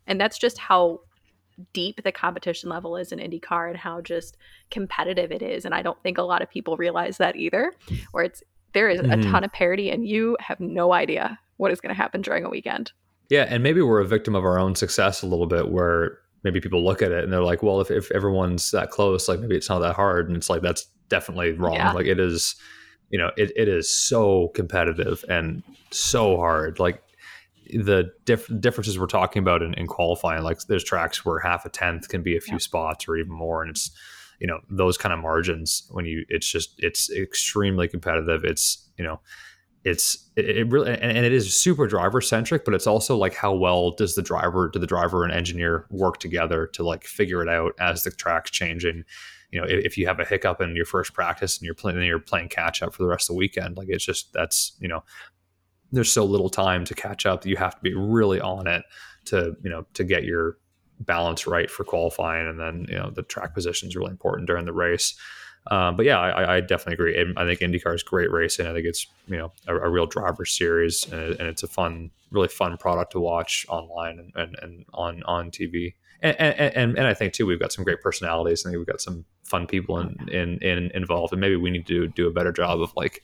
and 0.07 0.19
that's 0.19 0.39
just 0.39 0.57
how 0.57 1.01
deep 1.73 2.01
the 2.03 2.11
competition 2.11 2.71
level 2.71 2.97
is 2.97 3.11
in 3.11 3.19
IndyCar 3.19 3.69
and 3.69 3.77
how 3.77 4.01
just 4.01 4.35
competitive 4.71 5.31
it 5.31 5.43
is. 5.43 5.65
And 5.65 5.75
I 5.75 5.83
don't 5.83 6.01
think 6.01 6.17
a 6.17 6.23
lot 6.23 6.41
of 6.41 6.49
people 6.49 6.75
realize 6.75 7.17
that 7.17 7.35
either. 7.35 7.71
Where 8.13 8.23
it's 8.23 8.41
there 8.73 8.89
is 8.89 8.99
mm-hmm. 8.99 9.19
a 9.19 9.23
ton 9.23 9.43
of 9.43 9.51
parity, 9.51 9.91
and 9.91 10.07
you 10.07 10.37
have 10.39 10.59
no 10.59 10.91
idea 10.91 11.37
what 11.61 11.71
is 11.71 11.79
going 11.79 11.93
to 11.93 12.01
happen 12.01 12.23
during 12.23 12.43
a 12.43 12.49
weekend. 12.49 12.91
Yeah, 13.29 13.45
and 13.47 13.61
maybe 13.61 13.83
we're 13.83 14.01
a 14.01 14.07
victim 14.07 14.33
of 14.33 14.43
our 14.43 14.57
own 14.57 14.73
success 14.73 15.21
a 15.21 15.27
little 15.27 15.45
bit 15.45 15.69
where 15.69 16.17
maybe 16.43 16.59
people 16.59 16.83
look 16.83 17.03
at 17.03 17.11
it 17.11 17.23
and 17.23 17.31
they're 17.31 17.43
like, 17.43 17.61
well, 17.61 17.79
if, 17.81 17.91
if 17.91 18.11
everyone's 18.11 18.71
that 18.71 18.89
close, 18.89 19.29
like 19.29 19.39
maybe 19.39 19.55
it's 19.55 19.69
not 19.69 19.77
that 19.77 19.93
hard. 19.95 20.27
And 20.27 20.35
it's 20.35 20.49
like, 20.49 20.63
that's 20.63 20.87
definitely 21.07 21.51
wrong. 21.51 21.75
Yeah. 21.75 21.91
Like 21.91 22.07
it 22.07 22.19
is, 22.19 22.55
you 23.11 23.19
know, 23.19 23.29
it, 23.37 23.51
it 23.55 23.67
is 23.67 23.93
so 23.93 24.47
competitive 24.55 25.23
and 25.29 25.61
so 25.91 26.35
hard. 26.35 26.79
Like 26.79 27.03
the 27.71 28.11
diff- 28.25 28.49
differences 28.59 28.97
we're 28.97 29.05
talking 29.05 29.43
about 29.43 29.61
in, 29.61 29.75
in, 29.75 29.85
qualifying, 29.85 30.41
like 30.41 30.61
there's 30.61 30.83
tracks 30.83 31.23
where 31.23 31.39
half 31.39 31.63
a 31.63 31.69
tenth 31.69 32.09
can 32.09 32.23
be 32.23 32.35
a 32.35 32.41
few 32.41 32.55
yeah. 32.55 32.59
spots 32.59 33.07
or 33.07 33.17
even 33.17 33.33
more. 33.33 33.61
And 33.61 33.69
it's, 33.69 33.91
you 34.39 34.47
know, 34.47 34.61
those 34.67 34.97
kind 34.97 35.13
of 35.13 35.19
margins 35.19 35.87
when 35.91 36.05
you, 36.05 36.25
it's 36.27 36.51
just, 36.51 36.73
it's 36.79 37.11
extremely 37.11 37.87
competitive. 37.87 38.43
It's, 38.43 38.89
you 38.97 39.05
know, 39.05 39.21
it's 39.83 40.29
it, 40.35 40.69
really 40.69 40.91
and, 40.91 41.25
it 41.25 41.33
is 41.33 41.55
super 41.55 41.87
driver 41.87 42.21
centric 42.21 42.65
but 42.65 42.73
it's 42.73 42.85
also 42.85 43.17
like 43.17 43.33
how 43.33 43.53
well 43.53 43.91
does 43.91 44.15
the 44.15 44.21
driver 44.21 44.69
do 44.69 44.79
the 44.79 44.85
driver 44.85 45.23
and 45.23 45.33
engineer 45.33 45.87
work 45.89 46.19
together 46.19 46.67
to 46.67 46.83
like 46.83 47.03
figure 47.03 47.41
it 47.41 47.49
out 47.49 47.73
as 47.79 48.03
the 48.03 48.11
track's 48.11 48.51
changing? 48.51 49.03
You 49.51 49.59
know 49.59 49.67
if, 49.67 49.97
you 49.97 50.07
have 50.07 50.19
a 50.19 50.25
hiccup 50.25 50.61
in 50.61 50.75
your 50.75 50.85
first 50.85 51.13
practice 51.13 51.57
and 51.57 51.65
you're 51.65 51.75
playing 51.75 51.97
and 51.97 52.05
you're 52.05 52.19
playing 52.19 52.49
catch 52.49 52.81
up 52.81 52.93
for 52.93 53.03
the 53.03 53.09
rest 53.09 53.29
of 53.29 53.33
the 53.33 53.37
weekend 53.39 53.75
like 53.75 53.89
it's 53.89 54.05
just 54.05 54.31
that's 54.33 54.77
you 54.79 54.87
know 54.87 55.03
there's 55.91 56.11
so 56.11 56.23
little 56.23 56.49
time 56.49 56.85
to 56.85 56.93
catch 56.93 57.25
up 57.25 57.45
you 57.45 57.57
have 57.57 57.75
to 57.75 57.81
be 57.81 57.93
really 57.93 58.39
on 58.39 58.65
it 58.65 58.83
to 59.25 59.55
you 59.63 59.69
know 59.69 59.85
to 59.93 60.03
get 60.03 60.23
your 60.23 60.57
balance 61.01 61.47
right 61.47 61.69
for 61.69 61.83
qualifying 61.83 62.47
and 62.47 62.59
then 62.59 62.85
you 62.87 62.95
know 62.95 63.09
the 63.09 63.23
track 63.23 63.53
position 63.53 63.89
is 63.89 63.95
really 63.95 64.11
important 64.11 64.47
during 64.47 64.65
the 64.65 64.73
race 64.73 65.15
um, 65.67 65.95
but 65.95 66.05
yeah, 66.05 66.19
I, 66.19 66.57
I, 66.57 66.61
definitely 66.61 66.93
agree. 66.93 67.33
I 67.37 67.45
think 67.45 67.59
IndyCar 67.59 67.93
is 67.93 68.01
great 68.01 68.31
racing. 68.31 68.65
I 68.65 68.73
think 68.73 68.85
it's 68.85 69.05
you 69.27 69.37
know 69.37 69.51
a, 69.67 69.75
a 69.75 69.89
real 69.89 70.07
driver 70.07 70.43
series, 70.43 71.05
and, 71.11 71.35
and, 71.39 71.47
it's 71.47 71.61
a 71.61 71.67
fun, 71.67 72.09
really 72.31 72.47
fun 72.47 72.77
product 72.77 73.11
to 73.11 73.19
watch 73.19 73.65
online 73.69 74.17
and, 74.17 74.31
and, 74.35 74.55
and 74.61 74.85
on 74.93 75.21
on 75.23 75.51
TV. 75.51 75.93
And, 76.23 76.39
and, 76.39 76.97
and 76.97 77.07
I 77.07 77.13
think 77.13 77.33
too, 77.33 77.45
we've 77.45 77.59
got 77.59 77.71
some 77.71 77.83
great 77.83 78.01
personalities. 78.01 78.63
I 78.65 78.69
think 78.69 78.77
we've 78.77 78.87
got 78.87 79.01
some 79.01 79.25
fun 79.43 79.65
people 79.65 79.99
in, 79.99 80.15
in, 80.29 80.59
in 80.59 80.91
involved, 80.93 81.33
and 81.33 81.41
maybe 81.41 81.55
we 81.55 81.71
need 81.71 81.87
to 81.87 82.07
do 82.07 82.27
a 82.27 82.31
better 82.31 82.51
job 82.51 82.81
of 82.81 82.91
like 82.95 83.23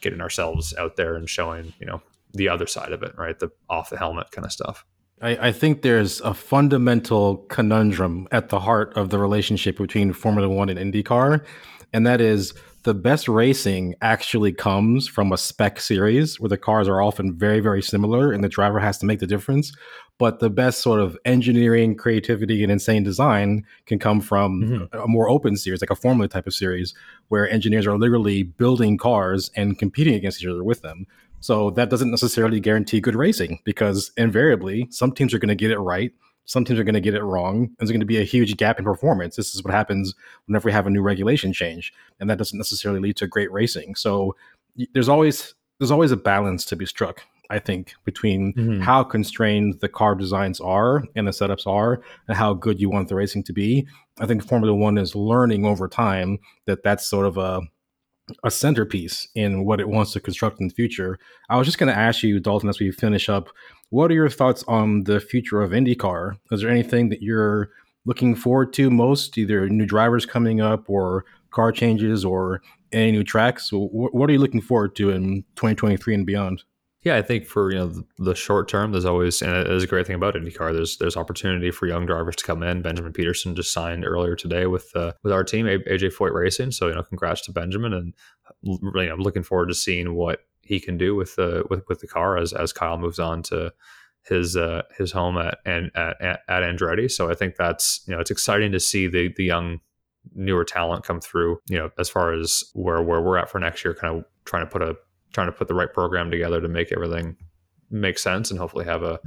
getting 0.00 0.20
ourselves 0.20 0.74
out 0.78 0.96
there 0.96 1.16
and 1.16 1.28
showing 1.28 1.72
you 1.78 1.86
know 1.86 2.02
the 2.34 2.48
other 2.48 2.66
side 2.66 2.92
of 2.92 3.02
it, 3.02 3.16
right? 3.16 3.38
The 3.38 3.50
off 3.70 3.88
the 3.88 3.98
helmet 3.98 4.30
kind 4.32 4.44
of 4.44 4.52
stuff. 4.52 4.84
I, 5.20 5.48
I, 5.48 5.52
think 5.52 5.82
there's 5.82 6.20
a 6.20 6.34
fundamental 6.34 7.38
conundrum 7.48 8.28
at 8.32 8.48
the 8.48 8.60
heart 8.60 8.96
of 8.96 9.10
the 9.10 9.18
relationship 9.18 9.78
between 9.78 10.12
Formula 10.12 10.48
One 10.48 10.68
and 10.68 10.78
IndyCar, 10.78 11.44
and 11.92 12.06
that 12.06 12.20
is 12.20 12.52
the 12.84 12.94
best 12.94 13.28
racing 13.28 13.94
actually 14.02 14.52
comes 14.52 15.08
from 15.08 15.32
a 15.32 15.38
spec 15.38 15.80
series 15.80 16.38
where 16.38 16.50
the 16.50 16.58
cars 16.58 16.86
are 16.86 17.00
often 17.00 17.34
very, 17.34 17.58
very 17.60 17.82
similar 17.82 18.30
and 18.30 18.44
the 18.44 18.48
driver 18.48 18.78
has 18.78 18.98
to 18.98 19.06
make 19.06 19.20
the 19.20 19.26
difference. 19.26 19.72
But 20.18 20.38
the 20.38 20.50
best 20.50 20.80
sort 20.80 21.00
of 21.00 21.18
engineering, 21.24 21.96
creativity, 21.96 22.62
and 22.62 22.70
insane 22.70 23.02
design 23.02 23.64
can 23.86 23.98
come 23.98 24.20
from 24.20 24.62
mm-hmm. 24.62 24.98
a 24.98 25.08
more 25.08 25.28
open 25.28 25.56
series, 25.56 25.80
like 25.80 25.90
a 25.90 25.96
Formula 25.96 26.28
type 26.28 26.46
of 26.46 26.54
series, 26.54 26.94
where 27.28 27.48
engineers 27.48 27.86
are 27.86 27.98
literally 27.98 28.44
building 28.44 28.96
cars 28.96 29.50
and 29.56 29.78
competing 29.78 30.14
against 30.14 30.40
each 30.40 30.48
other 30.48 30.62
with 30.62 30.82
them. 30.82 31.06
So 31.44 31.68
that 31.72 31.90
doesn't 31.90 32.10
necessarily 32.10 32.58
guarantee 32.58 33.00
good 33.00 33.14
racing 33.14 33.60
because 33.64 34.12
invariably 34.16 34.88
some 34.90 35.12
teams 35.12 35.34
are 35.34 35.38
going 35.38 35.50
to 35.50 35.54
get 35.54 35.70
it 35.70 35.78
right 35.78 36.10
some 36.46 36.64
teams 36.64 36.78
are 36.78 36.84
going 36.84 36.94
to 36.94 37.00
get 37.00 37.14
it 37.14 37.22
wrong. 37.22 37.56
And 37.56 37.76
there's 37.78 37.90
going 37.90 38.00
to 38.00 38.06
be 38.06 38.20
a 38.20 38.24
huge 38.24 38.56
gap 38.56 38.78
in 38.78 38.84
performance. 38.84 39.36
This 39.36 39.54
is 39.54 39.62
what 39.64 39.72
happens 39.72 40.14
whenever 40.46 40.66
we 40.66 40.72
have 40.72 40.86
a 40.86 40.90
new 40.90 41.02
regulation 41.02 41.52
change, 41.52 41.92
and 42.20 42.28
that 42.28 42.38
doesn't 42.38 42.58
necessarily 42.58 43.00
lead 43.00 43.16
to 43.16 43.26
great 43.26 43.50
racing. 43.52 43.94
So 43.94 44.34
there's 44.92 45.08
always 45.08 45.54
there's 45.78 45.90
always 45.90 46.12
a 46.12 46.16
balance 46.16 46.64
to 46.66 46.76
be 46.76 46.86
struck. 46.86 47.22
I 47.50 47.58
think 47.58 47.94
between 48.04 48.54
mm-hmm. 48.54 48.80
how 48.80 49.04
constrained 49.04 49.80
the 49.80 49.88
car 49.88 50.14
designs 50.14 50.60
are 50.60 51.04
and 51.14 51.26
the 51.26 51.30
setups 51.30 51.66
are, 51.66 52.02
and 52.28 52.36
how 52.36 52.54
good 52.54 52.80
you 52.80 52.88
want 52.88 53.08
the 53.08 53.14
racing 53.14 53.42
to 53.44 53.52
be. 53.52 53.86
I 54.20 54.26
think 54.26 54.46
Formula 54.46 54.74
One 54.74 54.98
is 54.98 55.14
learning 55.14 55.66
over 55.66 55.88
time 55.88 56.38
that 56.66 56.82
that's 56.82 57.06
sort 57.06 57.26
of 57.26 57.36
a 57.36 57.62
a 58.42 58.50
centerpiece 58.50 59.28
in 59.34 59.64
what 59.64 59.80
it 59.80 59.88
wants 59.88 60.12
to 60.12 60.20
construct 60.20 60.60
in 60.60 60.68
the 60.68 60.74
future. 60.74 61.18
I 61.50 61.56
was 61.56 61.66
just 61.66 61.78
going 61.78 61.92
to 61.92 61.98
ask 61.98 62.22
you, 62.22 62.40
Dalton, 62.40 62.68
as 62.68 62.80
we 62.80 62.90
finish 62.90 63.28
up, 63.28 63.50
what 63.90 64.10
are 64.10 64.14
your 64.14 64.30
thoughts 64.30 64.64
on 64.66 65.04
the 65.04 65.20
future 65.20 65.62
of 65.62 65.72
IndyCar? 65.72 66.36
Is 66.50 66.60
there 66.60 66.70
anything 66.70 67.10
that 67.10 67.22
you're 67.22 67.70
looking 68.06 68.34
forward 68.34 68.72
to 68.74 68.90
most, 68.90 69.36
either 69.38 69.68
new 69.68 69.86
drivers 69.86 70.26
coming 70.26 70.60
up 70.60 70.88
or 70.88 71.24
car 71.50 71.70
changes 71.70 72.24
or 72.24 72.62
any 72.92 73.12
new 73.12 73.24
tracks? 73.24 73.70
What 73.72 74.28
are 74.28 74.32
you 74.32 74.38
looking 74.38 74.62
forward 74.62 74.96
to 74.96 75.10
in 75.10 75.44
2023 75.56 76.14
and 76.14 76.26
beyond? 76.26 76.64
Yeah, 77.04 77.16
I 77.16 77.22
think 77.22 77.46
for 77.46 77.70
you 77.70 77.78
know 77.78 77.88
the, 77.88 78.04
the 78.18 78.34
short 78.34 78.66
term, 78.66 78.92
there's 78.92 79.04
always 79.04 79.42
and 79.42 79.54
it 79.54 79.70
is 79.70 79.84
a 79.84 79.86
great 79.86 80.06
thing 80.06 80.16
about 80.16 80.34
IndyCar. 80.34 80.72
There's 80.72 80.96
there's 80.96 81.18
opportunity 81.18 81.70
for 81.70 81.86
young 81.86 82.06
drivers 82.06 82.36
to 82.36 82.44
come 82.44 82.62
in. 82.62 82.80
Benjamin 82.80 83.12
Pedersen 83.12 83.54
just 83.54 83.72
signed 83.72 84.06
earlier 84.06 84.34
today 84.34 84.66
with 84.66 84.90
uh, 84.96 85.12
with 85.22 85.32
our 85.32 85.44
team, 85.44 85.66
AJ 85.66 86.14
Foyt 86.14 86.32
Racing. 86.32 86.70
So 86.70 86.88
you 86.88 86.94
know, 86.94 87.02
congrats 87.02 87.42
to 87.42 87.52
Benjamin, 87.52 87.92
and 87.92 88.14
you 88.62 88.78
know, 88.82 89.12
I'm 89.12 89.20
looking 89.20 89.42
forward 89.42 89.68
to 89.68 89.74
seeing 89.74 90.14
what 90.14 90.40
he 90.62 90.80
can 90.80 90.96
do 90.96 91.14
with 91.14 91.36
the 91.36 91.64
with 91.68 91.84
with 91.88 92.00
the 92.00 92.06
car 92.06 92.38
as 92.38 92.54
as 92.54 92.72
Kyle 92.72 92.96
moves 92.96 93.18
on 93.18 93.42
to 93.44 93.70
his 94.26 94.56
uh, 94.56 94.82
his 94.96 95.12
home 95.12 95.36
at 95.36 95.58
and 95.66 95.90
at, 95.94 96.16
at 96.22 96.62
Andretti. 96.62 97.10
So 97.10 97.30
I 97.30 97.34
think 97.34 97.56
that's 97.56 98.02
you 98.06 98.14
know 98.14 98.20
it's 98.20 98.30
exciting 98.30 98.72
to 98.72 98.80
see 98.80 99.08
the 99.08 99.30
the 99.36 99.44
young 99.44 99.80
newer 100.34 100.64
talent 100.64 101.04
come 101.04 101.20
through. 101.20 101.58
You 101.68 101.80
know, 101.80 101.90
as 101.98 102.08
far 102.08 102.32
as 102.32 102.64
where 102.72 103.02
where 103.02 103.20
we're 103.20 103.36
at 103.36 103.50
for 103.50 103.58
next 103.58 103.84
year, 103.84 103.92
kind 103.92 104.16
of 104.16 104.24
trying 104.46 104.64
to 104.64 104.70
put 104.70 104.80
a 104.80 104.96
trying 105.34 105.48
to 105.48 105.52
put 105.52 105.68
the 105.68 105.74
right 105.74 105.92
program 105.92 106.30
together 106.30 106.60
to 106.60 106.68
make 106.68 106.92
everything 106.92 107.36
make 107.90 108.18
sense 108.18 108.50
and 108.50 108.58
hopefully 108.58 108.84
have 108.84 109.02
a 109.02 109.18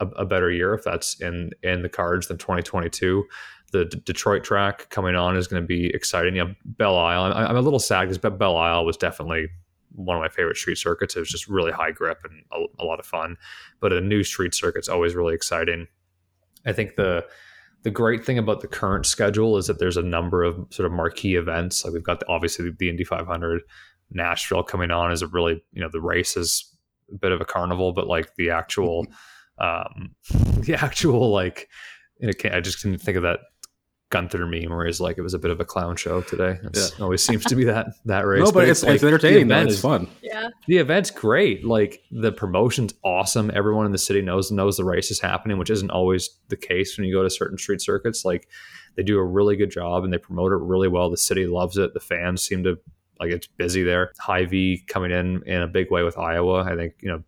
a, 0.00 0.06
a 0.06 0.24
better 0.24 0.50
year 0.50 0.74
if 0.74 0.82
that's 0.82 1.20
in 1.20 1.50
in 1.62 1.82
the 1.82 1.88
cards 1.88 2.28
than 2.28 2.38
2022. 2.38 3.24
The 3.72 3.84
D- 3.84 4.02
Detroit 4.04 4.44
track 4.44 4.88
coming 4.90 5.14
on 5.14 5.36
is 5.36 5.46
going 5.46 5.62
to 5.62 5.66
be 5.66 5.86
exciting. 5.86 6.36
Yeah, 6.36 6.52
Belle 6.64 6.98
Isle. 6.98 7.24
I'm, 7.24 7.48
I'm 7.48 7.56
a 7.56 7.60
little 7.60 7.78
sad 7.78 8.08
because 8.08 8.18
Belle 8.18 8.56
Isle 8.56 8.84
was 8.84 8.96
definitely 8.96 9.48
one 9.92 10.16
of 10.16 10.20
my 10.20 10.28
favorite 10.28 10.56
street 10.56 10.78
circuits. 10.78 11.14
It 11.14 11.20
was 11.20 11.28
just 11.28 11.48
really 11.48 11.72
high 11.72 11.92
grip 11.92 12.18
and 12.24 12.44
a, 12.52 12.82
a 12.82 12.84
lot 12.84 12.98
of 12.98 13.06
fun. 13.06 13.36
But 13.80 13.92
a 13.92 14.00
new 14.00 14.24
street 14.24 14.54
circuit's 14.54 14.88
always 14.88 15.14
really 15.14 15.34
exciting. 15.34 15.86
I 16.66 16.72
think 16.72 16.96
the 16.96 17.24
the 17.82 17.90
great 17.90 18.24
thing 18.24 18.38
about 18.38 18.62
the 18.62 18.66
current 18.66 19.04
schedule 19.04 19.58
is 19.58 19.66
that 19.66 19.78
there's 19.78 19.98
a 19.98 20.02
number 20.02 20.42
of 20.42 20.56
sort 20.70 20.86
of 20.86 20.92
marquee 20.92 21.36
events. 21.36 21.84
Like 21.84 21.92
we've 21.92 22.02
got 22.02 22.20
the, 22.20 22.28
obviously 22.28 22.70
the 22.70 22.88
Indy 22.88 23.04
500, 23.04 23.60
Nashville 24.10 24.62
coming 24.62 24.90
on 24.90 25.12
is 25.12 25.22
a 25.22 25.26
really 25.26 25.62
you 25.72 25.80
know 25.80 25.88
the 25.90 26.00
race 26.00 26.36
is 26.36 26.70
a 27.12 27.16
bit 27.16 27.32
of 27.32 27.40
a 27.40 27.44
carnival, 27.44 27.92
but 27.92 28.06
like 28.06 28.34
the 28.36 28.50
actual 28.50 29.06
um 29.58 30.14
the 30.60 30.76
actual 30.80 31.30
like 31.30 31.68
you 32.18 32.28
know, 32.28 32.50
I 32.56 32.60
just 32.60 32.80
can 32.80 32.96
think 32.98 33.16
of 33.16 33.22
that 33.24 33.40
Gunther 34.14 34.46
meme 34.46 34.70
where 34.70 34.86
he's 34.86 35.00
like 35.00 35.18
it 35.18 35.22
was 35.22 35.34
a 35.34 35.40
bit 35.40 35.50
of 35.50 35.58
a 35.58 35.64
clown 35.64 35.96
show 35.96 36.20
today. 36.20 36.58
It 36.62 36.76
yeah. 36.76 37.02
always 37.02 37.24
seems 37.24 37.44
to 37.46 37.56
be 37.56 37.64
that 37.64 37.88
that 38.04 38.24
race. 38.24 38.44
No, 38.44 38.46
but, 38.46 38.60
but 38.60 38.68
it's, 38.68 38.80
it's, 38.80 38.82
like, 38.84 38.94
it's 38.94 39.04
entertaining. 39.04 39.48
The 39.48 39.62
it's 39.62 39.80
fun. 39.80 40.06
Yeah, 40.22 40.50
the 40.68 40.78
event's 40.78 41.10
great. 41.10 41.64
Like 41.64 42.00
the 42.12 42.30
promotion's 42.30 42.94
awesome. 43.02 43.50
Everyone 43.52 43.86
in 43.86 43.92
the 43.92 43.98
city 43.98 44.22
knows 44.22 44.52
knows 44.52 44.76
the 44.76 44.84
race 44.84 45.10
is 45.10 45.18
happening, 45.18 45.58
which 45.58 45.70
isn't 45.70 45.90
always 45.90 46.30
the 46.48 46.56
case 46.56 46.96
when 46.96 47.08
you 47.08 47.12
go 47.12 47.24
to 47.24 47.30
certain 47.30 47.58
street 47.58 47.82
circuits. 47.82 48.24
Like 48.24 48.48
they 48.94 49.02
do 49.02 49.18
a 49.18 49.24
really 49.24 49.56
good 49.56 49.72
job 49.72 50.04
and 50.04 50.12
they 50.12 50.18
promote 50.18 50.52
it 50.52 50.60
really 50.60 50.86
well. 50.86 51.10
The 51.10 51.16
city 51.16 51.46
loves 51.48 51.76
it. 51.76 51.92
The 51.92 51.98
fans 51.98 52.40
seem 52.40 52.62
to 52.62 52.78
like 53.20 53.30
it's 53.30 53.46
busy 53.46 53.82
there. 53.82 54.12
Hy-Vee 54.18 54.84
coming 54.88 55.10
in 55.10 55.42
in 55.46 55.62
a 55.62 55.68
big 55.68 55.90
way 55.90 56.02
with 56.02 56.18
Iowa. 56.18 56.64
I 56.64 56.76
think 56.76 56.94
you 57.00 57.08
know 57.08 57.22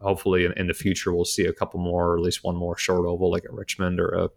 hopefully 0.00 0.44
in, 0.44 0.52
in 0.52 0.66
the 0.66 0.74
future 0.74 1.12
we'll 1.12 1.24
see 1.24 1.44
a 1.44 1.52
couple 1.52 1.80
more, 1.80 2.12
or 2.12 2.16
at 2.16 2.22
least 2.22 2.44
one 2.44 2.56
more 2.56 2.76
short 2.76 3.06
oval 3.06 3.30
like 3.30 3.44
a 3.48 3.52
Richmond 3.52 4.00
or 4.00 4.08
a 4.08 4.28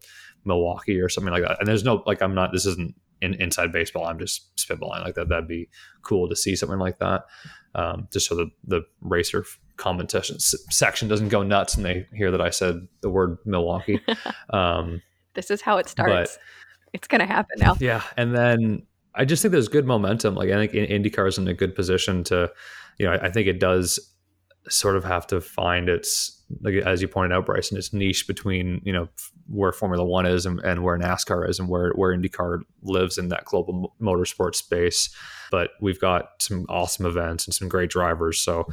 Milwaukee 0.45 0.99
or 0.99 1.09
something 1.09 1.33
like 1.33 1.43
that. 1.43 1.57
And 1.59 1.67
there's 1.67 1.83
no 1.83 2.03
like 2.05 2.21
I'm 2.21 2.35
not 2.35 2.51
this 2.51 2.65
isn't 2.65 2.95
in, 3.21 3.35
inside 3.35 3.71
baseball. 3.71 4.05
I'm 4.05 4.19
just 4.19 4.55
spitballing 4.55 5.03
like 5.03 5.15
that. 5.15 5.29
That'd 5.29 5.47
be 5.47 5.69
cool 6.01 6.27
to 6.29 6.35
see 6.35 6.55
something 6.55 6.79
like 6.79 6.99
that. 6.99 7.25
Um, 7.73 8.07
just 8.11 8.27
so 8.27 8.35
the 8.35 8.47
the 8.65 8.81
racer 9.01 9.45
competition 9.77 10.39
section 10.39 11.07
doesn't 11.07 11.29
go 11.29 11.41
nuts 11.41 11.75
and 11.75 11.85
they 11.85 12.05
hear 12.13 12.29
that 12.31 12.41
I 12.41 12.49
said 12.49 12.87
the 13.01 13.09
word 13.09 13.37
Milwaukee. 13.45 13.99
Um, 14.49 15.01
this 15.33 15.49
is 15.49 15.61
how 15.61 15.77
it 15.77 15.87
starts. 15.87 16.35
But, 16.35 16.93
it's 16.93 17.07
gonna 17.07 17.25
happen 17.25 17.57
now. 17.59 17.77
Yeah, 17.79 18.03
and 18.17 18.35
then 18.35 18.83
I 19.15 19.25
just 19.25 19.41
think 19.41 19.51
there's 19.51 19.67
good 19.67 19.85
momentum. 19.85 20.35
Like 20.35 20.49
I 20.49 20.67
think 20.67 20.71
IndyCar 20.89 21.27
is 21.27 21.37
in 21.37 21.47
a 21.47 21.53
good 21.53 21.75
position 21.75 22.23
to, 22.25 22.51
you 22.97 23.05
know, 23.05 23.13
I, 23.13 23.25
I 23.25 23.29
think 23.31 23.47
it 23.47 23.59
does 23.59 23.99
sort 24.69 24.95
of 24.95 25.03
have 25.03 25.25
to 25.27 25.41
find 25.41 25.89
its 25.89 26.41
like 26.61 26.75
as 26.75 27.01
you 27.01 27.07
pointed 27.07 27.33
out, 27.33 27.45
Bryson, 27.45 27.77
its 27.77 27.93
niche 27.93 28.27
between 28.27 28.81
you 28.83 28.93
know 28.93 29.07
where 29.47 29.71
Formula 29.71 30.03
One 30.03 30.25
is 30.25 30.45
and, 30.45 30.59
and 30.61 30.83
where 30.83 30.97
NASCAR 30.97 31.47
is 31.49 31.59
and 31.59 31.69
where 31.69 31.91
where 31.91 32.15
IndyCar 32.15 32.59
lives 32.83 33.17
in 33.17 33.29
that 33.29 33.45
global 33.45 33.95
motorsport 34.01 34.55
space. 34.55 35.09
But 35.49 35.71
we've 35.81 35.99
got 35.99 36.41
some 36.41 36.65
awesome 36.69 37.05
events 37.05 37.45
and 37.45 37.53
some 37.53 37.69
great 37.69 37.89
drivers, 37.89 38.39
so 38.39 38.67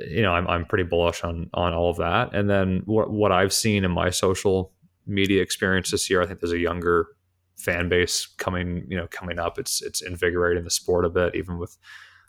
you 0.00 0.22
know 0.22 0.32
I'm 0.32 0.46
I'm 0.48 0.64
pretty 0.64 0.84
bullish 0.84 1.22
on 1.24 1.50
on 1.54 1.74
all 1.74 1.90
of 1.90 1.98
that. 1.98 2.34
And 2.34 2.48
then 2.48 2.82
what 2.86 3.10
what 3.10 3.32
I've 3.32 3.52
seen 3.52 3.84
in 3.84 3.90
my 3.90 4.10
social 4.10 4.72
media 5.06 5.42
experience 5.42 5.90
this 5.90 6.08
year, 6.08 6.22
I 6.22 6.26
think 6.26 6.40
there's 6.40 6.52
a 6.52 6.58
younger 6.58 7.08
fan 7.56 7.88
base 7.88 8.26
coming 8.38 8.86
you 8.88 8.96
know 8.96 9.06
coming 9.10 9.38
up. 9.38 9.58
It's 9.58 9.82
it's 9.82 10.02
invigorating 10.02 10.64
the 10.64 10.70
sport 10.70 11.04
a 11.04 11.10
bit, 11.10 11.34
even 11.34 11.58
with 11.58 11.76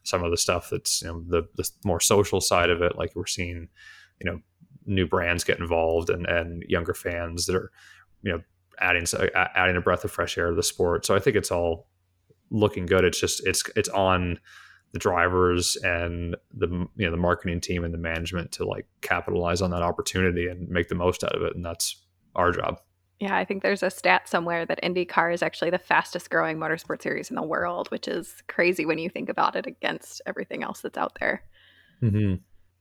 some 0.04 0.24
of 0.24 0.32
the 0.32 0.38
stuff 0.38 0.70
that's 0.70 1.02
you 1.02 1.08
know 1.08 1.24
the, 1.28 1.44
the 1.56 1.70
more 1.86 2.00
social 2.00 2.42
side 2.42 2.70
of 2.70 2.82
it, 2.82 2.98
like 2.98 3.16
we're 3.16 3.26
seeing 3.26 3.70
you 4.20 4.30
know 4.30 4.40
new 4.86 5.08
brands 5.08 5.44
get 5.44 5.60
involved 5.60 6.10
and 6.10 6.26
and 6.28 6.64
younger 6.68 6.94
fans 6.94 7.46
that 7.46 7.56
are 7.56 7.72
you 8.22 8.32
know 8.32 8.42
adding 8.80 9.06
adding 9.36 9.78
a 9.78 9.82
breath 9.82 10.04
of 10.04 10.12
fresh 10.12 10.38
air 10.38 10.50
to 10.50 10.56
the 10.56 10.64
sport. 10.64 11.06
So 11.06 11.16
I 11.16 11.20
think 11.20 11.36
it's 11.36 11.52
all 11.52 11.88
looking 12.50 12.86
good. 12.86 13.04
It's 13.04 13.20
just 13.20 13.46
it's 13.46 13.64
it's 13.76 13.90
on 13.90 14.40
the 14.92 15.00
drivers 15.00 15.76
and 15.78 16.36
the 16.54 16.68
you 16.68 17.06
know 17.06 17.12
the 17.12 17.18
marketing 17.18 17.60
team 17.60 17.84
and 17.84 17.94
the 17.94 17.98
management 17.98 18.52
to 18.54 18.66
like 18.66 18.86
capitalize 19.02 19.62
on 19.62 19.72
that 19.72 19.82
opportunity 19.82 20.48
and 20.48 20.70
make 20.70 20.88
the 20.88 20.96
most 20.96 21.24
out 21.24 21.36
of 21.36 21.42
it, 21.42 21.56
and 21.56 21.66
that's 21.66 22.04
our 22.36 22.52
job. 22.52 22.80
Yeah, 23.20 23.38
I 23.38 23.46
think 23.46 23.64
there's 23.64 23.84
a 23.84 23.90
stat 23.90 24.28
somewhere 24.28 24.66
that 24.66 24.82
IndyCar 24.84 25.34
is 25.34 25.44
actually 25.44 25.70
the 25.70 25.78
fastest 25.78 26.30
growing 26.30 26.58
motorsport 26.58 27.02
series 27.02 27.30
in 27.30 27.36
the 27.36 27.44
world, 27.44 27.90
which 27.90 28.08
is 28.08 28.44
crazy 28.48 28.86
when 28.86 28.98
you 28.98 29.10
think 29.10 29.30
about 29.30 29.56
it 29.56 29.66
against 29.66 30.22
everything 30.26 30.64
else 30.64 30.82
that's 30.82 30.98
out 30.98 31.18
there. 31.20 31.44
Mm-hmm. 32.02 32.36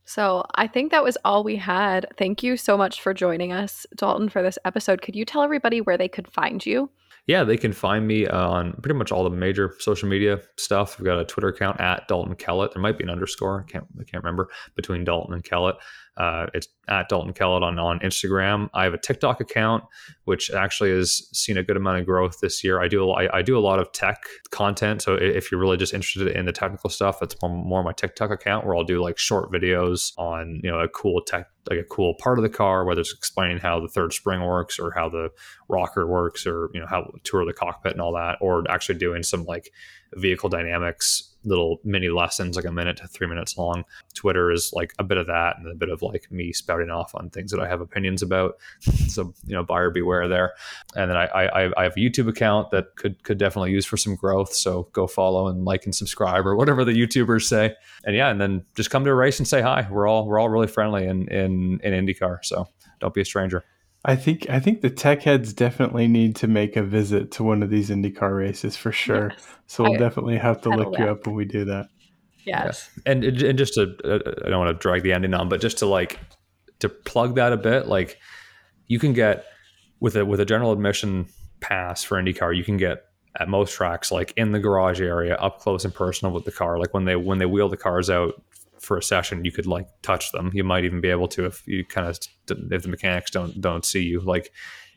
So 0.05 0.43
I 0.55 0.67
think 0.67 0.91
that 0.91 1.03
was 1.03 1.17
all 1.23 1.43
we 1.43 1.55
had. 1.55 2.07
Thank 2.17 2.43
you 2.43 2.57
so 2.57 2.77
much 2.77 3.01
for 3.01 3.13
joining 3.13 3.53
us, 3.53 3.85
Dalton, 3.95 4.27
for 4.27 4.41
this 4.43 4.57
episode. 4.65 5.01
Could 5.01 5.15
you 5.15 5.23
tell 5.23 5.43
everybody 5.43 5.79
where 5.79 5.97
they 5.97 6.09
could 6.09 6.27
find 6.27 6.65
you? 6.65 6.89
Yeah, 7.25 7.45
they 7.45 7.55
can 7.55 7.71
find 7.71 8.05
me 8.05 8.27
uh, 8.27 8.49
on 8.49 8.73
pretty 8.81 8.97
much 8.97 9.09
all 9.09 9.23
the 9.23 9.29
major 9.29 9.73
social 9.79 10.09
media 10.09 10.41
stuff. 10.57 10.99
We've 10.99 11.05
got 11.05 11.19
a 11.19 11.25
Twitter 11.25 11.47
account 11.47 11.79
at 11.79 12.05
Dalton 12.09 12.35
Kellett. 12.35 12.73
There 12.73 12.81
might 12.81 12.97
be 12.97 13.05
an 13.05 13.09
underscore. 13.09 13.65
I 13.65 13.71
can't 13.71 13.85
I 13.97 14.03
can't 14.03 14.21
remember 14.21 14.49
between 14.75 15.05
Dalton 15.05 15.33
and 15.33 15.43
Kellett. 15.43 15.75
Uh, 16.15 16.47
it's 16.53 16.67
at 16.87 17.09
Dalton 17.09 17.33
Kellett 17.33 17.63
on, 17.63 17.99
Instagram. 17.99 18.69
I 18.73 18.83
have 18.83 18.93
a 18.93 18.97
TikTok 18.97 19.39
account, 19.39 19.83
which 20.25 20.51
actually 20.51 20.91
has 20.91 21.27
seen 21.33 21.57
a 21.57 21.63
good 21.63 21.77
amount 21.77 21.99
of 21.99 22.05
growth 22.05 22.39
this 22.41 22.63
year. 22.63 22.81
I 22.81 22.87
do 22.87 23.09
I, 23.11 23.37
I 23.37 23.41
do 23.41 23.57
a 23.57 23.61
lot 23.61 23.79
of 23.79 23.91
tech 23.93 24.23
content. 24.51 25.01
So 25.01 25.15
if 25.15 25.51
you're 25.51 25.59
really 25.59 25.77
just 25.77 25.93
interested 25.93 26.27
in 26.27 26.45
the 26.45 26.51
technical 26.51 26.89
stuff, 26.89 27.19
that's 27.19 27.35
more, 27.41 27.51
more 27.51 27.83
my 27.83 27.93
TikTok 27.93 28.31
account 28.31 28.65
where 28.65 28.75
I'll 28.75 28.83
do 28.83 29.01
like 29.01 29.17
short 29.17 29.51
videos 29.51 30.11
on 30.17 30.59
you 30.63 30.69
know 30.69 30.79
a 30.79 30.87
cool 30.87 31.21
tech 31.21 31.47
like 31.69 31.79
a 31.79 31.83
cool 31.83 32.13
part 32.15 32.37
of 32.37 32.43
the 32.43 32.49
car, 32.49 32.83
whether 32.83 33.01
it's 33.01 33.13
explaining 33.13 33.57
how 33.57 33.79
the 33.79 33.87
third 33.87 34.13
spring 34.13 34.41
works 34.41 34.79
or 34.79 34.91
how 34.91 35.09
the 35.09 35.29
rocker 35.69 36.05
works 36.05 36.45
or 36.45 36.69
you 36.73 36.79
know 36.79 36.87
how 36.87 37.11
tour 37.23 37.45
the 37.45 37.53
cockpit 37.53 37.93
and 37.93 38.01
all 38.01 38.13
that, 38.13 38.37
or 38.41 38.69
actually 38.69 38.97
doing 38.97 39.23
some 39.23 39.45
like 39.45 39.71
vehicle 40.17 40.49
dynamics 40.49 41.33
little 41.45 41.79
mini 41.83 42.09
lessons, 42.09 42.55
like 42.55 42.65
a 42.65 42.71
minute 42.71 42.97
to 42.97 43.07
three 43.07 43.27
minutes 43.27 43.57
long. 43.57 43.83
Twitter 44.13 44.51
is 44.51 44.71
like 44.73 44.93
a 44.99 45.03
bit 45.03 45.17
of 45.17 45.27
that 45.27 45.57
and 45.57 45.67
a 45.67 45.75
bit 45.75 45.89
of 45.89 46.01
like 46.01 46.31
me 46.31 46.53
spouting 46.53 46.89
off 46.89 47.13
on 47.15 47.29
things 47.29 47.51
that 47.51 47.59
I 47.59 47.67
have 47.67 47.81
opinions 47.81 48.21
about. 48.21 48.57
so 49.07 49.33
you 49.45 49.53
know, 49.53 49.63
buyer 49.63 49.89
beware 49.89 50.27
there. 50.27 50.53
And 50.95 51.09
then 51.09 51.17
I, 51.17 51.25
I 51.25 51.71
I 51.77 51.83
have 51.83 51.93
a 51.93 51.99
YouTube 51.99 52.27
account 52.27 52.71
that 52.71 52.95
could 52.95 53.23
could 53.23 53.37
definitely 53.37 53.71
use 53.71 53.85
for 53.85 53.97
some 53.97 54.15
growth. 54.15 54.53
So 54.53 54.87
go 54.93 55.07
follow 55.07 55.47
and 55.47 55.65
like 55.65 55.85
and 55.85 55.95
subscribe 55.95 56.45
or 56.45 56.55
whatever 56.55 56.85
the 56.85 56.93
YouTubers 56.93 57.43
say. 57.43 57.75
And 58.05 58.15
yeah, 58.15 58.29
and 58.29 58.39
then 58.39 58.65
just 58.75 58.89
come 58.89 59.03
to 59.05 59.11
a 59.11 59.15
race 59.15 59.39
and 59.39 59.47
say 59.47 59.61
hi. 59.61 59.87
We're 59.89 60.07
all 60.07 60.25
we're 60.25 60.39
all 60.39 60.49
really 60.49 60.67
friendly 60.67 61.05
in 61.05 61.27
in 61.27 61.79
in 61.83 62.05
IndyCar. 62.05 62.39
So 62.43 62.67
don't 62.99 63.13
be 63.13 63.21
a 63.21 63.25
stranger. 63.25 63.63
I 64.05 64.15
think 64.15 64.49
I 64.49 64.59
think 64.59 64.81
the 64.81 64.89
tech 64.89 65.23
heads 65.23 65.53
definitely 65.53 66.07
need 66.07 66.35
to 66.37 66.47
make 66.47 66.75
a 66.75 66.83
visit 66.83 67.31
to 67.33 67.43
one 67.43 67.63
of 67.63 67.69
these 67.69 67.89
IndyCar 67.89 68.37
races 68.37 68.75
for 68.75 68.91
sure. 68.91 69.29
Yes. 69.29 69.47
So 69.67 69.83
we'll 69.83 69.93
I, 69.93 69.97
definitely 69.97 70.37
have 70.37 70.61
to 70.61 70.69
look 70.69 70.97
you 70.97 71.05
up 71.05 71.25
when 71.25 71.35
we 71.35 71.45
do 71.45 71.65
that. 71.65 71.87
Yes. 72.45 72.89
Yeah. 73.05 73.11
And 73.13 73.23
and 73.23 73.57
just 73.57 73.75
to 73.75 73.95
uh, 74.03 74.19
I 74.45 74.49
don't 74.49 74.59
want 74.59 74.77
to 74.77 74.81
drag 74.81 75.03
the 75.03 75.13
ending 75.13 75.33
on, 75.33 75.47
but 75.47 75.61
just 75.61 75.77
to 75.79 75.85
like 75.85 76.19
to 76.79 76.89
plug 76.89 77.35
that 77.35 77.53
a 77.53 77.57
bit, 77.57 77.87
like 77.87 78.19
you 78.87 78.99
can 78.99 79.13
get 79.13 79.45
with 80.01 80.17
a 80.17 80.25
with 80.25 80.41
a 80.41 80.45
general 80.45 80.73
admission 80.73 81.27
pass 81.61 82.03
for 82.03 82.21
IndyCar, 82.21 82.55
you 82.55 82.63
can 82.65 82.75
get 82.75 83.05
at 83.39 83.47
most 83.47 83.73
tracks 83.73 84.11
like 84.11 84.33
in 84.35 84.51
the 84.51 84.59
garage 84.59 85.01
area, 85.01 85.35
up 85.35 85.59
close 85.59 85.85
and 85.85 85.93
personal 85.93 86.33
with 86.33 86.43
the 86.43 86.51
car. 86.51 86.77
Like 86.77 86.93
when 86.93 87.05
they 87.05 87.15
when 87.15 87.39
they 87.39 87.45
wheel 87.45 87.69
the 87.69 87.77
cars 87.77 88.09
out 88.09 88.33
for 88.83 88.97
a 88.97 89.03
session, 89.03 89.45
you 89.45 89.51
could 89.51 89.65
like 89.65 89.87
touch 90.01 90.31
them. 90.31 90.51
You 90.53 90.63
might 90.63 90.85
even 90.85 91.01
be 91.01 91.09
able 91.09 91.27
to 91.29 91.45
if 91.45 91.65
you 91.67 91.85
kind 91.85 92.07
of 92.07 92.19
if 92.71 92.83
the 92.83 92.89
mechanics 92.89 93.31
don't 93.31 93.59
don't 93.59 93.85
see 93.85 94.03
you. 94.03 94.19
Like 94.19 94.51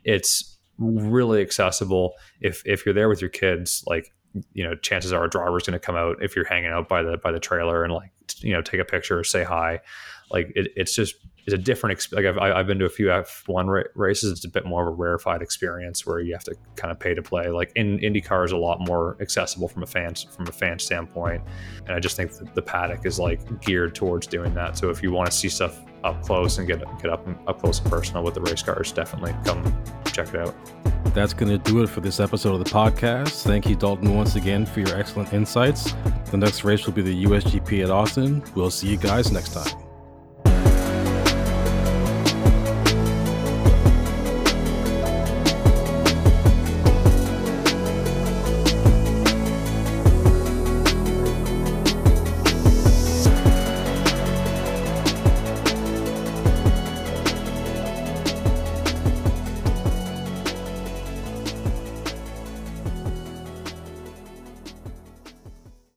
it's 0.05 0.59
really 0.79 1.41
accessible 1.41 2.15
if 2.41 2.63
if 2.67 2.85
you're 2.85 2.95
there 2.95 3.09
with 3.09 3.21
your 3.21 3.31
kids. 3.31 3.85
Like 3.87 4.13
you 4.53 4.65
know, 4.65 4.75
chances 4.75 5.13
are 5.13 5.25
a 5.25 5.31
driver's 5.31 5.63
going 5.63 5.73
to 5.73 5.79
come 5.79 5.97
out 5.97 6.23
if 6.23 6.37
you're 6.37 6.45
hanging 6.45 6.71
out 6.71 6.89
by 6.89 7.03
the 7.03 7.17
by 7.19 7.33
the 7.33 7.41
trailer 7.41 7.85
and 7.85 7.93
like 7.93 8.11
you 8.39 8.53
know 8.53 8.63
take 8.63 8.81
a 8.81 8.85
picture, 8.85 9.19
or 9.19 9.25
say 9.25 9.45
hi. 9.45 9.81
Like 10.31 10.53
it, 10.55 10.73
it's 10.77 10.95
just 10.95 11.15
it's 11.47 11.55
a 11.55 11.59
different 11.59 11.99
exp- 11.99 12.13
like 12.13 12.27
I've, 12.27 12.39
I've 12.39 12.67
been 12.67 12.79
to 12.81 12.85
a 12.85 12.91
few 12.91 13.07
F1 13.07 13.67
ra- 13.67 13.83
races 13.95 14.33
it's 14.33 14.45
a 14.45 14.49
bit 14.49 14.67
more 14.67 14.83
of 14.83 14.89
a 14.89 14.97
rarefied 14.97 15.43
experience 15.43 16.05
where 16.05 16.21
you 16.21 16.33
have 16.33 16.45
to 16.45 16.57
kind 16.75 16.91
of 16.91 16.99
pay 16.99 17.15
to 17.15 17.23
play 17.23 17.49
like 17.49 17.73
in 17.77 17.99
IndyCar 17.99 18.45
is 18.45 18.53
a 18.53 18.57
lot 18.57 18.81
more 18.81 19.17
accessible 19.21 19.69
from 19.69 19.83
a 19.83 19.87
fan 19.87 20.15
from 20.31 20.47
a 20.49 20.53
fan 20.53 20.79
standpoint 20.79 21.43
and 21.87 21.95
I 21.95 22.01
just 22.01 22.17
think 22.17 22.33
the 22.55 22.63
paddock 22.63 23.07
is 23.07 23.19
like 23.19 23.61
geared 23.61 23.95
towards 23.95 24.27
doing 24.27 24.53
that 24.55 24.77
so 24.77 24.91
if 24.91 25.03
you 25.03 25.13
want 25.13 25.31
to 25.31 25.37
see 25.37 25.49
stuff 25.49 25.81
up 26.05 26.23
close 26.23 26.59
and 26.59 26.67
get 26.67 26.81
get 27.01 27.11
up 27.11 27.27
up 27.49 27.61
close 27.61 27.81
and 27.81 27.91
personal 27.91 28.23
with 28.23 28.35
the 28.35 28.41
race 28.41 28.63
cars 28.63 28.93
definitely 28.93 29.35
come 29.45 29.83
check 30.13 30.29
it 30.29 30.37
out 30.37 30.55
that's 31.15 31.33
going 31.33 31.51
to 31.51 31.59
do 31.59 31.83
it 31.83 31.89
for 31.89 32.01
this 32.01 32.21
episode 32.21 32.53
of 32.53 32.59
the 32.63 32.71
podcast. 32.71 33.43
Thank 33.43 33.67
you, 33.67 33.75
Dalton, 33.75 34.15
once 34.15 34.37
again 34.37 34.67
for 34.67 34.81
your 34.81 34.95
excellent 34.99 35.33
insights. 35.33 35.95
The 36.31 36.37
next 36.37 36.63
race 36.65 36.85
will 36.85 36.93
be 36.93 37.01
the 37.01 37.25
USGP 37.25 37.85
at 37.85 37.91
Austin. 37.91 38.43
We'll 38.55 38.71
see 38.71 38.89
you 38.89 38.99
guys 38.99 39.33
next 39.33 39.55
time. 39.55 39.86